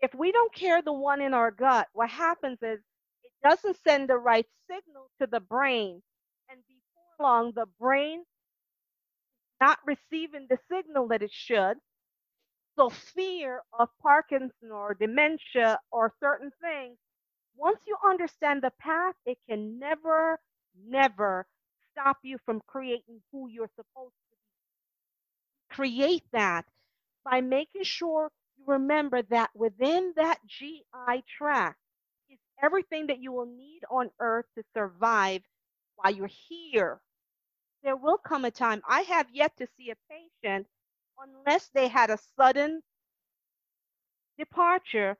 If 0.00 0.14
we 0.14 0.32
don't 0.32 0.54
care 0.54 0.82
the 0.82 0.92
one 0.92 1.20
in 1.20 1.34
our 1.34 1.50
gut, 1.50 1.88
what 1.92 2.10
happens 2.10 2.58
is 2.62 2.80
it 3.22 3.32
doesn't 3.44 3.78
send 3.86 4.08
the 4.08 4.18
right 4.18 4.46
signal 4.68 5.10
to 5.20 5.26
the 5.26 5.40
brain. 5.40 6.02
And 6.50 6.60
before 6.68 7.26
long, 7.26 7.52
the 7.54 7.66
brain 7.80 8.24
not 9.60 9.78
receiving 9.86 10.46
the 10.50 10.58
signal 10.70 11.08
that 11.08 11.22
it 11.22 11.32
should. 11.32 11.78
So 12.76 12.90
fear 12.90 13.62
of 13.78 13.88
Parkinson 14.02 14.70
or 14.72 14.94
dementia 14.94 15.78
or 15.92 16.14
certain 16.20 16.50
things 16.62 16.96
once 17.56 17.80
you 17.86 17.96
understand 18.08 18.62
the 18.62 18.72
path, 18.80 19.14
it 19.26 19.38
can 19.48 19.78
never, 19.78 20.38
never 20.86 21.46
stop 21.92 22.18
you 22.22 22.38
from 22.46 22.60
creating 22.66 23.20
who 23.32 23.48
you're 23.48 23.70
supposed 23.76 24.14
to 24.30 24.36
be. 24.36 25.74
Create 25.74 26.24
that 26.32 26.64
by 27.24 27.40
making 27.40 27.84
sure 27.84 28.30
you 28.58 28.64
remember 28.66 29.22
that 29.22 29.50
within 29.54 30.12
that 30.16 30.38
GI 30.46 31.24
tract 31.38 31.78
is 32.30 32.38
everything 32.62 33.08
that 33.08 33.20
you 33.20 33.32
will 33.32 33.46
need 33.46 33.80
on 33.90 34.10
earth 34.20 34.46
to 34.56 34.64
survive 34.74 35.42
while 35.96 36.12
you're 36.14 36.30
here. 36.48 37.00
There 37.84 37.96
will 37.96 38.18
come 38.18 38.44
a 38.44 38.50
time, 38.50 38.82
I 38.88 39.02
have 39.02 39.28
yet 39.32 39.56
to 39.58 39.66
see 39.76 39.90
a 39.90 39.96
patient, 40.10 40.66
unless 41.22 41.68
they 41.74 41.88
had 41.88 42.10
a 42.10 42.18
sudden 42.36 42.82
departure, 44.38 45.16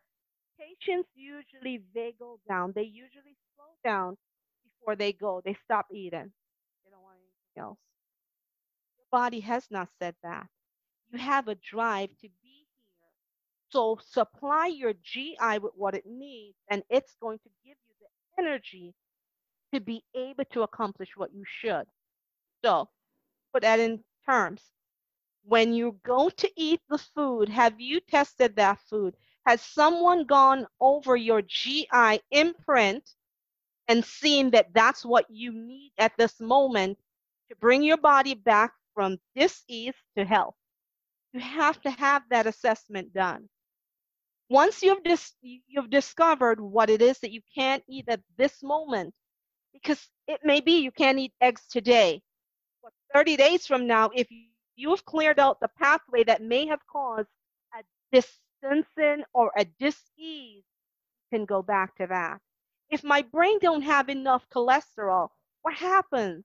patients 0.59 1.09
usually 1.15 1.83
they 1.95 2.15
go 2.19 2.39
down. 2.49 2.73
They 2.75 2.83
usually 2.85 3.37
slow 3.55 3.73
down 3.85 4.17
before 4.65 4.97
they 4.97 5.13
go. 5.13 5.43
They 5.45 5.57
stop 5.65 5.87
eating. 5.93 6.33
They 6.85 6.91
don't 6.91 7.03
want 7.03 7.17
anything 7.19 7.63
else. 7.63 7.79
Your 8.99 9.07
body 9.11 9.41
has 9.41 9.67
not 9.71 9.89
said 10.01 10.15
that. 10.23 10.47
You 11.13 11.19
have 11.19 11.49
a 11.49 11.57
drive 11.57 12.11
to 12.21 12.29
be 12.43 12.67
here. 12.77 13.11
So 13.71 13.99
supply 14.05 14.69
your 14.69 14.95
GI 14.95 15.59
with 15.63 15.73
what 15.77 15.95
it 15.95 16.05
needs, 16.07 16.57
and 16.71 16.83
it's 16.91 17.15
going 17.21 17.39
to 17.39 17.51
give 17.65 17.77
you 17.89 17.95
the 18.01 18.43
energy 18.43 18.95
to 19.75 19.81
be 19.81 20.05
able 20.15 20.45
to 20.53 20.63
accomplish 20.63 21.11
what 21.17 21.33
you 21.35 21.45
should. 21.61 21.87
So 22.65 22.89
put 23.53 23.63
that 23.63 23.81
in 23.81 24.05
terms. 24.29 24.63
When 25.45 25.73
you 25.75 25.99
go 26.05 26.29
to 26.31 26.51
eat 26.57 26.81
the 26.89 26.99
food, 26.99 27.49
have 27.49 27.81
you 27.81 28.01
tested 28.01 28.57
that 28.57 28.79
food? 28.81 29.17
Has 29.47 29.61
someone 29.61 30.25
gone 30.25 30.67
over 30.81 31.17
your 31.17 31.43
GI 31.43 32.21
imprint 32.31 33.15
and 33.89 34.05
seen 34.05 34.51
that 34.51 34.73
that's 34.75 35.05
what 35.05 35.31
you 35.31 35.53
need 35.53 35.93
at 35.99 36.17
this 36.17 36.41
moment 36.41 36.99
to 37.51 37.57
bring 37.57 37.83
your 37.83 37.97
body 37.99 38.35
back 38.35 38.75
from 38.95 39.19
disease 39.35 39.95
to 40.17 40.25
health? 40.25 40.57
You 41.33 41.41
have 41.41 41.81
to 41.83 41.91
have 41.91 42.29
that 42.31 42.47
assessment 42.47 43.13
done. 43.13 43.49
Once 44.51 44.83
you've, 44.83 45.03
dis- 45.05 45.35
you've 45.43 45.91
discovered 45.91 46.61
what 46.61 46.91
it 46.91 47.01
is 47.03 47.19
that 47.21 47.33
you 47.33 47.41
can't 47.55 47.83
eat 47.89 48.05
at 48.09 48.21
this 48.37 48.63
moment, 48.63 49.15
because 49.73 50.11
it 50.27 50.41
may 50.45 50.61
be 50.61 50.81
you 50.81 50.91
can't 50.93 51.19
eat 51.19 51.33
eggs 51.41 51.67
today, 51.67 52.23
but 52.83 52.93
30 53.15 53.37
days 53.37 53.67
from 53.67 53.87
now, 53.87 54.11
if 54.15 54.31
you 54.31 54.50
have 54.89 55.05
cleared 55.05 55.39
out 55.39 55.59
the 55.61 55.69
pathway 55.69 56.23
that 56.25 56.41
may 56.41 56.65
have 56.67 56.81
caused 56.87 57.29
a 57.75 57.83
dis- 58.11 58.41
distancing 58.63 59.25
or 59.33 59.51
a 59.57 59.65
dis-ease 59.65 60.65
can 61.33 61.45
go 61.45 61.63
back 61.63 61.95
to 61.97 62.07
that. 62.07 62.41
If 62.91 63.03
my 63.03 63.23
brain 63.23 63.59
don't 63.61 63.83
have 63.83 64.09
enough 64.09 64.49
cholesterol, 64.49 65.29
what 65.63 65.75
happens? 65.75 66.45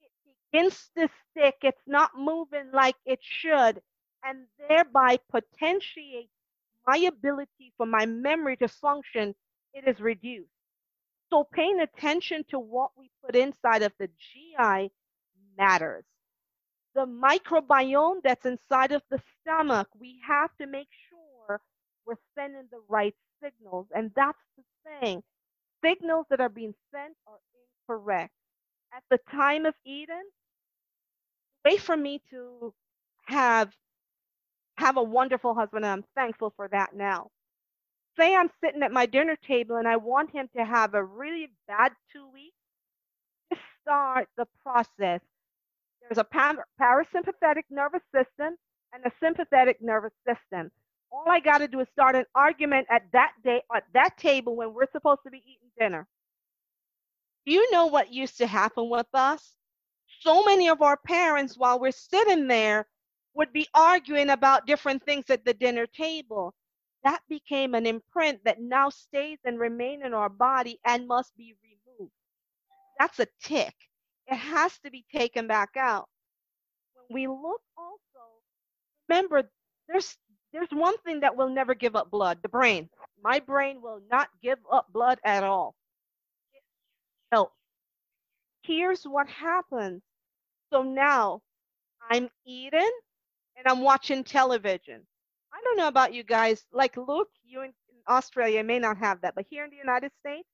It 0.00 0.10
begins 0.52 0.90
to 0.96 1.08
stick. 1.30 1.58
It's 1.62 1.86
not 1.86 2.16
moving 2.16 2.70
like 2.72 2.96
it 3.04 3.20
should, 3.22 3.82
and 4.22 4.46
thereby 4.68 5.18
potentiate 5.30 6.30
my 6.86 6.96
ability 6.98 7.72
for 7.76 7.86
my 7.86 8.06
memory 8.06 8.56
to 8.58 8.68
function. 8.68 9.34
It 9.72 9.86
is 9.86 10.00
reduced. 10.00 10.50
So 11.30 11.44
paying 11.44 11.80
attention 11.80 12.44
to 12.50 12.58
what 12.58 12.90
we 12.96 13.10
put 13.24 13.36
inside 13.36 13.82
of 13.82 13.92
the 13.98 14.08
GI 14.08 14.90
matters. 15.56 16.04
The 16.94 17.06
microbiome 17.06 18.22
that's 18.24 18.46
inside 18.46 18.92
of 18.92 19.02
the 19.10 19.22
stomach, 19.42 19.88
we 19.98 20.20
have 20.26 20.50
to 20.60 20.66
make 20.66 20.88
sure 21.10 21.60
we're 22.06 22.16
sending 22.36 22.64
the 22.70 22.82
right 22.88 23.14
signals. 23.42 23.86
And 23.94 24.12
that's 24.16 24.38
the 24.56 24.64
thing. 25.00 25.22
Signals 25.84 26.26
that 26.30 26.40
are 26.40 26.48
being 26.50 26.74
sent 26.92 27.14
are 27.26 27.38
incorrect. 27.88 28.32
At 28.94 29.04
the 29.10 29.18
time 29.30 29.66
of 29.66 29.74
Eden, 29.86 30.22
way 31.64 31.78
for 31.78 31.96
me 31.96 32.22
to 32.30 32.74
have 33.26 33.72
have 34.78 34.96
a 34.96 35.02
wonderful 35.02 35.54
husband, 35.54 35.84
and 35.84 35.92
I'm 35.92 36.04
thankful 36.16 36.52
for 36.56 36.68
that 36.68 36.94
now. 36.94 37.30
Say 38.18 38.34
I'm 38.34 38.50
sitting 38.64 38.82
at 38.82 38.92
my 38.92 39.06
dinner 39.06 39.36
table 39.36 39.76
and 39.76 39.88
I 39.88 39.96
want 39.96 40.30
him 40.32 40.48
to 40.56 40.64
have 40.64 40.94
a 40.94 41.04
really 41.04 41.48
bad 41.68 41.92
two 42.12 42.28
weeks. 42.32 42.56
Just 43.50 43.62
start 43.82 44.28
the 44.36 44.46
process. 44.62 45.20
There's 46.10 46.26
a 46.26 46.58
parasympathetic 46.82 47.62
nervous 47.70 48.02
system 48.12 48.56
and 48.92 49.04
a 49.06 49.12
sympathetic 49.22 49.80
nervous 49.80 50.12
system. 50.26 50.72
All 51.12 51.26
I 51.28 51.38
got 51.38 51.58
to 51.58 51.68
do 51.68 51.78
is 51.78 51.86
start 51.92 52.16
an 52.16 52.24
argument 52.34 52.88
at 52.90 53.02
that 53.12 53.32
day 53.44 53.62
at 53.72 53.84
that 53.94 54.16
table 54.16 54.56
when 54.56 54.74
we're 54.74 54.90
supposed 54.90 55.20
to 55.24 55.30
be 55.30 55.38
eating 55.38 55.70
dinner. 55.78 56.08
Do 57.46 57.52
you 57.52 57.70
know 57.70 57.86
what 57.86 58.12
used 58.12 58.38
to 58.38 58.46
happen 58.48 58.90
with 58.90 59.06
us? 59.14 59.54
So 60.20 60.42
many 60.44 60.68
of 60.68 60.82
our 60.82 60.96
parents, 60.96 61.56
while 61.56 61.78
we're 61.78 61.92
sitting 61.92 62.48
there, 62.48 62.88
would 63.34 63.52
be 63.52 63.68
arguing 63.72 64.30
about 64.30 64.66
different 64.66 65.04
things 65.04 65.30
at 65.30 65.44
the 65.44 65.54
dinner 65.54 65.86
table. 65.86 66.54
That 67.04 67.20
became 67.28 67.74
an 67.74 67.86
imprint 67.86 68.40
that 68.44 68.60
now 68.60 68.90
stays 68.90 69.38
and 69.44 69.60
remain 69.60 70.04
in 70.04 70.12
our 70.12 70.28
body 70.28 70.80
and 70.84 71.06
must 71.06 71.36
be 71.36 71.54
removed. 71.62 72.12
That's 72.98 73.20
a 73.20 73.28
tick. 73.40 73.74
It 74.30 74.36
has 74.36 74.78
to 74.80 74.90
be 74.90 75.04
taken 75.14 75.46
back 75.46 75.76
out. 75.76 76.08
When 76.94 77.06
we 77.14 77.26
look 77.28 77.62
also, 77.76 78.26
remember 79.08 79.50
there's 79.88 80.16
there's 80.52 80.70
one 80.72 80.96
thing 80.98 81.20
that 81.20 81.36
will 81.36 81.48
never 81.50 81.74
give 81.74 81.96
up 81.96 82.10
blood 82.10 82.38
the 82.42 82.48
brain. 82.48 82.88
My 83.22 83.40
brain 83.40 83.82
will 83.82 84.00
not 84.10 84.28
give 84.42 84.58
up 84.72 84.92
blood 84.92 85.18
at 85.24 85.44
all. 85.44 85.74
So 87.32 87.50
here's 88.62 89.04
what 89.04 89.28
happens. 89.28 90.02
So 90.72 90.82
now 90.82 91.42
I'm 92.10 92.30
eating 92.46 92.90
and 93.56 93.66
I'm 93.66 93.82
watching 93.82 94.24
television. 94.24 95.02
I 95.52 95.60
don't 95.64 95.76
know 95.76 95.88
about 95.88 96.14
you 96.14 96.24
guys. 96.24 96.64
Like 96.72 96.96
Luke, 96.96 97.30
you 97.44 97.62
in 97.62 97.72
Australia 98.08 98.64
may 98.64 98.78
not 98.78 98.98
have 98.98 99.20
that, 99.22 99.34
but 99.34 99.46
here 99.50 99.64
in 99.64 99.70
the 99.70 99.76
United 99.76 100.12
States, 100.20 100.48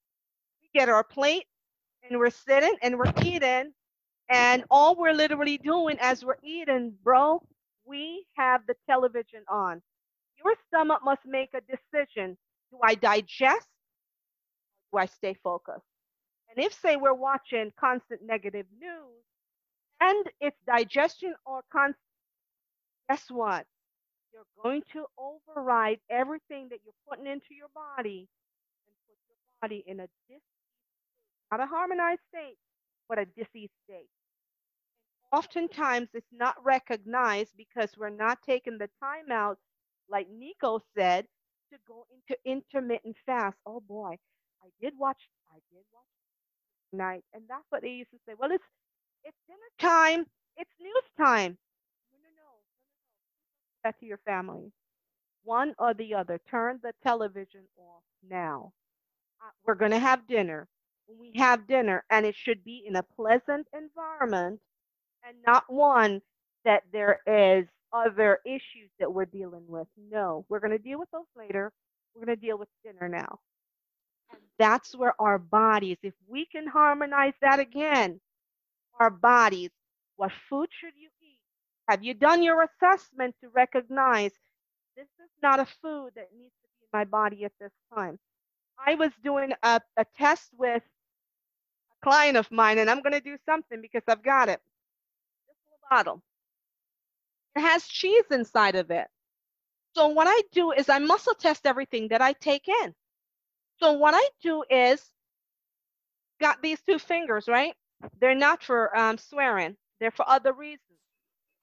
we 0.61 0.69
get 0.79 0.89
our 0.89 1.03
plate 1.03 1.45
and 2.03 2.19
we're 2.19 2.29
sitting 2.29 2.75
and 2.81 2.97
we're 2.97 3.13
eating, 3.23 3.73
and 4.29 4.63
all 4.69 4.95
we're 4.95 5.13
literally 5.13 5.57
doing 5.57 5.97
as 5.99 6.23
we're 6.25 6.37
eating, 6.43 6.93
bro, 7.03 7.41
we 7.85 8.25
have 8.35 8.61
the 8.67 8.75
television 8.89 9.43
on. 9.49 9.81
Your 10.43 10.53
stomach 10.67 10.99
must 11.03 11.21
make 11.25 11.49
a 11.53 11.61
decision. 11.61 12.37
Do 12.71 12.79
I 12.83 12.95
digest? 12.95 13.67
Do 14.91 14.99
I 14.99 15.05
stay 15.05 15.35
focused? 15.43 15.85
And 16.49 16.65
if, 16.65 16.73
say, 16.73 16.95
we're 16.97 17.13
watching 17.13 17.71
constant 17.79 18.21
negative 18.25 18.65
news, 18.79 19.23
and 20.01 20.25
it's 20.39 20.57
digestion 20.67 21.33
or 21.45 21.61
constant 21.71 21.97
guess 23.09 23.25
what? 23.29 23.65
You're 24.33 24.43
going 24.63 24.83
to 24.93 25.05
override 25.17 25.99
everything 26.09 26.67
that 26.69 26.79
you're 26.83 26.93
putting 27.09 27.27
into 27.27 27.55
your 27.55 27.69
body 27.73 28.27
and 28.87 28.95
put 29.07 29.17
your 29.29 29.37
body 29.61 29.83
in 29.87 29.99
a 30.01 30.07
diseased 30.07 30.43
not 31.51 31.61
a 31.61 31.65
harmonized 31.67 32.21
state, 32.29 32.57
but 33.09 33.19
a 33.19 33.25
diseased 33.25 33.73
state. 33.85 34.09
Oftentimes 35.31 36.09
it's 36.13 36.27
not 36.33 36.55
recognized 36.63 37.53
because 37.57 37.91
we're 37.97 38.09
not 38.09 38.39
taking 38.43 38.77
the 38.77 38.89
time 39.01 39.31
out, 39.31 39.59
like 40.09 40.27
Nico 40.29 40.81
said, 40.97 41.25
to 41.73 41.79
go 41.87 42.05
into 42.11 42.39
intermittent 42.45 43.17
fast. 43.25 43.57
Oh 43.65 43.81
boy, 43.81 44.17
I 44.63 44.67
did 44.81 44.93
watch 44.97 45.29
I 45.51 45.55
did 45.73 45.83
watch 45.93 46.05
night. 46.93 47.23
And 47.33 47.43
that's 47.49 47.65
what 47.69 47.83
they 47.83 47.89
used 47.89 48.11
to 48.11 48.17
say. 48.27 48.33
Well, 48.37 48.51
it's 48.51 48.65
it's 49.25 49.37
dinner 49.47 49.59
time. 49.91 50.25
It's 50.57 50.71
news 50.81 51.03
time. 51.17 51.57
No, 52.13 52.19
no, 52.19 52.29
no. 52.37 52.51
That 53.83 53.99
to 54.01 54.05
your 54.05 54.19
family. 54.25 54.71
One 55.43 55.75
or 55.79 55.93
the 55.93 56.15
other. 56.15 56.39
Turn 56.49 56.79
the 56.83 56.93
television 57.03 57.63
off 57.77 58.03
now. 58.29 58.73
Uh, 59.41 59.51
we're 59.65 59.75
going 59.75 59.91
to 59.91 59.99
have 59.99 60.27
dinner. 60.27 60.67
When 61.07 61.19
we 61.19 61.33
have 61.39 61.67
dinner, 61.67 62.03
and 62.09 62.25
it 62.25 62.35
should 62.35 62.63
be 62.63 62.83
in 62.87 62.95
a 62.97 63.03
pleasant 63.03 63.67
environment 63.73 64.59
and 65.27 65.37
not 65.45 65.65
one 65.71 66.21
that 66.65 66.83
there 66.91 67.21
is 67.27 67.67
other 67.93 68.39
issues 68.45 68.91
that 68.99 69.13
we're 69.13 69.25
dealing 69.25 69.65
with. 69.67 69.87
No, 70.11 70.45
we're 70.49 70.59
going 70.59 70.71
to 70.71 70.77
deal 70.77 70.99
with 70.99 71.09
those 71.11 71.27
later. 71.37 71.71
We're 72.13 72.25
going 72.25 72.37
to 72.37 72.45
deal 72.45 72.57
with 72.57 72.69
dinner 72.83 73.09
now. 73.09 73.39
That's 74.59 74.95
where 74.95 75.13
our 75.21 75.37
bodies, 75.37 75.97
if 76.03 76.13
we 76.27 76.45
can 76.45 76.67
harmonize 76.67 77.33
that 77.41 77.59
again, 77.59 78.19
our 78.99 79.09
bodies, 79.09 79.71
what 80.17 80.31
food 80.49 80.69
should 80.71 80.93
you 80.97 81.09
eat? 81.21 81.39
Have 81.89 82.03
you 82.03 82.13
done 82.13 82.43
your 82.43 82.63
assessment 82.63 83.35
to 83.41 83.49
recognize 83.49 84.31
this 84.97 85.07
is 85.23 85.31
not 85.43 85.59
a 85.59 85.67
food 85.81 86.11
that 86.15 86.29
needs 86.37 86.53
to 86.63 86.67
be 86.69 86.83
in 86.83 86.89
my 86.93 87.05
body 87.05 87.45
at 87.45 87.53
this 87.59 87.71
time? 87.93 88.19
I 88.85 88.95
was 88.95 89.11
doing 89.23 89.53
a, 89.63 89.81
a 89.97 90.05
test 90.17 90.49
with 90.57 90.83
client 92.01 92.37
of 92.37 92.49
mine, 92.51 92.79
and 92.79 92.89
I'm 92.89 93.01
going 93.01 93.13
to 93.13 93.21
do 93.21 93.37
something 93.45 93.81
because 93.81 94.03
I've 94.07 94.23
got 94.23 94.49
it. 94.49 94.59
This 95.47 95.55
little 95.65 95.79
bottle. 95.89 96.21
It 97.55 97.61
has 97.61 97.87
cheese 97.87 98.25
inside 98.31 98.75
of 98.75 98.91
it. 98.91 99.07
So 99.95 100.07
what 100.07 100.27
I 100.29 100.41
do 100.51 100.71
is 100.71 100.89
I 100.89 100.99
muscle 100.99 101.33
test 101.33 101.65
everything 101.65 102.09
that 102.09 102.21
I 102.21 102.33
take 102.33 102.67
in. 102.67 102.93
So 103.79 103.93
what 103.93 104.13
I 104.15 104.27
do 104.43 104.63
is 104.69 105.01
got 106.39 106.61
these 106.61 106.79
two 106.87 106.99
fingers, 106.99 107.47
right? 107.47 107.73
They're 108.19 108.35
not 108.35 108.63
for 108.63 108.95
um, 108.95 109.17
swearing. 109.17 109.75
They're 109.99 110.11
for 110.11 110.27
other 110.29 110.53
reasons. 110.53 110.81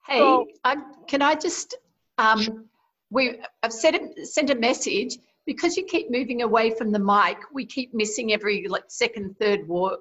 Hey, 0.05 0.19
so, 0.19 0.47
I, 0.63 0.75
can 1.07 1.21
I 1.21 1.35
just 1.35 1.75
um, 2.17 2.65
we 3.09 3.39
I've 3.63 3.73
sent 3.73 4.17
a, 4.17 4.25
sent 4.25 4.49
a 4.49 4.55
message 4.55 5.17
because 5.45 5.77
you 5.77 5.85
keep 5.85 6.11
moving 6.11 6.41
away 6.41 6.71
from 6.71 6.91
the 6.91 6.99
mic. 6.99 7.37
We 7.53 7.65
keep 7.65 7.93
missing 7.93 8.33
every 8.33 8.67
like 8.67 8.83
second, 8.87 9.37
third 9.39 9.67
word. 9.67 9.99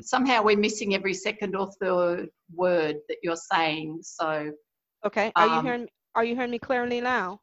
Somehow 0.00 0.42
we're 0.42 0.58
missing 0.58 0.94
every 0.94 1.14
second 1.14 1.54
or 1.54 1.70
third 1.80 2.28
word 2.54 2.96
that 3.08 3.18
you're 3.22 3.36
saying. 3.36 4.00
So 4.02 4.52
okay, 5.04 5.32
are 5.36 5.48
um, 5.48 5.54
you 5.56 5.62
hearing? 5.62 5.88
Are 6.14 6.24
you 6.24 6.34
hearing 6.34 6.50
me 6.50 6.58
clearly 6.58 7.00
now? 7.00 7.40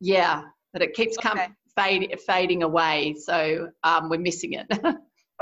Yeah, 0.00 0.42
but 0.72 0.82
it 0.82 0.94
keeps 0.94 1.18
okay. 1.18 1.28
coming 1.28 1.54
fade, 1.78 2.18
fading 2.26 2.62
away. 2.62 3.14
So 3.18 3.70
um, 3.84 4.08
we're 4.08 4.18
missing 4.18 4.54
it. 4.54 4.66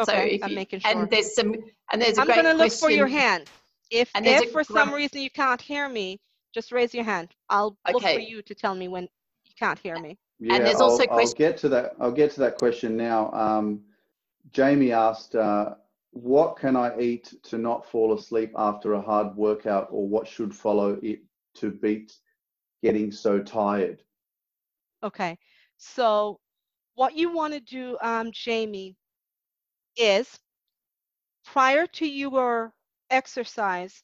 okay, 0.00 0.38
so 0.38 0.44
I'm 0.44 0.50
you, 0.50 0.56
making 0.56 0.80
sure. 0.80 0.90
And 0.90 1.10
there's 1.10 1.34
some, 1.34 1.54
and 1.92 2.00
there's 2.02 2.18
a 2.18 2.22
I'm 2.22 2.26
going 2.26 2.44
to 2.44 2.52
look 2.52 2.72
for 2.72 2.90
your 2.90 3.06
hand. 3.06 3.48
If, 3.90 4.10
if 4.14 4.50
for 4.50 4.64
some 4.64 4.92
reason 4.92 5.22
you 5.22 5.30
can't 5.30 5.60
hear 5.60 5.88
me, 5.88 6.18
just 6.52 6.72
raise 6.72 6.92
your 6.92 7.04
hand. 7.04 7.28
I'll 7.48 7.76
look 7.86 8.02
okay. 8.02 8.14
for 8.14 8.20
you 8.20 8.42
to 8.42 8.54
tell 8.54 8.74
me 8.74 8.88
when 8.88 9.04
you 9.04 9.52
can't 9.58 9.78
hear 9.78 9.98
me. 9.98 10.18
Yeah, 10.38 10.56
and 10.56 10.66
there's 10.66 10.76
I'll, 10.76 10.90
also 10.90 11.04
I'll 11.10 11.32
get 11.32 11.56
to 11.58 11.68
that. 11.70 11.94
I'll 12.00 12.12
get 12.12 12.32
to 12.32 12.40
that 12.40 12.56
question 12.56 12.96
now. 12.96 13.30
Um, 13.32 13.82
Jamie 14.52 14.92
asked, 14.92 15.34
uh, 15.34 15.74
"What 16.16 16.56
can 16.56 16.76
I 16.76 16.98
eat 16.98 17.34
to 17.44 17.58
not 17.58 17.84
fall 17.84 18.14
asleep 18.14 18.52
after 18.56 18.94
a 18.94 19.02
hard 19.02 19.36
workout, 19.36 19.88
or 19.90 20.08
what 20.08 20.26
should 20.26 20.54
follow 20.54 20.98
it 21.02 21.20
to 21.56 21.70
beat 21.70 22.18
getting 22.82 23.12
so 23.12 23.42
tired?" 23.42 24.02
Okay, 25.02 25.38
so 25.76 26.40
what 26.94 27.14
you 27.14 27.32
want 27.32 27.52
to 27.52 27.60
do, 27.60 27.98
um, 28.00 28.32
Jamie, 28.32 28.96
is 29.96 30.40
prior 31.44 31.86
to 31.86 32.06
your 32.06 32.72
exercise, 33.10 34.02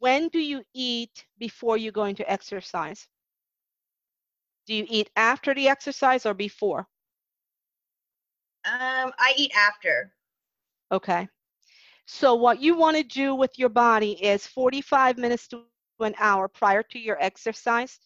when 0.00 0.28
do 0.28 0.38
you 0.38 0.62
eat 0.74 1.26
before 1.38 1.78
you're 1.78 1.90
going 1.90 2.16
to 2.16 2.30
exercise? 2.30 3.08
Do 4.66 4.74
you 4.74 4.86
eat 4.88 5.10
after 5.16 5.54
the 5.54 5.68
exercise 5.68 6.26
or 6.26 6.34
before? 6.34 6.86
Um, 8.66 9.12
I 9.18 9.32
eat 9.36 9.52
after. 9.56 10.13
Okay. 10.92 11.28
So 12.06 12.34
what 12.34 12.60
you 12.60 12.76
want 12.76 12.96
to 12.96 13.02
do 13.02 13.34
with 13.34 13.58
your 13.58 13.70
body 13.70 14.12
is 14.12 14.46
45 14.46 15.18
minutes 15.18 15.48
to 15.48 15.62
an 16.00 16.14
hour 16.18 16.48
prior 16.48 16.82
to 16.82 16.98
your 16.98 17.16
exercise 17.22 17.98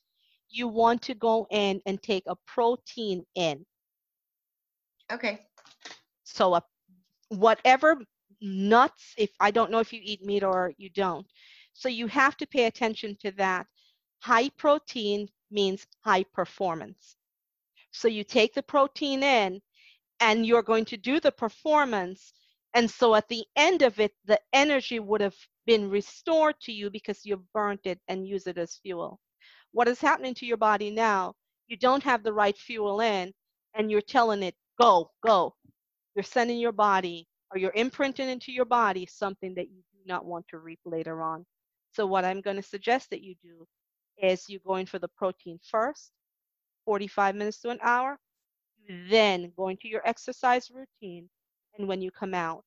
you 0.50 0.68
want 0.68 1.02
to 1.02 1.14
go 1.14 1.46
in 1.50 1.80
and 1.86 2.02
take 2.02 2.24
a 2.26 2.36
protein 2.46 3.24
in. 3.34 3.64
Okay. 5.12 5.40
So 6.24 6.54
a, 6.54 6.62
whatever 7.28 7.98
nuts, 8.40 9.14
if 9.16 9.30
I 9.40 9.50
don't 9.50 9.70
know 9.70 9.78
if 9.78 9.92
you 9.92 10.00
eat 10.02 10.24
meat 10.24 10.42
or 10.42 10.72
you 10.78 10.90
don't. 10.90 11.26
So 11.72 11.88
you 11.88 12.06
have 12.08 12.36
to 12.38 12.46
pay 12.46 12.64
attention 12.64 13.16
to 13.20 13.30
that. 13.32 13.66
High 14.20 14.50
protein 14.50 15.28
means 15.50 15.86
high 16.04 16.24
performance. 16.34 17.16
So 17.92 18.08
you 18.08 18.24
take 18.24 18.54
the 18.54 18.62
protein 18.62 19.22
in 19.22 19.60
and 20.20 20.44
you're 20.44 20.62
going 20.62 20.84
to 20.86 20.96
do 20.96 21.20
the 21.20 21.32
performance. 21.32 22.32
And 22.74 22.90
so 22.90 23.14
at 23.14 23.28
the 23.28 23.44
end 23.56 23.82
of 23.82 24.00
it, 24.00 24.12
the 24.26 24.40
energy 24.52 25.00
would 25.00 25.20
have 25.20 25.36
been 25.66 25.90
restored 25.90 26.56
to 26.62 26.72
you 26.72 26.90
because 26.90 27.24
you've 27.24 27.52
burnt 27.52 27.82
it 27.84 28.00
and 28.08 28.26
use 28.26 28.46
it 28.46 28.58
as 28.58 28.76
fuel 28.82 29.20
what 29.72 29.88
is 29.88 30.00
happening 30.00 30.34
to 30.34 30.46
your 30.46 30.56
body 30.56 30.90
now, 30.90 31.34
you 31.68 31.76
don't 31.76 32.02
have 32.02 32.22
the 32.22 32.32
right 32.32 32.56
fuel 32.56 33.00
in 33.00 33.32
and 33.74 33.90
you're 33.90 34.00
telling 34.00 34.42
it, 34.42 34.54
go, 34.80 35.10
go. 35.26 35.54
You're 36.14 36.22
sending 36.24 36.58
your 36.58 36.72
body 36.72 37.26
or 37.52 37.58
you're 37.58 37.72
imprinting 37.74 38.28
into 38.28 38.52
your 38.52 38.64
body 38.64 39.06
something 39.06 39.54
that 39.54 39.70
you 39.70 39.82
do 39.92 39.98
not 40.06 40.24
want 40.24 40.46
to 40.50 40.58
reap 40.58 40.80
later 40.84 41.22
on. 41.22 41.44
So, 41.92 42.06
what 42.06 42.24
I'm 42.24 42.40
going 42.40 42.56
to 42.56 42.62
suggest 42.62 43.10
that 43.10 43.22
you 43.22 43.34
do 43.42 43.66
is 44.22 44.48
you 44.48 44.60
go 44.66 44.76
in 44.76 44.86
for 44.86 44.98
the 44.98 45.08
protein 45.16 45.58
first, 45.70 46.10
45 46.86 47.36
minutes 47.36 47.60
to 47.62 47.70
an 47.70 47.78
hour, 47.82 48.18
then 49.10 49.52
going 49.56 49.78
to 49.82 49.88
your 49.88 50.02
exercise 50.06 50.70
routine. 50.70 51.28
And 51.78 51.88
when 51.88 52.02
you 52.02 52.10
come 52.10 52.34
out, 52.34 52.64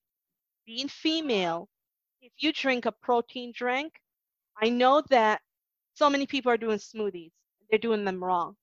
being 0.66 0.88
female, 0.89 1.70
if 2.22 2.32
you 2.39 2.53
drink 2.53 2.86
a 2.86 2.91
protein 2.91 3.51
drink, 3.55 3.93
I 4.62 4.70
know 4.70 5.03
that 5.09 5.41
so 5.93 6.09
many 6.09 6.26
people 6.28 6.51
are 6.51 6.57
doing 6.57 6.80
smoothies. 6.80 7.32
They're 7.70 7.80
doing 7.80 8.05
them 8.05 8.24
wrong. 8.24 8.57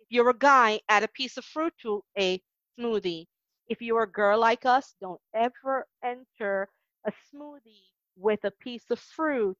If 0.00 0.08
you're 0.10 0.30
a 0.30 0.38
guy, 0.38 0.80
add 0.88 1.04
a 1.04 1.08
piece 1.08 1.36
of 1.38 1.44
fruit 1.44 1.74
to 1.82 2.04
a 2.18 2.42
smoothie. 2.78 3.26
If 3.68 3.82
you're 3.82 4.04
a 4.04 4.10
girl 4.10 4.38
like 4.38 4.66
us, 4.66 4.94
don't 5.00 5.20
ever 5.34 5.86
enter 6.04 6.68
a 7.06 7.12
smoothie 7.32 7.90
with 8.16 8.44
a 8.44 8.52
piece 8.52 8.90
of 8.90 9.00
fruit. 9.00 9.56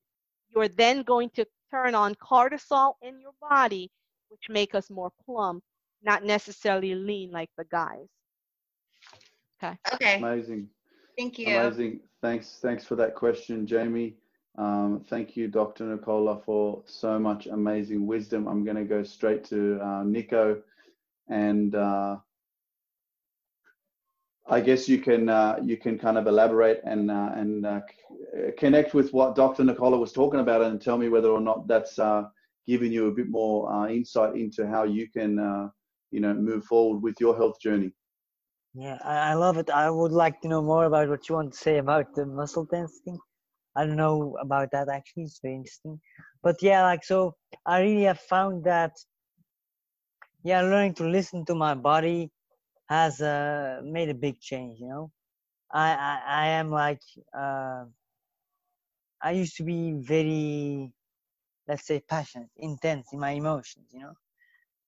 You're 0.50 0.68
then 0.68 1.02
going 1.02 1.30
to 1.30 1.46
turn 1.70 1.94
on 1.94 2.14
cortisol 2.16 2.94
in 3.02 3.20
your 3.20 3.34
body, 3.40 3.90
which 4.28 4.48
make 4.50 4.74
us 4.74 4.90
more 4.90 5.12
plump, 5.24 5.64
not 6.02 6.24
necessarily 6.24 6.94
lean 6.94 7.30
like 7.32 7.50
the 7.56 7.64
guys. 7.64 8.08
Okay. 9.62 9.76
Okay. 9.94 10.16
Amazing. 10.16 10.68
Thank 11.16 11.38
you. 11.38 11.48
Amazing. 11.48 12.00
Thanks. 12.20 12.58
Thanks 12.60 12.84
for 12.84 12.96
that 12.96 13.14
question, 13.14 13.66
Jamie. 13.66 14.16
Um, 14.58 15.04
thank 15.08 15.36
you, 15.36 15.48
Dr. 15.48 15.84
Nicola, 15.84 16.40
for 16.44 16.82
so 16.86 17.18
much 17.18 17.46
amazing 17.46 18.06
wisdom. 18.06 18.46
I'm 18.46 18.64
going 18.64 18.76
to 18.76 18.84
go 18.84 19.02
straight 19.02 19.44
to 19.44 19.80
uh, 19.80 20.02
Nico, 20.04 20.62
and 21.28 21.74
uh, 21.74 22.16
I 24.46 24.60
guess 24.60 24.88
you 24.88 24.98
can 24.98 25.28
uh, 25.28 25.58
you 25.62 25.76
can 25.76 25.98
kind 25.98 26.18
of 26.18 26.26
elaborate 26.26 26.82
and 26.84 27.10
uh, 27.10 27.30
and 27.34 27.64
uh, 27.64 27.80
connect 28.58 28.94
with 28.94 29.12
what 29.12 29.34
Dr. 29.34 29.64
Nicola 29.64 29.96
was 29.96 30.12
talking 30.12 30.40
about, 30.40 30.62
and 30.62 30.80
tell 30.80 30.98
me 30.98 31.08
whether 31.08 31.30
or 31.30 31.40
not 31.40 31.66
that's 31.66 31.98
uh, 31.98 32.24
giving 32.66 32.92
you 32.92 33.06
a 33.06 33.12
bit 33.12 33.28
more 33.28 33.88
insight 33.88 34.36
into 34.36 34.66
how 34.66 34.84
you 34.84 35.08
can 35.08 35.70
you 36.10 36.20
know 36.20 36.34
move 36.34 36.64
forward 36.64 37.02
with 37.02 37.14
your 37.20 37.36
health 37.36 37.58
journey. 37.60 37.92
Yeah, 38.74 38.98
I 39.04 39.34
love 39.34 39.58
it. 39.58 39.70
I 39.70 39.90
would 39.90 40.12
like 40.12 40.40
to 40.42 40.48
know 40.48 40.62
more 40.62 40.84
about 40.86 41.08
what 41.08 41.28
you 41.28 41.34
want 41.34 41.52
to 41.52 41.58
say 41.58 41.78
about 41.78 42.14
the 42.14 42.24
muscle 42.26 42.66
testing. 42.66 43.18
I 43.76 43.84
don't 43.86 43.96
know 43.96 44.36
about 44.40 44.70
that 44.72 44.88
actually. 44.88 45.24
It's 45.24 45.40
very 45.42 45.56
interesting. 45.56 46.00
But 46.42 46.62
yeah, 46.62 46.82
like 46.82 47.04
so 47.04 47.34
I 47.66 47.80
really 47.82 48.04
have 48.04 48.20
found 48.20 48.64
that 48.64 48.92
yeah, 50.44 50.62
learning 50.62 50.94
to 50.94 51.08
listen 51.08 51.44
to 51.46 51.54
my 51.54 51.74
body 51.74 52.30
has 52.88 53.20
uh, 53.20 53.80
made 53.84 54.08
a 54.10 54.14
big 54.14 54.40
change, 54.40 54.78
you 54.80 54.88
know. 54.88 55.10
I, 55.72 55.92
I, 55.92 56.22
I 56.26 56.48
am 56.48 56.70
like 56.70 57.00
uh, 57.38 57.84
I 59.22 59.32
used 59.32 59.56
to 59.56 59.64
be 59.64 59.92
very, 59.92 60.92
let's 61.68 61.86
say, 61.86 62.00
passionate, 62.00 62.50
intense 62.58 63.08
in 63.12 63.20
my 63.20 63.30
emotions, 63.32 63.86
you 63.92 64.00
know. 64.00 64.14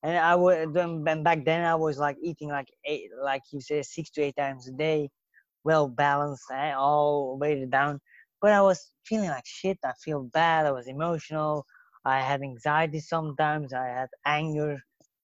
And 0.05 0.18
I 0.18 0.34
would, 0.34 0.76
and 0.76 1.24
back 1.24 1.46
then 1.46 1.64
I 1.64 1.74
was 1.74 1.96
like 1.96 2.18
eating 2.22 2.50
like 2.50 2.68
eight, 2.84 3.09
like 3.22 3.40
you 3.52 3.61
say, 3.62 3.80
six 3.80 4.11
to 4.11 4.20
eight 4.20 4.36
times 4.36 4.68
a 4.68 4.72
day, 4.72 5.09
well 5.64 5.88
balanced, 5.88 6.44
eh, 6.52 6.74
all 6.74 7.38
weighted 7.38 7.70
down. 7.70 8.00
But 8.42 8.52
I 8.52 8.61
was 8.61 8.92
feeling 9.07 9.30
like 9.30 9.46
shit. 9.46 9.78
I 9.82 9.92
feel 10.05 10.24
bad. 10.24 10.66
I 10.66 10.72
was 10.72 10.88
emotional. 10.88 11.64
I 12.05 12.20
had 12.20 12.42
anxiety 12.42 13.00
sometimes. 13.00 13.72
I 13.72 13.86
had 13.86 14.09
anger, 14.26 14.78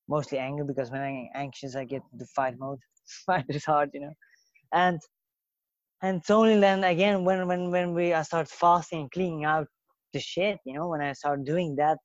mostly 0.09 0.39
anger 0.39 0.65
because 0.65 0.91
when 0.91 1.03
I'm 1.03 1.29
anxious, 1.35 1.77
I 1.77 1.85
get 1.85 2.01
the 2.17 2.27
fight 2.35 2.59
mode. 2.59 2.79
fight 3.27 3.45
is 3.51 3.67
hard, 3.67 3.91
you 3.93 4.01
know. 4.01 4.15
And 4.73 4.99
and 6.03 6.19
it's 6.19 6.31
only 6.31 6.59
then 6.59 6.85
again 6.85 7.25
when 7.25 7.47
when 7.47 7.71
when 7.71 7.93
we 7.93 8.15
I 8.15 8.23
start 8.23 8.49
fasting 8.49 9.03
and 9.03 9.11
cleaning 9.11 9.45
out 9.45 9.67
the 10.15 10.21
shit, 10.21 10.59
you 10.65 10.73
know, 10.73 10.89
when 10.89 11.03
I 11.03 11.13
start 11.13 11.45
doing 11.45 11.77
that, 11.77 11.99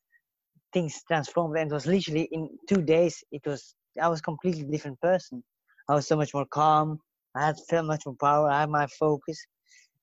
things 0.75 1.01
transformed. 1.07 1.57
And 1.57 1.71
it 1.71 1.73
was 1.73 1.87
literally 1.87 2.27
in 2.33 2.49
two 2.69 2.81
days. 2.81 3.23
It 3.31 3.43
was 3.45 3.61
I 4.05 4.09
was 4.09 4.21
completely 4.21 4.63
different 4.63 4.99
person. 4.99 5.43
I 5.89 5.95
was 5.95 6.05
so 6.07 6.17
much 6.21 6.33
more 6.33 6.47
calm. 6.59 6.99
I 7.35 7.45
had 7.47 7.57
felt 7.69 7.85
much 7.93 8.03
more 8.05 8.17
power. 8.27 8.49
I 8.49 8.61
had 8.61 8.69
my 8.69 8.87
focus. 8.99 9.39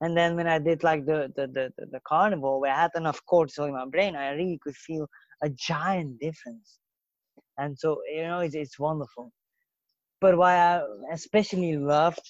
And 0.01 0.16
then 0.16 0.35
when 0.35 0.49
I 0.49 0.59
did 0.59 0.83
like 0.83 1.05
the 1.11 1.20
the 1.37 1.47
the, 1.57 1.66
the, 1.93 2.01
carnivore, 2.12 2.61
where 2.61 2.73
I 2.73 2.81
had 2.85 2.95
enough 3.03 3.20
cortisol 3.31 3.68
in 3.68 3.75
my 3.75 3.89
brain, 3.95 4.16
I 4.16 4.31
really 4.31 4.59
could 4.62 4.79
feel 4.87 5.07
a 5.47 5.51
giant 5.51 6.18
difference. 6.27 6.68
And 7.59 7.79
so 7.79 7.89
you 8.16 8.25
know, 8.29 8.41
it's 8.47 8.57
it's 8.64 8.79
wonderful. 8.79 9.31
But 10.23 10.39
why 10.39 10.55
I 10.57 10.83
especially 11.12 11.77
loved 11.77 12.27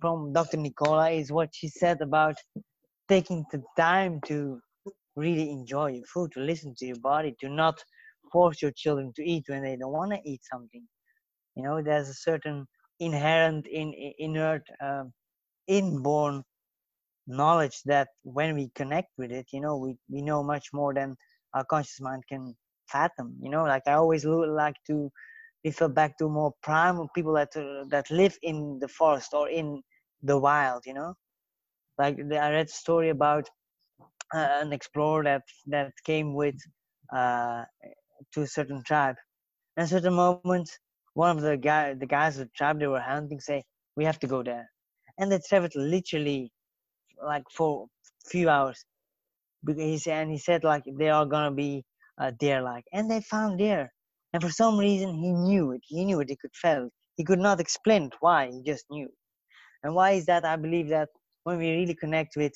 from 0.00 0.32
Dr. 0.32 0.56
Nicola 0.56 1.10
is 1.10 1.30
what 1.30 1.50
she 1.58 1.68
said 1.68 2.00
about 2.00 2.36
taking 3.08 3.44
the 3.52 3.62
time 3.76 4.20
to 4.26 4.60
really 5.16 5.50
enjoy 5.50 5.92
your 5.92 6.06
food, 6.06 6.32
to 6.32 6.40
listen 6.40 6.74
to 6.78 6.86
your 6.86 7.00
body, 7.00 7.34
to 7.40 7.48
not 7.48 7.82
force 8.32 8.60
your 8.62 8.72
children 8.72 9.12
to 9.16 9.24
eat 9.24 9.44
when 9.48 9.62
they 9.62 9.76
don't 9.76 9.92
want 9.92 10.12
to 10.12 10.20
eat 10.24 10.40
something. 10.44 10.82
You 11.56 11.62
know, 11.62 11.82
there's 11.82 12.08
a 12.08 12.14
certain 12.14 12.66
inherent, 13.00 13.66
in, 13.66 13.94
inert, 14.18 14.62
uh, 14.82 15.04
inborn 15.66 16.42
knowledge 17.26 17.80
that 17.86 18.08
when 18.22 18.54
we 18.54 18.70
connect 18.74 19.08
with 19.18 19.32
it, 19.32 19.46
you 19.52 19.60
know, 19.60 19.76
we, 19.76 19.96
we 20.10 20.22
know 20.22 20.42
much 20.42 20.68
more 20.72 20.92
than 20.94 21.16
our 21.54 21.64
conscious 21.64 22.00
mind 22.00 22.22
can 22.28 22.54
fathom. 22.88 23.34
You 23.40 23.50
know, 23.50 23.64
like 23.64 23.82
I 23.86 23.94
always 23.94 24.24
like 24.24 24.76
to 24.88 25.10
refer 25.64 25.88
back 25.88 26.18
to 26.18 26.28
more 26.28 26.52
primal 26.62 27.08
people 27.14 27.34
that 27.34 27.56
uh, 27.56 27.84
that 27.88 28.10
live 28.10 28.36
in 28.42 28.78
the 28.80 28.88
forest 28.88 29.32
or 29.32 29.48
in 29.48 29.82
the 30.22 30.38
wild. 30.38 30.82
You 30.86 30.94
know, 30.94 31.14
like 31.98 32.18
I 32.18 32.50
read 32.50 32.66
a 32.66 32.68
story 32.68 33.10
about 33.10 33.48
an 34.32 34.72
explorer 34.72 35.24
that 35.24 35.42
that 35.66 35.92
came 36.04 36.34
with 36.34 36.56
uh, 37.14 37.64
to 38.32 38.42
a 38.42 38.46
certain 38.46 38.82
tribe. 38.84 39.16
And 39.76 39.84
at 39.84 39.86
a 39.92 39.94
certain 39.96 40.14
moment, 40.14 40.70
one 41.14 41.36
of 41.36 41.42
the 41.42 41.56
guy 41.56 41.94
the 41.94 42.06
guys 42.06 42.38
of 42.38 42.48
the 42.48 42.52
tribe 42.56 42.80
they 42.80 42.86
were 42.88 43.00
hunting 43.00 43.40
say, 43.40 43.64
"We 43.96 44.04
have 44.04 44.18
to 44.20 44.26
go 44.26 44.42
there," 44.42 44.70
and 45.18 45.30
they 45.30 45.40
traveled 45.48 45.74
literally 45.76 46.52
like 47.22 47.44
for 47.50 47.86
a 48.26 48.28
few 48.30 48.48
hours. 48.48 48.84
Because 49.64 49.82
he 49.84 49.98
said, 49.98 50.22
and 50.22 50.30
he 50.32 50.38
said 50.38 50.64
like 50.64 50.84
they 50.98 51.10
are 51.10 51.26
gonna 51.26 51.52
be 51.52 51.84
uh, 52.18 52.32
deer 52.38 52.62
like, 52.62 52.84
and 52.92 53.10
they 53.10 53.20
found 53.22 53.58
deer. 53.58 53.92
And 54.32 54.42
for 54.42 54.50
some 54.50 54.78
reason, 54.78 55.14
he 55.14 55.32
knew 55.32 55.72
it. 55.72 55.82
He 55.86 56.04
knew 56.04 56.20
it. 56.20 56.30
He 56.30 56.36
could 56.36 56.54
feel. 56.54 56.90
He 57.16 57.24
could 57.24 57.40
not 57.40 57.60
explain 57.60 58.10
why. 58.20 58.50
He 58.50 58.62
just 58.62 58.86
knew. 58.90 59.08
And 59.82 59.94
why 59.94 60.12
is 60.12 60.26
that? 60.26 60.44
I 60.44 60.56
believe 60.56 60.88
that 60.90 61.10
when 61.44 61.58
we 61.58 61.70
really 61.70 61.94
connect 61.94 62.36
with 62.36 62.52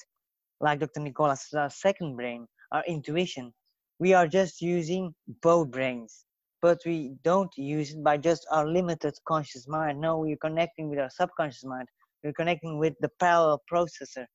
like 0.61 0.81
Dr. 0.81 1.01
Nicola's 1.01 1.47
uh, 1.57 1.69
second 1.69 2.17
brain, 2.17 2.47
our 2.73 2.85
intuition, 2.87 3.53
we 3.99 4.15
are 4.15 4.27
just 4.27 4.61
using 4.61 5.15
both 5.43 5.71
brains, 5.71 6.25
but 6.63 6.79
we 6.85 7.15
don't 7.25 7.53
use 7.57 7.93
it 7.93 8.03
by 8.03 8.17
just 8.17 8.47
our 8.51 8.67
limited 8.67 9.15
conscious 9.27 9.67
mind. 9.69 10.01
No, 10.01 10.19
we're 10.19 10.37
connecting 10.37 10.89
with 10.89 10.99
our 10.99 11.11
subconscious 11.11 11.65
mind. 11.65 11.89
We're 12.23 12.33
connecting 12.33 12.79
with 12.79 12.95
the 13.01 13.11
parallel 13.21 13.63
processor 13.71 14.27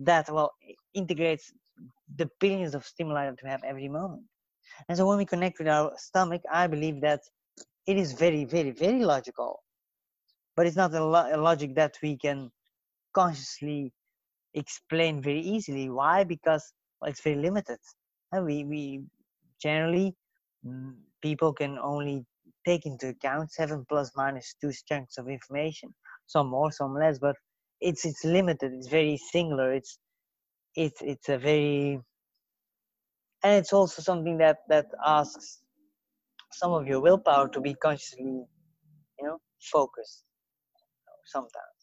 that 0.00 0.30
well 0.30 0.52
integrates 0.94 1.52
the 2.16 2.28
billions 2.40 2.74
of 2.74 2.84
stimuli 2.84 3.26
that 3.26 3.38
we 3.42 3.48
have 3.48 3.62
every 3.64 3.88
moment. 3.88 4.22
And 4.88 4.96
so 4.96 5.06
when 5.06 5.18
we 5.18 5.26
connect 5.26 5.58
with 5.58 5.68
our 5.68 5.92
stomach, 5.96 6.42
I 6.50 6.66
believe 6.66 7.00
that 7.02 7.20
it 7.86 7.96
is 7.96 8.12
very, 8.12 8.44
very, 8.44 8.70
very 8.70 9.04
logical. 9.04 9.62
But 10.56 10.66
it's 10.66 10.76
not 10.76 10.94
a, 10.94 11.04
lo- 11.04 11.28
a 11.32 11.36
logic 11.36 11.74
that 11.76 11.96
we 12.02 12.16
can 12.16 12.50
consciously 13.14 13.92
explain 14.54 15.22
very 15.22 15.40
easily. 15.40 15.90
Why? 15.90 16.24
Because 16.24 16.72
well, 17.00 17.10
it's 17.10 17.22
very 17.22 17.36
limited. 17.36 17.78
We, 18.32 18.64
we 18.64 19.02
generally, 19.60 20.14
mm, 20.66 20.94
people 21.22 21.52
can 21.52 21.78
only 21.78 22.24
take 22.66 22.86
into 22.86 23.08
account 23.08 23.52
seven 23.52 23.84
plus 23.88 24.12
minus 24.16 24.54
two 24.60 24.72
chunks 24.88 25.18
of 25.18 25.28
information. 25.28 25.94
Some 26.26 26.48
more, 26.48 26.70
some 26.72 26.94
less, 26.94 27.18
but 27.18 27.36
it's 27.80 28.04
it's 28.04 28.24
limited. 28.24 28.72
It's 28.74 28.88
very 28.88 29.16
singular. 29.16 29.72
It's 29.74 29.98
it's 30.76 31.02
it's 31.02 31.28
a 31.28 31.38
very 31.38 32.00
and 33.44 33.54
it's 33.56 33.72
also 33.72 34.02
something 34.02 34.38
that 34.38 34.58
that 34.68 34.86
asks 35.06 35.60
some 36.52 36.72
of 36.72 36.86
your 36.86 37.00
willpower 37.00 37.48
to 37.50 37.60
be 37.60 37.74
consciously, 37.74 38.24
you 38.24 39.24
know, 39.26 39.38
focused 39.72 40.24
sometimes. 41.26 41.79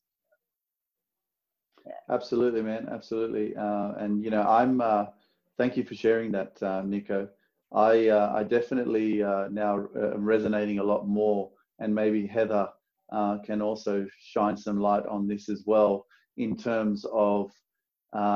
Absolutely, 2.09 2.61
man. 2.61 2.87
Absolutely. 2.91 3.55
Uh, 3.55 3.93
and 3.97 4.23
you 4.23 4.29
know, 4.29 4.41
I'm. 4.43 4.81
Uh, 4.81 5.05
thank 5.57 5.77
you 5.77 5.83
for 5.83 5.95
sharing 5.95 6.31
that, 6.33 6.61
uh, 6.61 6.81
Nico. 6.83 7.27
I 7.73 8.07
uh, 8.09 8.31
I 8.35 8.43
definitely 8.43 9.23
uh, 9.23 9.47
now 9.49 9.87
am 9.95 10.25
resonating 10.25 10.79
a 10.79 10.83
lot 10.83 11.07
more, 11.07 11.51
and 11.79 11.93
maybe 11.93 12.25
Heather 12.25 12.69
uh, 13.11 13.37
can 13.39 13.61
also 13.61 14.05
shine 14.19 14.57
some 14.57 14.79
light 14.79 15.05
on 15.05 15.27
this 15.27 15.49
as 15.49 15.63
well 15.65 16.05
in 16.37 16.55
terms 16.57 17.05
of. 17.11 17.51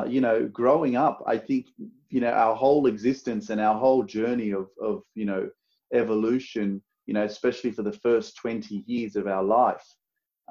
you 0.07 0.21
know, 0.21 0.47
growing 0.47 0.95
up, 0.95 1.23
I 1.25 1.37
think 1.37 1.67
you 2.09 2.21
know 2.21 2.31
our 2.31 2.55
whole 2.55 2.87
existence 2.87 3.49
and 3.49 3.59
our 3.61 3.77
whole 3.79 4.03
journey 4.03 4.51
of 4.51 4.67
of 4.81 5.03
you 5.15 5.25
know 5.25 5.49
evolution. 5.93 6.81
You 7.07 7.13
know, 7.15 7.23
especially 7.25 7.71
for 7.71 7.83
the 7.83 7.91
first 8.07 8.37
20 8.37 8.83
years 8.87 9.15
of 9.15 9.27
our 9.27 9.43
life, 9.43 9.85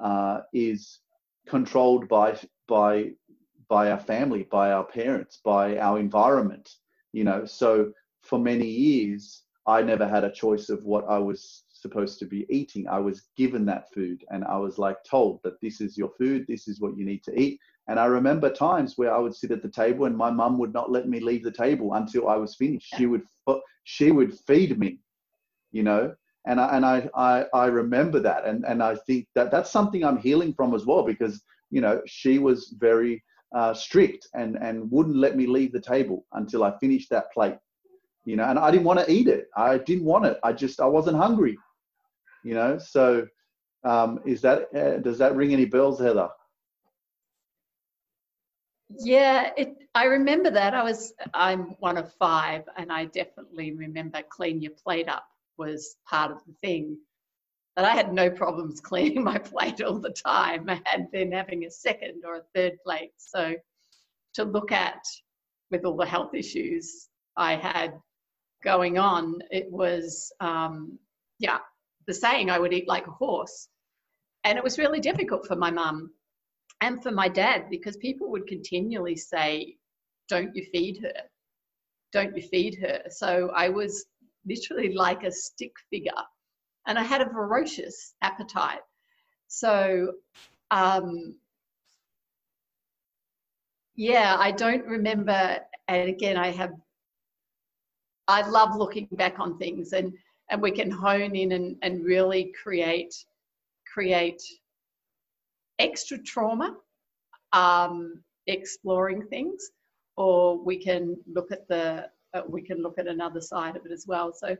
uh, 0.03 0.41
is 0.53 0.99
controlled 1.47 2.07
by 2.07 2.37
by 2.71 3.11
by 3.67 3.91
our 3.91 3.99
family, 3.99 4.43
by 4.49 4.71
our 4.71 4.85
parents, 4.85 5.39
by 5.43 5.77
our 5.77 5.99
environment. 5.99 6.67
You 7.11 7.25
know, 7.25 7.45
so 7.45 7.91
for 8.21 8.39
many 8.39 8.67
years, 8.67 9.43
I 9.67 9.81
never 9.81 10.07
had 10.07 10.23
a 10.23 10.31
choice 10.31 10.69
of 10.69 10.83
what 10.83 11.05
I 11.09 11.17
was 11.17 11.65
supposed 11.73 12.17
to 12.19 12.25
be 12.25 12.45
eating. 12.49 12.87
I 12.87 12.99
was 12.99 13.23
given 13.35 13.65
that 13.65 13.91
food 13.93 14.23
and 14.29 14.43
I 14.45 14.57
was 14.57 14.77
like 14.77 15.03
told 15.03 15.41
that 15.43 15.59
this 15.61 15.81
is 15.81 15.97
your 15.97 16.11
food, 16.17 16.45
this 16.47 16.67
is 16.67 16.79
what 16.79 16.97
you 16.97 17.05
need 17.05 17.23
to 17.25 17.37
eat. 17.39 17.59
And 17.87 17.99
I 17.99 18.05
remember 18.05 18.49
times 18.49 18.97
where 18.97 19.13
I 19.13 19.19
would 19.19 19.35
sit 19.35 19.51
at 19.51 19.61
the 19.61 19.69
table 19.83 20.05
and 20.05 20.15
my 20.15 20.31
mum 20.31 20.57
would 20.59 20.73
not 20.73 20.91
let 20.91 21.09
me 21.09 21.19
leave 21.19 21.43
the 21.43 21.51
table 21.65 21.93
until 21.95 22.29
I 22.29 22.37
was 22.37 22.55
finished. 22.55 22.93
She 22.97 23.05
would 23.05 23.23
she 23.83 24.11
would 24.11 24.37
feed 24.47 24.77
me, 24.79 24.99
you 25.71 25.83
know. 25.83 26.15
And 26.45 26.59
I 26.59 26.75
and 26.75 26.85
I 26.85 27.09
I, 27.15 27.45
I 27.53 27.65
remember 27.65 28.19
that 28.21 28.45
and 28.45 28.63
and 28.65 28.81
I 28.81 28.95
think 29.07 29.27
that 29.35 29.51
that's 29.51 29.71
something 29.71 30.03
I'm 30.03 30.17
healing 30.17 30.53
from 30.53 30.73
as 30.73 30.85
well 30.85 31.03
because 31.03 31.41
you 31.71 31.81
know, 31.81 32.01
she 32.05 32.37
was 32.37 32.75
very 32.77 33.23
uh, 33.55 33.73
strict 33.73 34.27
and, 34.33 34.57
and 34.57 34.89
wouldn't 34.91 35.15
let 35.15 35.35
me 35.35 35.47
leave 35.47 35.71
the 35.71 35.81
table 35.81 36.25
until 36.33 36.63
I 36.63 36.77
finished 36.77 37.09
that 37.09 37.31
plate. 37.33 37.57
You 38.25 38.35
know, 38.35 38.43
and 38.43 38.59
I 38.59 38.69
didn't 38.69 38.83
want 38.83 38.99
to 38.99 39.11
eat 39.11 39.27
it. 39.27 39.47
I 39.57 39.79
didn't 39.79 40.05
want 40.05 40.25
it. 40.25 40.37
I 40.43 40.53
just, 40.53 40.79
I 40.79 40.85
wasn't 40.85 41.17
hungry. 41.17 41.57
You 42.43 42.53
know, 42.53 42.77
so 42.77 43.27
um, 43.83 44.19
is 44.25 44.41
that, 44.41 44.67
uh, 44.75 44.97
does 44.97 45.17
that 45.17 45.35
ring 45.35 45.53
any 45.53 45.65
bells, 45.65 45.99
Heather? 45.99 46.29
Yeah, 48.99 49.51
it, 49.57 49.75
I 49.95 50.05
remember 50.05 50.51
that. 50.51 50.73
I 50.73 50.83
was, 50.83 51.13
I'm 51.33 51.75
one 51.79 51.97
of 51.97 52.13
five, 52.13 52.63
and 52.77 52.91
I 52.91 53.05
definitely 53.05 53.73
remember 53.73 54.21
clean 54.29 54.61
your 54.61 54.73
plate 54.73 55.07
up 55.07 55.25
was 55.57 55.97
part 56.07 56.31
of 56.31 56.39
the 56.45 56.53
thing 56.53 56.97
but 57.75 57.85
I 57.85 57.91
had 57.91 58.13
no 58.13 58.29
problems 58.29 58.81
cleaning 58.81 59.23
my 59.23 59.37
plate 59.37 59.81
all 59.81 59.99
the 59.99 60.11
time. 60.11 60.69
and 60.69 61.07
then 61.11 61.31
having 61.31 61.65
a 61.65 61.71
second 61.71 62.23
or 62.25 62.37
a 62.37 62.43
third 62.55 62.73
plate. 62.83 63.13
So 63.17 63.55
to 64.35 64.43
look 64.43 64.71
at 64.71 65.03
with 65.69 65.85
all 65.85 65.97
the 65.97 66.05
health 66.05 66.33
issues 66.33 67.07
I 67.37 67.55
had 67.55 67.93
going 68.63 68.97
on, 68.97 69.39
it 69.49 69.71
was, 69.71 70.31
um, 70.39 70.99
yeah, 71.39 71.59
the 72.07 72.13
saying 72.13 72.49
I 72.49 72.59
would 72.59 72.73
eat 72.73 72.87
like 72.87 73.07
a 73.07 73.11
horse. 73.11 73.69
And 74.43 74.57
it 74.57 74.63
was 74.63 74.77
really 74.77 74.99
difficult 74.99 75.47
for 75.47 75.55
my 75.55 75.71
mum 75.71 76.11
and 76.81 77.01
for 77.01 77.11
my 77.11 77.27
dad 77.27 77.65
because 77.69 77.95
people 77.97 78.29
would 78.31 78.47
continually 78.47 79.15
say, 79.15 79.75
Don't 80.29 80.55
you 80.55 80.65
feed 80.71 80.99
her? 81.01 81.13
Don't 82.11 82.35
you 82.35 82.43
feed 82.43 82.77
her? 82.81 83.03
So 83.09 83.51
I 83.55 83.69
was 83.69 84.05
literally 84.45 84.93
like 84.93 85.23
a 85.23 85.31
stick 85.31 85.71
figure 85.91 86.11
and 86.87 86.97
I 86.97 87.03
had 87.03 87.21
a 87.21 87.25
voracious 87.25 88.13
appetite. 88.21 88.81
So, 89.47 90.13
um, 90.71 91.35
yeah, 93.95 94.35
I 94.39 94.51
don't 94.51 94.85
remember 94.85 95.59
and 95.91 96.09
again, 96.09 96.37
I 96.37 96.51
have, 96.51 96.73
I 98.27 98.47
love 98.47 98.77
looking 98.77 99.09
back 99.11 99.39
on 99.39 99.57
things 99.57 99.91
and, 99.91 100.13
and 100.49 100.61
we 100.61 100.71
can 100.71 100.89
hone 100.89 101.35
in 101.35 101.51
and, 101.51 101.75
and 101.81 102.05
really 102.05 102.53
create, 102.63 103.13
create 103.91 104.41
extra 105.79 106.17
trauma, 106.17 106.77
um, 107.51 108.23
exploring 108.47 109.23
things, 109.27 109.71
or 110.15 110.57
we 110.57 110.77
can 110.77 111.17
look 111.27 111.51
at 111.51 111.67
the, 111.67 112.07
uh, 112.33 112.41
we 112.47 112.61
can 112.61 112.81
look 112.81 112.97
at 112.97 113.07
another 113.07 113.41
side 113.41 113.75
of 113.75 113.85
it 113.85 113.91
as 113.91 114.05
well. 114.07 114.31
So 114.33 114.55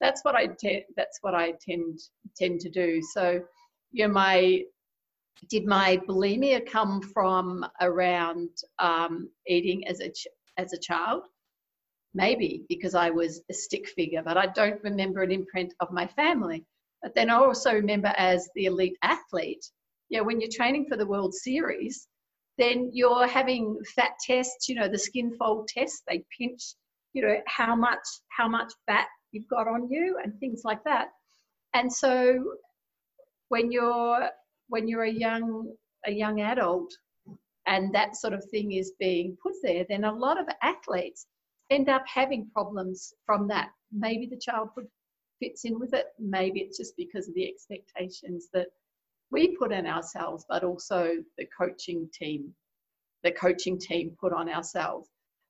that's 0.00 0.22
what 0.24 0.34
I 0.34 0.46
te- 0.46 0.84
that's 0.96 1.18
what 1.22 1.34
I 1.34 1.52
tend 1.60 1.98
tend 2.36 2.60
to 2.60 2.70
do. 2.70 3.00
So, 3.02 3.42
you 3.92 4.06
know, 4.06 4.12
my 4.12 4.62
did 5.48 5.66
my 5.66 5.98
bulimia 6.08 6.66
come 6.66 7.00
from 7.02 7.64
around 7.80 8.50
um, 8.78 9.28
eating 9.46 9.86
as 9.86 10.00
a 10.00 10.10
ch- 10.10 10.28
as 10.56 10.72
a 10.72 10.78
child? 10.78 11.24
Maybe 12.14 12.64
because 12.68 12.94
I 12.94 13.10
was 13.10 13.42
a 13.50 13.54
stick 13.54 13.88
figure, 13.88 14.22
but 14.22 14.38
I 14.38 14.46
don't 14.46 14.82
remember 14.82 15.22
an 15.22 15.30
imprint 15.32 15.74
of 15.80 15.92
my 15.92 16.06
family. 16.06 16.64
But 17.02 17.14
then 17.14 17.30
I 17.30 17.34
also 17.34 17.72
remember 17.74 18.12
as 18.16 18.48
the 18.54 18.66
elite 18.66 18.96
athlete, 19.02 19.64
you 20.08 20.18
know, 20.18 20.24
when 20.24 20.40
you're 20.40 20.50
training 20.50 20.86
for 20.88 20.96
the 20.96 21.06
World 21.06 21.34
Series, 21.34 22.08
then 22.58 22.90
you're 22.92 23.26
having 23.26 23.78
fat 23.94 24.12
tests, 24.26 24.68
you 24.68 24.76
know, 24.76 24.88
the 24.88 24.98
skin 24.98 25.34
fold 25.36 25.68
test, 25.68 26.02
they 26.08 26.24
pinch, 26.38 26.74
you 27.12 27.22
know, 27.22 27.36
how 27.46 27.76
much 27.76 28.06
how 28.36 28.48
much 28.48 28.72
fat 28.86 29.08
you've 29.36 29.48
got 29.48 29.68
on 29.68 29.88
you 29.90 30.18
and 30.22 30.38
things 30.40 30.62
like 30.64 30.82
that. 30.84 31.08
And 31.74 31.92
so 31.92 32.54
when 33.48 33.70
you're 33.70 34.30
when 34.68 34.88
you're 34.88 35.04
a 35.04 35.10
young 35.10 35.72
a 36.06 36.10
young 36.10 36.40
adult 36.40 36.92
and 37.66 37.94
that 37.94 38.16
sort 38.16 38.32
of 38.32 38.44
thing 38.50 38.72
is 38.72 38.92
being 38.98 39.36
put 39.42 39.52
there, 39.62 39.84
then 39.88 40.04
a 40.04 40.12
lot 40.12 40.40
of 40.40 40.46
athletes 40.62 41.26
end 41.70 41.88
up 41.88 42.04
having 42.06 42.48
problems 42.52 43.12
from 43.26 43.48
that. 43.48 43.70
Maybe 43.92 44.26
the 44.26 44.38
childhood 44.38 44.86
fits 45.40 45.64
in 45.64 45.78
with 45.78 45.92
it. 45.92 46.06
Maybe 46.18 46.60
it's 46.60 46.78
just 46.78 46.96
because 46.96 47.28
of 47.28 47.34
the 47.34 47.46
expectations 47.46 48.48
that 48.54 48.68
we 49.30 49.56
put 49.56 49.72
on 49.72 49.86
ourselves, 49.86 50.46
but 50.48 50.62
also 50.62 51.16
the 51.36 51.46
coaching 51.58 52.08
team, 52.12 52.54
the 53.24 53.32
coaching 53.32 53.78
team 53.78 54.16
put 54.20 54.32
on 54.32 54.48
ourselves. 54.48 55.08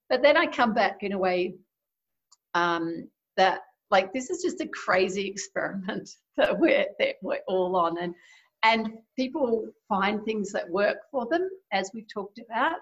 But 0.08 0.22
then 0.22 0.36
I 0.36 0.46
come 0.46 0.72
back 0.72 1.02
in 1.02 1.12
a 1.12 1.18
way 1.18 1.54
um, 2.54 3.08
that 3.36 3.60
like 3.90 4.12
this 4.12 4.30
is 4.30 4.42
just 4.42 4.60
a 4.60 4.68
crazy 4.68 5.26
experiment 5.26 6.10
that 6.36 6.58
we're 6.58 6.86
that 6.98 7.16
we're 7.22 7.40
all 7.48 7.76
on. 7.76 7.98
And 7.98 8.14
and 8.62 8.94
people 9.16 9.68
find 9.88 10.24
things 10.24 10.50
that 10.52 10.68
work 10.68 10.98
for 11.10 11.26
them 11.26 11.48
as 11.72 11.90
we've 11.94 12.12
talked 12.12 12.40
about. 12.44 12.78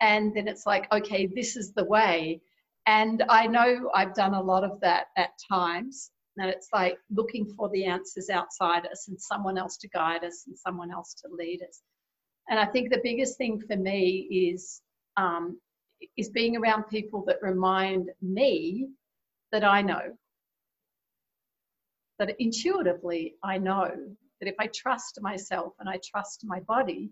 And 0.00 0.34
then 0.34 0.48
it's 0.48 0.66
like 0.66 0.92
okay 0.92 1.26
this 1.26 1.56
is 1.56 1.72
the 1.72 1.84
way. 1.84 2.40
And 2.86 3.22
i 3.28 3.46
know 3.46 3.90
i've 3.94 4.14
done 4.14 4.34
a 4.34 4.42
lot 4.42 4.64
of 4.64 4.80
that 4.80 5.06
at 5.16 5.30
times. 5.50 6.10
And 6.36 6.48
it's 6.48 6.68
like 6.72 6.96
looking 7.10 7.44
for 7.54 7.68
the 7.68 7.84
answers 7.84 8.30
outside 8.30 8.86
us 8.86 9.08
and 9.08 9.20
someone 9.20 9.58
else 9.58 9.76
to 9.78 9.88
guide 9.88 10.24
us 10.24 10.44
and 10.46 10.56
someone 10.56 10.90
else 10.90 11.12
to 11.22 11.28
lead 11.30 11.60
us. 11.68 11.82
And 12.48 12.58
i 12.58 12.64
think 12.64 12.90
the 12.90 13.00
biggest 13.02 13.36
thing 13.36 13.60
for 13.60 13.76
me 13.76 14.50
is 14.52 14.80
um, 15.16 15.60
is 16.16 16.30
being 16.30 16.56
around 16.56 16.84
people 16.84 17.22
that 17.26 17.42
remind 17.42 18.10
me 18.22 18.88
that 19.52 19.64
i 19.64 19.82
know 19.82 20.00
that 22.26 22.36
intuitively 22.38 23.34
I 23.42 23.58
know 23.58 23.90
that 24.40 24.48
if 24.48 24.54
I 24.58 24.68
trust 24.68 25.18
myself 25.20 25.72
and 25.80 25.88
I 25.88 25.98
trust 26.04 26.44
my 26.44 26.60
body, 26.60 27.10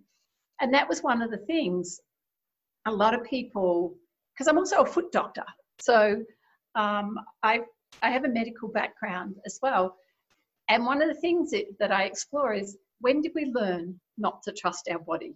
and 0.60 0.72
that 0.74 0.88
was 0.88 1.02
one 1.02 1.22
of 1.22 1.30
the 1.30 1.38
things 1.38 2.00
a 2.86 2.92
lot 2.92 3.14
of 3.14 3.24
people, 3.24 3.94
because 4.32 4.48
I'm 4.48 4.58
also 4.58 4.82
a 4.82 4.86
foot 4.86 5.10
doctor, 5.10 5.44
so 5.80 6.22
um, 6.74 7.18
I 7.42 7.62
I 8.02 8.10
have 8.10 8.24
a 8.24 8.28
medical 8.28 8.68
background 8.68 9.36
as 9.46 9.58
well, 9.62 9.96
and 10.68 10.84
one 10.84 11.00
of 11.00 11.08
the 11.08 11.20
things 11.20 11.50
that, 11.52 11.64
that 11.80 11.90
I 11.90 12.04
explore 12.04 12.52
is 12.52 12.76
when 13.00 13.22
did 13.22 13.32
we 13.34 13.46
learn 13.46 13.98
not 14.18 14.42
to 14.42 14.52
trust 14.52 14.88
our 14.90 14.98
body? 14.98 15.34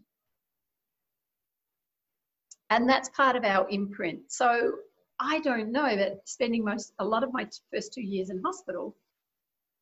And 2.71 2.89
that's 2.89 3.09
part 3.11 3.37
of 3.37 3.45
our 3.45 3.69
imprint. 3.71 4.21
So 4.29 4.73
I 5.21 5.41
don't 5.41 5.73
know 5.73 5.95
that 5.97 6.21
spending 6.25 6.65
most 6.65 6.93
a 6.99 7.05
lot 7.05 7.23
of 7.23 7.33
my 7.33 7.47
first 7.73 7.93
two 7.93 8.03
years 8.03 8.31
in 8.31 8.43
hospital 8.43 8.97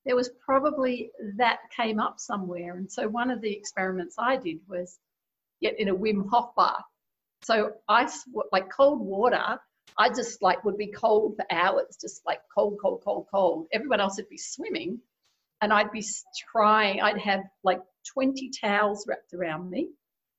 there 0.07 0.17
was 0.17 0.31
probably 0.45 1.11
that 1.37 1.59
came 1.77 2.01
up 2.01 2.19
somewhere. 2.19 2.77
And 2.77 2.91
so 2.91 3.09
one 3.09 3.31
of 3.31 3.41
the 3.41 3.53
experiments 3.53 4.17
I 4.19 4.37
did 4.37 4.59
was 4.69 4.99
get 5.61 5.79
in 5.79 5.89
a 5.89 5.95
Wim 5.95 6.29
Hof 6.31 6.55
bath. 6.57 6.85
So 7.43 7.73
ice, 7.89 8.25
like 8.53 8.71
cold 8.71 9.01
water, 9.01 9.59
I 9.99 10.09
just 10.09 10.43
like 10.43 10.65
would 10.65 10.77
be 10.77 10.93
cold 10.93 11.37
for 11.37 11.45
hours, 11.51 11.97
just 12.01 12.23
like 12.27 12.41
cold, 12.55 12.79
cold, 12.81 13.03
cold, 13.05 13.27
cold. 13.33 13.67
Everyone 13.73 14.01
else 14.01 14.17
would 14.17 14.29
be 14.29 14.39
swimming, 14.39 15.01
and 15.61 15.73
I'd 15.73 15.93
be 15.93 16.05
trying. 16.53 17.01
I'd 17.01 17.19
have 17.19 17.41
like 17.65 17.81
20 18.15 18.51
towels 18.61 19.05
wrapped 19.07 19.35
around 19.35 19.71
me, 19.71 19.89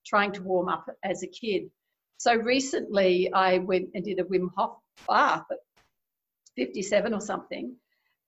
trying 0.06 0.32
to 0.34 0.42
warm 0.42 0.70
up 0.70 0.86
as 1.04 1.24
a 1.24 1.28
kid. 1.28 1.70
So 2.18 2.36
recently, 2.36 3.32
I 3.34 3.60
went 3.60 3.90
and 3.94 4.04
did 4.04 4.20
a 4.20 4.24
Wim 4.24 4.50
Hof 4.56 4.78
bath 5.08 5.46
at 5.52 5.58
57 6.56 7.14
or 7.14 7.22
something, 7.22 7.76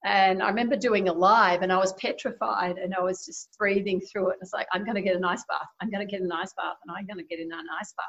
and 0.06 0.44
I 0.44 0.50
remember 0.50 0.76
doing 0.76 1.08
a 1.08 1.14
live 1.14 1.62
and 1.62 1.72
I 1.72 1.78
was 1.78 1.94
petrified 1.94 2.78
and 2.78 2.94
I 2.94 3.02
was 3.02 3.26
just 3.26 3.56
breathing 3.58 4.02
through 4.02 4.30
it. 4.30 4.34
And 4.34 4.42
it's 4.42 4.54
like, 4.54 4.68
I'm 4.74 4.84
going 4.84 4.96
to 4.96 5.02
get 5.02 5.16
an 5.16 5.24
ice 5.24 5.44
bath. 5.48 5.68
I'm 5.82 5.90
going 5.90 6.06
to 6.06 6.12
get 6.12 6.22
an 6.22 6.32
ice 6.32 6.54
bath 6.58 6.76
and 6.86 6.96
I'm 6.96 7.06
going 7.06 7.18
to 7.18 7.24
get 7.24 7.40
in 7.40 7.52
an 7.54 7.66
ice 7.80 7.94
bath. 7.98 8.06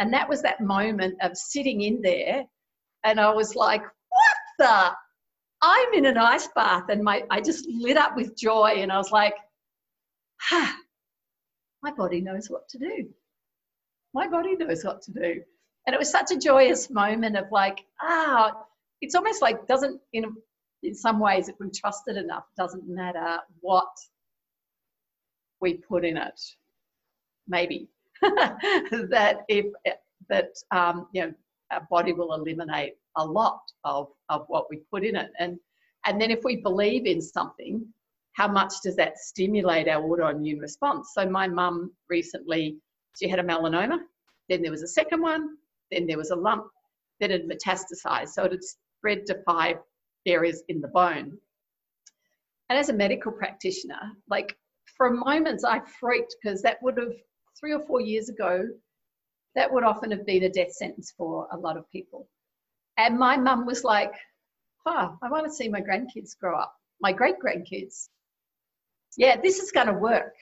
And 0.00 0.12
that 0.12 0.28
was 0.28 0.42
that 0.42 0.60
moment 0.60 1.14
of 1.22 1.36
sitting 1.36 1.82
in 1.82 2.02
there. 2.02 2.44
And 3.04 3.20
I 3.20 3.32
was 3.32 3.54
like, 3.54 3.82
what 3.82 4.36
the? 4.58 4.90
I'm 5.64 5.94
in 5.94 6.06
an 6.06 6.18
ice 6.18 6.48
bath. 6.56 6.84
And 6.88 7.04
my, 7.04 7.22
I 7.30 7.40
just 7.40 7.68
lit 7.68 7.96
up 7.96 8.16
with 8.16 8.36
joy. 8.36 8.74
And 8.78 8.90
I 8.90 8.96
was 8.96 9.12
like, 9.12 9.34
ha, 10.40 10.76
my 11.84 11.92
body 11.92 12.20
knows 12.20 12.48
what 12.48 12.68
to 12.70 12.78
do. 12.78 13.08
My 14.12 14.26
body 14.26 14.56
knows 14.56 14.84
what 14.84 15.02
to 15.02 15.12
do. 15.12 15.40
And 15.86 15.94
it 15.94 15.98
was 15.98 16.10
such 16.10 16.32
a 16.32 16.36
joyous 16.36 16.90
moment 16.90 17.36
of 17.36 17.44
like, 17.52 17.78
ah, 18.00 18.52
it's 19.00 19.14
almost 19.14 19.40
like 19.40 19.68
doesn't, 19.68 20.00
in 20.12 20.24
in 20.82 20.94
some 20.94 21.20
ways, 21.20 21.48
if 21.48 21.56
we 21.60 21.70
trust 21.70 22.02
it 22.08 22.16
enough, 22.16 22.44
it 22.50 22.60
doesn't 22.60 22.88
matter 22.88 23.38
what 23.60 23.90
we 25.60 25.74
put 25.74 26.04
in 26.04 26.16
it. 26.16 26.40
Maybe 27.48 27.88
that 28.22 29.42
if 29.48 29.66
that 30.28 30.50
um, 30.70 31.08
you 31.12 31.22
know 31.22 31.34
our 31.70 31.86
body 31.90 32.12
will 32.12 32.34
eliminate 32.34 32.94
a 33.16 33.24
lot 33.24 33.60
of 33.84 34.08
of 34.28 34.44
what 34.48 34.66
we 34.70 34.82
put 34.90 35.04
in 35.04 35.16
it, 35.16 35.30
and 35.38 35.58
and 36.06 36.20
then 36.20 36.30
if 36.30 36.40
we 36.44 36.56
believe 36.56 37.06
in 37.06 37.20
something, 37.20 37.84
how 38.34 38.48
much 38.48 38.74
does 38.82 38.96
that 38.96 39.18
stimulate 39.18 39.88
our 39.88 40.02
autoimmune 40.02 40.60
response? 40.60 41.12
So 41.14 41.28
my 41.28 41.46
mum 41.46 41.92
recently, 42.08 42.76
she 43.20 43.28
had 43.28 43.38
a 43.38 43.44
melanoma, 43.44 43.98
then 44.48 44.62
there 44.62 44.70
was 44.70 44.82
a 44.82 44.88
second 44.88 45.20
one, 45.20 45.56
then 45.90 46.06
there 46.06 46.18
was 46.18 46.30
a 46.30 46.36
lump, 46.36 46.64
then 47.20 47.30
it 47.30 47.48
metastasized. 47.48 48.30
So 48.30 48.44
it 48.44 48.52
had 48.52 48.64
spread 48.64 49.26
to 49.26 49.42
five 49.46 49.76
areas 50.26 50.62
in 50.68 50.80
the 50.80 50.88
bone. 50.88 51.38
And 52.68 52.78
as 52.78 52.88
a 52.88 52.94
medical 52.94 53.32
practitioner, 53.32 54.00
like 54.28 54.56
for 54.96 55.10
moments 55.10 55.64
I 55.64 55.80
freaked 56.00 56.36
because 56.42 56.62
that 56.62 56.78
would 56.82 56.96
have, 56.98 57.12
three 57.58 57.72
or 57.72 57.80
four 57.80 58.00
years 58.00 58.28
ago, 58.28 58.66
that 59.54 59.72
would 59.72 59.84
often 59.84 60.10
have 60.10 60.26
been 60.26 60.44
a 60.44 60.48
death 60.48 60.72
sentence 60.72 61.12
for 61.16 61.46
a 61.52 61.56
lot 61.56 61.76
of 61.76 61.90
people. 61.90 62.28
And 62.96 63.18
my 63.18 63.36
mum 63.36 63.66
was 63.66 63.84
like, 63.84 64.12
oh, 64.86 65.16
I 65.22 65.28
want 65.28 65.44
to 65.46 65.52
see 65.52 65.68
my 65.68 65.80
grandkids 65.80 66.38
grow 66.38 66.58
up, 66.58 66.74
my 67.00 67.12
great 67.12 67.36
grandkids. 67.44 68.08
Yeah, 69.16 69.40
this 69.40 69.58
is 69.58 69.70
going 69.70 69.88
to 69.88 69.92
work. 69.92 70.34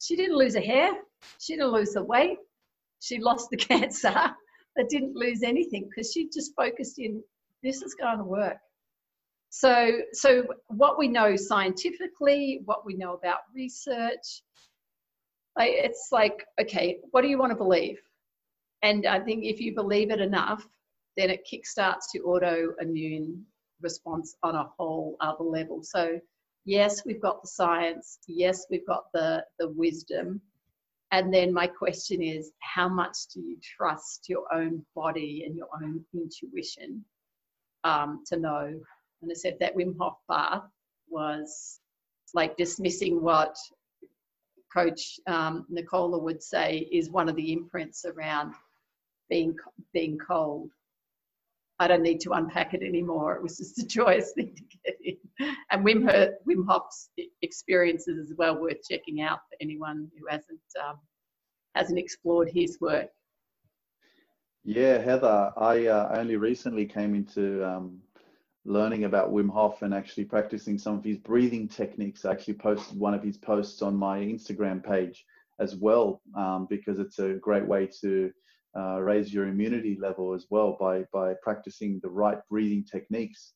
She 0.00 0.16
didn't 0.16 0.36
lose 0.36 0.54
a 0.54 0.60
hair, 0.60 0.92
she 1.38 1.54
didn't 1.54 1.72
lose 1.72 1.92
the 1.92 2.02
weight, 2.02 2.38
she 3.00 3.18
lost 3.18 3.50
the 3.50 3.56
cancer, 3.70 4.14
but 4.76 4.88
didn't 4.88 5.16
lose 5.16 5.42
anything 5.42 5.88
because 5.88 6.12
she 6.12 6.28
just 6.28 6.52
focused 6.56 6.98
in 6.98 7.22
this 7.62 7.82
is 7.82 7.94
going 7.94 8.18
to 8.18 8.24
work. 8.24 8.58
So, 9.56 10.00
so 10.12 10.44
what 10.66 10.98
we 10.98 11.06
know 11.06 11.36
scientifically, 11.36 12.62
what 12.64 12.84
we 12.84 12.94
know 12.94 13.14
about 13.14 13.38
research, 13.54 14.42
it's 15.56 16.08
like, 16.10 16.44
okay, 16.60 16.98
what 17.12 17.22
do 17.22 17.28
you 17.28 17.38
want 17.38 17.52
to 17.52 17.56
believe? 17.56 18.00
And 18.82 19.06
I 19.06 19.20
think 19.20 19.44
if 19.44 19.60
you 19.60 19.72
believe 19.72 20.10
it 20.10 20.18
enough, 20.18 20.66
then 21.16 21.30
it 21.30 21.46
kickstarts 21.46 22.06
your 22.12 22.24
autoimmune 22.24 23.42
response 23.80 24.34
on 24.42 24.56
a 24.56 24.68
whole 24.76 25.16
other 25.20 25.44
level. 25.44 25.84
So, 25.84 26.18
yes, 26.64 27.06
we've 27.06 27.22
got 27.22 27.40
the 27.40 27.48
science. 27.48 28.18
Yes, 28.26 28.66
we've 28.68 28.86
got 28.88 29.04
the 29.14 29.44
the 29.60 29.68
wisdom. 29.68 30.40
And 31.12 31.32
then 31.32 31.52
my 31.52 31.68
question 31.68 32.22
is, 32.22 32.50
how 32.58 32.88
much 32.88 33.28
do 33.32 33.40
you 33.40 33.56
trust 33.62 34.28
your 34.28 34.52
own 34.52 34.84
body 34.96 35.44
and 35.46 35.54
your 35.56 35.68
own 35.80 36.04
intuition 36.12 37.04
um, 37.84 38.24
to 38.26 38.36
know 38.36 38.80
and 39.24 39.32
I 39.32 39.34
said 39.34 39.56
that 39.60 39.76
Wim 39.76 39.96
Hof 39.98 40.18
bath 40.28 40.62
was 41.08 41.80
like 42.34 42.56
dismissing 42.56 43.22
what 43.22 43.56
Coach 44.72 45.18
um, 45.26 45.66
Nicola 45.68 46.18
would 46.18 46.42
say 46.42 46.88
is 46.92 47.10
one 47.10 47.28
of 47.28 47.36
the 47.36 47.52
imprints 47.52 48.04
around 48.04 48.54
being 49.30 49.56
being 49.92 50.18
cold. 50.18 50.70
I 51.78 51.88
don't 51.88 52.02
need 52.02 52.20
to 52.20 52.32
unpack 52.32 52.74
it 52.74 52.82
anymore. 52.82 53.34
It 53.34 53.42
was 53.42 53.58
just 53.58 53.78
a 53.78 53.86
joyous 53.86 54.32
thing 54.32 54.54
to 54.54 54.62
get 54.84 54.96
in. 55.02 55.54
And 55.70 55.84
Wim, 55.84 56.08
Her, 56.08 56.34
Wim 56.48 56.66
Hof's 56.68 57.08
experiences 57.42 58.18
as 58.18 58.36
well 58.36 58.60
worth 58.60 58.78
checking 58.88 59.22
out 59.22 59.40
for 59.48 59.56
anyone 59.60 60.08
who 60.16 60.26
hasn't 60.28 60.60
um, 60.86 60.98
hasn't 61.74 61.98
explored 61.98 62.50
his 62.52 62.78
work. 62.80 63.08
Yeah, 64.64 64.98
Heather, 64.98 65.52
I 65.56 65.86
uh, 65.86 66.16
only 66.18 66.36
recently 66.36 66.86
came 66.86 67.14
into 67.14 67.64
um, 67.68 68.00
learning 68.64 69.04
about 69.04 69.32
Wim 69.32 69.50
Hof 69.50 69.82
and 69.82 69.94
actually 69.94 70.24
practicing 70.24 70.78
some 70.78 70.96
of 70.96 71.04
his 71.04 71.18
breathing 71.18 71.68
techniques. 71.68 72.24
I 72.24 72.32
actually 72.32 72.54
posted 72.54 72.98
one 72.98 73.14
of 73.14 73.22
his 73.22 73.36
posts 73.36 73.82
on 73.82 73.94
my 73.96 74.18
Instagram 74.20 74.82
page 74.84 75.24
as 75.60 75.76
well 75.76 76.22
um, 76.36 76.66
because 76.68 76.98
it's 76.98 77.18
a 77.18 77.34
great 77.34 77.66
way 77.66 77.88
to 78.00 78.30
uh, 78.76 79.00
raise 79.00 79.32
your 79.32 79.46
immunity 79.46 79.96
level 80.00 80.34
as 80.34 80.46
well 80.50 80.76
by 80.80 81.04
by 81.12 81.34
practicing 81.42 82.00
the 82.02 82.10
right 82.10 82.38
breathing 82.50 82.84
techniques. 82.84 83.52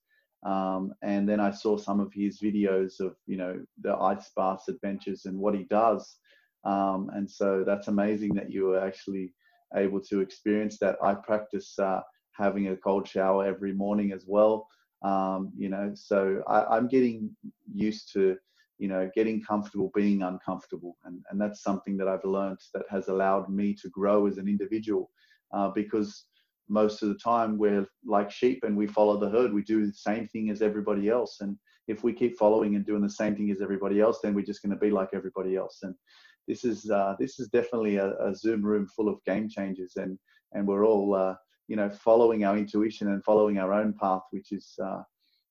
Um, 0.47 0.93
and 1.03 1.29
then 1.29 1.41
I 1.41 1.51
saw 1.51 1.77
some 1.77 1.99
of 1.99 2.13
his 2.13 2.41
videos 2.41 3.01
of 3.01 3.17
you 3.27 3.37
know 3.37 3.61
the 3.83 3.97
ice 3.97 4.31
bath 4.37 4.65
adventures 4.69 5.25
and 5.25 5.39
what 5.39 5.55
he 5.55 5.65
does. 5.65 6.19
Um, 6.65 7.11
and 7.15 7.29
so 7.29 7.65
that's 7.67 7.89
amazing 7.89 8.35
that 8.35 8.51
you 8.51 8.67
were 8.67 8.81
actually 8.81 9.33
able 9.75 10.01
to 10.03 10.21
experience 10.21 10.79
that. 10.79 10.97
I 11.03 11.15
practice 11.15 11.77
uh, 11.79 12.01
having 12.33 12.69
a 12.69 12.77
cold 12.77 13.09
shower 13.09 13.45
every 13.45 13.73
morning 13.73 14.13
as 14.13 14.25
well. 14.27 14.69
Um, 15.03 15.53
you 15.57 15.69
know, 15.69 15.93
so 15.95 16.43
I, 16.49 16.77
I'm 16.77 16.89
getting 16.89 17.31
used 17.73 18.13
to 18.15 18.37
you 18.79 18.89
know 18.89 19.11
getting 19.15 19.43
comfortable 19.43 19.91
being 19.95 20.23
uncomfortable. 20.23 20.97
And, 21.05 21.23
and 21.31 21.41
that's 21.41 21.63
something 21.63 21.97
that 21.99 22.09
i've 22.09 22.25
learned 22.25 22.59
that 22.75 22.85
has 22.91 23.09
allowed 23.09 23.49
me 23.49 23.75
to 23.75 23.89
grow 23.91 24.27
as 24.27 24.39
an 24.39 24.49
individual 24.49 25.11
uh, 25.53 25.71
because 25.75 26.25
most 26.69 27.03
of 27.03 27.09
the 27.09 27.15
time 27.17 27.59
we're 27.59 27.87
like 28.05 28.31
sheep 28.31 28.63
and 28.63 28.77
we 28.77 28.87
follow 28.87 29.19
the 29.19 29.31
herd. 29.31 29.53
We 29.53 29.63
do 29.63 29.87
the 29.87 29.93
same 29.93 30.29
thing 30.29 30.51
as 30.51 30.61
everybody 30.61 31.09
else. 31.09 31.39
And 31.41 31.57
if 31.87 32.05
we 32.05 32.13
keep 32.13 32.37
following 32.37 32.77
and 32.77 32.85
doing 32.85 33.01
the 33.01 33.09
same 33.09 33.35
thing 33.35 33.51
as 33.51 33.63
everybody 33.63 34.01
else 34.01 34.21
then 34.23 34.35
we're 34.35 34.45
just 34.45 34.63
going 34.63 34.75
to 34.75 34.79
be 34.79 34.91
like 34.91 35.11
everybody 35.15 35.57
else. 35.57 35.79
And 35.83 35.95
this 36.47 36.65
is 36.65 36.91
uh, 36.91 37.15
this 37.19 37.41
is 37.41 37.49
definitely 37.49 37.97
a, 37.97 38.13
a, 38.19 38.35
zoom 38.35 38.63
room 38.63 38.87
full 38.87 39.09
of 39.09 39.23
game 39.25 39.49
changers. 39.49 39.95
And 39.97 40.19
and 40.53 40.67
we're 40.67 40.87
all 40.87 41.15
uh, 41.15 41.35
you 41.69 41.77
know 41.77 41.89
following 41.91 42.45
our 42.45 42.57
intuition 42.57 43.09
and 43.09 43.25
following 43.25 43.59
our 43.59 43.73
own 43.73 43.93
path 43.93 44.23
which 44.31 44.53
is 44.53 44.75
uh, 44.83 45.03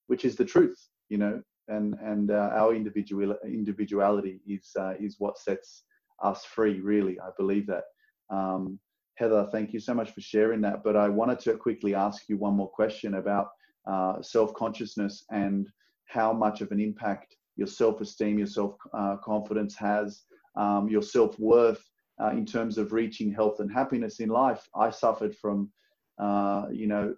which 0.08 0.26
is 0.26 0.36
the 0.36 0.46
truth 0.46 0.78
you 1.10 1.18
know 1.18 1.42
and 1.68 1.96
and 2.02 2.32
uh, 2.32 2.50
our 2.54 2.74
individual 2.74 3.36
individuality 3.46 4.40
is 4.48 4.72
uh, 4.80 4.94
is 5.00 5.16
what 5.20 5.38
sets 5.38 5.84
us 6.22 6.46
free. 6.46 6.80
Really, 6.80 7.20
I 7.20 7.30
believe 7.38 7.68
that. 7.68 7.84
Um, 8.30 8.80
Heather, 9.16 9.48
thank 9.52 9.74
you 9.74 9.80
so 9.80 9.96
much 9.96 10.12
for 10.12 10.22
sharing 10.22 10.62
that. 10.62 10.84
But 10.84 10.96
I 10.96 11.10
wanted 11.10 11.40
to 11.42 11.58
quickly 11.58 11.96
ask 11.96 12.30
you 12.30 12.38
one 12.38 12.54
more 12.54 12.70
question 12.70 13.16
about 13.16 13.48
uh, 13.90 14.22
self 14.22 14.54
consciousness 14.54 15.26
and 15.32 15.68
how 16.06 16.34
much 16.34 16.62
of 16.62 16.72
an 16.72 16.80
impact 16.80 17.36
your 17.56 17.68
self 17.68 18.00
esteem, 18.02 18.38
your 18.38 18.48
self 18.48 18.76
uh, 18.94 19.18
confidence 19.18 19.76
has, 19.76 20.24
um, 20.56 20.88
your 20.88 21.02
self 21.02 21.38
worth 21.40 21.84
uh, 22.22 22.30
in 22.30 22.46
terms 22.46 22.78
of 22.78 22.94
reaching 22.94 23.32
health 23.32 23.60
and 23.60 23.72
happiness 23.72 24.20
in 24.20 24.30
life. 24.30 24.68
I 24.76 24.90
suffered 24.92 25.36
from, 25.36 25.72
uh, 26.20 26.68
you 26.72 26.88
know, 26.88 27.16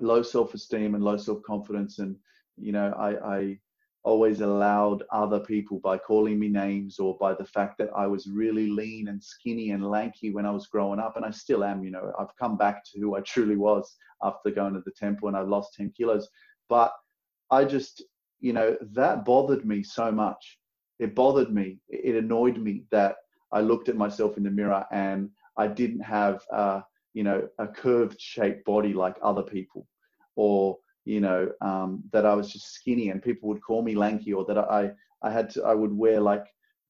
low 0.00 0.22
self 0.22 0.54
esteem 0.54 0.94
and 0.94 1.04
low 1.04 1.16
self 1.16 1.42
confidence, 1.42 1.98
and 1.98 2.16
you 2.56 2.72
know, 2.72 2.92
I, 2.98 3.36
I 3.36 3.58
always 4.04 4.40
allowed 4.40 5.02
other 5.12 5.40
people 5.40 5.80
by 5.80 5.98
calling 5.98 6.38
me 6.38 6.48
names 6.48 6.98
or 6.98 7.16
by 7.18 7.34
the 7.34 7.44
fact 7.44 7.76
that 7.78 7.90
I 7.94 8.06
was 8.06 8.26
really 8.26 8.68
lean 8.68 9.08
and 9.08 9.22
skinny 9.22 9.70
and 9.70 9.88
lanky 9.88 10.30
when 10.30 10.46
I 10.46 10.50
was 10.50 10.66
growing 10.66 11.00
up. 11.00 11.16
And 11.16 11.24
I 11.24 11.30
still 11.30 11.64
am, 11.64 11.84
you 11.84 11.90
know, 11.90 12.12
I've 12.18 12.34
come 12.38 12.56
back 12.56 12.84
to 12.84 13.00
who 13.00 13.16
I 13.16 13.20
truly 13.20 13.56
was 13.56 13.96
after 14.22 14.50
going 14.50 14.74
to 14.74 14.82
the 14.84 14.92
temple 14.92 15.28
and 15.28 15.36
I've 15.36 15.48
lost 15.48 15.74
10 15.74 15.92
kilos. 15.96 16.28
But 16.68 16.92
I 17.50 17.64
just, 17.64 18.02
you 18.40 18.52
know, 18.52 18.76
that 18.92 19.24
bothered 19.24 19.66
me 19.66 19.82
so 19.82 20.10
much. 20.10 20.58
It 20.98 21.14
bothered 21.14 21.52
me. 21.52 21.78
It 21.88 22.14
annoyed 22.16 22.58
me 22.58 22.84
that 22.90 23.16
I 23.52 23.60
looked 23.60 23.88
at 23.88 23.96
myself 23.96 24.36
in 24.36 24.42
the 24.42 24.50
mirror 24.50 24.84
and 24.90 25.30
I 25.56 25.66
didn't 25.66 26.00
have, 26.00 26.42
uh, 26.52 26.80
you 27.18 27.24
know, 27.24 27.40
a 27.58 27.66
curved 27.66 28.20
shaped 28.20 28.64
body 28.64 28.92
like 29.04 29.16
other 29.30 29.46
people 29.56 29.82
or 30.36 30.78
you 31.08 31.20
know, 31.20 31.50
um, 31.62 32.02
that 32.12 32.26
I 32.26 32.34
was 32.34 32.52
just 32.52 32.74
skinny 32.74 33.08
and 33.08 33.22
people 33.22 33.48
would 33.48 33.62
call 33.62 33.82
me 33.82 33.94
lanky 33.94 34.34
or 34.34 34.44
that 34.44 34.58
I, 34.58 34.90
I 35.22 35.30
had 35.32 35.48
to, 35.50 35.64
I 35.64 35.72
would 35.72 35.96
wear 36.04 36.20
like 36.20 36.44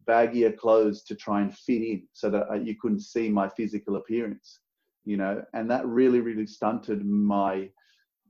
baggier 0.08 0.56
clothes 0.56 1.04
to 1.04 1.14
try 1.14 1.40
and 1.40 1.56
fit 1.56 1.82
in 1.82 2.02
so 2.14 2.28
that 2.30 2.50
I, 2.50 2.56
you 2.56 2.74
couldn't 2.74 3.02
see 3.14 3.28
my 3.28 3.48
physical 3.48 3.94
appearance, 3.94 4.58
you 5.04 5.16
know, 5.16 5.44
and 5.54 5.70
that 5.70 5.86
really, 5.86 6.18
really 6.18 6.48
stunted 6.48 7.06
my 7.06 7.70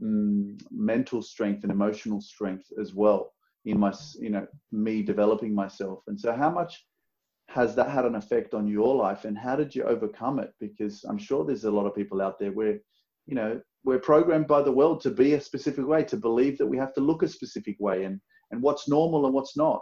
mm, 0.03 0.61
mental 0.71 1.23
strength 1.23 1.63
and 1.63 1.73
emotional 1.73 2.21
strength 2.21 2.67
as 2.79 2.93
well 2.93 3.33
in 3.65 3.81
my, 3.81 3.93
you 4.21 4.29
know, 4.29 4.47
me 4.71 5.03
developing 5.03 5.55
myself. 5.55 6.03
And 6.07 6.21
so 6.21 6.35
how 6.35 6.51
much 6.51 6.85
has 7.49 7.75
that 7.75 7.91
had 7.91 8.05
an 8.05 8.15
effect 8.15 8.53
on 8.53 8.69
your 8.69 8.95
life 8.95 9.25
and 9.25 9.37
how 9.37 9.57
did 9.57 9.75
you 9.75 9.83
overcome 9.85 10.39
it? 10.39 10.53
Because 10.61 11.05
I'm 11.05 11.19
sure 11.19 11.45
there's 11.45 11.65
a 11.65 11.71
lot 11.71 11.87
of 11.87 11.95
people 11.95 12.21
out 12.21 12.39
there 12.39 12.53
where, 12.53 12.79
you 13.27 13.35
know, 13.35 13.61
we're 13.85 13.99
programmed 13.99 14.47
by 14.47 14.61
the 14.63 14.73
world 14.73 15.01
to 15.03 15.11
be 15.11 15.33
a 15.35 15.41
specific 15.41 15.87
way, 15.87 16.05
to 16.05 16.17
believe 16.17 16.59
that 16.59 16.67
we 16.67 16.77
have 16.77 16.93
to 16.95 17.01
look 17.01 17.23
a 17.23 17.29
specific 17.29 17.77
way, 17.81 18.05
and 18.05 18.21
and 18.51 18.63
what's 18.63 18.89
normal 18.89 19.25
and 19.27 19.35
what's 19.35 19.57
not. 19.57 19.81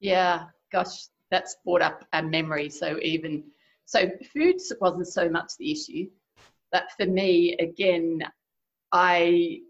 Yeah, 0.00 0.44
gosh, 0.72 1.06
that's 1.30 1.56
brought 1.64 1.82
up 1.82 2.04
a 2.12 2.22
memory. 2.22 2.68
So 2.70 2.98
even 3.02 3.44
so, 3.86 4.10
food 4.32 4.56
wasn't 4.80 5.08
so 5.08 5.28
much 5.28 5.52
the 5.58 5.72
issue, 5.72 6.06
but 6.70 6.84
for 6.96 7.06
me, 7.06 7.56
again, 7.58 8.22
I 8.92 9.60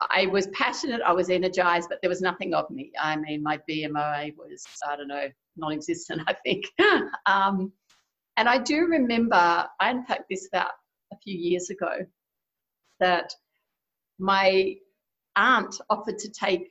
I 0.00 0.26
was 0.26 0.46
passionate, 0.48 1.00
I 1.04 1.12
was 1.12 1.28
energized, 1.28 1.88
but 1.88 1.98
there 2.00 2.08
was 2.08 2.20
nothing 2.20 2.54
of 2.54 2.70
me. 2.70 2.92
I 3.00 3.16
mean, 3.16 3.42
my 3.42 3.58
BMI 3.68 4.36
was, 4.36 4.64
I 4.88 4.96
don't 4.96 5.08
know, 5.08 5.26
non 5.58 5.72
existent, 5.72 6.22
I 6.28 6.34
think. 6.44 6.64
um, 7.26 7.72
and 8.36 8.48
I 8.48 8.58
do 8.58 8.86
remember, 8.86 9.34
I 9.34 9.90
unpacked 9.90 10.28
this 10.30 10.48
about 10.52 10.70
a 11.12 11.16
few 11.16 11.36
years 11.36 11.70
ago 11.70 11.98
that 13.00 13.32
my 14.18 14.74
aunt 15.36 15.80
offered 15.90 16.18
to 16.18 16.30
take 16.30 16.70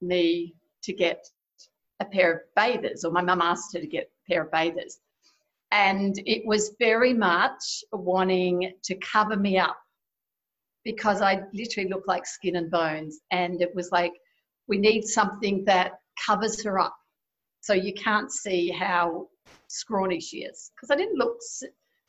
me 0.00 0.54
to 0.82 0.92
get 0.92 1.26
a 2.00 2.04
pair 2.04 2.32
of 2.32 2.40
bathers, 2.54 3.04
or 3.04 3.12
my 3.12 3.22
mum 3.22 3.40
asked 3.40 3.74
her 3.74 3.80
to 3.80 3.86
get 3.86 4.04
a 4.04 4.32
pair 4.32 4.42
of 4.44 4.50
bathers. 4.50 4.98
And 5.72 6.14
it 6.26 6.46
was 6.46 6.76
very 6.78 7.12
much 7.12 7.84
wanting 7.92 8.72
to 8.84 8.94
cover 8.96 9.36
me 9.36 9.58
up 9.58 9.76
because 10.84 11.20
I 11.20 11.42
literally 11.52 11.88
looked 11.88 12.06
like 12.06 12.24
skin 12.24 12.56
and 12.56 12.70
bones. 12.70 13.18
And 13.32 13.60
it 13.60 13.74
was 13.74 13.90
like, 13.90 14.12
we 14.68 14.78
need 14.78 15.02
something 15.04 15.64
that 15.64 15.92
covers 16.24 16.62
her 16.64 16.78
up 16.78 16.96
so 17.66 17.74
you 17.74 17.92
can't 17.94 18.30
see 18.30 18.70
how 18.70 19.26
scrawny 19.66 20.20
she 20.20 20.44
is. 20.44 20.70
Because 20.74 20.92
I 20.92 20.96
didn't 20.96 21.18
look, 21.18 21.36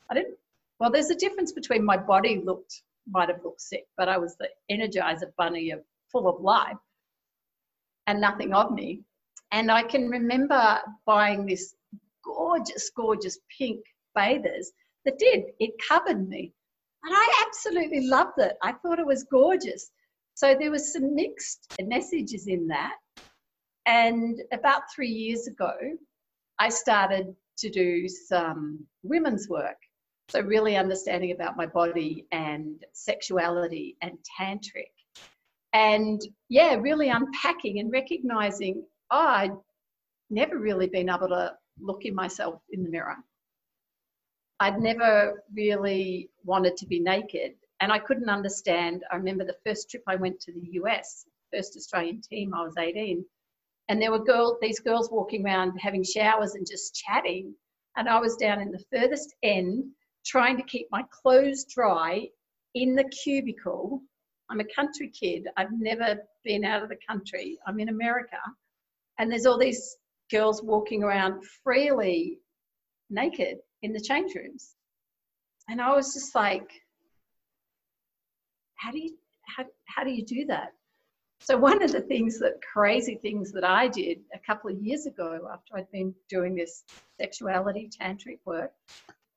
I 0.08 0.14
didn't 0.14 0.36
well, 0.78 0.92
there's 0.92 1.10
a 1.10 1.16
difference 1.16 1.50
between 1.50 1.84
my 1.84 1.96
body 1.96 2.40
looked 2.44 2.82
might 3.10 3.28
have 3.28 3.42
looked 3.42 3.60
sick, 3.60 3.86
but 3.96 4.08
I 4.08 4.18
was 4.18 4.36
the 4.36 4.48
energizer 4.70 5.32
bunny 5.36 5.70
of 5.70 5.80
full 6.12 6.28
of 6.28 6.40
life 6.40 6.76
and 8.06 8.20
nothing 8.20 8.54
of 8.54 8.70
me. 8.70 9.02
And 9.50 9.72
I 9.72 9.82
can 9.82 10.08
remember 10.08 10.78
buying 11.06 11.46
this 11.46 11.74
gorgeous, 12.24 12.90
gorgeous 12.94 13.38
pink 13.56 13.80
bathers 14.14 14.70
that 15.04 15.18
did. 15.18 15.44
It 15.58 15.72
covered 15.88 16.28
me. 16.28 16.52
And 17.02 17.14
I 17.16 17.44
absolutely 17.46 18.06
loved 18.06 18.38
it. 18.38 18.52
I 18.62 18.72
thought 18.72 19.00
it 19.00 19.06
was 19.06 19.24
gorgeous. 19.24 19.90
So 20.34 20.54
there 20.54 20.70
was 20.70 20.92
some 20.92 21.16
mixed 21.16 21.74
messages 21.82 22.46
in 22.46 22.68
that. 22.68 22.94
And 23.88 24.42
about 24.52 24.82
three 24.94 25.08
years 25.08 25.46
ago, 25.46 25.72
I 26.58 26.68
started 26.68 27.34
to 27.56 27.70
do 27.70 28.06
some 28.06 28.86
women's 29.02 29.48
work. 29.48 29.78
So, 30.28 30.40
really 30.42 30.76
understanding 30.76 31.32
about 31.32 31.56
my 31.56 31.64
body 31.64 32.26
and 32.30 32.84
sexuality 32.92 33.96
and 34.02 34.18
tantric. 34.38 34.92
And 35.72 36.20
yeah, 36.50 36.74
really 36.74 37.08
unpacking 37.08 37.78
and 37.78 37.90
recognizing 37.90 38.84
oh, 39.10 39.26
I'd 39.26 39.56
never 40.28 40.58
really 40.58 40.88
been 40.88 41.08
able 41.08 41.28
to 41.28 41.54
look 41.80 42.04
in 42.04 42.14
myself 42.14 42.60
in 42.70 42.82
the 42.82 42.90
mirror. 42.90 43.16
I'd 44.60 44.80
never 44.80 45.42
really 45.54 46.28
wanted 46.44 46.76
to 46.76 46.86
be 46.86 47.00
naked. 47.00 47.54
And 47.80 47.90
I 47.90 48.00
couldn't 48.00 48.28
understand. 48.28 49.02
I 49.10 49.16
remember 49.16 49.46
the 49.46 49.56
first 49.64 49.88
trip 49.88 50.02
I 50.06 50.16
went 50.16 50.40
to 50.40 50.52
the 50.52 50.72
US, 50.72 51.24
first 51.50 51.74
Australian 51.74 52.20
team, 52.20 52.52
I 52.52 52.64
was 52.64 52.76
18. 52.76 53.24
And 53.88 54.00
there 54.00 54.10
were 54.10 54.22
girls, 54.22 54.58
these 54.60 54.80
girls 54.80 55.10
walking 55.10 55.44
around 55.44 55.78
having 55.78 56.04
showers 56.04 56.54
and 56.54 56.66
just 56.66 56.94
chatting. 56.94 57.54
And 57.96 58.08
I 58.08 58.20
was 58.20 58.36
down 58.36 58.60
in 58.60 58.70
the 58.70 58.84
furthest 58.92 59.34
end 59.42 59.84
trying 60.26 60.56
to 60.56 60.62
keep 60.62 60.86
my 60.90 61.04
clothes 61.10 61.64
dry 61.64 62.28
in 62.74 62.94
the 62.94 63.04
cubicle. 63.04 64.02
I'm 64.50 64.60
a 64.60 64.74
country 64.74 65.10
kid. 65.10 65.46
I've 65.56 65.72
never 65.72 66.18
been 66.44 66.64
out 66.64 66.82
of 66.82 66.90
the 66.90 66.98
country. 67.08 67.58
I'm 67.66 67.80
in 67.80 67.88
America. 67.88 68.38
And 69.18 69.30
there's 69.30 69.46
all 69.46 69.58
these 69.58 69.96
girls 70.30 70.62
walking 70.62 71.02
around 71.02 71.42
freely 71.64 72.40
naked 73.10 73.58
in 73.82 73.92
the 73.92 74.00
change 74.00 74.34
rooms. 74.34 74.74
and 75.68 75.80
I 75.80 75.94
was 75.94 76.14
just 76.14 76.34
like, 76.34 76.70
how 78.76 78.90
do 78.90 78.98
you 78.98 79.16
how, 79.56 79.64
how 79.86 80.04
do 80.04 80.10
you 80.10 80.24
do 80.24 80.44
that? 80.46 80.72
So 81.40 81.56
one 81.56 81.82
of 81.82 81.92
the 81.92 82.00
things 82.00 82.38
that 82.40 82.60
crazy 82.60 83.16
things 83.16 83.52
that 83.52 83.64
I 83.64 83.88
did 83.88 84.20
a 84.34 84.38
couple 84.38 84.70
of 84.70 84.82
years 84.82 85.06
ago 85.06 85.48
after 85.52 85.76
I'd 85.76 85.90
been 85.90 86.14
doing 86.28 86.54
this 86.54 86.84
sexuality 87.20 87.88
tantric 88.00 88.38
work 88.44 88.72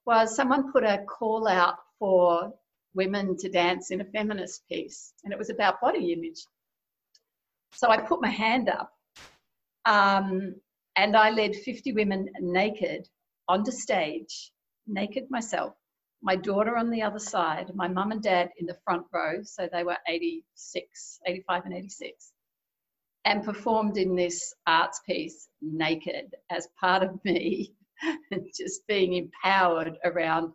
was 0.06 0.36
someone 0.36 0.72
put 0.72 0.84
a 0.84 1.04
call 1.08 1.48
out 1.48 1.78
for 2.00 2.54
women 2.94 3.38
to 3.38 3.50
dance 3.50 3.92
in 3.92 4.02
a 4.02 4.06
feminist 4.06 4.68
piece 4.68 5.14
and 5.24 5.32
it 5.32 5.40
was 5.40 5.50
about 5.50 5.80
body 5.80 6.12
image. 6.12 6.46
So 7.74 7.90
I 7.90 7.98
put 7.98 8.22
my 8.22 8.30
hand 8.30 8.68
up 8.68 8.92
um, 9.86 10.56
and 10.96 11.16
I 11.16 11.30
led 11.30 11.56
50 11.56 11.94
women 11.94 12.28
naked 12.42 13.08
onto 13.48 13.72
stage, 13.72 14.52
naked 14.88 15.28
myself, 15.30 15.76
my 16.22 16.36
daughter 16.36 16.78
on 16.78 16.90
the 16.90 17.02
other 17.02 17.20
side, 17.20 17.72
my 17.76 17.88
mum 17.88 18.12
and 18.12 18.22
dad 18.22 18.52
in 18.58 18.66
the 18.66 18.78
front 18.84 19.06
row, 19.14 19.42
so 19.44 19.68
they 19.72 19.84
were 19.84 19.98
86, 20.08 21.20
85 21.26 21.66
and 21.66 21.74
86, 21.74 22.32
and 23.26 23.44
performed 23.44 23.98
in 23.98 24.16
this 24.16 24.54
arts 24.68 25.02
piece 25.06 25.50
naked 25.62 26.36
as 26.50 26.68
part 26.80 27.04
of 27.04 27.24
me 27.26 27.74
just 28.56 28.86
being 28.88 29.14
empowered 29.14 29.98
around 30.06 30.52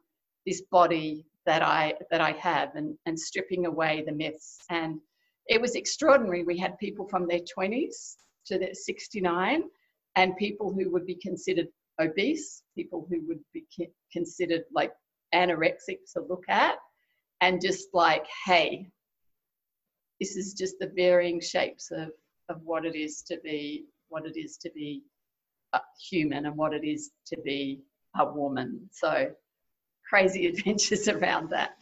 this 0.47 0.63
body 0.71 1.27
that 1.45 1.63
I 1.63 1.95
that 2.11 2.21
I 2.21 2.33
have 2.33 2.75
and, 2.75 2.97
and 3.07 3.19
stripping 3.19 3.67
away 3.67 4.03
the 4.05 4.13
myths. 4.13 4.59
And 4.71 5.01
it 5.47 5.61
was 5.61 5.75
extraordinary. 5.75 6.43
We 6.45 6.59
had 6.59 6.79
people 6.79 7.09
from 7.09 7.27
their 7.27 7.41
20s 7.41 8.17
to 8.47 8.59
their 8.59 8.75
69 8.75 9.63
and 10.17 10.37
people 10.37 10.73
who 10.73 10.91
would 10.91 11.07
be 11.07 11.15
considered 11.17 11.69
obese, 12.01 12.63
people 12.75 13.07
who 13.09 13.21
would 13.29 13.41
be 13.53 13.65
considered 14.13 14.63
like 14.73 14.93
anorexic 15.35 15.99
to 16.15 16.23
look 16.29 16.45
at 16.49 16.77
and 17.41 17.61
just 17.61 17.89
like, 17.93 18.27
hey, 18.45 18.89
this 20.21 20.37
is 20.37 20.55
just 20.55 20.77
the 20.81 20.91
varying 20.97 21.41
shapes 21.41 21.91
of, 21.91 22.11
of 22.49 22.61
what 22.63 22.85
it 22.85 22.97
is 22.97 23.23
to 23.23 23.39
be 23.45 23.87
what 24.09 24.25
it 24.25 24.39
is 24.39 24.57
to 24.57 24.71
be 24.71 25.03
human 26.11 26.47
and 26.47 26.57
what 26.57 26.73
it 26.73 26.85
is 26.85 27.11
to 27.27 27.37
be 27.45 27.83
a 28.19 28.25
woman. 28.25 28.89
So 28.93 29.31
crazy 30.09 30.47
adventures 30.49 31.09
around 31.09 31.51
that. 31.51 31.77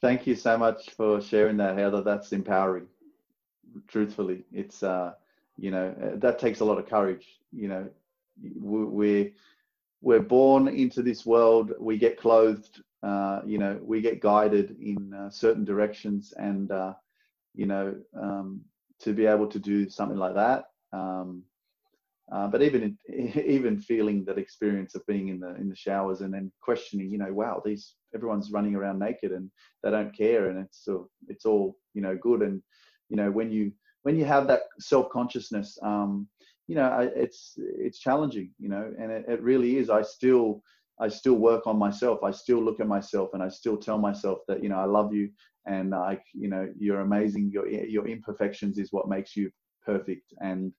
Thank 0.00 0.26
you 0.26 0.34
so 0.34 0.58
much 0.58 0.90
for 0.90 1.20
sharing 1.20 1.56
that, 1.58 1.78
Heather. 1.78 2.02
That's 2.02 2.32
empowering. 2.32 2.86
Truthfully, 3.88 4.44
it's 4.52 4.82
uh, 4.82 5.12
you 5.56 5.70
know 5.70 5.94
that 6.16 6.38
takes 6.38 6.60
a 6.60 6.64
lot 6.64 6.78
of 6.78 6.86
courage. 6.88 7.26
You 7.52 7.68
know, 7.68 7.88
we're 8.60 9.30
we're 10.04 10.20
born 10.20 10.68
into 10.68 11.02
this 11.02 11.24
world, 11.24 11.72
we 11.80 11.96
get 11.96 12.20
clothed, 12.20 12.82
uh, 13.02 13.40
you 13.46 13.56
know, 13.56 13.80
we 13.82 14.02
get 14.02 14.20
guided 14.20 14.76
in 14.78 15.14
uh, 15.14 15.30
certain 15.30 15.64
directions, 15.64 16.34
and 16.36 16.70
uh, 16.70 16.92
you 17.54 17.64
know, 17.64 17.94
um, 18.20 18.60
to 19.00 19.14
be 19.14 19.24
able 19.24 19.46
to 19.46 19.58
do 19.58 19.88
something 19.88 20.18
like 20.18 20.34
that. 20.34 20.64
Um, 20.92 21.42
uh, 22.30 22.46
but 22.48 22.60
even 22.60 22.98
even 23.08 23.80
feeling 23.80 24.26
that 24.26 24.36
experience 24.36 24.94
of 24.94 25.06
being 25.06 25.28
in 25.28 25.40
the 25.40 25.54
in 25.56 25.70
the 25.70 25.76
showers 25.76 26.20
and 26.20 26.34
then 26.34 26.52
questioning, 26.60 27.10
you 27.10 27.18
know, 27.18 27.32
wow, 27.32 27.62
these 27.64 27.94
everyone's 28.14 28.52
running 28.52 28.74
around 28.74 28.98
naked 28.98 29.32
and 29.32 29.50
they 29.82 29.90
don't 29.90 30.16
care, 30.16 30.50
and 30.50 30.58
it's 30.58 30.84
so 30.84 31.08
it's 31.28 31.46
all 31.46 31.78
you 31.94 32.02
know 32.02 32.16
good, 32.20 32.42
and 32.42 32.62
you 33.08 33.16
know 33.16 33.30
when 33.30 33.50
you 33.50 33.72
when 34.02 34.18
you 34.18 34.26
have 34.26 34.46
that 34.48 34.64
self 34.78 35.08
consciousness. 35.08 35.78
Um, 35.82 36.28
you 36.66 36.74
know, 36.74 37.10
it's 37.14 37.54
it's 37.58 37.98
challenging, 37.98 38.50
you 38.58 38.68
know, 38.68 38.92
and 38.98 39.10
it, 39.10 39.24
it 39.28 39.42
really 39.42 39.76
is. 39.76 39.90
I 39.90 40.02
still 40.02 40.62
I 40.98 41.08
still 41.08 41.34
work 41.34 41.66
on 41.66 41.78
myself. 41.78 42.22
I 42.22 42.30
still 42.30 42.62
look 42.62 42.80
at 42.80 42.86
myself, 42.86 43.30
and 43.34 43.42
I 43.42 43.48
still 43.48 43.76
tell 43.76 43.98
myself 43.98 44.38
that 44.48 44.62
you 44.62 44.68
know 44.68 44.78
I 44.78 44.84
love 44.84 45.12
you, 45.12 45.30
and 45.66 45.94
I 45.94 46.18
you 46.32 46.48
know 46.48 46.68
you're 46.78 47.00
amazing. 47.00 47.50
Your 47.52 47.68
your 47.68 48.08
imperfections 48.08 48.78
is 48.78 48.92
what 48.92 49.08
makes 49.08 49.36
you 49.36 49.50
perfect, 49.84 50.32
and 50.40 50.72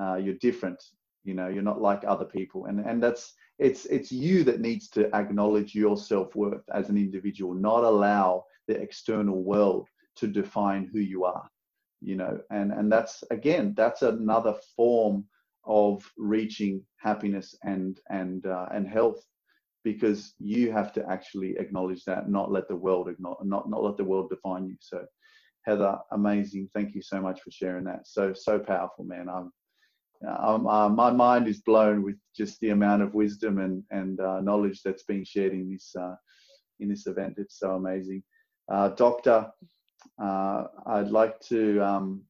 uh, 0.00 0.14
you're 0.14 0.34
different. 0.34 0.82
You 1.24 1.34
know, 1.34 1.48
you're 1.48 1.62
not 1.62 1.80
like 1.80 2.04
other 2.06 2.24
people, 2.26 2.66
and 2.66 2.78
and 2.80 3.02
that's 3.02 3.34
it's 3.58 3.86
it's 3.86 4.12
you 4.12 4.44
that 4.44 4.60
needs 4.60 4.88
to 4.90 5.12
acknowledge 5.14 5.74
your 5.74 5.96
self 5.96 6.36
worth 6.36 6.64
as 6.72 6.88
an 6.88 6.96
individual, 6.96 7.54
not 7.54 7.82
allow 7.82 8.44
the 8.68 8.74
external 8.80 9.42
world 9.42 9.88
to 10.14 10.28
define 10.28 10.88
who 10.92 11.00
you 11.00 11.24
are 11.24 11.48
you 12.02 12.16
know 12.16 12.38
and 12.50 12.72
and 12.72 12.90
that's 12.90 13.22
again 13.30 13.72
that's 13.76 14.02
another 14.02 14.54
form 14.76 15.24
of 15.64 16.10
reaching 16.16 16.82
happiness 17.00 17.54
and 17.62 18.00
and 18.10 18.46
uh, 18.46 18.66
and 18.72 18.86
health 18.88 19.24
because 19.84 20.34
you 20.38 20.72
have 20.72 20.92
to 20.92 21.04
actually 21.10 21.56
acknowledge 21.58 22.04
that 22.04 22.28
not 22.28 22.52
let 22.52 22.68
the 22.68 22.76
world 22.76 23.08
not 23.18 23.46
not 23.46 23.82
let 23.82 23.96
the 23.96 24.04
world 24.04 24.30
define 24.30 24.66
you 24.66 24.76
so 24.80 25.04
heather 25.64 25.96
amazing 26.12 26.68
thank 26.74 26.94
you 26.94 27.02
so 27.02 27.20
much 27.20 27.40
for 27.40 27.50
sharing 27.50 27.84
that 27.84 28.06
so 28.06 28.32
so 28.32 28.58
powerful 28.58 29.04
man 29.04 29.28
i'm 29.28 29.52
um, 30.28 30.66
uh, 30.66 30.88
my 30.88 31.10
mind 31.10 31.48
is 31.48 31.60
blown 31.60 32.02
with 32.02 32.16
just 32.36 32.60
the 32.60 32.70
amount 32.70 33.02
of 33.02 33.14
wisdom 33.14 33.58
and 33.58 33.82
and 33.90 34.20
uh, 34.20 34.40
knowledge 34.40 34.82
that's 34.82 35.02
being 35.04 35.24
shared 35.24 35.52
in 35.52 35.70
this 35.70 35.94
uh, 35.98 36.14
in 36.80 36.88
this 36.88 37.06
event. 37.06 37.34
It's 37.38 37.58
so 37.58 37.74
amazing, 37.74 38.22
uh, 38.70 38.90
Doctor. 38.90 39.50
Uh, 40.22 40.64
I'd 40.86 41.10
like 41.10 41.40
to 41.48 41.80
um, 41.80 42.22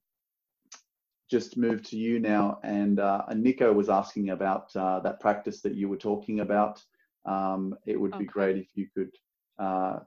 just 1.33 1.57
move 1.57 1.83
to 1.83 1.97
you 1.97 2.21
now. 2.21 2.59
And 2.63 3.01
uh, 3.01 3.23
Nico 3.35 3.73
was 3.73 3.89
asking 3.89 4.31
about 4.31 4.77
uh, 4.77 5.01
that 5.01 5.19
practice 5.19 5.63
that 5.63 5.75
you 5.75 5.89
were 5.89 5.97
talking 5.97 6.41
about. 6.41 6.81
Um, 7.25 7.75
it 7.87 7.99
would 7.99 8.13
okay. 8.13 8.25
be 8.25 8.27
great 8.27 8.57
if 8.59 8.69
you 8.75 8.87
could 8.95 9.11
uh, 9.59 10.01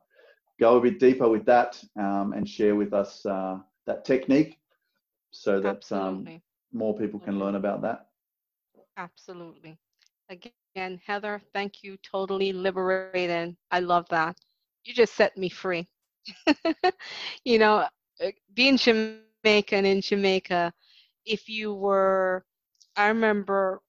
go 0.60 0.78
a 0.78 0.82
bit 0.82 1.00
deeper 1.00 1.28
with 1.28 1.44
that 1.46 1.84
um, 2.00 2.34
and 2.34 2.48
share 2.48 2.76
with 2.76 2.94
us 2.94 3.26
uh, 3.26 3.58
that 3.88 4.06
technique 4.06 4.60
so 5.32 5.60
that 5.60 5.92
um, 5.92 6.28
more 6.72 6.96
people 6.96 7.20
can 7.20 7.40
learn 7.40 7.56
about 7.56 7.82
that. 7.82 8.06
Absolutely. 8.98 9.78
Again, 10.30 11.02
Heather, 11.06 11.42
thank 11.54 11.84
you. 11.84 11.98
Totally 12.04 12.54
liberating. 12.54 13.58
I 13.72 13.80
love 13.80 14.06
that. 14.10 14.38
You 14.84 14.94
just 14.94 15.16
set 15.16 15.36
me 15.38 15.50
free. 15.50 15.88
you 17.46 17.58
know, 17.58 17.88
uh, 18.24 18.32
being 18.54 18.78
Jamaican 18.78 19.86
in 19.86 20.02
Jamaica, 20.02 20.72
if 21.26 21.50
you 21.50 21.74
were, 21.74 22.46
I 22.96 23.08
remember 23.08 23.82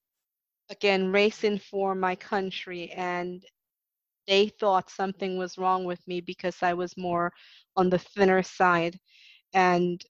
again 0.69 1.11
racing 1.11 1.59
for 1.59 1.95
my 1.95 2.15
country 2.15 2.91
and 2.91 3.43
they 4.27 4.49
thought 4.49 4.89
something 4.89 5.37
was 5.37 5.57
wrong 5.57 5.85
with 5.85 6.05
me 6.07 6.21
because 6.21 6.63
I 6.63 6.73
was 6.73 6.97
more 6.97 7.31
on 7.75 7.89
the 7.89 7.99
thinner 7.99 8.43
side. 8.43 8.99
And 9.53 10.03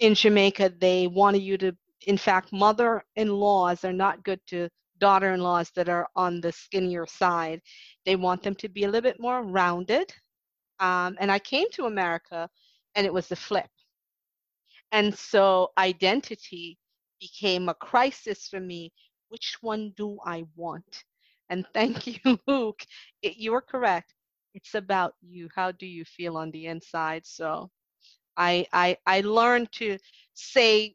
in 0.00 0.14
Jamaica, 0.14 0.74
they 0.80 1.06
wanted 1.06 1.42
you 1.42 1.58
to, 1.58 1.76
in 2.06 2.18
fact, 2.18 2.52
mother 2.52 3.04
in 3.16 3.28
laws 3.28 3.84
are 3.84 3.92
not 3.92 4.24
good 4.24 4.40
to 4.48 4.68
daughter 4.98 5.32
in 5.34 5.40
laws 5.40 5.70
that 5.76 5.88
are 5.88 6.08
on 6.16 6.40
the 6.40 6.52
skinnier 6.52 7.06
side. 7.06 7.60
They 8.04 8.16
want 8.16 8.42
them 8.42 8.54
to 8.56 8.68
be 8.68 8.84
a 8.84 8.88
little 8.88 9.10
bit 9.10 9.20
more 9.20 9.42
rounded 9.42 10.12
um, 10.80 11.16
and 11.20 11.30
I 11.32 11.38
came 11.38 11.70
to 11.72 11.86
America 11.86 12.48
and 12.94 13.06
it 13.06 13.12
was 13.12 13.28
the 13.28 13.36
flip. 13.36 13.68
And 14.92 15.16
so 15.16 15.72
identity 15.78 16.78
became 17.20 17.68
a 17.68 17.74
crisis 17.74 18.48
for 18.48 18.60
me. 18.60 18.92
Which 19.28 19.58
one 19.60 19.92
do 19.96 20.18
I 20.24 20.44
want? 20.56 21.04
And 21.50 21.66
thank 21.74 22.06
you, 22.06 22.38
Luke. 22.46 22.84
It, 23.22 23.36
you 23.36 23.54
are 23.54 23.62
correct. 23.62 24.14
It's 24.54 24.74
about 24.74 25.14
you. 25.22 25.48
How 25.54 25.72
do 25.72 25.86
you 25.86 26.04
feel 26.04 26.36
on 26.36 26.50
the 26.50 26.66
inside? 26.66 27.26
So 27.26 27.70
I, 28.36 28.66
I, 28.72 28.96
I 29.06 29.20
learned 29.22 29.72
to 29.72 29.98
say, 30.34 30.94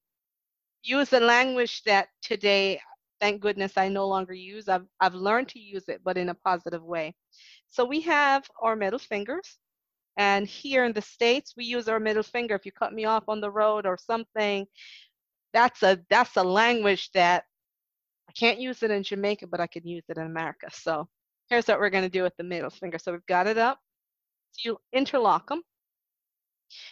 use 0.83 1.13
a 1.13 1.19
language 1.19 1.83
that 1.83 2.09
today, 2.21 2.79
thank 3.19 3.41
goodness, 3.41 3.73
I 3.77 3.87
no 3.89 4.07
longer 4.07 4.33
use. 4.33 4.69
I've, 4.69 4.85
I've 4.99 5.15
learned 5.15 5.49
to 5.49 5.59
use 5.59 5.87
it, 5.89 6.01
but 6.03 6.17
in 6.17 6.29
a 6.29 6.35
positive 6.35 6.83
way. 6.83 7.13
So 7.69 7.85
we 7.85 8.01
have 8.01 8.49
our 8.61 8.75
middle 8.75 8.99
fingers 8.99 9.57
and 10.17 10.47
here 10.47 10.85
in 10.85 10.93
the 10.93 11.01
States, 11.01 11.53
we 11.55 11.65
use 11.65 11.87
our 11.87 11.99
middle 11.99 12.23
finger. 12.23 12.55
If 12.55 12.65
you 12.65 12.71
cut 12.71 12.93
me 12.93 13.05
off 13.05 13.23
on 13.27 13.41
the 13.41 13.51
road 13.51 13.85
or 13.85 13.97
something, 13.97 14.67
that's 15.53 15.83
a 15.83 15.99
that's 16.09 16.37
a 16.37 16.43
language 16.43 17.09
that 17.13 17.45
I 18.29 18.33
can't 18.33 18.59
use 18.59 18.83
it 18.83 18.91
in 18.91 19.03
Jamaica, 19.03 19.47
but 19.47 19.59
I 19.59 19.67
can 19.67 19.85
use 19.85 20.03
it 20.09 20.17
in 20.17 20.25
America. 20.25 20.67
So 20.71 21.07
here's 21.49 21.67
what 21.67 21.79
we're 21.79 21.89
going 21.89 22.03
to 22.03 22.09
do 22.09 22.23
with 22.23 22.35
the 22.37 22.43
middle 22.43 22.69
finger. 22.69 22.97
So 22.97 23.11
we've 23.11 23.25
got 23.25 23.47
it 23.47 23.57
up. 23.57 23.79
So 24.51 24.69
you 24.69 24.77
interlock 24.93 25.49
them. 25.49 25.61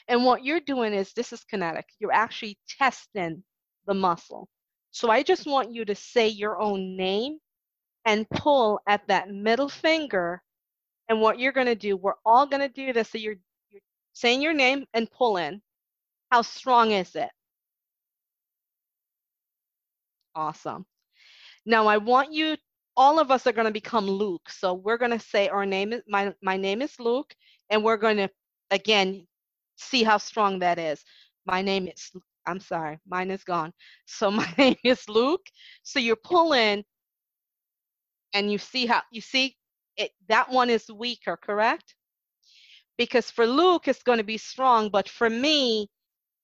And 0.09 0.25
what 0.25 0.43
you're 0.43 0.59
doing 0.59 0.93
is 0.93 1.13
this 1.13 1.31
is 1.31 1.43
kinetic. 1.45 1.85
You're 1.99 2.11
actually 2.11 2.57
testing 2.67 3.43
the 3.87 3.93
muscle. 3.93 4.49
So 4.91 5.09
I 5.09 5.23
just 5.23 5.45
want 5.45 5.73
you 5.73 5.85
to 5.85 5.95
say 5.95 6.27
your 6.27 6.59
own 6.59 6.97
name 6.97 7.37
and 8.05 8.29
pull 8.29 8.81
at 8.87 9.07
that 9.07 9.29
middle 9.29 9.69
finger 9.69 10.41
and 11.09 11.21
what 11.21 11.39
you're 11.39 11.51
going 11.51 11.67
to 11.67 11.75
do, 11.75 11.97
we're 11.97 12.13
all 12.25 12.45
going 12.47 12.61
to 12.61 12.69
do 12.69 12.93
this. 12.93 13.09
So 13.09 13.17
you're, 13.17 13.35
you're 13.71 13.81
saying 14.13 14.41
your 14.41 14.53
name 14.53 14.85
and 14.93 15.11
pull 15.11 15.37
in. 15.37 15.61
How 16.31 16.43
strong 16.43 16.91
is 16.91 17.15
it? 17.15 17.29
Awesome. 20.35 20.85
Now 21.65 21.87
I 21.87 21.97
want 21.97 22.33
you 22.33 22.57
all 22.97 23.19
of 23.19 23.31
us 23.31 23.47
are 23.47 23.53
going 23.53 23.67
to 23.67 23.71
become 23.73 24.07
Luke. 24.07 24.49
So 24.49 24.73
we're 24.73 24.97
going 24.97 25.11
to 25.11 25.19
say 25.19 25.49
our 25.49 25.65
name 25.65 25.93
is 25.93 26.01
my 26.07 26.33
my 26.41 26.57
name 26.57 26.81
is 26.81 26.99
Luke, 26.99 27.33
and 27.69 27.83
we're 27.83 27.97
going 27.97 28.17
to 28.17 28.29
again 28.71 29.27
see 29.77 30.03
how 30.03 30.17
strong 30.17 30.59
that 30.59 30.79
is. 30.79 31.03
My 31.45 31.61
name 31.61 31.87
is 31.87 32.11
I'm 32.47 32.59
sorry, 32.59 32.99
mine 33.07 33.31
is 33.31 33.43
gone. 33.43 33.73
So 34.05 34.31
my 34.31 34.47
name 34.57 34.77
is 34.83 35.07
Luke. 35.09 35.45
So 35.83 35.99
you're 35.99 36.17
pulling, 36.17 36.83
and 38.33 38.51
you 38.51 38.57
see 38.57 38.85
how 38.85 39.01
you 39.11 39.21
see 39.21 39.55
it. 39.99 40.11
That 40.29 40.49
one 40.49 40.69
is 40.71 40.89
weaker, 40.91 41.37
correct? 41.37 41.95
Because 42.97 43.31
for 43.31 43.47
Luke, 43.47 43.87
it's 43.87 44.03
going 44.03 44.17
to 44.19 44.23
be 44.23 44.37
strong, 44.37 44.89
but 44.89 45.09
for 45.09 45.29
me, 45.29 45.89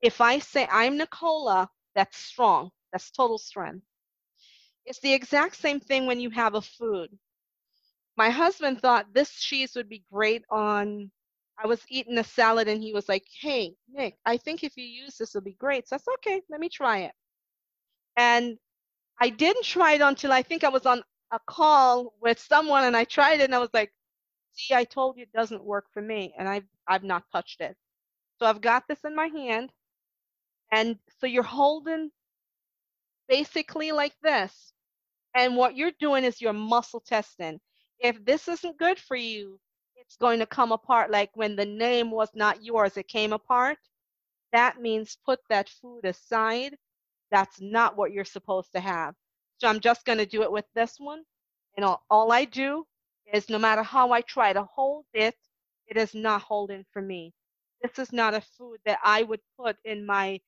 if 0.02 0.22
I 0.22 0.40
say 0.40 0.68
I'm 0.72 0.98
Nicola, 0.98 1.70
that's 1.96 2.18
strong. 2.18 2.72
That's 2.92 3.12
total 3.12 3.38
strength. 3.38 3.86
It's 4.86 5.00
the 5.00 5.14
exact 5.14 5.56
same 5.58 5.80
thing 5.80 6.06
when 6.06 6.20
you 6.20 6.30
have 6.32 6.56
a 6.56 6.62
food. 6.62 7.10
My 8.18 8.30
husband 8.30 8.82
thought 8.82 9.14
this 9.14 9.32
cheese 9.42 9.76
would 9.76 9.90
be 9.90 10.06
great 10.12 10.44
on. 10.50 11.12
I 11.58 11.68
was 11.68 11.82
eating 11.90 12.18
a 12.18 12.24
salad 12.24 12.68
and 12.68 12.82
he 12.84 12.94
was 12.94 13.10
like, 13.10 13.26
Hey, 13.42 13.76
Nick, 13.90 14.18
I 14.26 14.38
think 14.38 14.64
if 14.64 14.78
you 14.78 14.86
use 14.86 15.18
this, 15.18 15.36
it'll 15.36 15.44
be 15.44 15.54
great. 15.54 15.88
So 15.88 15.98
said, 15.98 16.12
Okay, 16.16 16.42
let 16.50 16.60
me 16.60 16.70
try 16.70 17.00
it. 17.00 17.14
And 18.18 18.58
I 19.22 19.30
didn't 19.30 19.66
try 19.66 19.94
it 19.94 20.02
until 20.02 20.32
I 20.32 20.44
think 20.44 20.64
I 20.64 20.70
was 20.70 20.86
on 20.86 21.04
a 21.36 21.40
call 21.48 22.14
with 22.22 22.40
someone 22.40 22.86
and 22.86 22.98
I 22.98 23.06
tried 23.06 23.42
it 23.42 23.46
and 23.46 23.56
I 23.56 23.60
was 23.60 23.72
like, 23.74 23.92
See, 24.56 24.74
I 24.74 24.86
told 24.86 25.18
you 25.18 25.24
it 25.24 25.34
doesn't 25.34 25.64
work 25.64 25.86
for 25.94 26.02
me. 26.02 26.34
And 26.38 26.48
I've, 26.48 26.66
I've 26.88 27.04
not 27.04 27.24
touched 27.32 27.62
it. 27.62 27.76
So 28.40 28.46
I've 28.46 28.62
got 28.62 28.88
this 28.88 29.00
in 29.06 29.16
my 29.16 29.28
hand. 29.28 29.72
And 30.72 30.98
so 31.20 31.28
you're 31.28 31.44
holding 31.44 32.12
basically 33.28 33.92
like 33.92 34.16
this. 34.24 34.74
And 35.36 35.58
what 35.58 35.76
you're 35.76 35.92
doing 36.00 36.24
is 36.24 36.42
you're 36.42 36.54
muscle 36.54 37.02
testing. 37.02 37.60
If 38.00 38.24
this 38.26 38.48
isn't 38.48 38.78
good 38.78 38.98
for 39.00 39.18
you, 39.18 39.60
it's 39.98 40.16
going 40.16 40.40
to 40.40 40.46
come 40.46 40.72
apart 40.72 41.12
like 41.12 41.32
when 41.36 41.56
the 41.56 41.66
name 41.66 42.12
was 42.12 42.30
not 42.34 42.64
yours, 42.64 42.98
it 42.98 43.08
came 43.08 43.34
apart. 43.34 43.78
That 44.54 44.80
means 44.80 45.18
put 45.26 45.40
that 45.50 45.70
food 45.70 46.06
aside. 46.06 46.78
That's 47.32 47.60
not 47.60 47.98
what 47.98 48.14
you're 48.14 48.26
supposed 48.26 48.72
to 48.74 48.80
have. 48.80 49.16
So 49.60 49.68
I'm 49.68 49.80
just 49.80 50.06
going 50.06 50.20
to 50.20 50.26
do 50.26 50.44
it 50.44 50.52
with 50.52 50.66
this 50.76 50.96
one. 51.00 51.24
And 51.78 51.86
all, 51.86 52.04
all 52.10 52.32
I 52.32 52.46
do 52.46 52.86
is 53.34 53.50
no 53.50 53.60
matter 53.60 53.84
how 53.84 54.12
I 54.12 54.22
try 54.22 54.54
to 54.54 54.64
hold 54.64 55.06
it, 55.14 55.36
it 55.88 55.98
is 55.98 56.14
not 56.16 56.42
holding 56.42 56.86
for 56.92 57.02
me. 57.02 57.34
This 57.82 58.00
is 58.00 58.14
not 58.14 58.34
a 58.34 58.42
food 58.42 58.80
that 58.86 59.00
I 59.04 59.24
would 59.24 59.42
put 59.60 59.78
in 59.86 60.06
my 60.06 60.40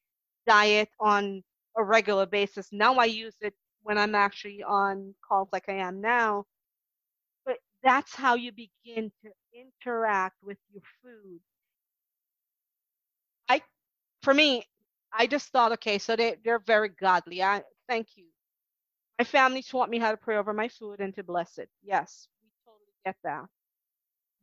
diet 0.47 0.89
on 0.99 1.43
a 1.77 1.83
regular 1.83 2.25
basis. 2.25 2.69
Now 2.71 2.95
I 2.95 3.05
use 3.05 3.35
it 3.41 3.53
when 3.83 3.97
I'm 3.97 4.15
actually 4.15 4.63
on 4.63 5.13
calls 5.27 5.49
like 5.53 5.69
I 5.69 5.75
am 5.75 6.01
now. 6.01 6.45
But 7.45 7.57
that's 7.83 8.15
how 8.15 8.35
you 8.35 8.51
begin 8.51 9.11
to 9.23 9.31
interact 9.53 10.37
with 10.43 10.57
your 10.73 10.83
food. 11.03 11.39
I, 13.49 13.61
for 14.23 14.33
me, 14.33 14.65
I 15.13 15.27
just 15.27 15.49
thought, 15.49 15.73
okay, 15.73 15.97
so 15.99 16.15
they, 16.15 16.37
they're 16.45 16.59
very 16.59 16.89
godly. 16.89 17.43
I 17.43 17.63
thank 17.89 18.09
you. 18.15 18.25
My 19.19 19.25
family 19.25 19.63
taught 19.63 19.89
me 19.89 19.99
how 19.99 20.11
to 20.11 20.17
pray 20.17 20.37
over 20.37 20.53
my 20.53 20.67
food 20.69 20.99
and 20.99 21.15
to 21.15 21.23
bless 21.23 21.57
it. 21.57 21.69
Yes, 21.83 22.27
we 22.43 22.49
totally 22.65 22.93
get 23.05 23.15
that. 23.23 23.45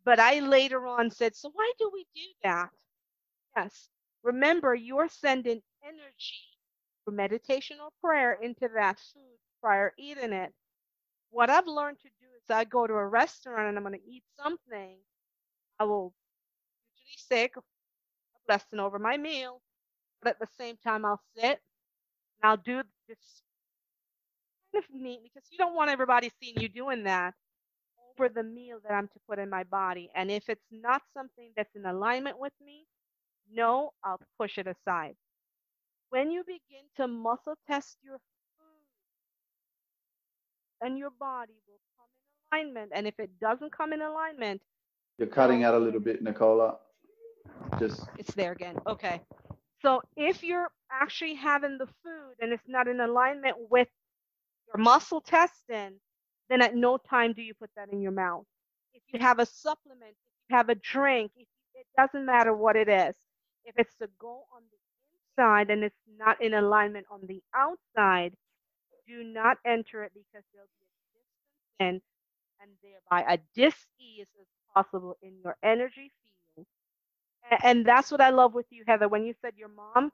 But 0.04 0.20
I 0.20 0.40
later 0.40 0.86
on 0.86 1.10
said, 1.10 1.36
so 1.36 1.50
why 1.54 1.72
do 1.78 1.90
we 1.92 2.06
do 2.14 2.26
that? 2.44 2.70
Yes. 3.56 3.88
Remember, 4.24 4.74
you're 4.74 5.08
sending 5.08 5.62
energy 5.84 6.44
for 7.04 7.12
meditation 7.12 7.78
or 7.82 7.90
prayer 8.02 8.34
into 8.42 8.68
that 8.76 8.98
food 8.98 9.38
prior 9.62 9.92
eating 9.98 10.32
it. 10.32 10.52
What 11.30 11.50
I've 11.50 11.66
learned 11.66 12.00
to 12.02 12.08
do 12.20 12.26
is 12.36 12.50
I 12.50 12.64
go 12.64 12.86
to 12.86 12.94
a 12.94 13.06
restaurant 13.06 13.68
and 13.68 13.76
I'm 13.76 13.84
going 13.84 13.98
to 13.98 14.10
eat 14.10 14.24
something. 14.42 14.96
I 15.80 15.84
will 15.84 16.14
usually 16.96 17.18
say 17.28 17.50
a 17.56 17.60
blessing 18.48 18.80
over 18.80 18.98
my 18.98 19.16
meal, 19.16 19.60
but 20.22 20.30
at 20.30 20.40
the 20.40 20.48
same 20.58 20.76
time 20.84 21.04
I'll 21.04 21.22
sit 21.36 21.60
and 22.42 22.44
I'll 22.50 22.56
do 22.58 22.82
this 23.08 23.42
of 24.76 24.84
neat 24.94 25.20
because 25.24 25.48
you 25.52 25.58
don't 25.58 25.74
want 25.74 25.90
everybody 25.90 26.30
seeing 26.40 26.60
you 26.60 26.68
doing 26.68 27.04
that 27.04 27.34
over 28.18 28.28
the 28.28 28.42
meal 28.44 28.78
that 28.86 28.94
I'm 28.94 29.08
to 29.08 29.20
put 29.28 29.38
in 29.38 29.50
my 29.50 29.64
body. 29.64 30.10
And 30.14 30.30
if 30.30 30.48
it's 30.48 30.66
not 30.72 31.02
something 31.16 31.52
that's 31.56 31.74
in 31.76 31.86
alignment 31.86 32.38
with 32.38 32.54
me, 32.64 32.86
no, 33.52 33.92
I'll 34.04 34.20
push 34.38 34.58
it 34.58 34.66
aside. 34.68 35.14
When 36.10 36.30
you 36.30 36.42
begin 36.46 36.84
to 36.96 37.08
muscle 37.08 37.56
test 37.68 37.98
your 38.04 38.18
food 38.18 38.98
and 40.88 40.98
your 40.98 41.10
body 41.20 41.54
will 41.68 41.80
come 41.98 42.08
in 42.62 42.68
alignment. 42.72 42.92
And 42.94 43.06
if 43.06 43.18
it 43.20 43.30
doesn't 43.40 43.76
come 43.76 43.92
in 43.92 44.02
alignment 44.02 44.62
you're 45.18 45.28
cutting 45.28 45.64
out 45.64 45.74
a 45.74 45.78
little 45.78 46.00
bit 46.00 46.22
nicola. 46.22 46.76
Just 47.78 48.06
it's 48.18 48.34
there 48.34 48.52
again. 48.52 48.76
Okay. 48.86 49.20
So 49.82 50.02
if 50.16 50.42
you're 50.42 50.68
actually 50.90 51.34
having 51.34 51.78
the 51.78 51.86
food 51.86 52.34
and 52.40 52.52
it's 52.52 52.68
not 52.68 52.88
in 52.88 53.00
alignment 53.00 53.56
with 53.70 53.88
muscle 54.78 55.20
testing 55.22 55.92
then 56.50 56.62
at 56.62 56.74
no 56.76 56.98
time 56.98 57.32
do 57.34 57.42
you 57.42 57.54
put 57.54 57.70
that 57.76 57.88
in 57.92 58.00
your 58.02 58.12
mouth 58.12 58.44
if 58.94 59.02
you 59.12 59.20
have 59.20 59.38
a 59.40 59.46
supplement 59.46 60.12
if 60.12 60.50
you 60.50 60.56
have 60.56 60.70
a 60.70 60.76
drink 60.76 61.32
it 61.36 61.86
doesn't 61.98 62.26
matter 62.26 62.54
what 62.54 62.76
it 62.76 62.88
is 62.88 63.14
if 63.66 63.74
it's 63.78 63.94
to 64.00 64.08
go 64.20 64.44
on 64.54 64.62
the 64.62 64.78
inside 65.38 65.70
and 65.70 65.84
it's 65.84 65.96
not 66.18 66.42
in 66.42 66.54
alignment 66.54 67.06
on 67.10 67.20
the 67.28 67.42
outside, 67.56 68.34
do 69.08 69.24
not 69.24 69.58
enter 69.66 70.04
it 70.04 70.12
because 70.14 70.44
there'll 70.52 70.68
be 70.80 70.86
a 71.82 71.84
distance 71.90 72.04
and 72.60 72.70
thereby 72.82 73.34
a 73.34 73.38
dis-ease 73.54 74.28
is 74.40 74.46
possible 74.74 75.16
in 75.22 75.32
your 75.44 75.56
energy 75.64 76.12
field. 76.56 76.66
And 77.64 77.86
that's 77.86 78.12
what 78.12 78.20
I 78.22 78.30
love 78.30 78.54
with 78.54 78.66
you, 78.70 78.84
Heather. 78.88 79.08
When 79.08 79.24
you 79.26 79.34
said 79.42 79.54
your 79.56 79.70
mom, 79.70 80.12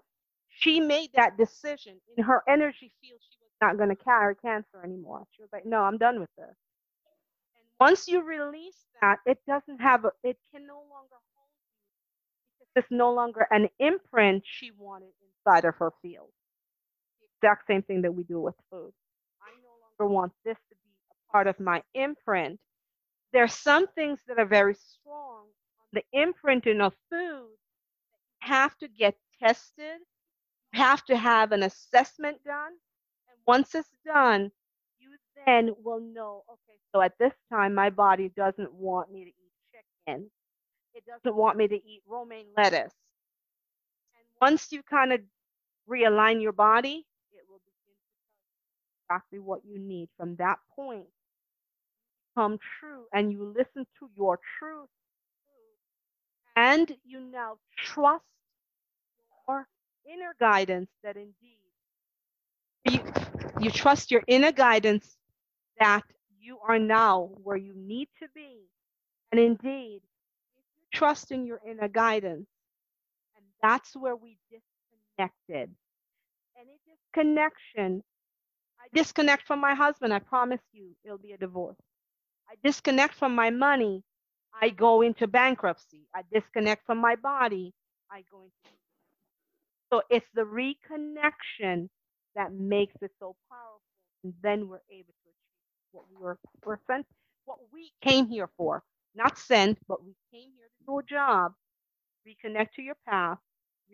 she 0.50 0.80
made 0.80 1.10
that 1.16 1.38
decision 1.38 1.96
in 2.16 2.24
her 2.24 2.42
energy 2.48 2.92
field. 3.02 3.20
She 3.22 3.39
not 3.60 3.76
going 3.78 3.90
to 3.90 3.96
carry 3.96 4.34
cancer 4.36 4.82
anymore. 4.84 5.24
She 5.32 5.42
was 5.42 5.50
like, 5.52 5.66
no, 5.66 5.82
I'm 5.82 5.98
done 5.98 6.20
with 6.20 6.30
this. 6.38 6.56
And 7.56 7.64
once 7.80 8.08
you 8.08 8.22
release 8.22 8.86
that, 9.02 9.18
it 9.26 9.38
doesn't 9.48 9.80
have, 9.80 10.04
a, 10.04 10.12
it 10.24 10.38
can 10.54 10.66
no 10.66 10.76
longer 10.76 11.16
hold. 11.34 11.48
This 12.76 12.84
is 12.84 12.90
no 12.90 13.12
longer 13.12 13.46
an 13.50 13.68
imprint 13.80 14.44
she 14.46 14.70
wanted 14.78 15.10
inside 15.46 15.66
of 15.66 15.76
her 15.76 15.92
field. 16.02 16.30
The 17.20 17.26
exact 17.48 17.66
same 17.68 17.82
thing 17.82 18.02
that 18.02 18.14
we 18.14 18.24
do 18.24 18.40
with 18.40 18.54
food. 18.70 18.92
I 19.42 19.50
no 19.62 20.04
longer 20.06 20.14
want 20.14 20.32
this 20.44 20.58
to 20.70 20.76
be 20.76 20.90
a 21.12 21.32
part 21.32 21.46
of 21.48 21.60
my 21.60 21.82
imprint. 21.94 22.60
There 23.32 23.44
are 23.44 23.48
some 23.48 23.88
things 23.88 24.20
that 24.28 24.38
are 24.38 24.46
very 24.46 24.74
strong 24.74 25.46
on 25.46 25.88
the 25.94 26.04
imprinting 26.12 26.80
of 26.80 26.94
food 27.10 27.50
have 28.40 28.76
to 28.78 28.88
get 28.88 29.16
tested, 29.42 30.00
have 30.74 31.04
to 31.06 31.16
have 31.16 31.52
an 31.52 31.62
assessment 31.64 32.38
done. 32.44 32.72
Once 33.46 33.74
it's 33.74 33.90
done, 34.06 34.50
you 35.00 35.10
then 35.46 35.70
will 35.84 36.00
know 36.00 36.44
okay, 36.50 36.78
so 36.94 37.00
at 37.02 37.18
this 37.18 37.34
time, 37.52 37.74
my 37.74 37.90
body 37.90 38.30
doesn't 38.36 38.72
want 38.74 39.12
me 39.12 39.24
to 39.24 39.30
eat 39.30 39.52
chicken 40.06 40.30
it 40.94 41.04
doesn't 41.06 41.36
want 41.36 41.58
me 41.58 41.68
to 41.68 41.76
eat 41.76 42.02
romaine 42.08 42.46
lettuce. 42.56 42.92
And 44.16 44.26
once 44.40 44.72
you 44.72 44.82
kind 44.84 45.12
of 45.12 45.20
realign 45.90 46.42
your 46.42 46.52
body, 46.52 47.06
it 47.32 47.44
will 47.48 47.60
begin 47.66 47.94
to 47.94 48.06
tell 48.56 48.70
you 48.70 48.84
exactly 49.04 49.38
what 49.40 49.62
you 49.64 49.78
need. 49.78 50.08
From 50.18 50.36
that 50.36 50.58
point, 50.76 51.06
come 52.36 52.58
true 52.80 53.04
and 53.12 53.32
you 53.32 53.44
listen 53.56 53.86
to 54.00 54.10
your 54.16 54.40
truth 54.58 54.88
and 56.56 56.92
you 57.04 57.20
now 57.20 57.58
trust 57.78 58.24
your 59.48 59.66
inner 60.06 60.34
guidance 60.40 60.90
that 61.04 61.16
indeed 61.16 61.59
you, 62.85 63.01
you 63.61 63.70
trust 63.70 64.11
your 64.11 64.23
inner 64.27 64.52
guidance 64.52 65.16
that 65.81 66.02
you 66.40 66.59
are 66.66 66.78
now 66.78 67.31
where 67.43 67.57
you 67.57 67.74
need 67.77 68.09
to 68.20 68.28
be 68.35 68.59
and 69.32 69.40
indeed 69.40 70.02
trust 70.93 71.32
in 71.32 71.47
your 71.47 71.61
inner 71.69 71.89
guidance. 71.89 72.48
And 73.36 73.44
that's 73.62 73.97
where 73.97 74.16
we 74.16 74.39
disconnected. 74.51 75.74
Any 76.61 76.78
disconnection, 76.86 78.02
I 78.81 78.89
disconnect 78.94 79.47
from 79.47 79.61
my 79.61 79.74
husband, 79.74 80.12
I 80.15 80.20
promise 80.20 80.61
you 80.73 80.97
it'll 81.05 81.19
be 81.19 81.32
a 81.32 81.39
divorce. 81.39 81.77
I 82.51 82.55
disconnect 82.65 83.15
from 83.15 83.35
my 83.35 83.51
money, 83.51 84.02
I 84.61 84.70
go 84.70 85.02
into 85.02 85.27
bankruptcy. 85.28 86.07
I 86.15 86.23
disconnect 86.32 86.86
from 86.86 86.98
my 86.98 87.16
body, 87.16 87.73
I 88.11 88.24
go 88.31 88.43
into. 88.43 88.55
So 89.93 90.02
it's 90.11 90.27
the 90.35 90.43
reconnection 90.43 91.89
that 92.36 92.52
makes 92.52 92.94
it 93.02 93.12
so 93.19 93.36
powerful. 93.51 93.81
And 94.24 94.35
then 94.43 94.69
we're 94.69 94.82
able 94.90 95.15
to 95.24 95.31
achieve 95.31 95.90
what 95.93 96.05
we 96.11 96.16
were, 96.23 96.39
were 96.65 96.81
sent, 96.86 97.07
what 97.44 97.59
we 97.73 97.93
came 98.02 98.28
here 98.28 98.48
for. 98.57 98.82
Not 99.15 99.39
sent, 99.39 99.78
but 99.89 100.05
we 100.05 100.15
came 100.32 100.51
here 100.57 100.69
to 100.78 100.85
do 100.86 100.98
a 100.98 101.02
job, 101.02 101.52
reconnect 102.27 102.73
to 102.77 102.82
your 102.82 102.97
path, 103.09 103.39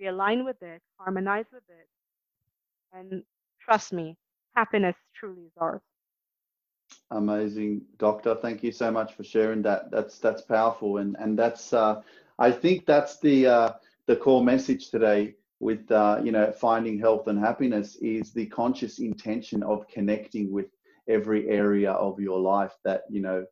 realign 0.01 0.45
with 0.45 0.63
it, 0.63 0.83
harmonize 0.99 1.47
with 1.53 1.65
it, 1.69 1.89
and 2.93 3.23
trust 3.61 3.93
me, 3.93 4.17
happiness 4.55 4.97
truly 5.15 5.43
is 5.43 5.53
ours. 5.59 5.83
Amazing, 7.11 7.83
doctor. 7.99 8.35
Thank 8.35 8.63
you 8.63 8.73
so 8.73 8.91
much 8.91 9.15
for 9.15 9.23
sharing 9.25 9.63
that. 9.63 9.91
That's 9.91 10.19
that's 10.19 10.43
powerful, 10.43 10.99
and 10.99 11.17
and 11.19 11.39
that's 11.39 11.73
uh, 11.73 12.03
I 12.39 12.51
think 12.53 12.87
that's 12.87 13.19
the 13.21 13.47
uh, 13.47 13.73
the 14.07 14.17
core 14.17 14.45
message 14.45 14.91
today 14.91 15.35
with 15.61 15.91
uh, 15.91 16.21
you 16.23 16.33
know 16.33 16.53
finding 16.53 16.99
health 16.99 17.29
and 17.29 17.39
happiness 17.39 17.97
is 17.97 18.33
the 18.33 18.47
conscious 18.47 18.99
intention 18.99 19.63
of 19.63 19.89
connecting 19.89 20.53
with 20.53 20.67
every 21.09 21.49
area 21.49 21.93
of 21.93 22.19
your 22.21 22.39
life 22.39 22.73
that 22.85 23.03
you 23.09 23.23
know 23.23 23.45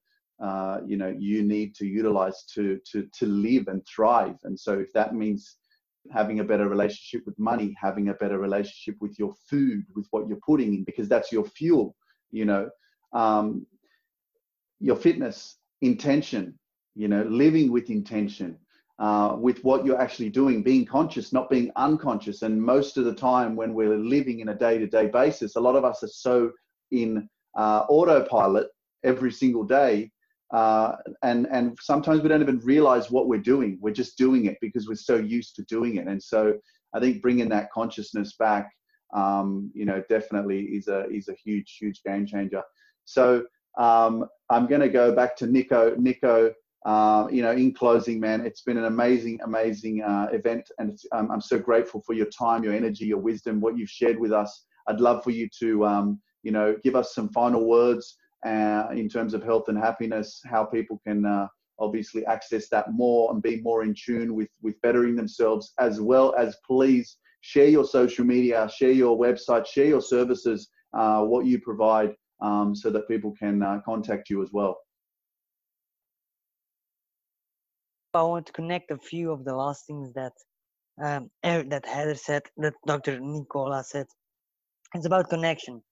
uh, 0.42 0.80
you 0.86 0.96
know 0.96 1.14
you 1.18 1.42
need 1.42 1.74
to 1.74 1.86
utilize 1.86 2.44
to 2.54 2.78
to 2.90 3.08
to 3.18 3.26
live 3.26 3.68
and 3.68 3.82
thrive. 3.86 4.36
And 4.44 4.58
so 4.58 4.78
if 4.78 4.92
that 4.92 5.14
means 5.14 5.56
having 6.12 6.40
a 6.40 6.44
better 6.44 6.68
relationship 6.68 7.24
with 7.26 7.38
money, 7.38 7.74
having 7.80 8.08
a 8.08 8.14
better 8.14 8.38
relationship 8.38 8.96
with 9.00 9.18
your 9.18 9.32
food, 9.48 9.84
with 9.94 10.06
what 10.10 10.28
you're 10.28 10.38
putting 10.46 10.74
in, 10.74 10.84
because 10.84 11.08
that's 11.08 11.32
your 11.32 11.44
fuel. 11.44 11.96
You 12.30 12.44
know, 12.44 12.70
um, 13.12 13.66
your 14.80 14.96
fitness 14.96 15.56
intention. 15.80 16.58
You 16.96 17.08
know, 17.08 17.22
living 17.24 17.72
with 17.72 17.90
intention. 17.90 18.58
Uh, 19.00 19.34
with 19.40 19.58
what 19.64 19.84
you're 19.84 20.00
actually 20.00 20.30
doing, 20.30 20.62
being 20.62 20.86
conscious, 20.86 21.32
not 21.32 21.50
being 21.50 21.68
unconscious. 21.74 22.42
And 22.42 22.62
most 22.62 22.96
of 22.96 23.04
the 23.04 23.14
time, 23.14 23.56
when 23.56 23.74
we're 23.74 23.96
living 23.96 24.38
in 24.38 24.50
a 24.50 24.54
day 24.54 24.78
to 24.78 24.86
day 24.86 25.08
basis, 25.08 25.56
a 25.56 25.60
lot 25.60 25.74
of 25.74 25.84
us 25.84 26.04
are 26.04 26.08
so 26.08 26.52
in 26.92 27.28
uh, 27.58 27.86
autopilot 27.88 28.68
every 29.02 29.32
single 29.32 29.64
day 29.64 30.12
uh, 30.54 30.94
and 31.24 31.48
and 31.50 31.76
sometimes 31.80 32.22
we 32.22 32.28
don't 32.28 32.40
even 32.40 32.60
realize 32.60 33.10
what 33.10 33.26
we're 33.26 33.40
doing. 33.40 33.76
We're 33.80 33.92
just 33.92 34.16
doing 34.16 34.44
it 34.46 34.56
because 34.60 34.86
we're 34.86 34.94
so 34.94 35.16
used 35.16 35.56
to 35.56 35.62
doing 35.64 35.96
it. 35.96 36.06
And 36.06 36.22
so 36.22 36.54
I 36.94 37.00
think 37.00 37.22
bringing 37.22 37.48
that 37.48 37.72
consciousness 37.72 38.36
back, 38.38 38.70
um, 39.14 39.72
you 39.74 39.84
know, 39.84 40.02
definitely 40.08 40.60
is 40.60 40.86
a 40.86 41.08
is 41.10 41.28
a 41.28 41.34
huge 41.34 41.76
huge 41.80 42.02
game 42.04 42.24
changer. 42.24 42.62
So 43.04 43.44
um, 43.78 44.26
I'm 44.48 44.68
going 44.68 44.80
to 44.80 44.88
go 44.88 45.12
back 45.12 45.36
to 45.38 45.48
Nico. 45.48 45.96
Nico, 45.96 46.52
uh, 46.84 47.26
you 47.30 47.42
know, 47.42 47.52
in 47.52 47.72
closing, 47.72 48.20
man, 48.20 48.44
it's 48.44 48.60
been 48.60 48.76
an 48.76 48.84
amazing 48.84 49.40
amazing 49.44 50.02
uh, 50.02 50.28
event, 50.32 50.70
and 50.78 50.98
um, 51.12 51.30
I'm 51.30 51.40
so 51.40 51.58
grateful 51.58 52.02
for 52.02 52.12
your 52.12 52.26
time, 52.26 52.62
your 52.62 52.74
energy, 52.74 53.06
your 53.06 53.18
wisdom, 53.18 53.60
what 53.60 53.78
you've 53.78 53.88
shared 53.88 54.18
with 54.18 54.32
us. 54.32 54.66
I'd 54.86 55.00
love 55.00 55.24
for 55.24 55.30
you 55.30 55.48
to, 55.60 55.86
um, 55.86 56.20
you 56.42 56.52
know, 56.52 56.76
give 56.84 56.94
us 56.94 57.14
some 57.14 57.30
final 57.30 57.66
words 57.66 58.18
uh, 58.44 58.88
in 58.92 59.08
terms 59.08 59.32
of 59.32 59.42
health 59.42 59.68
and 59.68 59.78
happiness, 59.78 60.42
how 60.44 60.64
people 60.64 61.00
can 61.06 61.24
uh, 61.24 61.48
obviously 61.78 62.24
access 62.26 62.68
that 62.68 62.92
more 62.92 63.32
and 63.32 63.42
be 63.42 63.62
more 63.62 63.82
in 63.82 63.94
tune 63.94 64.34
with, 64.34 64.50
with 64.60 64.78
bettering 64.82 65.16
themselves, 65.16 65.72
as 65.78 66.02
well 66.02 66.34
as 66.36 66.56
please 66.66 67.16
share 67.40 67.68
your 67.68 67.84
social 67.84 68.26
media, 68.26 68.68
share 68.74 68.90
your 68.92 69.18
website, 69.18 69.66
share 69.66 69.86
your 69.86 70.02
services, 70.02 70.68
uh, 70.92 71.22
what 71.22 71.46
you 71.46 71.58
provide, 71.58 72.14
um, 72.42 72.74
so 72.74 72.90
that 72.90 73.08
people 73.08 73.32
can 73.38 73.80
contact 73.86 74.28
you 74.28 74.42
as 74.42 74.50
well. 74.52 74.76
I 78.14 78.22
want 78.22 78.46
to 78.46 78.52
connect 78.52 78.90
a 78.90 78.98
few 78.98 79.32
of 79.32 79.44
the 79.44 79.54
last 79.54 79.86
things 79.86 80.12
that 80.14 80.32
um, 81.02 81.30
that 81.42 81.86
Heather 81.86 82.14
said, 82.14 82.42
that 82.58 82.74
Dr. 82.86 83.20
Nicola 83.20 83.84
said. 83.84 84.06
It's 84.94 85.06
about 85.06 85.30
connection. 85.30 85.82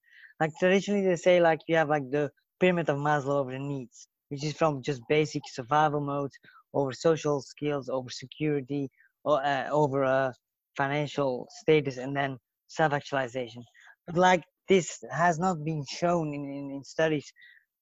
Like 0.40 0.52
traditionally, 0.58 1.06
they 1.06 1.16
say 1.16 1.40
like 1.40 1.60
you 1.68 1.76
have 1.76 1.88
like 1.88 2.10
the 2.10 2.30
pyramid 2.60 2.88
of 2.88 2.98
Maslow 2.98 3.40
over 3.40 3.52
the 3.52 3.58
needs, 3.58 4.08
which 4.28 4.44
is 4.44 4.54
from 4.54 4.82
just 4.82 5.02
basic 5.08 5.42
survival 5.48 6.00
modes 6.00 6.36
over 6.74 6.92
social 6.92 7.40
skills, 7.42 7.88
over 7.88 8.10
security, 8.10 8.90
or 9.24 9.44
uh, 9.44 9.68
over 9.70 10.04
uh, 10.04 10.32
financial 10.76 11.48
status, 11.62 11.98
and 11.98 12.16
then 12.16 12.38
self-actualization. 12.68 13.64
But 14.06 14.16
like 14.16 14.44
this 14.68 15.02
has 15.12 15.38
not 15.38 15.64
been 15.64 15.84
shown 15.88 16.32
in, 16.34 16.44
in, 16.44 16.70
in 16.76 16.84
studies 16.84 17.32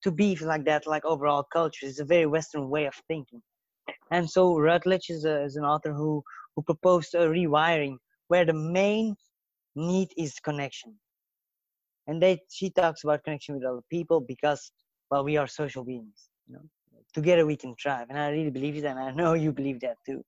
to 0.03 0.11
be 0.11 0.37
like 0.37 0.65
that, 0.65 0.87
like 0.87 1.05
overall 1.05 1.45
culture. 1.53 1.87
is 1.87 2.01
a 2.01 2.05
very 2.05 2.27
Western 2.27 2.69
way 2.71 2.87
of 2.87 2.95
thinking. 3.09 3.43
And 4.11 4.29
so 4.29 4.59
Rutledge 4.59 5.11
is, 5.11 5.25
a, 5.25 5.45
is 5.45 5.57
an 5.57 5.65
author 5.65 5.93
who, 5.93 6.23
who 6.55 6.63
proposed 6.63 7.15
a 7.15 7.27
rewiring 7.27 7.97
where 8.29 8.45
the 8.45 8.53
main 8.53 9.17
need 9.75 10.09
is 10.17 10.35
connection. 10.41 10.95
And 12.07 12.21
they 12.23 12.41
she 12.51 12.71
talks 12.71 13.05
about 13.05 13.23
connection 13.25 13.55
with 13.55 13.65
other 13.65 13.83
people 13.91 14.21
because 14.21 14.73
well 15.11 15.25
we 15.25 15.37
are 15.37 15.47
social 15.47 15.85
beings 15.85 16.29
you 16.49 16.55
know 16.55 16.63
together 17.15 17.47
we 17.47 17.57
can 17.57 17.75
thrive. 17.81 18.07
And 18.09 18.19
i 18.19 18.31
really 18.31 18.51
believe 18.51 18.77
it 18.77 18.85
and 18.85 18.99
i 18.99 19.11
know 19.13 19.35
you 19.35 19.53
believe 19.53 19.81
that 19.81 19.97
too. 20.05 20.23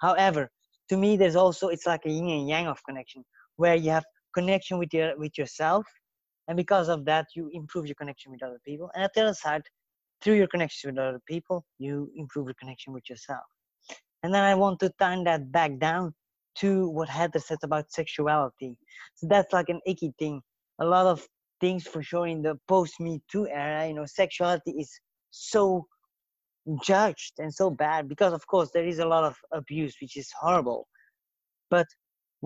However 0.00 0.50
to 0.90 0.96
me 0.96 1.16
there's 1.16 1.36
also 1.36 1.68
it's 1.68 1.86
like 1.86 2.02
a 2.06 2.10
yin 2.10 2.28
and 2.28 2.48
yang 2.48 2.66
of 2.66 2.78
connection 2.84 3.24
where 3.56 3.74
you 3.74 3.90
have 3.90 4.04
connection 4.34 4.78
with 4.78 4.92
your 4.92 5.16
with 5.16 5.36
yourself 5.38 5.84
and 6.46 6.56
because 6.56 6.88
of 6.88 7.04
that 7.06 7.26
you 7.34 7.50
improve 7.52 7.86
your 7.86 7.94
connection 7.96 8.30
with 8.30 8.42
other 8.42 8.60
people. 8.64 8.90
And 8.94 9.02
at 9.02 9.12
the 9.14 9.22
other 9.22 9.34
side 9.34 9.62
through 10.22 10.34
your 10.34 10.46
connection 10.48 10.90
with 10.90 10.98
other 10.98 11.20
people 11.28 11.64
you 11.78 12.10
improve 12.16 12.46
your 12.46 12.54
connection 12.60 12.92
with 12.92 13.08
yourself. 13.08 13.44
And 14.22 14.32
then 14.32 14.42
i 14.42 14.54
want 14.54 14.80
to 14.80 14.90
turn 15.00 15.24
that 15.24 15.52
back 15.52 15.78
down 15.78 16.14
to 16.56 16.88
what 16.88 17.08
heather 17.08 17.38
said 17.38 17.58
about 17.62 17.92
sexuality. 17.92 18.76
So 19.14 19.26
that's 19.28 19.52
like 19.52 19.68
an 19.68 19.80
icky 19.86 20.12
thing. 20.18 20.40
A 20.80 20.84
lot 20.84 21.06
of 21.06 21.26
things 21.60 21.86
for 21.86 22.02
sure 22.02 22.26
in 22.26 22.42
the 22.42 22.58
post 22.68 23.00
me 23.00 23.20
too 23.30 23.46
era 23.48 23.86
you 23.86 23.94
know 23.94 24.04
sexuality 24.06 24.72
is 24.72 24.90
so 25.30 25.86
judged 26.82 27.34
and 27.38 27.52
so 27.52 27.70
bad 27.70 28.08
because 28.08 28.32
of 28.32 28.46
course 28.46 28.70
there 28.72 28.86
is 28.86 28.98
a 28.98 29.06
lot 29.06 29.24
of 29.24 29.36
abuse 29.52 29.94
which 30.00 30.16
is 30.16 30.30
horrible. 30.40 30.86
But 31.70 31.86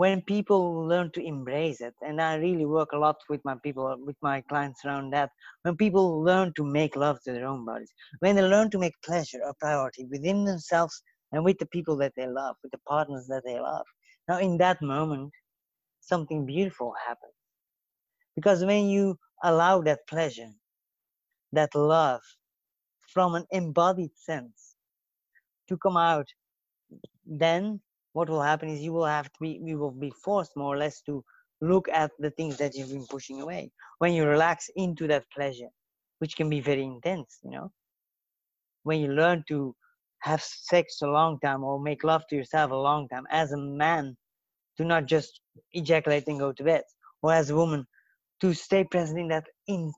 when 0.01 0.21
people 0.23 0.63
learn 0.91 1.11
to 1.13 1.27
embrace 1.33 1.81
it 1.89 1.95
and 2.03 2.21
i 2.23 2.37
really 2.37 2.67
work 2.67 2.91
a 2.93 2.99
lot 3.05 3.17
with 3.29 3.45
my 3.51 3.57
people 3.65 3.85
with 4.09 4.17
my 4.23 4.41
clients 4.51 4.85
around 4.85 5.11
that 5.11 5.31
when 5.63 5.77
people 5.77 6.07
learn 6.23 6.53
to 6.55 6.65
make 6.65 6.95
love 7.05 7.19
to 7.23 7.33
their 7.33 7.49
own 7.53 7.65
bodies 7.65 7.93
when 8.21 8.37
they 8.37 8.43
learn 8.43 8.71
to 8.71 8.79
make 8.85 8.95
pleasure 9.05 9.41
a 9.49 9.55
priority 9.65 10.05
within 10.11 10.45
themselves 10.45 11.03
and 11.33 11.45
with 11.45 11.59
the 11.59 11.67
people 11.67 11.97
that 11.97 12.13
they 12.17 12.27
love 12.27 12.57
with 12.63 12.73
the 12.73 12.79
partners 12.89 13.27
that 13.29 13.43
they 13.45 13.59
love. 13.61 13.85
Now 14.29 14.39
in 14.39 14.57
that 14.59 14.81
moment 14.83 15.33
something 16.01 16.47
beautiful 16.47 16.95
happens. 17.07 17.33
Because 18.35 18.65
when 18.65 18.87
you 18.89 19.19
allow 19.43 19.81
that 19.83 20.01
pleasure, 20.09 20.51
that 21.53 21.75
love 21.75 22.21
from 23.13 23.35
an 23.35 23.45
embodied 23.51 24.11
sense 24.17 24.75
to 25.69 25.77
come 25.79 25.97
out, 25.97 26.27
then 27.27 27.81
what 28.13 28.29
will 28.29 28.43
happen 28.43 28.69
is 28.69 28.81
you 28.81 28.93
will 28.93 29.07
have 29.07 29.27
to 29.27 29.39
be, 29.41 29.61
you 29.63 29.79
will 29.79 29.91
be 29.91 30.13
forced 30.25 30.57
more 30.57 30.75
or 30.75 30.79
less 30.79 31.03
to 31.03 31.25
look 31.61 31.89
at 31.89 32.11
the 32.19 32.31
things 32.31 32.57
that 32.59 32.75
you've 32.75 32.91
been 32.91 33.07
pushing 33.07 33.41
away. 33.41 33.71
When 33.99 34.13
you 34.13 34.25
relax 34.27 34.71
into 34.77 35.07
that 35.09 35.25
pleasure, 35.35 35.69
which 36.19 36.37
can 36.37 36.49
be 36.49 36.61
very 36.61 36.85
intense, 36.85 37.39
you 37.43 37.51
know, 37.51 37.71
when 38.85 39.01
you 39.01 39.09
learn 39.13 39.45
to 39.49 39.75
have 40.21 40.43
sex 40.43 41.01
a 41.03 41.07
long 41.07 41.39
time 41.41 41.63
or 41.63 41.81
make 41.81 42.03
love 42.05 42.27
to 42.29 42.37
yourself 42.37 42.71
a 42.71 42.77
long 42.77 43.09
time 43.09 43.27
as 43.31 43.53
a 43.53 43.57
man, 43.57 44.17
to 44.77 44.85
not 44.85 45.07
just 45.07 45.41
ejaculate 45.73 46.27
and 46.29 46.39
go 46.39 46.53
to 46.53 46.65
bed, 46.65 46.83
or 47.23 47.33
as 47.33 47.51
a 47.51 47.57
woman, 47.57 47.85
to 48.41 48.55
stay 48.55 48.85
present 48.85 49.19
in 49.19 49.29
that 49.29 49.47
in 49.67 49.93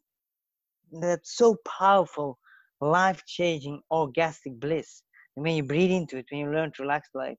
that 1.01 1.21
so 1.23 1.57
powerful 1.79 2.39
life-changing 2.81 3.81
orgastic 3.91 4.59
bliss 4.59 5.03
when 5.35 5.55
you 5.55 5.63
breathe 5.63 5.91
into 5.91 6.17
it 6.19 6.27
when 6.31 6.41
you 6.41 6.51
learn 6.51 6.73
to 6.73 6.83
relax 6.83 7.09
like 7.15 7.39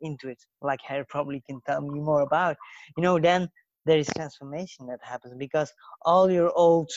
into 0.00 0.28
it 0.28 0.38
like 0.62 0.80
harry 0.86 1.04
probably 1.08 1.42
can 1.48 1.60
tell 1.66 1.80
me 1.80 2.00
more 2.00 2.22
about 2.22 2.56
you 2.96 3.02
know 3.02 3.18
then 3.18 3.48
there 3.86 3.98
is 3.98 4.08
transformation 4.16 4.86
that 4.86 5.00
happens 5.02 5.34
because 5.38 5.72
all 6.02 6.30
your 6.30 6.52
old 6.54 6.90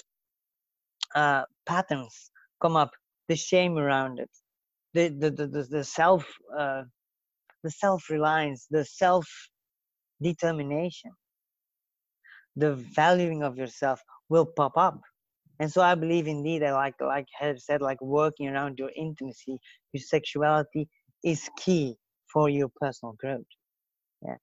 uh, 1.15 1.43
patterns 1.65 2.31
come 2.61 2.75
up 2.75 2.91
the 3.27 3.35
shame 3.35 3.77
around 3.77 4.19
it 4.19 4.29
the 4.93 5.09
the 5.09 5.31
the, 5.31 5.47
the, 5.47 5.63
the 5.63 5.83
self 5.83 6.25
uh, 6.57 6.83
the 7.63 7.71
self-reliance 7.71 8.67
the 8.69 8.83
self 8.83 9.27
determination 10.21 11.11
the 12.55 12.73
valuing 12.95 13.43
of 13.43 13.57
yourself 13.57 14.01
will 14.29 14.45
pop 14.45 14.77
up 14.77 14.99
and 15.61 15.71
so 15.71 15.81
i 15.81 15.95
believe 15.95 16.27
indeed 16.27 16.61
that 16.61 16.73
like 16.73 16.95
like 16.99 17.27
have 17.39 17.59
said 17.59 17.81
like 17.81 18.01
working 18.01 18.47
around 18.49 18.77
your 18.77 18.91
intimacy 18.95 19.57
your 19.93 20.01
sexuality 20.01 20.87
is 21.23 21.49
key 21.57 21.95
for 22.33 22.49
your 22.49 22.69
personal 22.81 23.13
growth 23.19 23.51
yeah 24.25 24.39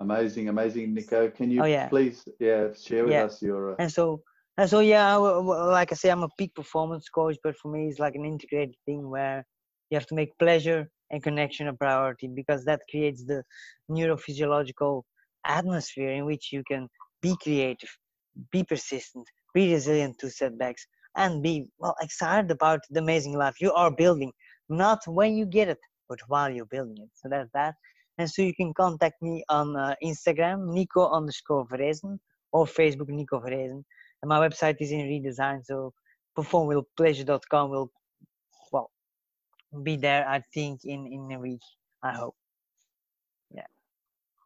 amazing 0.00 0.48
amazing 0.48 0.92
nico 0.92 1.30
can 1.30 1.50
you 1.50 1.62
oh, 1.62 1.66
yeah. 1.66 1.88
please 1.88 2.28
yeah 2.40 2.66
share 2.74 3.04
with 3.04 3.12
yeah. 3.12 3.24
us 3.24 3.40
your 3.40 3.72
uh... 3.72 3.76
and 3.78 3.90
so 3.90 4.20
and 4.58 4.68
so 4.68 4.80
yeah 4.80 5.14
like 5.14 5.92
i 5.92 5.94
say 5.94 6.10
i'm 6.10 6.24
a 6.24 6.28
peak 6.38 6.54
performance 6.54 7.08
coach 7.08 7.36
but 7.44 7.56
for 7.56 7.70
me 7.72 7.88
it's 7.88 7.98
like 7.98 8.16
an 8.16 8.24
integrated 8.24 8.74
thing 8.84 9.08
where 9.08 9.44
you 9.90 9.96
have 9.96 10.06
to 10.06 10.14
make 10.14 10.36
pleasure 10.38 10.90
and 11.10 11.22
connection 11.22 11.68
a 11.68 11.72
priority 11.72 12.28
because 12.28 12.64
that 12.64 12.80
creates 12.90 13.24
the 13.24 13.42
neurophysiological 13.90 15.02
atmosphere 15.46 16.10
in 16.10 16.24
which 16.26 16.52
you 16.52 16.62
can 16.70 16.88
be 17.22 17.34
creative, 17.42 17.88
be 18.52 18.62
persistent, 18.62 19.26
be 19.58 19.72
resilient 19.72 20.14
to 20.20 20.30
setbacks, 20.30 20.86
and 21.16 21.42
be 21.42 21.54
well 21.78 21.96
excited 22.06 22.50
about 22.50 22.80
the 22.90 23.00
amazing 23.00 23.34
life 23.42 23.56
you 23.64 23.72
are 23.72 23.90
building. 24.04 24.32
Not 24.68 25.00
when 25.06 25.30
you 25.38 25.46
get 25.58 25.68
it, 25.74 25.82
but 26.08 26.20
while 26.28 26.50
you're 26.54 26.72
building 26.76 26.98
it. 27.06 27.10
So 27.20 27.28
that's 27.32 27.50
that. 27.54 27.74
And 28.18 28.28
so 28.30 28.42
you 28.42 28.54
can 28.54 28.72
contact 28.74 29.16
me 29.22 29.34
on 29.48 29.76
uh, 29.76 29.94
Instagram, 30.10 30.58
Nico 30.76 31.02
underscore 31.18 31.66
Verresen, 31.66 32.18
or 32.52 32.66
Facebook, 32.66 33.08
Nico 33.08 33.40
Verresen. 33.40 33.82
and 34.20 34.28
my 34.34 34.38
website 34.46 34.76
is 34.80 34.90
in 34.92 35.00
redesign. 35.12 35.58
So 35.70 35.92
performwithpleasure.com 36.36 37.70
will 37.70 37.90
well 38.72 38.90
be 39.82 39.96
there. 39.96 40.22
I 40.36 40.38
think 40.54 40.74
in 40.84 41.00
in 41.16 41.22
a 41.36 41.40
week. 41.48 41.66
I 42.10 42.12
hope. 42.20 42.36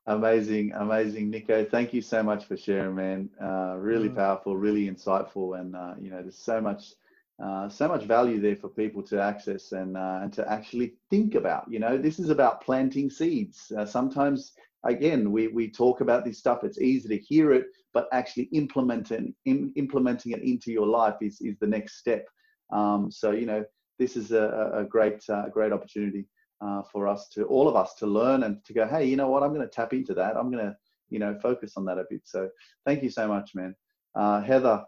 Amazing, 0.07 0.73
amazing, 0.73 1.31
Nico. 1.31 1.65
Thank 1.65 1.95
you 1.95 2.03
so 2.03 2.25
much 2.25 2.47
for 2.47 2.57
sharing, 2.57 2.97
man. 2.97 3.31
Uh, 3.41 3.77
really 3.79 4.09
mm. 4.09 4.17
powerful, 4.17 4.57
really 4.57 4.91
insightful, 4.91 5.61
and 5.61 5.77
uh, 5.77 5.95
you 6.01 6.11
know, 6.11 6.21
there's 6.23 6.39
so 6.39 6.61
much 6.61 6.95
uh, 7.43 7.69
so 7.69 7.87
much 7.87 8.05
value 8.05 8.41
there 8.41 8.57
for 8.57 8.69
people 8.69 9.03
to 9.05 9.21
access 9.23 9.71
and 9.71 9.97
uh, 9.97 10.19
and 10.23 10.33
to 10.33 10.51
actually 10.51 10.95
think 11.09 11.37
about. 11.37 11.71
You 11.71 11.79
know, 11.79 11.97
this 11.97 12.19
is 12.19 12.31
about 12.31 12.63
planting 12.63 13.11
seeds. 13.11 13.71
Uh, 13.79 13.87
sometimes, 13.87 14.55
again, 14.85 15.31
we 15.31 15.47
we 15.47 15.71
talk 15.71 16.01
about 16.01 16.25
this 16.25 16.39
stuff. 16.39 16.65
It's 16.65 16.81
easy 16.81 17.09
to 17.09 17.19
hear 17.25 17.53
it, 17.53 17.67
but 17.95 18.09
actually 18.13 18.49
implementing 18.53 19.33
in, 19.45 19.73
implementing 19.77 20.33
it 20.33 20.43
into 20.43 20.73
your 20.73 20.87
life 20.87 21.17
is 21.21 21.41
is 21.41 21.57
the 21.61 21.69
next 21.69 21.99
step. 21.99 22.27
Um, 22.73 23.09
so 23.13 23.31
you 23.31 23.47
know, 23.47 23.65
this 24.01 24.17
is 24.17 24.33
a, 24.33 24.73
a 24.75 24.85
great 24.85 25.23
uh, 25.29 25.49
great 25.49 25.73
opportunity 25.73 26.27
uh, 26.63 26.83
for 26.83 27.09
us 27.09 27.29
to 27.31 27.45
all 27.45 27.69
of 27.69 27.77
us 27.77 27.95
to 27.95 28.07
learn 28.07 28.45
and 28.45 28.65
to 28.65 28.73
go. 28.73 28.87
Hey, 28.87 29.07
you 29.07 29.17
know 29.17 29.29
what? 29.29 29.43
I'm 29.43 29.55
going 29.55 29.67
to 29.67 29.75
tap 29.75 29.93
into 29.93 30.15
that. 30.15 30.37
I'm 30.37 30.51
going 30.51 30.65
to 30.65 30.77
you 31.11 31.19
know 31.19 31.39
focus 31.43 31.75
on 31.77 31.85
that 31.87 31.99
a 31.99 32.05
bit. 32.09 32.23
So 32.25 32.49
thank 32.87 33.03
you 33.03 33.11
so 33.11 33.29
much, 33.29 33.55
man. 33.55 33.75
Heather, 34.15 34.85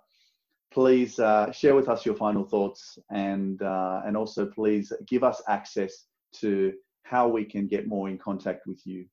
please 0.75 1.21
uh, 1.21 1.53
share 1.53 1.77
with 1.77 1.89
us 1.89 2.05
your 2.05 2.17
final 2.17 2.45
thoughts 2.45 2.99
and 3.11 3.63
uh, 3.63 4.03
and 4.05 4.17
also 4.17 4.45
please 4.45 4.93
give 5.07 5.23
us 5.23 5.41
access 5.49 6.07
to 6.41 6.73
how 7.05 7.29
we 7.29 7.45
can 7.45 7.69
get 7.69 7.87
more 7.87 8.09
in 8.09 8.19
contact 8.19 8.67
with 8.67 8.81
you. 8.85 9.07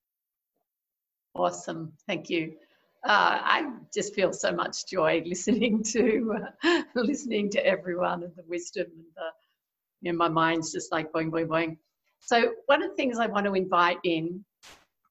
Awesome, 1.36 1.94
thank 2.08 2.30
you. 2.30 2.54
Uh, 3.08 3.38
I 3.42 3.72
just 3.94 4.14
feel 4.16 4.34
so 4.34 4.52
much 4.52 4.88
joy 4.88 5.24
listening 5.26 5.84
to 5.84 6.36
uh, 6.64 6.82
listening 6.96 7.50
to 7.52 7.66
everyone 7.66 8.24
and 8.24 8.36
the 8.36 8.44
wisdom 8.48 8.88
and 8.92 9.06
the 9.16 9.30
you 10.02 10.12
know 10.12 10.18
my 10.18 10.30
mind's 10.30 10.72
just 10.72 10.92
like 10.92 11.12
boing 11.12 11.30
boing 11.30 11.48
boing. 11.48 11.78
So 12.22 12.54
one 12.68 12.82
of 12.82 12.90
the 12.90 12.96
things 12.96 13.20
I 13.20 13.28
want 13.28 13.46
to 13.46 13.54
invite 13.54 13.98
in 14.04 14.46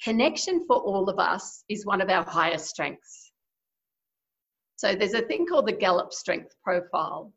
connection 0.02 0.64
for 0.66 0.76
all 0.76 1.10
of 1.10 1.18
us 1.18 1.64
is 1.68 1.84
one 1.84 2.00
of 2.00 2.08
our 2.08 2.24
highest 2.24 2.68
strengths 2.68 3.30
so 4.80 4.94
there's 4.94 5.12
a 5.12 5.20
thing 5.20 5.44
called 5.46 5.66
the 5.66 5.72
Gallup 5.72 6.10
Strength 6.10 6.54
Profile, 6.64 7.34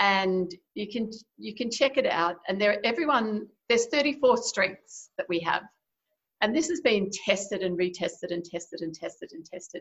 and 0.00 0.54
you 0.74 0.86
can 0.86 1.10
you 1.38 1.54
can 1.54 1.70
check 1.70 1.96
it 1.96 2.04
out. 2.04 2.36
And 2.46 2.60
there, 2.60 2.78
everyone 2.84 3.46
there's 3.70 3.86
34 3.86 4.36
strengths 4.36 5.08
that 5.16 5.26
we 5.30 5.40
have, 5.40 5.62
and 6.42 6.54
this 6.54 6.68
has 6.68 6.82
been 6.82 7.08
tested 7.24 7.62
and 7.62 7.78
retested 7.78 8.32
and 8.32 8.44
tested 8.44 8.82
and 8.82 8.94
tested 8.94 9.30
and 9.32 9.46
tested. 9.46 9.80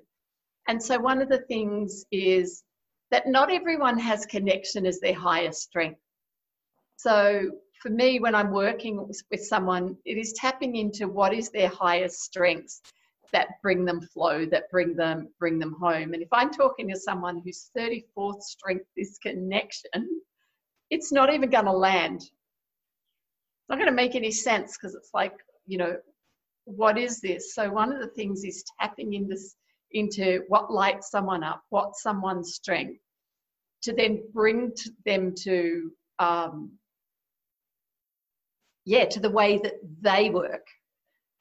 And 0.70 0.82
so 0.82 0.98
one 0.98 1.22
of 1.22 1.28
the 1.28 1.42
things 1.50 2.06
is 2.14 2.64
that 3.12 3.28
not 3.28 3.52
everyone 3.52 4.00
has 4.00 4.26
connection 4.26 4.86
as 4.86 5.02
their 5.02 5.14
highest 5.14 5.64
strength. 5.64 6.00
So 6.96 7.52
for 7.82 7.90
me, 7.90 8.20
when 8.20 8.36
I'm 8.36 8.52
working 8.52 9.08
with 9.08 9.42
someone, 9.42 9.98
it 10.06 10.18
is 10.18 10.34
tapping 10.34 10.76
into 10.76 11.08
what 11.08 11.34
is 11.34 11.50
their 11.50 11.70
highest 11.70 12.22
strengths 12.22 12.82
that 13.32 13.62
bring 13.62 13.86
them 13.86 14.02
flow, 14.02 14.46
that 14.46 14.70
bring 14.72 14.96
them 14.96 15.30
bring 15.40 15.60
them 15.60 15.76
home. 15.80 16.14
And 16.14 16.22
if 16.22 16.30
I'm 16.32 16.52
talking 16.52 16.90
to 16.90 17.00
someone 17.00 17.42
whose 17.44 17.70
34th 17.78 18.42
strength 18.42 18.88
is 18.96 19.20
connection, 19.22 20.22
it's 20.90 21.12
not 21.12 21.34
even 21.34 21.50
going 21.50 21.66
to 21.66 21.72
land. 21.72 22.22
It's 22.22 23.70
not 23.70 23.78
going 23.78 23.90
to 23.90 23.96
make 23.96 24.16
any 24.16 24.32
sense 24.32 24.78
because 24.78 24.96
it's 24.96 25.12
like, 25.14 25.34
you 25.66 25.78
know, 25.78 25.98
what 26.66 26.98
is 26.98 27.20
this? 27.20 27.54
So 27.54 27.70
one 27.70 27.92
of 27.92 28.00
the 28.00 28.08
things 28.08 28.44
is 28.44 28.64
tapping 28.80 29.14
into 29.14 29.38
into 29.92 30.44
what 30.48 30.72
lights 30.72 31.12
someone 31.12 31.44
up, 31.44 31.64
what 31.70 31.96
someone's 31.96 32.56
strength, 32.56 33.00
to 33.84 33.94
then 33.94 34.22
bring 34.34 34.74
to 34.76 34.92
them 35.06 35.34
to 35.44 35.92
um, 36.20 36.72
yeah, 38.88 39.04
to 39.04 39.20
the 39.20 39.30
way 39.30 39.60
that 39.64 39.74
they 40.02 40.30
work. 40.30 40.66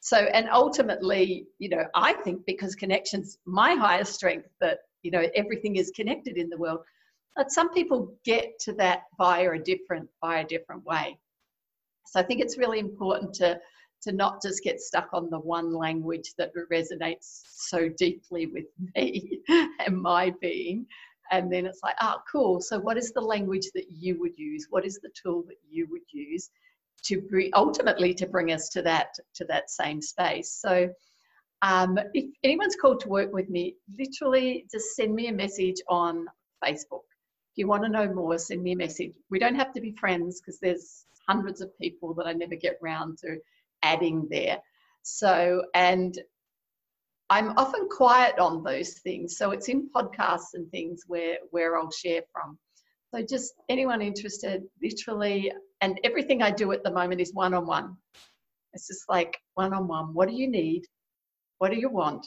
So 0.01 0.16
and 0.16 0.48
ultimately 0.52 1.47
you 1.59 1.68
know 1.68 1.85
i 1.97 2.12
think 2.12 2.47
because 2.47 2.77
connections 2.77 3.39
my 3.44 3.74
highest 3.74 4.14
strength 4.14 4.48
that 4.60 4.78
you 5.02 5.10
know 5.10 5.24
everything 5.35 5.77
is 5.77 5.90
connected 5.97 6.36
in 6.36 6.48
the 6.48 6.56
world 6.56 6.81
but 7.35 7.51
some 7.51 7.73
people 7.73 8.14
get 8.24 8.56
to 8.60 8.73
that 8.74 9.01
via 9.18 9.51
a 9.51 9.59
different 9.59 10.09
via 10.20 10.44
a 10.44 10.47
different 10.47 10.85
way. 10.85 11.18
So 12.06 12.20
i 12.20 12.23
think 12.23 12.40
it's 12.40 12.59
really 12.59 12.78
important 12.78 13.35
to 13.40 13.59
to 14.02 14.12
not 14.12 14.40
just 14.43 14.62
get 14.62 14.81
stuck 14.81 15.09
on 15.12 15.28
the 15.31 15.40
one 15.40 15.73
language 15.73 16.35
that 16.39 16.52
resonates 16.73 17.43
so 17.70 17.89
deeply 17.89 18.47
with 18.47 18.66
me 18.94 19.40
and 19.85 20.01
my 20.01 20.32
being 20.40 20.86
and 21.32 21.52
then 21.52 21.66
it's 21.66 21.81
like 21.82 21.97
oh 22.01 22.18
cool. 22.31 22.60
So 22.60 22.78
what 22.78 22.97
is 22.97 23.12
the 23.12 23.28
language 23.35 23.68
that 23.74 23.86
you 23.90 24.20
would 24.20 24.39
use? 24.39 24.68
What 24.70 24.86
is 24.86 25.01
the 25.02 25.10
tool 25.20 25.43
that 25.48 25.60
you 25.68 25.89
would 25.90 26.09
use 26.12 26.51
to 27.05 27.20
bring, 27.23 27.51
ultimately 27.55 28.14
to 28.14 28.27
bring 28.27 28.52
us 28.52 28.68
to 28.70 28.82
that 28.82 29.09
to 29.35 29.44
that 29.47 29.70
same 29.70 30.01
space. 30.01 30.52
So 30.60 30.89
um, 31.62 31.98
if 32.14 32.27
anyone's 32.44 32.77
called 32.77 33.01
to 33.01 33.09
work 33.09 33.32
with 33.32 33.48
me, 33.48 33.77
literally 33.98 34.66
just 34.70 34.94
send 34.94 35.14
me 35.14 35.28
a 35.28 35.32
message 35.32 35.81
on 35.89 36.27
Facebook. 36.64 37.05
If 37.52 37.56
you 37.56 37.68
want 37.68 37.85
to 37.85 37.89
know 37.89 38.12
more, 38.12 38.39
send 38.39 38.62
me 38.62 38.73
a 38.73 38.77
message. 38.77 39.12
We 39.31 39.39
don't 39.39 39.55
have 39.55 39.73
to 39.73 39.81
be 39.81 39.93
friends 39.93 40.40
because 40.40 40.60
there's 40.60 41.06
hundreds 41.28 41.60
of 41.60 41.77
people 41.78 42.14
that 42.14 42.27
I 42.27 42.32
never 42.32 42.55
get 42.55 42.78
round 42.82 43.18
to 43.18 43.39
adding 43.82 44.27
there. 44.31 44.59
So, 45.02 45.62
and 45.74 46.18
I'm 47.31 47.56
often 47.56 47.89
quiet 47.89 48.39
on 48.39 48.62
those 48.62 48.94
things. 48.98 49.36
So 49.36 49.51
it's 49.51 49.68
in 49.68 49.89
podcasts 49.94 50.55
and 50.55 50.70
things 50.70 51.02
where, 51.06 51.39
where 51.51 51.78
I'll 51.78 51.90
share 51.90 52.23
from. 52.32 52.59
So 53.14 53.22
just 53.22 53.54
anyone 53.68 54.02
interested, 54.02 54.64
literally, 54.82 55.52
and 55.80 56.00
everything 56.04 56.42
I 56.42 56.50
do 56.50 56.72
at 56.72 56.82
the 56.82 56.90
moment 56.90 57.20
is 57.20 57.32
one 57.32 57.54
on 57.54 57.66
one. 57.66 57.96
It's 58.72 58.88
just 58.88 59.08
like 59.08 59.36
one 59.54 59.72
on 59.72 59.88
one. 59.88 60.12
What 60.12 60.28
do 60.28 60.34
you 60.34 60.48
need? 60.48 60.82
What 61.58 61.70
do 61.70 61.78
you 61.78 61.88
want? 61.88 62.26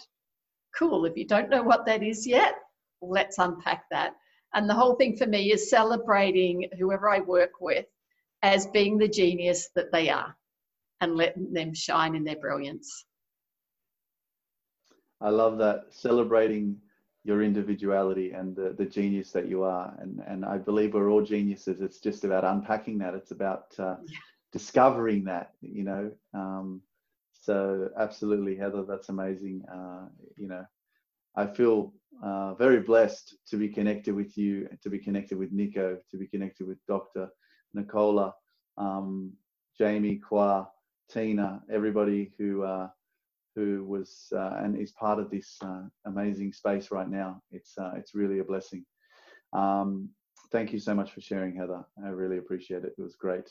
Cool. 0.76 1.06
If 1.06 1.18
you 1.18 1.27
don't 1.27 1.49
know 1.49 1.61
what 1.61 1.85
that 1.85 2.01
is 2.01 2.26
yet, 2.26 2.56
let's 3.01 3.38
unpack 3.38 3.84
that. 3.91 4.14
And 4.53 4.69
the 4.69 4.73
whole 4.73 4.95
thing 4.95 5.15
for 5.15 5.27
me 5.27 5.51
is 5.51 5.69
celebrating 5.69 6.69
whoever 6.80 7.10
I 7.10 7.19
work 7.19 7.51
with 7.61 7.85
as 8.41 8.68
being 8.68 8.97
the 8.97 9.07
genius 9.07 9.69
that 9.76 9.91
they 9.91 10.10
are 10.10 10.35
and 11.01 11.15
letting 11.15 11.53
them 11.53 11.73
shine 11.73 12.15
in 12.15 12.23
their 12.23 12.38
brilliance. 12.38 13.06
I 15.22 15.30
love 15.30 15.57
that. 15.60 15.85
Celebrating 15.89 16.77
your 17.24 17.44
individuality 17.44 18.32
and 18.32 18.56
the, 18.56 18.74
the 18.78 18.86
genius 18.86 19.32
that 19.32 19.48
you 19.48 19.64
are. 19.64 19.94
And, 20.00 20.22
and 20.28 20.46
I 20.46 20.58
believe 20.58 20.94
we're 20.94 21.12
all 21.12 21.22
geniuses. 21.22 21.82
It's 21.82 22.00
just 22.00 22.24
about 22.24 22.46
unpacking 22.46 22.98
that. 23.00 23.14
It's 23.14 23.32
about 23.32 23.76
uh, 23.78 23.96
yeah. 24.08 24.18
discovering 24.52 25.26
that, 25.26 25.52
you 25.62 25.84
know. 25.84 26.12
Um, 26.34 26.82
so 27.34 27.90
absolutely, 27.98 28.56
Heather, 28.56 28.84
that's 28.88 29.10
amazing. 29.10 29.64
Uh, 29.72 30.08
you 30.38 30.48
know, 30.48 30.66
I 31.36 31.48
feel 31.48 31.94
uh, 32.24 32.54
very 32.56 32.80
blessed 32.80 33.36
to 33.50 33.58
be 33.58 33.70
connected 33.70 34.14
with 34.14 34.38
you, 34.38 34.68
to 34.82 34.90
be 34.90 35.00
connected 35.00 35.38
with 35.38 35.52
Nico, 35.52 35.98
to 36.12 36.18
be 36.18 36.28
connected 36.28 36.68
with 36.68 36.78
Dr. 36.88 37.30
Nicola, 37.74 38.34
um, 38.78 39.34
Jamie, 39.78 40.18
Kwa, 40.18 40.68
Tina, 41.10 41.62
everybody 41.72 42.32
who 42.38 42.64
uh, 42.64 42.90
who 43.56 43.84
was 43.86 44.28
uh, 44.36 44.58
and 44.60 44.80
is 44.80 44.92
part 44.92 45.20
of 45.20 45.30
this 45.30 45.58
uh, 45.64 45.84
amazing 46.06 46.54
space 46.54 46.92
right 46.92 47.10
now. 47.10 47.42
It's 47.52 47.78
uh, 47.78 47.92
it's 47.96 48.16
really 48.16 48.40
a 48.40 48.44
blessing. 48.44 48.86
Um, 49.54 50.10
thank 50.52 50.74
you 50.74 50.80
so 50.80 50.94
much 50.94 51.12
for 51.12 51.22
sharing, 51.22 51.56
Heather. 51.56 51.84
I 52.04 52.10
really 52.10 52.38
appreciate 52.38 52.84
it. 52.84 52.94
It 52.98 53.02
was 53.02 53.16
great. 53.16 53.50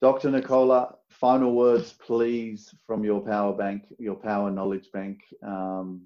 Dr. 0.00 0.30
Nicola, 0.30 0.94
final 1.10 1.54
words, 1.54 1.92
please, 1.92 2.72
from 2.86 3.04
your 3.04 3.20
power 3.20 3.52
bank, 3.52 3.92
your 3.98 4.14
power 4.14 4.50
knowledge 4.50 4.90
bank. 4.92 5.22
Um, 5.44 6.02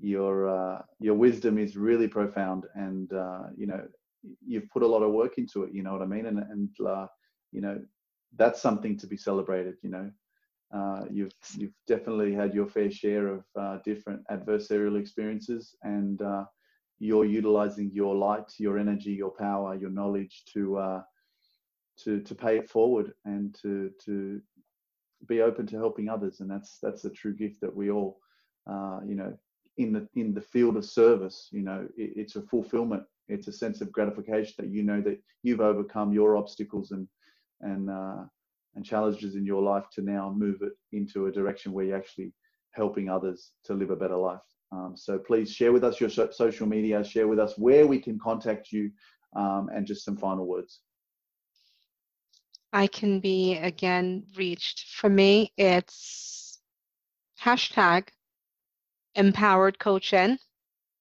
your 0.00 0.48
uh, 0.48 0.82
your 1.00 1.14
wisdom 1.14 1.58
is 1.58 1.76
really 1.76 2.08
profound, 2.08 2.66
and 2.74 3.12
uh, 3.12 3.44
you 3.56 3.66
know 3.66 3.82
you've 4.46 4.68
put 4.70 4.82
a 4.82 4.86
lot 4.86 5.02
of 5.02 5.12
work 5.12 5.38
into 5.38 5.64
it. 5.64 5.72
You 5.72 5.82
know 5.82 5.92
what 5.92 6.02
I 6.02 6.06
mean, 6.06 6.26
and 6.26 6.38
and 6.38 6.68
uh, 6.86 7.06
you 7.52 7.60
know 7.60 7.80
that's 8.36 8.60
something 8.60 8.98
to 8.98 9.06
be 9.06 9.16
celebrated. 9.16 9.76
You 9.82 9.90
know, 9.90 10.10
uh, 10.74 11.04
you've 11.10 11.32
you've 11.56 11.74
definitely 11.86 12.34
had 12.34 12.52
your 12.52 12.66
fair 12.66 12.90
share 12.90 13.28
of 13.28 13.44
uh, 13.58 13.78
different 13.84 14.22
adversarial 14.30 14.98
experiences, 14.98 15.76
and 15.82 16.20
uh, 16.20 16.44
you're 16.98 17.24
utilizing 17.24 17.90
your 17.92 18.14
light, 18.14 18.52
your 18.58 18.78
energy, 18.78 19.12
your 19.12 19.30
power, 19.30 19.76
your 19.76 19.90
knowledge 19.90 20.42
to 20.52 20.76
uh, 20.78 21.02
to 22.02 22.20
to 22.20 22.34
pay 22.34 22.58
it 22.58 22.68
forward 22.68 23.12
and 23.24 23.54
to 23.62 23.90
to 24.04 24.40
be 25.28 25.42
open 25.42 25.66
to 25.66 25.76
helping 25.76 26.08
others, 26.08 26.40
and 26.40 26.50
that's 26.50 26.78
that's 26.82 27.04
a 27.04 27.10
true 27.10 27.34
gift 27.34 27.60
that 27.60 27.74
we 27.74 27.90
all, 27.90 28.18
uh, 28.68 28.98
you 29.06 29.14
know, 29.14 29.32
in 29.78 29.92
the 29.92 30.08
in 30.14 30.34
the 30.34 30.40
field 30.40 30.76
of 30.76 30.84
service, 30.84 31.48
you 31.52 31.62
know, 31.62 31.86
it, 31.96 32.12
it's 32.16 32.36
a 32.36 32.42
fulfillment. 32.42 33.04
It's 33.28 33.48
a 33.48 33.52
sense 33.52 33.80
of 33.80 33.92
gratification 33.92 34.54
that 34.58 34.70
you 34.70 34.82
know 34.82 35.00
that 35.02 35.18
you've 35.42 35.60
overcome 35.60 36.12
your 36.12 36.36
obstacles 36.36 36.90
and 36.90 37.06
and 37.60 37.88
uh, 37.88 38.24
and 38.74 38.84
challenges 38.84 39.36
in 39.36 39.44
your 39.44 39.62
life 39.62 39.84
to 39.94 40.02
now 40.02 40.32
move 40.36 40.62
it 40.62 40.72
into 40.92 41.26
a 41.26 41.32
direction 41.32 41.72
where 41.72 41.84
you're 41.84 41.96
actually 41.96 42.32
helping 42.72 43.08
others 43.08 43.52
to 43.64 43.74
live 43.74 43.90
a 43.90 43.96
better 43.96 44.16
life. 44.16 44.40
Um, 44.72 44.94
so 44.96 45.18
please 45.18 45.52
share 45.52 45.72
with 45.72 45.84
us 45.84 46.00
your 46.00 46.10
social 46.10 46.66
media, 46.66 47.04
share 47.04 47.28
with 47.28 47.38
us 47.38 47.56
where 47.56 47.86
we 47.86 48.00
can 48.00 48.18
contact 48.18 48.72
you, 48.72 48.90
um, 49.36 49.68
and 49.72 49.86
just 49.86 50.04
some 50.04 50.16
final 50.16 50.46
words. 50.46 50.80
I 52.72 52.88
can 52.88 53.20
be 53.20 53.56
again 53.56 54.24
reached. 54.36 54.96
For 54.96 55.08
me, 55.08 55.52
it's 55.56 56.58
hashtag 57.40 58.08
empowered 59.14 59.78
coach 59.78 60.12
on 60.12 60.38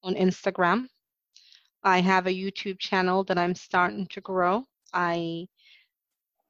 Instagram. 0.03 0.87
I 1.83 1.99
have 1.99 2.27
a 2.27 2.31
YouTube 2.31 2.79
channel 2.79 3.23
that 3.25 3.37
I'm 3.39 3.55
starting 3.55 4.05
to 4.07 4.21
grow. 4.21 4.65
I 4.93 5.47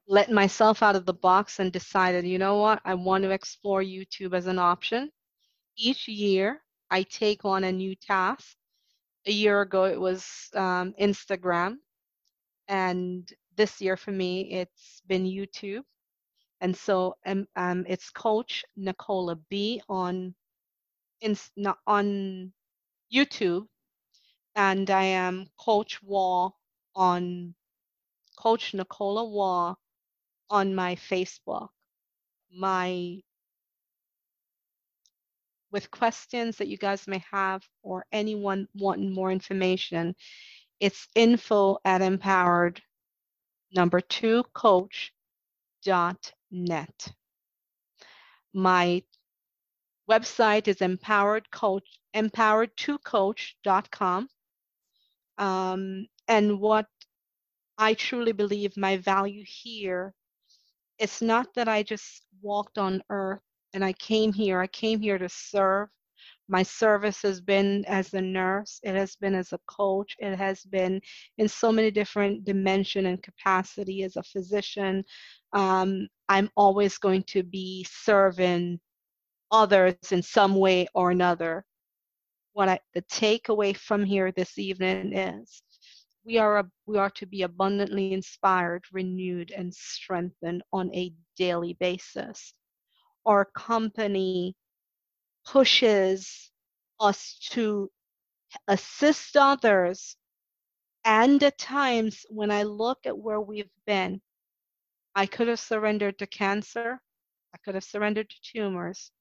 let 0.08 0.32
myself 0.32 0.84
out 0.84 0.96
of 0.96 1.06
the 1.06 1.14
box 1.14 1.60
and 1.60 1.72
decided, 1.72 2.26
you 2.26 2.38
know 2.38 2.58
what, 2.58 2.82
I 2.84 2.94
want 2.94 3.24
to 3.24 3.32
explore 3.32 3.82
YouTube 3.82 4.34
as 4.34 4.48
an 4.48 4.60
option. 4.60 5.10
Each 5.78 6.08
year, 6.08 6.62
I 6.90 7.04
take 7.04 7.46
on 7.46 7.64
a 7.64 7.72
new 7.72 7.96
task. 7.96 8.56
A 9.26 9.32
year 9.32 9.62
ago, 9.62 9.86
it 9.86 10.00
was 10.00 10.50
um, 10.54 10.94
Instagram. 11.00 11.78
And 12.68 13.32
this 13.56 13.82
year 13.82 13.96
for 13.96 14.12
me, 14.12 14.52
it's 14.52 15.02
been 15.08 15.24
YouTube. 15.24 15.84
And 16.60 16.76
so 16.76 17.16
um, 17.26 17.48
um, 17.56 17.86
it's 17.88 18.10
Coach 18.10 18.66
Nicola 18.76 19.38
B 19.50 19.82
on, 19.88 20.36
in, 21.22 21.38
on 21.88 22.52
YouTube. 23.14 23.68
And 24.56 24.90
I 24.90 25.04
am 25.04 25.48
Coach 25.58 26.02
Waugh 26.04 26.52
on 26.96 27.56
Coach 28.38 28.74
Nicola 28.74 29.24
Waugh 29.24 29.76
on 30.54 30.76
my 30.76 30.96
Facebook. 30.96 31.70
My 32.56 33.20
with 35.72 35.90
questions 35.90 36.58
that 36.58 36.68
you 36.68 36.78
guys 36.78 37.08
may 37.08 37.24
have 37.32 37.64
or 37.82 38.06
anyone 38.12 38.68
wanting 38.76 39.12
more 39.12 39.32
information, 39.32 40.14
it's 40.80 41.08
info 41.16 41.80
at 41.84 42.04
empowered 42.04 42.80
number 43.76 44.00
two 44.00 44.44
coach 44.54 45.12
dot 45.84 46.32
net. 46.52 47.12
My 48.54 49.02
website 50.08 50.68
is 50.68 50.82
empowered 50.82 51.50
coach 51.50 51.88
empowered2coach.com. 52.16 54.30
Um, 55.40 56.08
and 56.28 56.60
what 56.60 56.86
I 57.80 57.96
truly 57.96 58.34
believe 58.34 58.78
my 58.78 58.98
value 58.98 59.44
here, 59.48 60.14
it's 61.00 61.22
not 61.22 61.54
that 61.56 61.68
I 61.68 61.84
just 61.84 62.26
walked 62.42 62.78
on 62.78 63.02
earth 63.10 63.42
and 63.74 63.84
I 63.84 63.94
came 63.94 64.32
here. 64.32 64.60
I 64.60 64.68
came 64.68 65.00
here 65.00 65.18
to 65.18 65.30
serve. 65.30 65.90
My 66.48 66.64
service 66.64 67.22
has 67.22 67.42
been 67.42 67.86
as 67.86 68.14
a 68.14 68.22
nurse, 68.22 68.80
it 68.84 68.96
has 68.96 69.16
been 69.16 69.34
as 69.34 69.54
a 69.54 69.60
coach, 69.68 70.16
it 70.20 70.36
has 70.36 70.64
been 70.64 71.02
in 71.38 71.48
so 71.48 71.72
many 71.72 71.90
different 71.90 72.44
dimension 72.44 73.06
and 73.06 73.24
capacity 73.24 74.04
as 74.04 74.18
a 74.18 74.24
physician. 74.24 75.04
Um, 75.54 76.08
I'm 76.30 76.50
always 76.56 76.98
going 76.98 77.24
to 77.28 77.44
be 77.44 77.86
serving 77.90 78.80
others 79.52 79.96
in 80.12 80.22
some 80.22 80.56
way 80.56 80.88
or 80.94 81.12
another. 81.12 81.66
What 82.54 82.70
I, 82.70 82.80
the 82.94 83.02
takeaway 83.04 83.76
from 83.76 84.04
here 84.04 84.32
this 84.32 84.58
evening 84.58 85.14
is 85.14 85.62
we 86.26 86.38
are 86.38 86.70
we 86.86 86.98
are 86.98 87.10
to 87.12 87.26
be 87.26 87.44
abundantly 87.44 88.14
inspired, 88.14 88.84
renewed, 88.92 89.52
and 89.52 89.74
strengthened 89.74 90.64
on 90.72 90.94
a 90.94 91.14
daily 91.38 91.74
basis 91.80 92.54
our 93.26 93.46
company 93.46 94.56
pushes 95.46 96.52
us 97.00 97.38
to 97.52 97.90
assist 98.68 99.38
others. 99.38 100.16
And 101.06 101.42
at 101.44 101.58
times, 101.58 102.26
when 102.30 102.52
I 102.52 102.64
look 102.64 103.00
at 103.06 103.18
where 103.18 103.42
we've 103.42 103.72
been, 103.86 104.22
I 105.16 105.26
could 105.26 105.48
have 105.48 105.60
surrendered 105.60 106.18
to 106.20 106.28
cancer, 106.28 107.00
I 107.54 107.58
could 107.64 107.76
have 107.76 107.84
surrendered 107.84 108.30
to 108.30 108.36
tumors, 108.42 109.12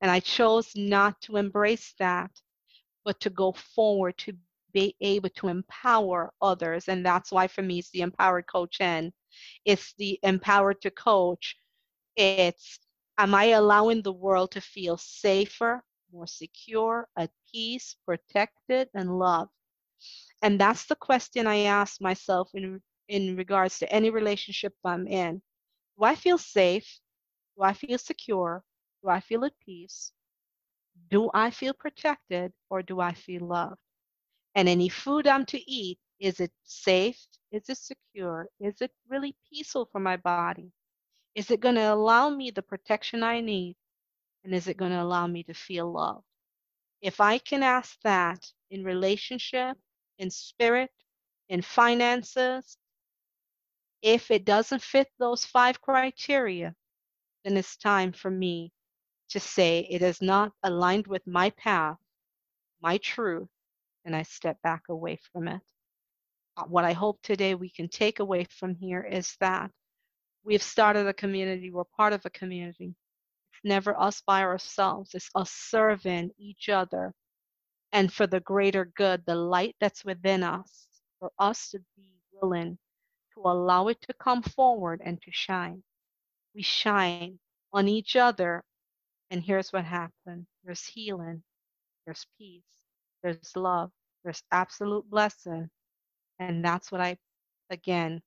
and 0.00 0.10
I 0.10 0.20
chose 0.20 0.72
not 0.74 1.20
to 1.22 1.36
embrace 1.36 1.94
that, 1.98 2.30
but 3.04 3.20
to 3.20 3.30
go 3.30 3.52
forward 3.52 4.16
to 4.18 4.32
be 4.76 4.96
able 5.00 5.30
to 5.30 5.48
empower 5.48 6.32
others. 6.42 6.88
And 6.88 7.04
that's 7.04 7.32
why, 7.32 7.46
for 7.48 7.62
me, 7.62 7.78
it's 7.80 7.90
the 7.90 8.02
empowered 8.02 8.46
coach 8.46 8.76
and 8.80 9.12
it's 9.64 9.94
the 9.98 10.18
empowered 10.22 10.80
to 10.82 10.90
coach. 10.90 11.56
It's 12.16 12.78
Am 13.18 13.34
I 13.34 13.44
allowing 13.46 14.02
the 14.02 14.12
world 14.12 14.50
to 14.52 14.60
feel 14.60 14.98
safer, 14.98 15.82
more 16.12 16.26
secure, 16.26 17.08
at 17.16 17.30
peace, 17.50 17.96
protected, 18.04 18.90
and 18.94 19.18
loved? 19.18 19.50
And 20.42 20.60
that's 20.60 20.86
the 20.86 20.96
question 20.96 21.46
I 21.46 21.60
ask 21.80 22.00
myself 22.00 22.50
in, 22.54 22.82
in 23.08 23.36
regards 23.36 23.78
to 23.78 23.90
any 23.92 24.10
relationship 24.10 24.74
I'm 24.84 25.06
in. 25.08 25.40
Do 25.98 26.04
I 26.04 26.14
feel 26.14 26.38
safe? 26.38 27.00
Do 27.56 27.62
I 27.64 27.72
feel 27.72 27.98
secure? 27.98 28.62
Do 29.02 29.08
I 29.08 29.20
feel 29.20 29.44
at 29.46 29.58
peace? 29.64 30.12
Do 31.10 31.30
I 31.32 31.50
feel 31.50 31.72
protected 31.72 32.52
or 32.68 32.82
do 32.82 33.00
I 33.00 33.14
feel 33.14 33.46
loved? 33.46 33.80
And 34.56 34.68
any 34.68 34.88
food 34.88 35.28
I'm 35.28 35.44
to 35.46 35.70
eat, 35.70 35.98
is 36.18 36.40
it 36.40 36.50
safe? 36.64 37.18
Is 37.52 37.68
it 37.68 37.76
secure? 37.76 38.48
Is 38.58 38.80
it 38.80 38.90
really 39.08 39.36
peaceful 39.50 39.88
for 39.92 40.00
my 40.00 40.16
body? 40.16 40.72
Is 41.34 41.50
it 41.50 41.60
going 41.60 41.74
to 41.74 41.92
allow 41.92 42.30
me 42.30 42.50
the 42.50 42.62
protection 42.62 43.22
I 43.22 43.42
need? 43.42 43.76
And 44.44 44.54
is 44.54 44.66
it 44.66 44.78
going 44.78 44.92
to 44.92 45.02
allow 45.02 45.26
me 45.26 45.42
to 45.44 45.54
feel 45.54 45.92
loved? 45.92 46.24
If 47.02 47.20
I 47.20 47.38
can 47.38 47.62
ask 47.62 47.98
that 48.02 48.50
in 48.70 48.82
relationship, 48.82 49.76
in 50.18 50.30
spirit, 50.30 50.90
in 51.50 51.60
finances, 51.60 52.78
if 54.00 54.30
it 54.30 54.46
doesn't 54.46 54.82
fit 54.82 55.08
those 55.18 55.44
five 55.44 55.82
criteria, 55.82 56.74
then 57.44 57.58
it's 57.58 57.76
time 57.76 58.12
for 58.12 58.30
me 58.30 58.72
to 59.28 59.40
say 59.40 59.86
it 59.90 60.00
is 60.00 60.22
not 60.22 60.52
aligned 60.62 61.06
with 61.06 61.26
my 61.26 61.50
path, 61.50 61.98
my 62.80 62.96
truth, 62.98 63.48
and 64.06 64.16
I 64.16 64.22
step 64.22 64.56
back 64.62 64.84
away 64.88 65.18
from 65.32 65.48
it. 65.48 65.60
Uh, 66.56 66.64
what 66.64 66.86
I 66.86 66.94
hope 66.94 67.18
today 67.22 67.54
we 67.54 67.68
can 67.68 67.88
take 67.88 68.20
away 68.20 68.46
from 68.58 68.74
here 68.76 69.02
is 69.02 69.36
that 69.40 69.70
We've 70.46 70.62
started 70.62 71.08
a 71.08 71.12
community. 71.12 71.72
We're 71.72 71.82
part 71.82 72.12
of 72.12 72.24
a 72.24 72.30
community. 72.30 72.94
It's 73.52 73.64
never 73.64 74.00
us 74.00 74.22
by 74.24 74.42
ourselves. 74.42 75.12
It's 75.12 75.28
us 75.34 75.50
serving 75.50 76.30
each 76.38 76.68
other 76.68 77.12
and 77.92 78.12
for 78.12 78.28
the 78.28 78.38
greater 78.38 78.84
good, 78.96 79.24
the 79.26 79.34
light 79.34 79.74
that's 79.80 80.04
within 80.04 80.44
us, 80.44 80.86
for 81.18 81.32
us 81.40 81.70
to 81.70 81.80
be 81.96 82.12
willing 82.30 82.78
to 83.34 83.40
allow 83.40 83.88
it 83.88 84.00
to 84.02 84.14
come 84.14 84.40
forward 84.40 85.02
and 85.04 85.20
to 85.22 85.32
shine. 85.32 85.82
We 86.54 86.62
shine 86.62 87.40
on 87.72 87.88
each 87.88 88.14
other, 88.14 88.62
and 89.32 89.42
here's 89.42 89.72
what 89.72 89.84
happened 89.84 90.46
there's 90.64 90.86
healing, 90.86 91.42
there's 92.04 92.24
peace, 92.38 92.62
there's 93.26 93.56
love, 93.56 93.90
there's 94.24 94.42
absolute 94.52 95.08
blessing. 95.10 95.68
And 96.38 96.64
that's 96.64 96.92
what 96.92 97.00
I, 97.00 97.16
again, 97.70 98.22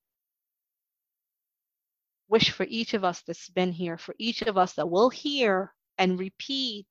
wish 2.27 2.51
for 2.51 2.65
each 2.69 2.93
of 2.93 3.03
us 3.03 3.21
that's 3.25 3.49
been 3.49 3.71
here, 3.71 3.97
for 3.97 4.15
each 4.19 4.41
of 4.41 4.57
us 4.57 4.73
that 4.73 4.89
will 4.89 5.09
hear 5.09 5.73
and 5.97 6.19
repeat 6.19 6.85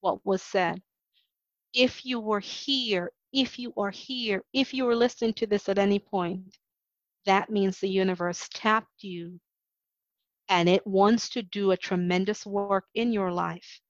what 0.00 0.24
was 0.24 0.42
said. 0.42 0.80
If 1.74 2.04
you 2.06 2.18
were 2.20 2.40
here, 2.40 3.12
if 3.32 3.58
you 3.58 3.72
are 3.76 3.90
here, 3.90 4.42
if 4.52 4.72
you 4.74 4.84
were 4.84 4.96
listening 4.96 5.34
to 5.34 5.46
this 5.46 5.68
at 5.68 5.78
any 5.78 5.98
point, 5.98 6.58
that 7.26 7.50
means 7.50 7.78
the 7.78 7.88
universe 7.88 8.48
tapped 8.52 9.02
you 9.02 9.38
and 10.48 10.68
it 10.68 10.86
wants 10.86 11.28
to 11.30 11.42
do 11.42 11.70
a 11.70 11.76
tremendous 11.76 12.46
work 12.46 12.86
in 12.94 13.12
your 13.12 13.30
life. 13.30 13.80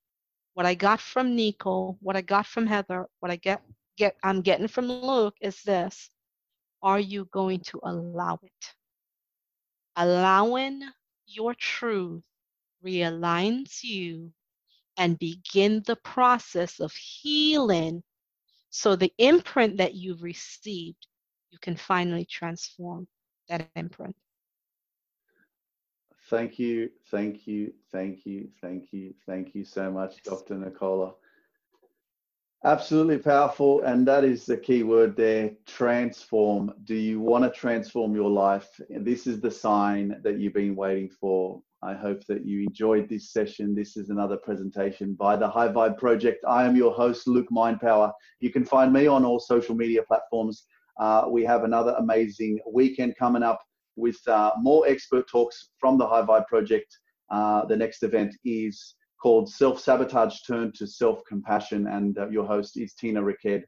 What 0.55 0.67
I 0.67 0.75
got 0.75 1.01
from 1.01 1.37
Nico, 1.37 1.97
what 2.01 2.17
I 2.17 2.23
got 2.23 2.47
from 2.47 2.67
Heather, 2.67 3.07
what 3.21 3.31
I 3.31 3.37
get 3.37 3.63
get 3.97 4.17
I'm 4.23 4.43
getting 4.43 4.69
from 4.69 4.87
Luke 4.89 5.37
is 5.41 5.63
this. 5.63 6.11
Are 6.83 7.01
you 7.01 7.27
going 7.33 7.61
to 7.61 7.81
allow 7.85 8.39
it? 8.43 8.75
allowing 9.97 10.83
your 11.27 11.55
truth 11.55 12.23
realigns 12.85 13.83
you 13.83 14.33
and 14.97 15.19
begin 15.19 15.83
the 15.87 15.97
process 15.97 16.81
of 16.81 16.93
healing 16.93 18.03
so 18.71 18.97
the 18.97 19.13
imprint 19.19 19.77
that 19.77 19.95
you've 19.95 20.23
received 20.23 21.07
you 21.51 21.59
can 21.61 21.77
finally 21.77 22.25
transform 22.25 23.07
that 23.49 23.69
imprint 23.77 24.17
thank 26.31 26.59
you 26.59 26.89
thank 27.11 27.47
you 27.47 27.73
thank 27.93 28.25
you 28.25 28.49
thank 28.61 28.93
you 28.93 29.13
thank 29.27 29.55
you 29.55 29.65
so 29.65 29.91
much 29.91 30.23
dr 30.23 30.55
nicola 30.55 31.13
Absolutely 32.63 33.17
powerful. 33.17 33.81
And 33.85 34.07
that 34.07 34.23
is 34.23 34.45
the 34.45 34.57
key 34.59 34.83
word 34.83 35.17
there 35.17 35.53
transform. 35.67 36.75
Do 36.85 36.95
you 36.95 37.19
want 37.19 37.43
to 37.43 37.59
transform 37.59 38.15
your 38.15 38.29
life? 38.29 38.69
This 38.91 39.27
is 39.27 39.41
the 39.41 39.51
sign 39.51 40.21
that 40.23 40.39
you've 40.39 40.53
been 40.53 40.77
waiting 40.77 41.09
for. 41.09 41.63
I 41.83 41.95
hope 41.95 42.27
that 42.27 42.45
you 42.45 42.65
enjoyed 42.65 43.09
this 43.09 43.33
session. 43.33 43.75
This 43.75 43.97
is 43.97 44.11
another 44.11 44.37
presentation 44.37 45.15
by 45.15 45.37
the 45.37 45.49
High 45.49 45.69
Vibe 45.69 45.97
Project. 45.97 46.45
I 46.47 46.67
am 46.67 46.77
your 46.77 46.93
host, 46.93 47.27
LukeMindPower. 47.27 48.13
You 48.41 48.51
can 48.51 48.67
find 48.67 48.93
me 48.93 49.07
on 49.07 49.25
all 49.25 49.41
social 49.41 49.75
media 49.75 50.03
platforms. 50.03 50.65
Uh, 50.99 51.25
we 51.31 51.43
have 51.45 51.65
another 51.65 51.95
amazing 51.99 52.59
weekend 52.71 53.17
coming 53.17 53.43
up 53.43 53.63
with 53.97 54.19
uh, 54.29 54.53
more 54.59 54.87
expert 54.87 55.29
talks 55.29 55.71
from 55.79 55.99
the 55.99 56.07
High 56.07 56.23
Vibe 56.23 56.47
Project. 56.47 56.97
Uh, 57.31 57.65
the 57.67 57.77
next 57.77 58.03
event 58.03 58.35
is 58.45 58.95
called 59.23 59.49
Self 59.49 59.81
Sabotage 59.81 60.41
Turn 60.47 60.73
to 60.77 60.87
Self 60.87 61.21
Compassion, 61.29 61.87
and 61.89 62.19
uh, 62.19 62.29
your 62.29 62.47
host 62.47 62.79
is 62.79 62.95
Tina 62.95 63.23
Rickhead. 63.23 63.63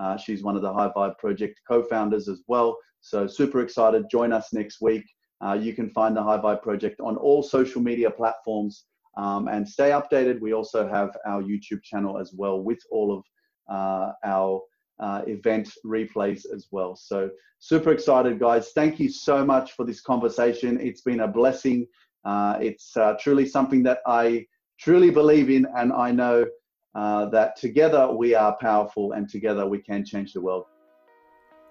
Uh, 0.00 0.16
she's 0.16 0.42
one 0.42 0.56
of 0.56 0.62
the 0.62 0.72
High 0.72 0.90
Vibe 0.94 1.18
Project 1.18 1.60
co 1.68 1.82
founders 1.82 2.28
as 2.28 2.42
well. 2.46 2.76
So, 3.00 3.26
super 3.26 3.60
excited. 3.60 4.04
Join 4.10 4.32
us 4.32 4.52
next 4.52 4.80
week. 4.80 5.04
Uh, 5.44 5.54
you 5.54 5.72
can 5.72 5.90
find 5.90 6.16
the 6.16 6.22
High 6.22 6.38
Vibe 6.38 6.62
Project 6.62 7.00
on 7.00 7.16
all 7.16 7.42
social 7.42 7.80
media 7.80 8.10
platforms 8.10 8.84
um, 9.16 9.48
and 9.48 9.68
stay 9.68 9.90
updated. 9.90 10.40
We 10.40 10.52
also 10.52 10.88
have 10.88 11.16
our 11.26 11.42
YouTube 11.42 11.82
channel 11.82 12.18
as 12.18 12.32
well 12.36 12.62
with 12.62 12.78
all 12.90 13.16
of 13.16 13.24
uh, 13.68 14.12
our 14.24 14.60
uh, 15.00 15.22
event 15.26 15.70
replays 15.84 16.42
as 16.54 16.68
well. 16.70 16.96
So, 16.96 17.30
super 17.58 17.92
excited, 17.92 18.38
guys. 18.38 18.72
Thank 18.72 18.98
you 19.00 19.10
so 19.10 19.44
much 19.44 19.72
for 19.72 19.84
this 19.84 20.00
conversation. 20.00 20.78
It's 20.80 21.02
been 21.02 21.20
a 21.20 21.28
blessing. 21.28 21.86
Uh, 22.24 22.58
it's 22.60 22.96
uh, 22.96 23.14
truly 23.20 23.46
something 23.46 23.82
that 23.84 23.98
I 24.06 24.46
truly 24.78 25.10
believe 25.10 25.50
in, 25.50 25.66
and 25.76 25.92
I 25.92 26.10
know 26.10 26.46
uh, 26.94 27.26
that 27.26 27.56
together 27.56 28.10
we 28.10 28.34
are 28.34 28.56
powerful 28.60 29.12
and 29.12 29.28
together 29.28 29.66
we 29.66 29.78
can 29.78 30.04
change 30.04 30.32
the 30.32 30.40
world. 30.40 30.64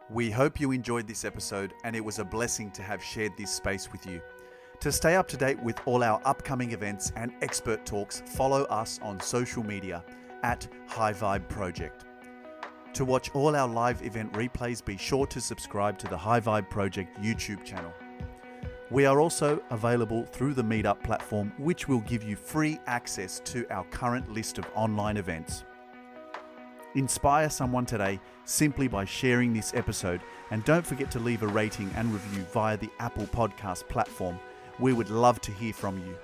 We 0.09 0.31
hope 0.31 0.59
you 0.59 0.71
enjoyed 0.71 1.05
this 1.05 1.25
episode 1.25 1.73
and 1.83 1.95
it 1.95 2.03
was 2.03 2.19
a 2.19 2.23
blessing 2.23 2.71
to 2.71 2.81
have 2.81 3.03
shared 3.03 3.33
this 3.37 3.51
space 3.51 3.91
with 3.91 4.05
you. 4.05 4.21
To 4.79 4.91
stay 4.91 5.15
up 5.15 5.27
to 5.29 5.37
date 5.37 5.61
with 5.61 5.81
all 5.85 6.03
our 6.03 6.21
upcoming 6.23 6.71
events 6.71 7.11
and 7.15 7.33
expert 7.41 7.85
talks, 7.85 8.23
follow 8.25 8.63
us 8.65 8.99
on 9.01 9.19
social 9.19 9.63
media 9.63 10.05
at 10.43 10.67
High 10.87 11.13
Vibe 11.13 11.49
Project. 11.49 12.05
To 12.97 13.05
watch 13.05 13.29
all 13.35 13.55
our 13.55 13.67
live 13.67 14.03
event 14.03 14.33
replays, 14.33 14.83
be 14.83 14.97
sure 14.97 15.27
to 15.27 15.39
subscribe 15.39 15.99
to 15.99 16.07
the 16.07 16.17
High 16.17 16.39
Vibe 16.39 16.67
Project 16.67 17.21
YouTube 17.21 17.63
channel. 17.63 17.93
We 18.89 19.05
are 19.05 19.19
also 19.19 19.61
available 19.69 20.25
through 20.25 20.55
the 20.55 20.63
Meetup 20.63 21.03
platform, 21.03 21.53
which 21.59 21.87
will 21.87 21.99
give 21.99 22.23
you 22.23 22.35
free 22.35 22.79
access 22.87 23.39
to 23.45 23.67
our 23.69 23.83
current 23.91 24.33
list 24.33 24.57
of 24.57 24.65
online 24.73 25.17
events. 25.17 25.63
Inspire 26.95 27.51
someone 27.51 27.85
today 27.85 28.19
simply 28.45 28.87
by 28.87 29.05
sharing 29.05 29.53
this 29.53 29.75
episode, 29.75 30.21
and 30.49 30.65
don't 30.65 30.87
forget 30.87 31.11
to 31.11 31.19
leave 31.19 31.43
a 31.43 31.47
rating 31.47 31.91
and 31.95 32.11
review 32.11 32.41
via 32.51 32.77
the 32.77 32.89
Apple 32.97 33.27
Podcast 33.27 33.87
platform. 33.89 34.39
We 34.79 34.93
would 34.93 35.11
love 35.11 35.39
to 35.41 35.51
hear 35.51 35.71
from 35.71 35.99
you. 35.99 36.17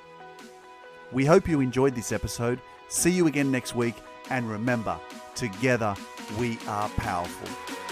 We 1.11 1.23
hope 1.23 1.47
you 1.47 1.59
enjoyed 1.59 1.93
this 1.93 2.11
episode. 2.11 2.59
See 2.87 3.11
you 3.11 3.27
again 3.27 3.51
next 3.51 3.75
week, 3.75 3.93
and 4.29 4.49
remember, 4.49 4.99
together 5.35 5.95
we 6.39 6.57
are 6.67 6.89
powerful. 6.89 7.82